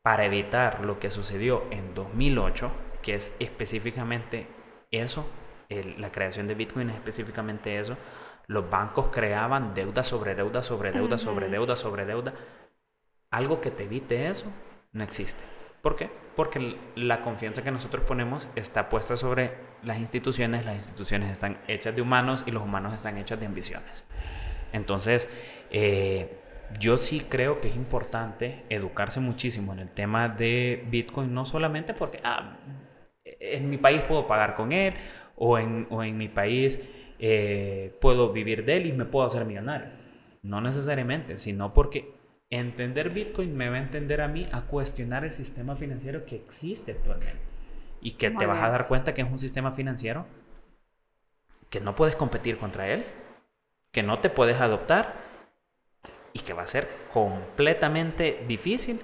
para 0.04 0.26
evitar 0.26 0.86
lo 0.86 1.00
que 1.00 1.10
sucedió 1.10 1.64
en 1.72 1.96
2008, 1.96 2.72
que 3.04 3.14
es 3.14 3.36
específicamente 3.40 4.48
eso, 4.90 5.28
la 5.70 6.12
creación 6.12 6.48
de 6.48 6.56
Bitcoin 6.56 6.90
es 6.90 6.96
específicamente 6.96 7.80
eso, 7.80 7.98
los 8.48 8.70
bancos 8.70 9.08
creaban 9.08 9.74
deuda 9.74 10.04
sobre 10.04 10.36
deuda 10.36 10.62
sobre 10.62 10.92
deuda 10.92 11.18
sobre 11.18 11.50
deuda 11.50 11.76
sobre 11.76 12.06
deuda. 12.06 12.34
Algo 13.30 13.62
que 13.62 13.72
te 13.72 13.84
evite 13.84 14.28
eso 14.28 14.52
no 14.92 15.04
existe. 15.04 15.44
¿Por 15.82 15.96
qué? 15.96 16.10
Porque 16.36 16.78
la 16.96 17.22
confianza 17.22 17.64
que 17.64 17.72
nosotros 17.72 18.04
ponemos 18.06 18.48
está 18.56 18.90
puesta 18.90 19.18
sobre 19.18 19.54
las 19.84 20.00
instituciones, 20.00 20.66
las 20.66 20.76
instituciones 20.76 21.30
están 21.30 21.58
hechas 21.68 21.96
de 21.96 22.02
humanos 22.02 22.44
y 22.46 22.52
los 22.52 22.64
humanos 22.64 22.94
están 22.94 23.18
hechas 23.18 23.40
de 23.40 23.48
ambiciones. 23.48 24.06
Entonces, 24.72 25.28
eh, 25.72 26.40
yo 26.80 26.98
sí 26.98 27.26
creo 27.28 27.60
que 27.60 27.68
es 27.68 27.76
importante 27.76 28.64
educarse 28.70 29.20
muchísimo 29.20 29.74
en 29.74 29.80
el 29.80 29.90
tema 29.90 30.30
de 30.30 30.86
Bitcoin, 30.90 31.34
no 31.34 31.46
solamente 31.46 31.94
porque 31.94 32.20
ah, 32.24 32.58
en 33.26 33.70
mi 33.70 33.78
país 33.78 34.04
puedo 34.04 34.28
pagar 34.28 34.56
con 34.56 34.72
él 34.72 34.94
o 35.36 35.58
en, 35.58 35.88
o 35.90 36.04
en 36.04 36.18
mi 36.18 36.28
país 36.28 36.80
eh, 37.20 37.98
puedo 38.02 38.32
vivir 38.34 38.66
de 38.66 38.78
él 38.78 38.86
y 38.88 38.94
me 38.94 39.06
puedo 39.06 39.26
hacer 39.26 39.46
millonario. 39.46 39.90
No 40.42 40.60
necesariamente, 40.60 41.38
sino 41.38 41.74
porque 41.74 42.14
Entender 42.56 43.10
Bitcoin 43.10 43.58
me 43.58 43.68
va 43.68 43.78
a 43.78 43.80
entender 43.80 44.22
a 44.22 44.28
mí 44.28 44.48
a 44.52 44.62
cuestionar 44.62 45.24
el 45.24 45.32
sistema 45.32 45.76
financiero 45.76 46.24
que 46.24 46.36
existe 46.36 46.92
actualmente. 46.92 47.42
Y 48.00 48.12
que 48.12 48.30
te 48.30 48.46
vas 48.46 48.62
a 48.62 48.70
dar 48.70 48.88
cuenta 48.88 49.16
que 49.16 49.24
es 49.24 49.32
un 49.32 49.40
sistema 49.40 49.72
financiero 49.72 50.28
que 51.72 51.82
no 51.82 51.96
puedes 51.96 52.16
competir 52.16 52.60
contra 52.60 52.90
él, 52.90 53.06
que 53.92 54.04
no 54.04 54.20
te 54.20 54.30
puedes 54.30 54.62
adoptar 54.62 55.16
y 56.32 56.42
que 56.42 56.54
va 56.54 56.62
a 56.62 56.68
ser 56.68 56.88
completamente 57.12 58.44
difícil 58.48 59.02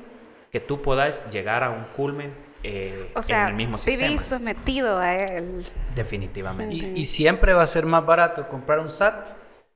que 0.52 0.60
tú 0.60 0.84
puedas 0.84 1.28
llegar 1.32 1.64
a 1.64 1.72
un 1.72 1.86
culmen 1.96 2.32
eh, 2.64 3.12
o 3.16 3.22
sea, 3.22 3.44
en 3.44 3.48
el 3.50 3.54
mismo 3.56 3.78
sistema. 3.78 4.18
Sometido 4.18 4.98
a 4.98 5.16
él. 5.16 5.66
Definitivamente. 5.96 6.76
Y, 6.76 7.00
y, 7.00 7.06
siempre 7.06 7.54
va 7.54 7.64
a 7.64 7.68
ser 7.68 7.86
más 7.86 8.06
barato 8.06 8.48
comprar 8.48 8.80
un 8.80 8.92
SAT 8.92 9.30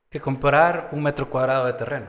que 0.10 0.20
comprar 0.20 0.90
un 0.92 1.02
metro 1.02 1.30
cuadrado 1.30 1.66
de 1.66 1.74
terreno. 1.74 2.08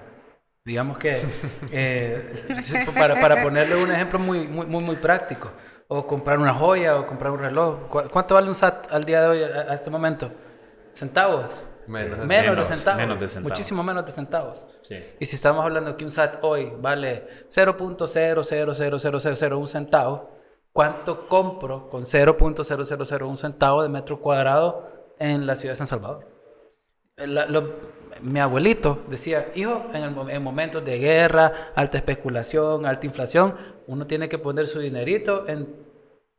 Digamos 0.64 0.98
que, 0.98 1.22
eh, 1.72 2.56
para, 2.94 3.20
para, 3.20 3.42
ponerle 3.42 3.76
un 3.76 3.92
ejemplo 3.92 4.18
muy, 4.18 4.48
muy, 4.48 4.66
muy, 4.66 4.82
muy 4.82 4.96
práctico, 4.96 5.50
o 5.88 6.06
comprar 6.06 6.38
una 6.38 6.54
joya 6.54 6.98
o 6.98 7.06
comprar 7.06 7.32
un 7.32 7.38
reloj. 7.38 7.88
¿Cuánto 8.10 8.34
vale 8.34 8.48
un 8.48 8.54
SAT 8.54 8.92
al 8.92 9.04
día 9.04 9.22
de 9.22 9.28
hoy, 9.28 9.42
a, 9.42 9.74
este 9.74 9.90
momento? 9.90 10.30
¿Centavos? 10.92 11.64
Menos, 11.86 12.18
de, 12.18 12.26
menos, 12.26 12.56
de 12.56 12.64
centavos. 12.64 13.00
menos 13.00 13.20
de 13.20 13.28
centavos. 13.28 13.50
Muchísimo 13.50 13.82
menos 13.82 14.06
de 14.06 14.12
centavos. 14.12 14.64
Sí. 14.80 14.96
Y 15.20 15.26
si 15.26 15.36
estamos 15.36 15.62
hablando 15.62 15.94
que 15.96 16.04
un 16.04 16.10
SAT 16.10 16.38
hoy 16.42 16.72
vale 16.78 17.28
0.000001 17.48 19.68
centavo, 19.68 20.33
¿cuánto 20.74 21.28
compro 21.28 21.88
con 21.88 22.02
0.0001 22.02 23.36
centavo 23.38 23.82
de 23.82 23.88
metro 23.88 24.20
cuadrado 24.20 25.14
en 25.18 25.46
la 25.46 25.56
ciudad 25.56 25.72
de 25.72 25.76
San 25.76 25.86
Salvador? 25.86 26.26
La, 27.16 27.46
lo, 27.46 27.74
mi 28.20 28.40
abuelito 28.40 29.04
decía, 29.08 29.52
hijo, 29.54 29.86
en, 29.94 30.42
momentos 30.42 30.84
de 30.84 30.98
guerra, 30.98 31.70
alta 31.76 31.96
especulación, 31.96 32.86
alta 32.86 33.06
inflación, 33.06 33.54
uno 33.86 34.06
tiene 34.06 34.28
que 34.28 34.38
poner 34.38 34.66
su 34.66 34.80
dinerito 34.80 35.48
en 35.48 35.74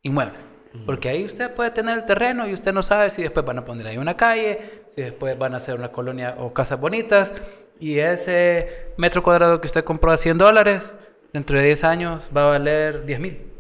inmuebles. 0.04 0.52
Porque 0.86 1.08
ahí 1.08 1.24
usted 1.24 1.54
puede 1.54 1.72
tener 1.72 1.98
el 1.98 2.06
terreno 2.06 2.46
y 2.46 2.52
usted 2.52 2.74
no 2.74 2.84
sabe 2.84 3.10
si 3.10 3.22
después 3.22 3.46
van 3.46 3.60
a 3.60 3.64
poner 3.64 3.88
ahí 3.88 3.98
una 3.98 4.18
calle, 4.18 4.84
si 4.94 5.02
después 5.02 5.38
van 5.40 5.54
a 5.54 5.58
hacer 5.58 5.76
una 5.76 5.94
colonia 5.94 6.36
o 6.38 6.52
casas 6.52 6.82
bonitas. 6.82 7.32
Y 7.80 8.00
ese 8.00 8.92
metro 8.98 9.24
cuadrado 9.24 9.62
que 9.62 9.68
usted 9.68 9.86
compró 9.86 10.12
a 10.12 10.18
100 10.18 10.38
dólares, 10.38 10.94
dentro 11.32 11.58
de 11.58 11.64
10 11.68 11.84
años 11.86 12.30
va 12.36 12.44
a 12.44 12.50
valer 12.50 13.06
10 13.06 13.20
mil. 13.22 13.55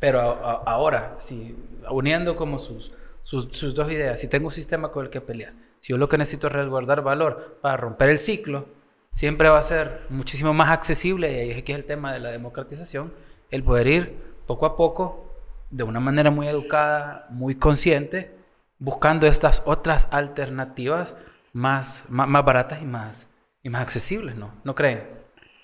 Pero 0.00 0.20
ahora, 0.66 1.16
si, 1.18 1.56
uniendo 1.90 2.36
como 2.36 2.58
sus, 2.58 2.92
sus, 3.22 3.74
dos 3.74 3.90
ideas, 3.90 4.20
si 4.20 4.28
tengo 4.28 4.46
un 4.46 4.52
sistema 4.52 4.90
con 4.92 5.04
el 5.04 5.10
que 5.10 5.20
pelear, 5.20 5.54
si 5.80 5.92
yo 5.92 5.98
lo 5.98 6.08
que 6.08 6.18
necesito 6.18 6.46
es 6.46 6.52
resguardar 6.52 7.02
valor 7.02 7.58
para 7.60 7.76
romper 7.76 8.10
el 8.10 8.18
ciclo, 8.18 8.66
siempre 9.10 9.48
va 9.48 9.58
a 9.58 9.62
ser 9.62 10.06
muchísimo 10.08 10.54
más 10.54 10.70
accesible, 10.70 11.32
y 11.32 11.40
ahí 11.40 11.50
es 11.50 11.62
que 11.62 11.72
es 11.72 11.78
el 11.78 11.84
tema 11.84 12.12
de 12.12 12.20
la 12.20 12.30
democratización, 12.30 13.12
el 13.50 13.64
poder 13.64 13.86
ir 13.86 14.16
poco 14.46 14.66
a 14.66 14.76
poco, 14.76 15.24
de 15.70 15.84
una 15.84 16.00
manera 16.00 16.30
muy 16.30 16.48
educada, 16.48 17.26
muy 17.30 17.54
consciente, 17.54 18.34
buscando 18.78 19.26
estas 19.26 19.62
otras 19.66 20.08
alternativas 20.10 21.14
más, 21.52 22.04
más, 22.08 22.44
baratas 22.44 22.80
y 22.80 22.86
más, 22.86 23.28
y 23.62 23.68
más 23.68 23.82
accesibles, 23.82 24.36
¿no? 24.36 24.52
¿No 24.64 24.74
creen? 24.74 25.02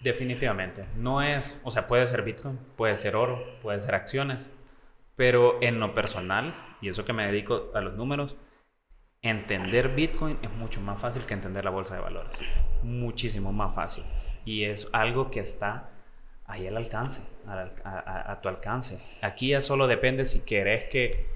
Definitivamente. 0.05 0.85
No 0.97 1.23
es, 1.23 1.59
o 1.65 1.71
sea, 1.71 1.87
puede 1.87 2.07
ser 2.07 2.23
Bitcoin, 2.23 2.59
puede 2.77 2.95
ser 2.95 3.17
oro, 3.17 3.43
puede 3.63 3.81
ser 3.81 3.95
acciones, 3.95 4.51
pero 5.17 5.57
en 5.63 5.81
lo 5.81 5.95
personal, 5.95 6.55
y 6.83 6.89
eso 6.89 7.07
que 7.07 7.15
me 7.15 7.27
dedico 7.27 7.71
a 7.73 7.81
los 7.81 7.95
números, 7.95 8.37
entender 9.23 9.89
Bitcoin 9.95 10.39
es 10.43 10.51
mucho 10.53 10.83
más 10.83 11.01
fácil 11.01 11.23
que 11.23 11.33
entender 11.33 11.65
la 11.65 11.71
bolsa 11.71 11.95
de 11.95 12.03
valores. 12.03 12.37
Muchísimo 12.83 13.51
más 13.51 13.75
fácil. 13.75 14.05
Y 14.45 14.65
es 14.65 14.89
algo 14.93 15.31
que 15.31 15.41
está 15.41 15.89
ahí 16.45 16.67
al 16.67 16.77
alcance, 16.77 17.23
a, 17.47 18.39
tu 18.43 18.51
alcance. 18.51 19.01
Aquí 19.23 19.49
ya 19.49 19.63
solo 19.63 19.87
depende 19.87 20.27
si 20.27 20.45
querés 20.45 20.85
que 20.85 21.31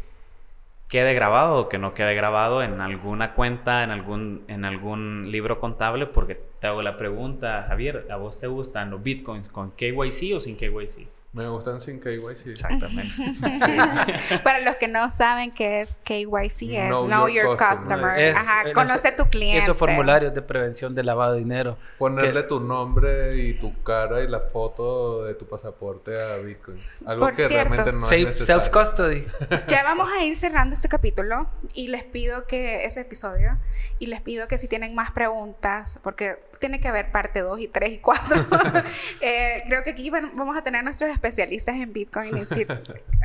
quede 0.88 1.14
grabado 1.14 1.56
o 1.58 1.68
que 1.68 1.78
no 1.78 1.94
quede 1.94 2.14
grabado 2.14 2.62
en 2.62 2.80
alguna 2.80 3.34
cuenta, 3.34 3.84
en 3.84 3.90
algún, 3.90 4.44
en 4.48 4.64
algún 4.64 5.30
libro 5.30 5.60
contable, 5.60 6.06
porque 6.06 6.34
te 6.34 6.66
hago 6.66 6.82
la 6.82 6.96
pregunta, 6.96 7.66
Javier, 7.68 8.06
¿a 8.10 8.16
vos 8.16 8.40
te 8.40 8.46
gustan 8.46 8.90
los 8.90 9.02
bitcoins 9.02 9.48
con 9.48 9.72
KYC 9.72 10.34
o 10.34 10.40
sin 10.40 10.56
KYC? 10.56 11.17
Me 11.30 11.46
gustan 11.46 11.78
sin 11.78 12.00
KYC. 12.00 12.46
Exactamente. 12.46 13.12
Para 14.42 14.60
los 14.60 14.76
que 14.76 14.88
no 14.88 15.10
saben 15.10 15.50
qué 15.50 15.82
es 15.82 15.96
KYC, 16.02 16.72
es 16.72 16.86
Know 16.88 17.04
Know, 17.06 17.28
Your 17.28 17.44
Your, 17.44 17.56
Customer. 17.56 17.76
Customer. 17.76 18.18
Es- 18.18 18.36
Ajá, 18.36 18.72
conoce 18.72 19.12
tu 19.12 19.28
cliente. 19.28 19.58
Esos 19.58 19.76
formularios 19.76 20.32
de 20.32 20.40
prevención 20.40 20.94
de 20.94 21.02
lavado 21.04 21.34
de 21.34 21.40
dinero. 21.40 21.76
Ponerle 21.98 22.44
tu 22.44 22.60
nombre 22.60 23.36
y 23.36 23.54
tu 23.60 23.82
cara 23.82 24.22
y 24.22 24.26
la 24.26 24.40
foto 24.40 25.24
de 25.24 25.34
tu 25.34 25.46
pasaporte 25.46 26.16
a 26.16 26.38
Bitcoin. 26.38 26.80
Algo 27.06 27.26
Por 27.26 27.34
que 27.34 27.46
cierto. 27.46 27.74
realmente 27.74 27.92
no 27.92 28.02
Safe 28.06 28.20
es 28.22 28.26
necesario. 28.28 28.62
self-custody. 28.62 29.26
Ya 29.68 29.82
vamos 29.82 30.08
a 30.10 30.24
ir 30.24 30.34
cerrando 30.34 30.74
este 30.74 30.88
capítulo 30.88 31.50
y 31.74 31.88
les 31.88 32.04
pido 32.04 32.46
que 32.46 32.86
ese 32.86 33.02
episodio 33.02 33.58
y 33.98 34.06
les 34.06 34.22
pido 34.22 34.48
que 34.48 34.56
si 34.56 34.66
tienen 34.66 34.94
más 34.94 35.10
preguntas, 35.10 36.00
porque 36.02 36.38
tiene 36.58 36.80
que 36.80 36.88
haber 36.88 37.12
parte 37.12 37.40
2 37.40 37.60
y 37.60 37.68
3 37.68 37.92
y 37.92 37.98
4, 37.98 38.46
eh, 39.20 39.62
creo 39.68 39.84
que 39.84 39.90
aquí 39.90 40.08
van- 40.10 40.32
vamos 40.34 40.56
a 40.56 40.62
tener 40.62 40.82
nuestros 40.82 41.08
especialistas 41.10 41.27
en 41.36 41.92
Bitcoin 41.92 42.36
y 42.36 42.44
Fit, 42.54 42.70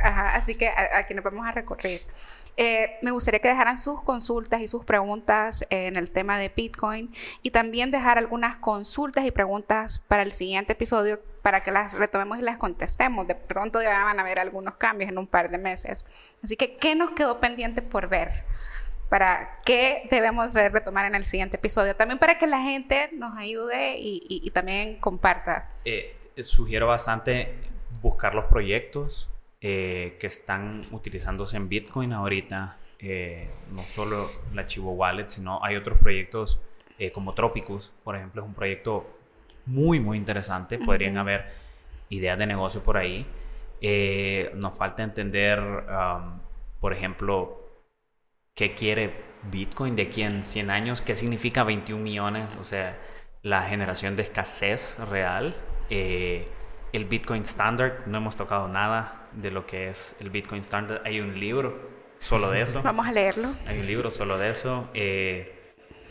Ajá, 0.02 0.34
así 0.34 0.54
que 0.54 0.68
a, 0.68 0.98
a 0.98 1.06
quienes 1.06 1.24
vamos 1.24 1.46
a 1.46 1.52
recurrir. 1.52 2.00
Eh, 2.56 2.98
me 3.02 3.10
gustaría 3.10 3.40
que 3.40 3.48
dejaran 3.48 3.76
sus 3.78 4.00
consultas 4.02 4.60
y 4.60 4.68
sus 4.68 4.84
preguntas 4.84 5.64
en 5.70 5.96
el 5.96 6.12
tema 6.12 6.38
de 6.38 6.50
Bitcoin 6.54 7.12
y 7.42 7.50
también 7.50 7.90
dejar 7.90 8.16
algunas 8.16 8.56
consultas 8.58 9.24
y 9.24 9.32
preguntas 9.32 9.98
para 10.06 10.22
el 10.22 10.30
siguiente 10.32 10.74
episodio 10.74 11.20
para 11.42 11.64
que 11.64 11.72
las 11.72 11.94
retomemos 11.94 12.38
y 12.38 12.42
las 12.42 12.56
contestemos. 12.56 13.26
De 13.26 13.34
pronto 13.34 13.82
ya 13.82 14.04
van 14.04 14.20
a 14.20 14.22
haber 14.22 14.38
algunos 14.38 14.74
cambios 14.76 15.10
en 15.10 15.18
un 15.18 15.26
par 15.26 15.50
de 15.50 15.58
meses. 15.58 16.04
Así 16.44 16.56
que, 16.56 16.76
¿qué 16.76 16.94
nos 16.94 17.10
quedó 17.10 17.40
pendiente 17.40 17.82
por 17.82 18.08
ver? 18.08 18.44
Para 19.08 19.58
qué 19.64 20.06
debemos 20.10 20.52
de 20.54 20.68
retomar 20.68 21.06
en 21.06 21.14
el 21.16 21.24
siguiente 21.24 21.56
episodio. 21.56 21.94
También 21.96 22.18
para 22.20 22.38
que 22.38 22.46
la 22.46 22.60
gente 22.62 23.10
nos 23.14 23.36
ayude 23.36 23.98
y, 23.98 24.22
y- 24.28 24.40
y 24.46 24.50
también 24.50 25.00
comparta. 25.00 25.70
Eh, 25.84 26.16
sugiero 26.42 26.86
bastante 26.86 27.52
buscar 28.04 28.34
los 28.34 28.44
proyectos 28.44 29.30
eh, 29.62 30.18
que 30.20 30.26
están 30.26 30.86
utilizándose 30.90 31.56
en 31.56 31.70
Bitcoin 31.70 32.12
ahorita. 32.12 32.76
Eh, 32.98 33.50
no 33.72 33.82
solo 33.84 34.30
la 34.52 34.66
Chivo 34.66 34.92
Wallet, 34.92 35.28
sino 35.28 35.64
hay 35.64 35.76
otros 35.76 35.98
proyectos 35.98 36.60
eh, 36.98 37.10
como 37.12 37.32
Tropicus, 37.32 37.92
por 38.04 38.14
ejemplo, 38.14 38.42
es 38.42 38.48
un 38.48 38.54
proyecto 38.54 39.06
muy, 39.64 40.00
muy 40.00 40.18
interesante. 40.18 40.78
Podrían 40.78 41.16
haber 41.16 41.46
ideas 42.10 42.38
de 42.38 42.46
negocio 42.46 42.82
por 42.82 42.98
ahí. 42.98 43.26
Eh, 43.80 44.52
nos 44.54 44.76
falta 44.76 45.02
entender, 45.02 45.60
um, 45.60 46.40
por 46.80 46.92
ejemplo, 46.92 47.58
qué 48.54 48.74
quiere 48.74 49.14
Bitcoin 49.50 49.96
de 49.96 50.02
aquí 50.02 50.22
en 50.22 50.42
100 50.42 50.70
años, 50.70 51.00
qué 51.00 51.14
significa 51.14 51.64
21 51.64 52.02
millones, 52.02 52.56
o 52.60 52.64
sea, 52.64 52.98
la 53.42 53.62
generación 53.62 54.14
de 54.14 54.22
escasez 54.24 54.94
real. 55.10 55.56
Eh, 55.88 56.48
el 56.96 57.04
Bitcoin 57.06 57.42
Standard, 57.42 58.06
no 58.06 58.18
hemos 58.18 58.36
tocado 58.36 58.68
nada 58.68 59.28
de 59.32 59.50
lo 59.50 59.66
que 59.66 59.88
es 59.88 60.14
el 60.20 60.30
Bitcoin 60.30 60.60
Standard. 60.60 61.02
Hay 61.04 61.20
un 61.20 61.38
libro 61.38 61.76
solo 62.18 62.50
de 62.50 62.62
eso. 62.62 62.82
Vamos 62.84 63.06
a 63.06 63.12
leerlo. 63.12 63.48
Hay 63.66 63.78
un 63.80 63.86
libro 63.86 64.10
solo 64.10 64.38
de 64.38 64.50
eso. 64.50 64.88
Eh, 64.94 65.50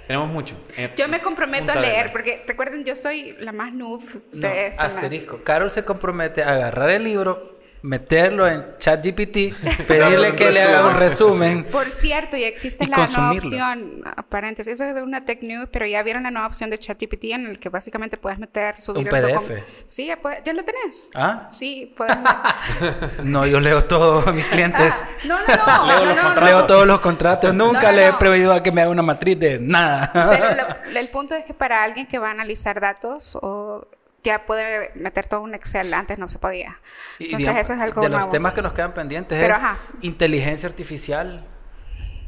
tenemos 0.08 0.30
mucho. 0.30 0.56
Eh, 0.78 0.92
Yo 0.98 1.08
me 1.08 1.22
comprometo 1.22 1.72
a 1.72 1.76
leer, 1.76 2.12
porque 2.12 2.44
recuerden, 2.46 2.84
yo 2.84 2.96
soy 2.96 3.38
la 3.40 3.54
más 3.54 3.74
noob 3.74 4.02
No, 4.34 4.48
de 4.50 4.68
esa. 4.68 4.86
asterisco. 4.86 5.42
Carol 5.44 5.72
se 5.72 5.86
compromete 5.86 6.44
a 6.44 6.56
agarrar 6.56 6.90
el 6.90 7.06
libro, 7.06 7.53
meterlo 7.84 8.48
en 8.48 8.66
ChatGPT, 8.80 9.54
pedirle 9.88 10.34
que 10.36 10.52
le 10.52 10.62
haga 10.62 10.88
un 10.88 10.96
resumen. 10.96 11.66
Por 11.66 11.86
cierto, 11.92 12.38
ya 12.38 12.48
existe 12.48 12.86
Y 12.86 12.88
la 12.88 13.06
nueva 13.06 13.32
opción, 13.34 14.02
paréntesis, 14.30 14.74
eso 14.74 14.86
es 14.86 14.96
de 14.96 15.04
una 15.04 15.26
tech 15.26 15.44
news, 15.44 15.68
pero 15.72 15.86
ya 15.86 16.02
vieron 16.02 16.24
la 16.24 16.32
nueva 16.32 16.48
opción 16.48 16.70
de 16.70 16.80
ChatGPT 16.80 17.26
en 17.26 17.46
el 17.48 17.60
que 17.60 17.68
básicamente 17.70 18.18
puedes 18.18 18.40
meter, 18.40 18.80
subir 18.80 19.08
Un 19.10 19.16
el 19.16 19.38
PDF. 19.38 19.52
Sí, 19.86 20.08
ya, 20.08 20.54
lo 20.54 20.64
tenés. 20.64 21.12
¿Ah? 21.14 21.48
Sí, 21.52 21.94
puedes. 21.96 22.18
No, 23.24 23.46
yo 23.46 23.60
leo 23.60 23.84
todo 23.84 24.28
a 24.28 24.32
mis 24.32 24.46
clientes. 24.46 24.94
Ah, 24.96 25.08
no, 25.26 25.38
no, 25.40 25.46
no. 25.66 25.88
Leo 25.88 26.00
no, 26.00 26.06
los 26.06 26.16
no, 26.16 26.24
contratos. 26.24 26.50
Leo 26.50 26.66
todos 26.66 26.88
los 26.88 27.00
contratos. 27.02 27.54
Nunca 27.54 27.92
no, 27.92 27.98
le 27.98 28.08
he 28.08 28.12
no. 28.12 28.20
pedido 28.20 28.54
a 28.54 28.64
que 28.64 28.72
me 28.72 28.82
haga 28.82 28.92
una 28.92 29.02
matriz 29.02 29.38
de 29.40 29.60
nada. 29.60 30.10
Pero 30.14 30.56
lo- 30.56 31.00
el 31.00 31.10
punto 31.10 31.36
es 31.36 31.44
que 31.46 31.54
para 31.54 31.84
alguien 31.84 32.08
que 32.08 32.18
va 32.18 32.30
a 32.30 32.32
analizar 32.32 32.80
datos 32.80 33.38
o 33.42 33.88
ya 34.24 34.46
puede 34.46 34.92
meter 34.96 35.28
todo 35.28 35.42
un 35.42 35.54
Excel, 35.54 35.94
antes 35.94 36.18
no 36.18 36.28
se 36.30 36.40
podía. 36.40 36.80
Y 37.20 37.26
Entonces 37.26 37.40
digamos, 37.40 37.62
eso 37.62 37.74
es 37.74 37.80
algo 37.82 38.02
de 38.02 38.10
los 38.10 38.18
nuevo. 38.20 38.32
temas 38.32 38.54
que 38.54 38.62
nos 38.62 38.74
quedan 38.74 38.94
pendientes 38.94 39.40
Pero, 39.40 39.54
es 39.54 39.60
ajá. 39.60 39.80
inteligencia 40.02 40.68
artificial 40.70 41.46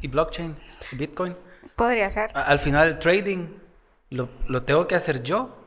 y 0.01 0.07
blockchain, 0.07 0.55
Bitcoin. 0.93 1.35
Podría 1.76 2.09
ser. 2.09 2.31
A- 2.34 2.43
Al 2.43 2.59
final 2.59 2.88
el 2.88 2.99
trading 2.99 3.47
lo, 4.11 4.30
lo 4.47 4.63
tengo 4.63 4.88
que 4.88 4.95
hacer 4.95 5.23
yo. 5.23 5.61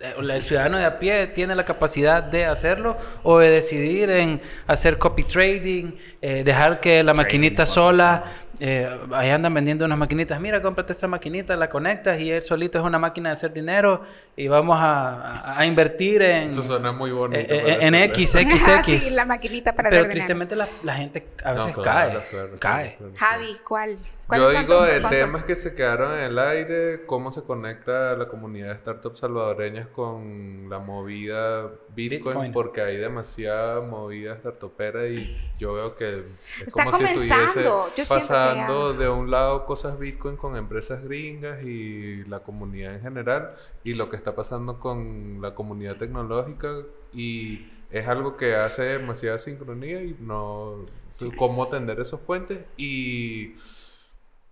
Eh, 0.00 0.14
El 0.18 0.42
ciudadano 0.42 0.78
de 0.78 0.84
a 0.86 0.98
pie 0.98 1.26
tiene 1.28 1.54
la 1.54 1.64
capacidad 1.64 2.22
de 2.22 2.46
hacerlo 2.46 2.96
o 3.22 3.38
de 3.38 3.50
decidir 3.50 4.10
en 4.10 4.40
hacer 4.66 4.98
copy 4.98 5.22
trading, 5.24 5.92
eh, 6.22 6.42
dejar 6.44 6.80
que 6.80 7.02
la 7.02 7.12
maquinita 7.14 7.66
sola, 7.66 8.24
eh, 8.60 8.88
ahí 9.12 9.30
andan 9.30 9.52
vendiendo 9.54 9.84
unas 9.84 9.98
maquinitas, 9.98 10.40
mira, 10.40 10.62
cómprate 10.62 10.92
esta 10.92 11.06
maquinita, 11.08 11.56
la 11.56 11.68
conectas 11.68 12.20
y 12.20 12.30
él 12.30 12.42
solito 12.42 12.78
es 12.78 12.84
una 12.84 12.98
máquina 12.98 13.30
de 13.30 13.32
hacer 13.34 13.52
dinero 13.52 14.02
y 14.36 14.48
vamos 14.48 14.78
a, 14.80 15.36
a- 15.38 15.58
a 15.60 15.66
invertir 15.66 16.22
en, 16.22 16.50
Eso 16.50 16.62
suena 16.62 16.92
muy 16.92 17.10
bonito. 17.12 17.40
eh, 17.40 17.46
eh, 17.50 17.78
en. 17.80 17.94
X, 17.94 18.30
XX. 18.32 18.84
sí, 19.00 19.10
la 19.10 19.24
maquinita 19.24 19.72
para 19.74 19.88
Pero 19.90 20.02
hacer 20.02 20.10
dinero. 20.12 20.26
tristemente 20.26 20.56
la, 20.56 20.68
la 20.82 20.94
gente 20.94 21.26
a 21.44 21.52
No, 21.52 21.56
veces 21.66 21.74
claro, 21.74 21.82
cae, 21.84 22.08
claro, 22.10 22.24
claro, 22.30 22.56
cae. 22.58 22.96
claro, 22.96 23.12
claro. 23.12 23.32
Javi, 23.38 23.56
¿cuál? 23.66 23.98
Yo 24.24 24.28
¿Cuáles 24.28 24.52
son 24.52 24.66
digo 24.66 24.82
de 24.82 25.00
temas 25.02 25.44
que 25.44 25.54
se 25.54 25.74
quedaron 25.74 26.14
en 26.14 26.24
el 26.24 26.38
aire, 26.38 27.04
cómo 27.04 27.30
se 27.30 27.42
conecta 27.42 28.16
la 28.16 28.26
comunidad 28.26 28.68
de 28.72 28.78
startups 28.78 29.18
salvadoreñas 29.18 29.86
con 29.88 30.70
la 30.70 30.78
movida 30.78 31.64
Bitcoin, 31.94 32.34
Bitcoin. 32.34 32.52
porque 32.52 32.80
hay 32.80 32.96
demasiada 32.96 33.82
movida 33.82 34.34
startupera 34.38 35.06
y 35.08 35.36
yo 35.58 35.74
veo 35.74 35.94
que 35.94 36.20
es 36.20 36.68
Está 36.68 36.84
como 36.84 36.96
si 36.96 37.04
estuviese 37.04 37.34
comenzando. 37.34 37.52
Siento 37.52 37.90
que 37.94 38.04
pasando 38.06 38.94
de 38.94 39.10
un 39.10 39.30
lado 39.30 39.66
cosas 39.66 39.98
Bitcoin 39.98 40.38
con 40.38 40.56
empresas 40.56 41.04
gringas 41.04 41.62
y 41.62 42.24
la 42.24 42.40
comunidad 42.40 42.94
en 42.94 43.02
general 43.02 43.56
y 43.84 43.92
lo 43.92 44.08
que 44.08 44.16
está 44.16 44.34
pasando 44.34 44.80
con 44.80 45.42
la 45.42 45.54
comunidad 45.54 45.96
tecnológica 45.96 46.72
y 47.12 47.70
es 47.90 48.08
algo 48.08 48.36
que 48.36 48.56
hace 48.56 48.84
demasiada 48.84 49.36
sincronía 49.36 50.02
y 50.02 50.16
no 50.18 50.86
cómo 51.36 51.68
tender 51.68 52.00
esos 52.00 52.20
puentes 52.20 52.64
y 52.78 53.54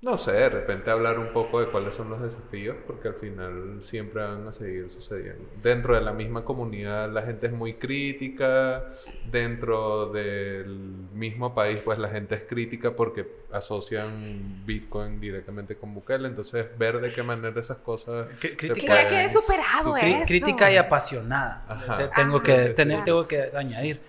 no 0.05 0.19
sé, 0.19 0.33
de 0.33 0.49
repente 0.49 0.91
hablar 0.91 1.20
un 1.20 1.29
poco 1.33 1.61
de 1.61 1.66
cuáles 1.69 1.95
son 1.95 2.11
los 2.11 2.20
desafíos, 2.20 2.77
porque 2.89 3.07
al 3.09 3.15
final 3.15 3.77
siempre 3.81 4.20
van 4.23 4.49
a 4.49 4.53
seguir 4.53 4.91
sucediendo. 4.91 5.49
Dentro 5.62 5.95
de 5.95 6.01
la 6.01 6.12
misma 6.12 6.45
comunidad 6.45 7.09
la 7.09 7.23
gente 7.23 7.47
es 7.47 7.53
muy 7.53 7.74
crítica, 7.74 8.85
dentro 9.31 10.07
del 10.07 10.66
mismo 11.15 11.55
país 11.55 11.81
pues 11.85 12.01
la 12.01 12.09
gente 12.09 12.35
es 12.35 12.43
crítica 12.49 12.97
porque 12.97 13.43
asocian 13.53 14.65
Bitcoin 14.66 15.20
directamente 15.20 15.77
con 15.77 15.95
Bukele, 15.95 16.27
entonces 16.27 16.66
ver 16.77 17.01
de 17.01 17.12
qué 17.12 17.23
manera 17.23 17.61
esas 17.61 17.77
cosas... 17.79 18.27
Se 18.41 18.57
crítica- 18.57 19.03
Que 19.03 19.07
quede 19.09 19.29
superado 19.29 19.97
eso. 19.97 20.27
Crítica 20.27 20.73
y 20.73 20.79
apasionada. 20.79 21.65
Ajá. 21.69 22.11
Tengo, 22.11 22.39
Ah, 22.39 22.43
que, 22.43 22.65
exacto. 22.66 23.05
tengo 23.05 23.23
que 23.23 23.51
añadir. 23.57 24.01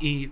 Y 0.00 0.30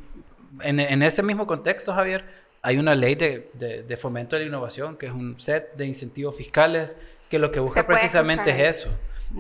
en, 0.61 0.81
en 0.81 1.03
ese 1.03 1.23
mismo 1.23 1.47
contexto, 1.47 1.93
Javier, 1.93 2.42
hay 2.63 2.79
una 2.79 2.95
ley 2.95 3.15
de, 3.17 3.51
de- 3.55 3.83
de 3.83 3.97
fomento 3.97 4.37
de 4.37 4.43
la 4.43 4.49
innovación, 4.49 4.97
que 4.97 5.07
es 5.07 5.13
un 5.13 5.39
set 5.41 5.75
de 5.77 5.85
incentivos 5.87 6.37
fiscales, 6.37 6.97
que 7.29 7.39
lo 7.39 7.51
que 7.51 7.61
busca 7.61 7.87
precisamente 7.87 8.45
cruzar. 8.53 8.61
es 8.67 8.77
eso. 8.79 8.91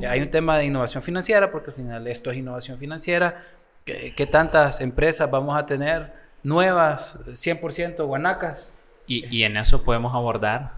Hay 0.08 0.20
un 0.20 0.30
tema 0.30 0.56
de 0.58 0.64
innovación 0.64 1.02
financiera, 1.02 1.50
porque 1.52 1.70
al 1.70 1.76
final 1.76 2.06
esto 2.08 2.30
es 2.30 2.38
innovación 2.38 2.78
financiera. 2.78 3.44
¿Qué, 3.84 4.14
qué 4.16 4.26
tantas 4.26 4.80
empresas 4.80 5.30
vamos 5.30 5.56
a 5.56 5.66
tener 5.66 6.12
nuevas, 6.42 7.18
100% 7.26 8.04
guanacas? 8.06 8.74
Y, 9.06 9.26
y 9.34 9.42
en 9.44 9.56
eso 9.56 9.82
podemos 9.84 10.14
abordar 10.14 10.72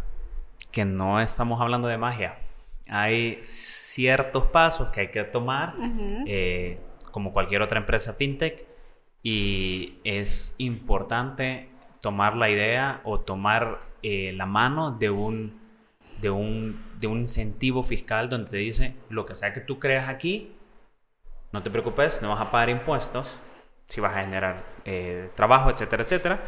que 0.72 0.84
no 0.84 1.20
estamos 1.20 1.60
hablando 1.60 1.86
de 1.88 1.96
magia. 1.96 2.36
Hay 2.88 3.38
ciertos 3.40 4.46
pasos 4.48 4.88
que 4.88 5.02
hay 5.02 5.08
que 5.10 5.22
tomar, 5.24 5.74
eh, 6.26 6.78
como 7.12 7.32
cualquier 7.32 7.62
otra 7.62 7.78
empresa 7.78 8.12
fintech, 8.14 8.66
y 9.22 9.98
es 10.04 10.54
importante 10.58 11.68
tomar 12.04 12.36
la 12.36 12.50
idea 12.50 13.00
o 13.04 13.18
tomar 13.18 13.78
eh, 14.02 14.34
la 14.36 14.44
mano 14.44 14.90
de 14.90 15.08
un, 15.08 15.58
de, 16.20 16.28
un, 16.28 16.84
de 17.00 17.06
un 17.06 17.20
incentivo 17.20 17.82
fiscal 17.82 18.28
donde 18.28 18.50
te 18.50 18.58
dice, 18.58 18.94
lo 19.08 19.24
que 19.24 19.34
sea 19.34 19.54
que 19.54 19.62
tú 19.62 19.78
creas 19.78 20.10
aquí, 20.10 20.54
no 21.50 21.62
te 21.62 21.70
preocupes, 21.70 22.20
no 22.20 22.28
vas 22.28 22.42
a 22.42 22.50
pagar 22.50 22.68
impuestos, 22.68 23.40
si 23.86 24.02
vas 24.02 24.14
a 24.14 24.20
generar 24.20 24.66
eh, 24.84 25.30
trabajo, 25.34 25.70
etcétera, 25.70 26.02
etcétera. 26.02 26.40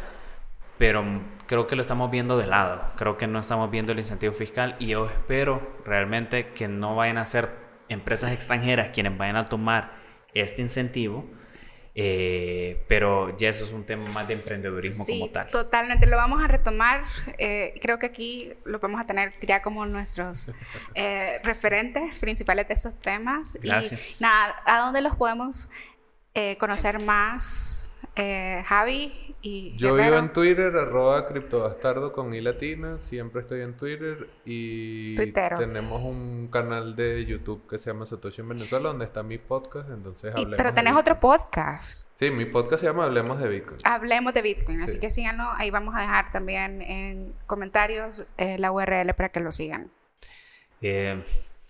Pero 0.77 1.03
creo 1.47 1.65
que 1.65 1.75
lo 1.75 1.81
estamos 1.81 2.11
viendo 2.11 2.37
de 2.37 2.45
lado. 2.45 2.79
Creo 2.95 3.17
que 3.17 3.25
no 3.25 3.39
estamos 3.39 3.71
viendo 3.71 3.93
el 3.93 3.97
incentivo 3.97 4.35
fiscal 4.35 4.75
y 4.77 4.89
yo 4.89 5.07
espero 5.07 5.75
realmente 5.85 6.49
que 6.49 6.67
no 6.67 6.95
vayan 6.95 7.17
a 7.17 7.25
ser 7.25 7.49
empresas 7.89 8.31
extranjeras 8.31 8.89
quienes 8.93 9.17
vayan 9.17 9.37
a 9.37 9.45
tomar 9.45 9.93
este 10.35 10.61
incentivo. 10.61 11.25
Eh, 11.99 12.83
pero 12.87 13.35
ya 13.37 13.49
eso 13.49 13.65
es 13.65 13.71
un 13.71 13.83
tema 13.83 14.07
más 14.11 14.27
de 14.27 14.35
emprendedurismo 14.35 15.03
Sí, 15.03 15.19
como 15.19 15.31
tal. 15.31 15.49
totalmente. 15.49 16.05
Lo 16.05 16.15
vamos 16.15 16.43
a 16.43 16.47
retomar. 16.47 17.01
eh, 17.39 17.73
creo 17.81 17.97
que 17.97 18.05
aquí 18.05 18.53
lo 18.65 18.77
vamos 18.79 19.01
a 19.01 19.05
tener 19.07 19.31
ya 19.41 19.63
como 19.63 19.83
nuestros 19.87 20.51
eh, 20.93 21.39
referentes 21.43 22.19
principales 22.19 22.67
de 22.67 22.75
estos 22.75 22.95
temas. 23.01 23.57
Gracias. 23.63 24.11
Y 24.11 24.15
nada, 24.19 24.55
¿a 24.65 24.77
dónde 24.79 25.01
los 25.01 25.15
podemos 25.15 25.71
eh, 26.35 26.55
conocer 26.57 27.01
más, 27.03 27.86
eh, 28.17 28.63
Javi 28.65 29.11
y 29.41 29.75
Yo 29.75 29.95
Guerrero. 29.95 30.15
vivo 30.15 30.25
en 30.25 30.33
Twitter, 30.33 30.75
arroba 30.75 31.27
criptobastardo 31.27 32.11
con 32.11 32.33
i 32.33 32.41
latina. 32.41 32.99
Siempre 32.99 33.41
estoy 33.41 33.61
en 33.61 33.77
Twitter. 33.77 34.27
Y 34.45 35.15
tenemos 35.15 36.01
un 36.01 36.47
canal 36.51 36.95
de 36.95 37.25
YouTube 37.25 37.67
que 37.69 37.77
se 37.77 37.91
llama 37.91 38.05
Satoshi 38.05 38.41
en 38.41 38.49
Venezuela, 38.49 38.89
donde 38.89 39.05
está 39.05 39.23
mi 39.23 39.37
podcast. 39.37 39.89
Entonces 39.89 40.33
Y- 40.35 40.41
hablemos 40.41 40.57
pero 40.57 40.69
de 40.71 40.75
tenés 40.75 40.93
otro 40.95 41.19
podcast. 41.19 42.09
Sí, 42.19 42.31
mi 42.31 42.45
podcast 42.45 42.81
se 42.81 42.87
llama 42.87 43.03
Hablemos 43.05 43.39
de 43.39 43.47
Bitcoin. 43.49 43.77
Hablemos 43.83 44.33
de 44.33 44.41
Bitcoin, 44.41 44.81
así 44.81 44.93
Sí. 44.93 44.99
que 44.99 45.09
síganlo. 45.11 45.43
Ahí 45.55 45.69
vamos 45.69 45.93
a 45.95 46.01
dejar 46.01 46.31
también 46.31 46.81
en 46.81 47.33
comentarios 47.45 48.25
eh, 48.37 48.57
la 48.57 48.71
URL 48.71 49.13
para 49.13 49.29
que 49.29 49.39
lo 49.39 49.51
sigan. 49.51 49.91
Eh, 50.81 51.23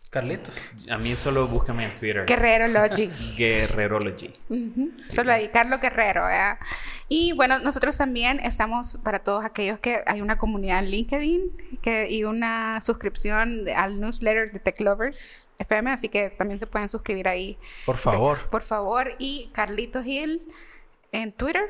Carlitos. 0.10 0.54
a 0.90 0.98
mí 0.98 1.16
solo 1.16 1.48
búscame 1.48 1.86
en 1.86 1.92
Twitter. 1.96 2.26
Guerrero 2.26 2.68
Logic. 2.68 3.12
Guerrerology. 3.38 4.32
Ujú, 4.50 4.92
Solo 4.98 5.34
ahí, 5.34 5.50
Carlos 5.50 5.82
Guerrero. 5.82 6.26
Y 7.10 7.34
bueno, 7.34 7.60
nosotros 7.60 7.98
también 7.98 8.40
estamos 8.40 8.98
para 9.04 9.20
todos 9.20 9.44
aquellos 9.46 9.80
que 9.80 10.04
hay 10.06 10.22
una 10.22 10.38
comunidad 10.38 10.80
en 10.80 10.90
LinkedIn 10.92 11.80
que, 11.82 12.10
y 12.10 12.24
una 12.24 12.80
suscripción 12.82 13.68
al 13.76 14.00
newsletter 14.00 14.52
de 14.52 14.60
Tech 14.60 14.80
Lovers 14.82 15.48
FM, 15.60 15.92
así 15.92 16.10
que 16.10 16.30
también 16.30 16.60
se 16.60 16.68
pueden 16.68 16.90
suscribir 16.90 17.28
ahí. 17.28 17.58
Por 17.86 17.98
favor. 17.98 18.50
Por 18.50 18.62
favor. 18.62 19.14
Y 19.20 19.50
Carlitos 19.54 20.04
Gil 20.06 20.42
en 21.12 21.32
Twitter, 21.32 21.70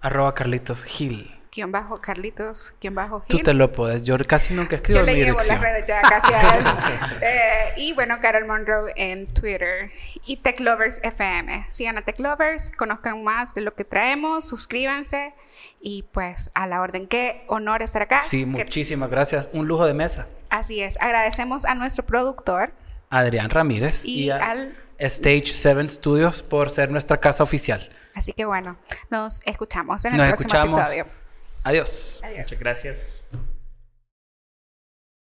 Arroba 0.00 0.34
Carlitos 0.34 0.84
Gil. 0.84 1.32
Guion 1.56 1.72
bajo 1.72 1.98
Carlitos, 2.00 2.74
guion 2.80 2.94
bajo 2.94 3.20
Tú 3.26 3.38
Gil. 3.38 3.42
te 3.44 3.54
lo 3.54 3.72
puedes. 3.72 4.02
Yo 4.04 4.16
casi 4.28 4.54
nunca 4.54 4.76
escribo 4.76 5.00
Yo 5.00 5.06
mi 5.06 5.12
le 5.12 5.24
llevo 5.24 5.38
las 5.38 5.60
redes 5.60 5.84
ya 5.88 6.02
casi 6.02 6.32
a 6.32 6.56
él. 6.58 6.64
Eh, 7.22 7.72
y 7.78 7.94
bueno, 7.94 8.18
Carol 8.20 8.46
Monroe 8.46 8.92
en 8.96 9.26
Twitter. 9.26 9.90
Y 10.26 10.36
Tech 10.36 10.60
Lovers 10.60 11.00
FM. 11.02 11.66
Sigan 11.70 11.96
a 11.98 12.02
Tech 12.02 12.18
Lovers, 12.20 12.70
conozcan 12.76 13.24
más 13.24 13.54
de 13.54 13.62
lo 13.62 13.74
que 13.74 13.84
traemos, 13.84 14.46
suscríbanse. 14.46 15.34
Y 15.80 16.02
pues 16.12 16.50
a 16.54 16.66
la 16.66 16.80
orden. 16.80 17.06
Qué 17.08 17.44
honor 17.48 17.82
estar 17.82 18.02
acá. 18.02 18.20
Sí, 18.20 18.40
Que- 18.40 18.46
muchísimas 18.46 19.08
gracias. 19.10 19.48
Un 19.52 19.66
lujo 19.66 19.86
de 19.86 19.94
mesa. 19.94 20.26
así 20.50 20.82
es. 20.82 20.96
Agradecemos 21.00 21.64
a 21.64 21.74
nuestro 21.74 22.04
productor 22.04 22.72
Adrián 23.10 23.48
Ramírez 23.50 24.02
y, 24.04 24.30
a 24.30 24.36
al... 24.50 24.76
Stage 24.98 25.46
7 25.54 25.88
Studios 25.88 26.42
por 26.42 26.70
ser 26.70 26.90
nuestra 26.92 27.18
casa 27.18 27.42
oficial. 27.42 27.88
Así 28.14 28.32
que 28.32 28.44
bueno, 28.46 28.78
nos 29.10 29.40
escuchamos 29.46 30.04
en 30.06 30.12
el 30.12 30.18
Nos 30.18 30.28
próximo 30.28 30.54
escuchamos. 30.54 30.78
episodio. 30.90 31.25
Adiós. 31.66 32.20
Muchas 32.36 32.60
gracias. 32.60 33.24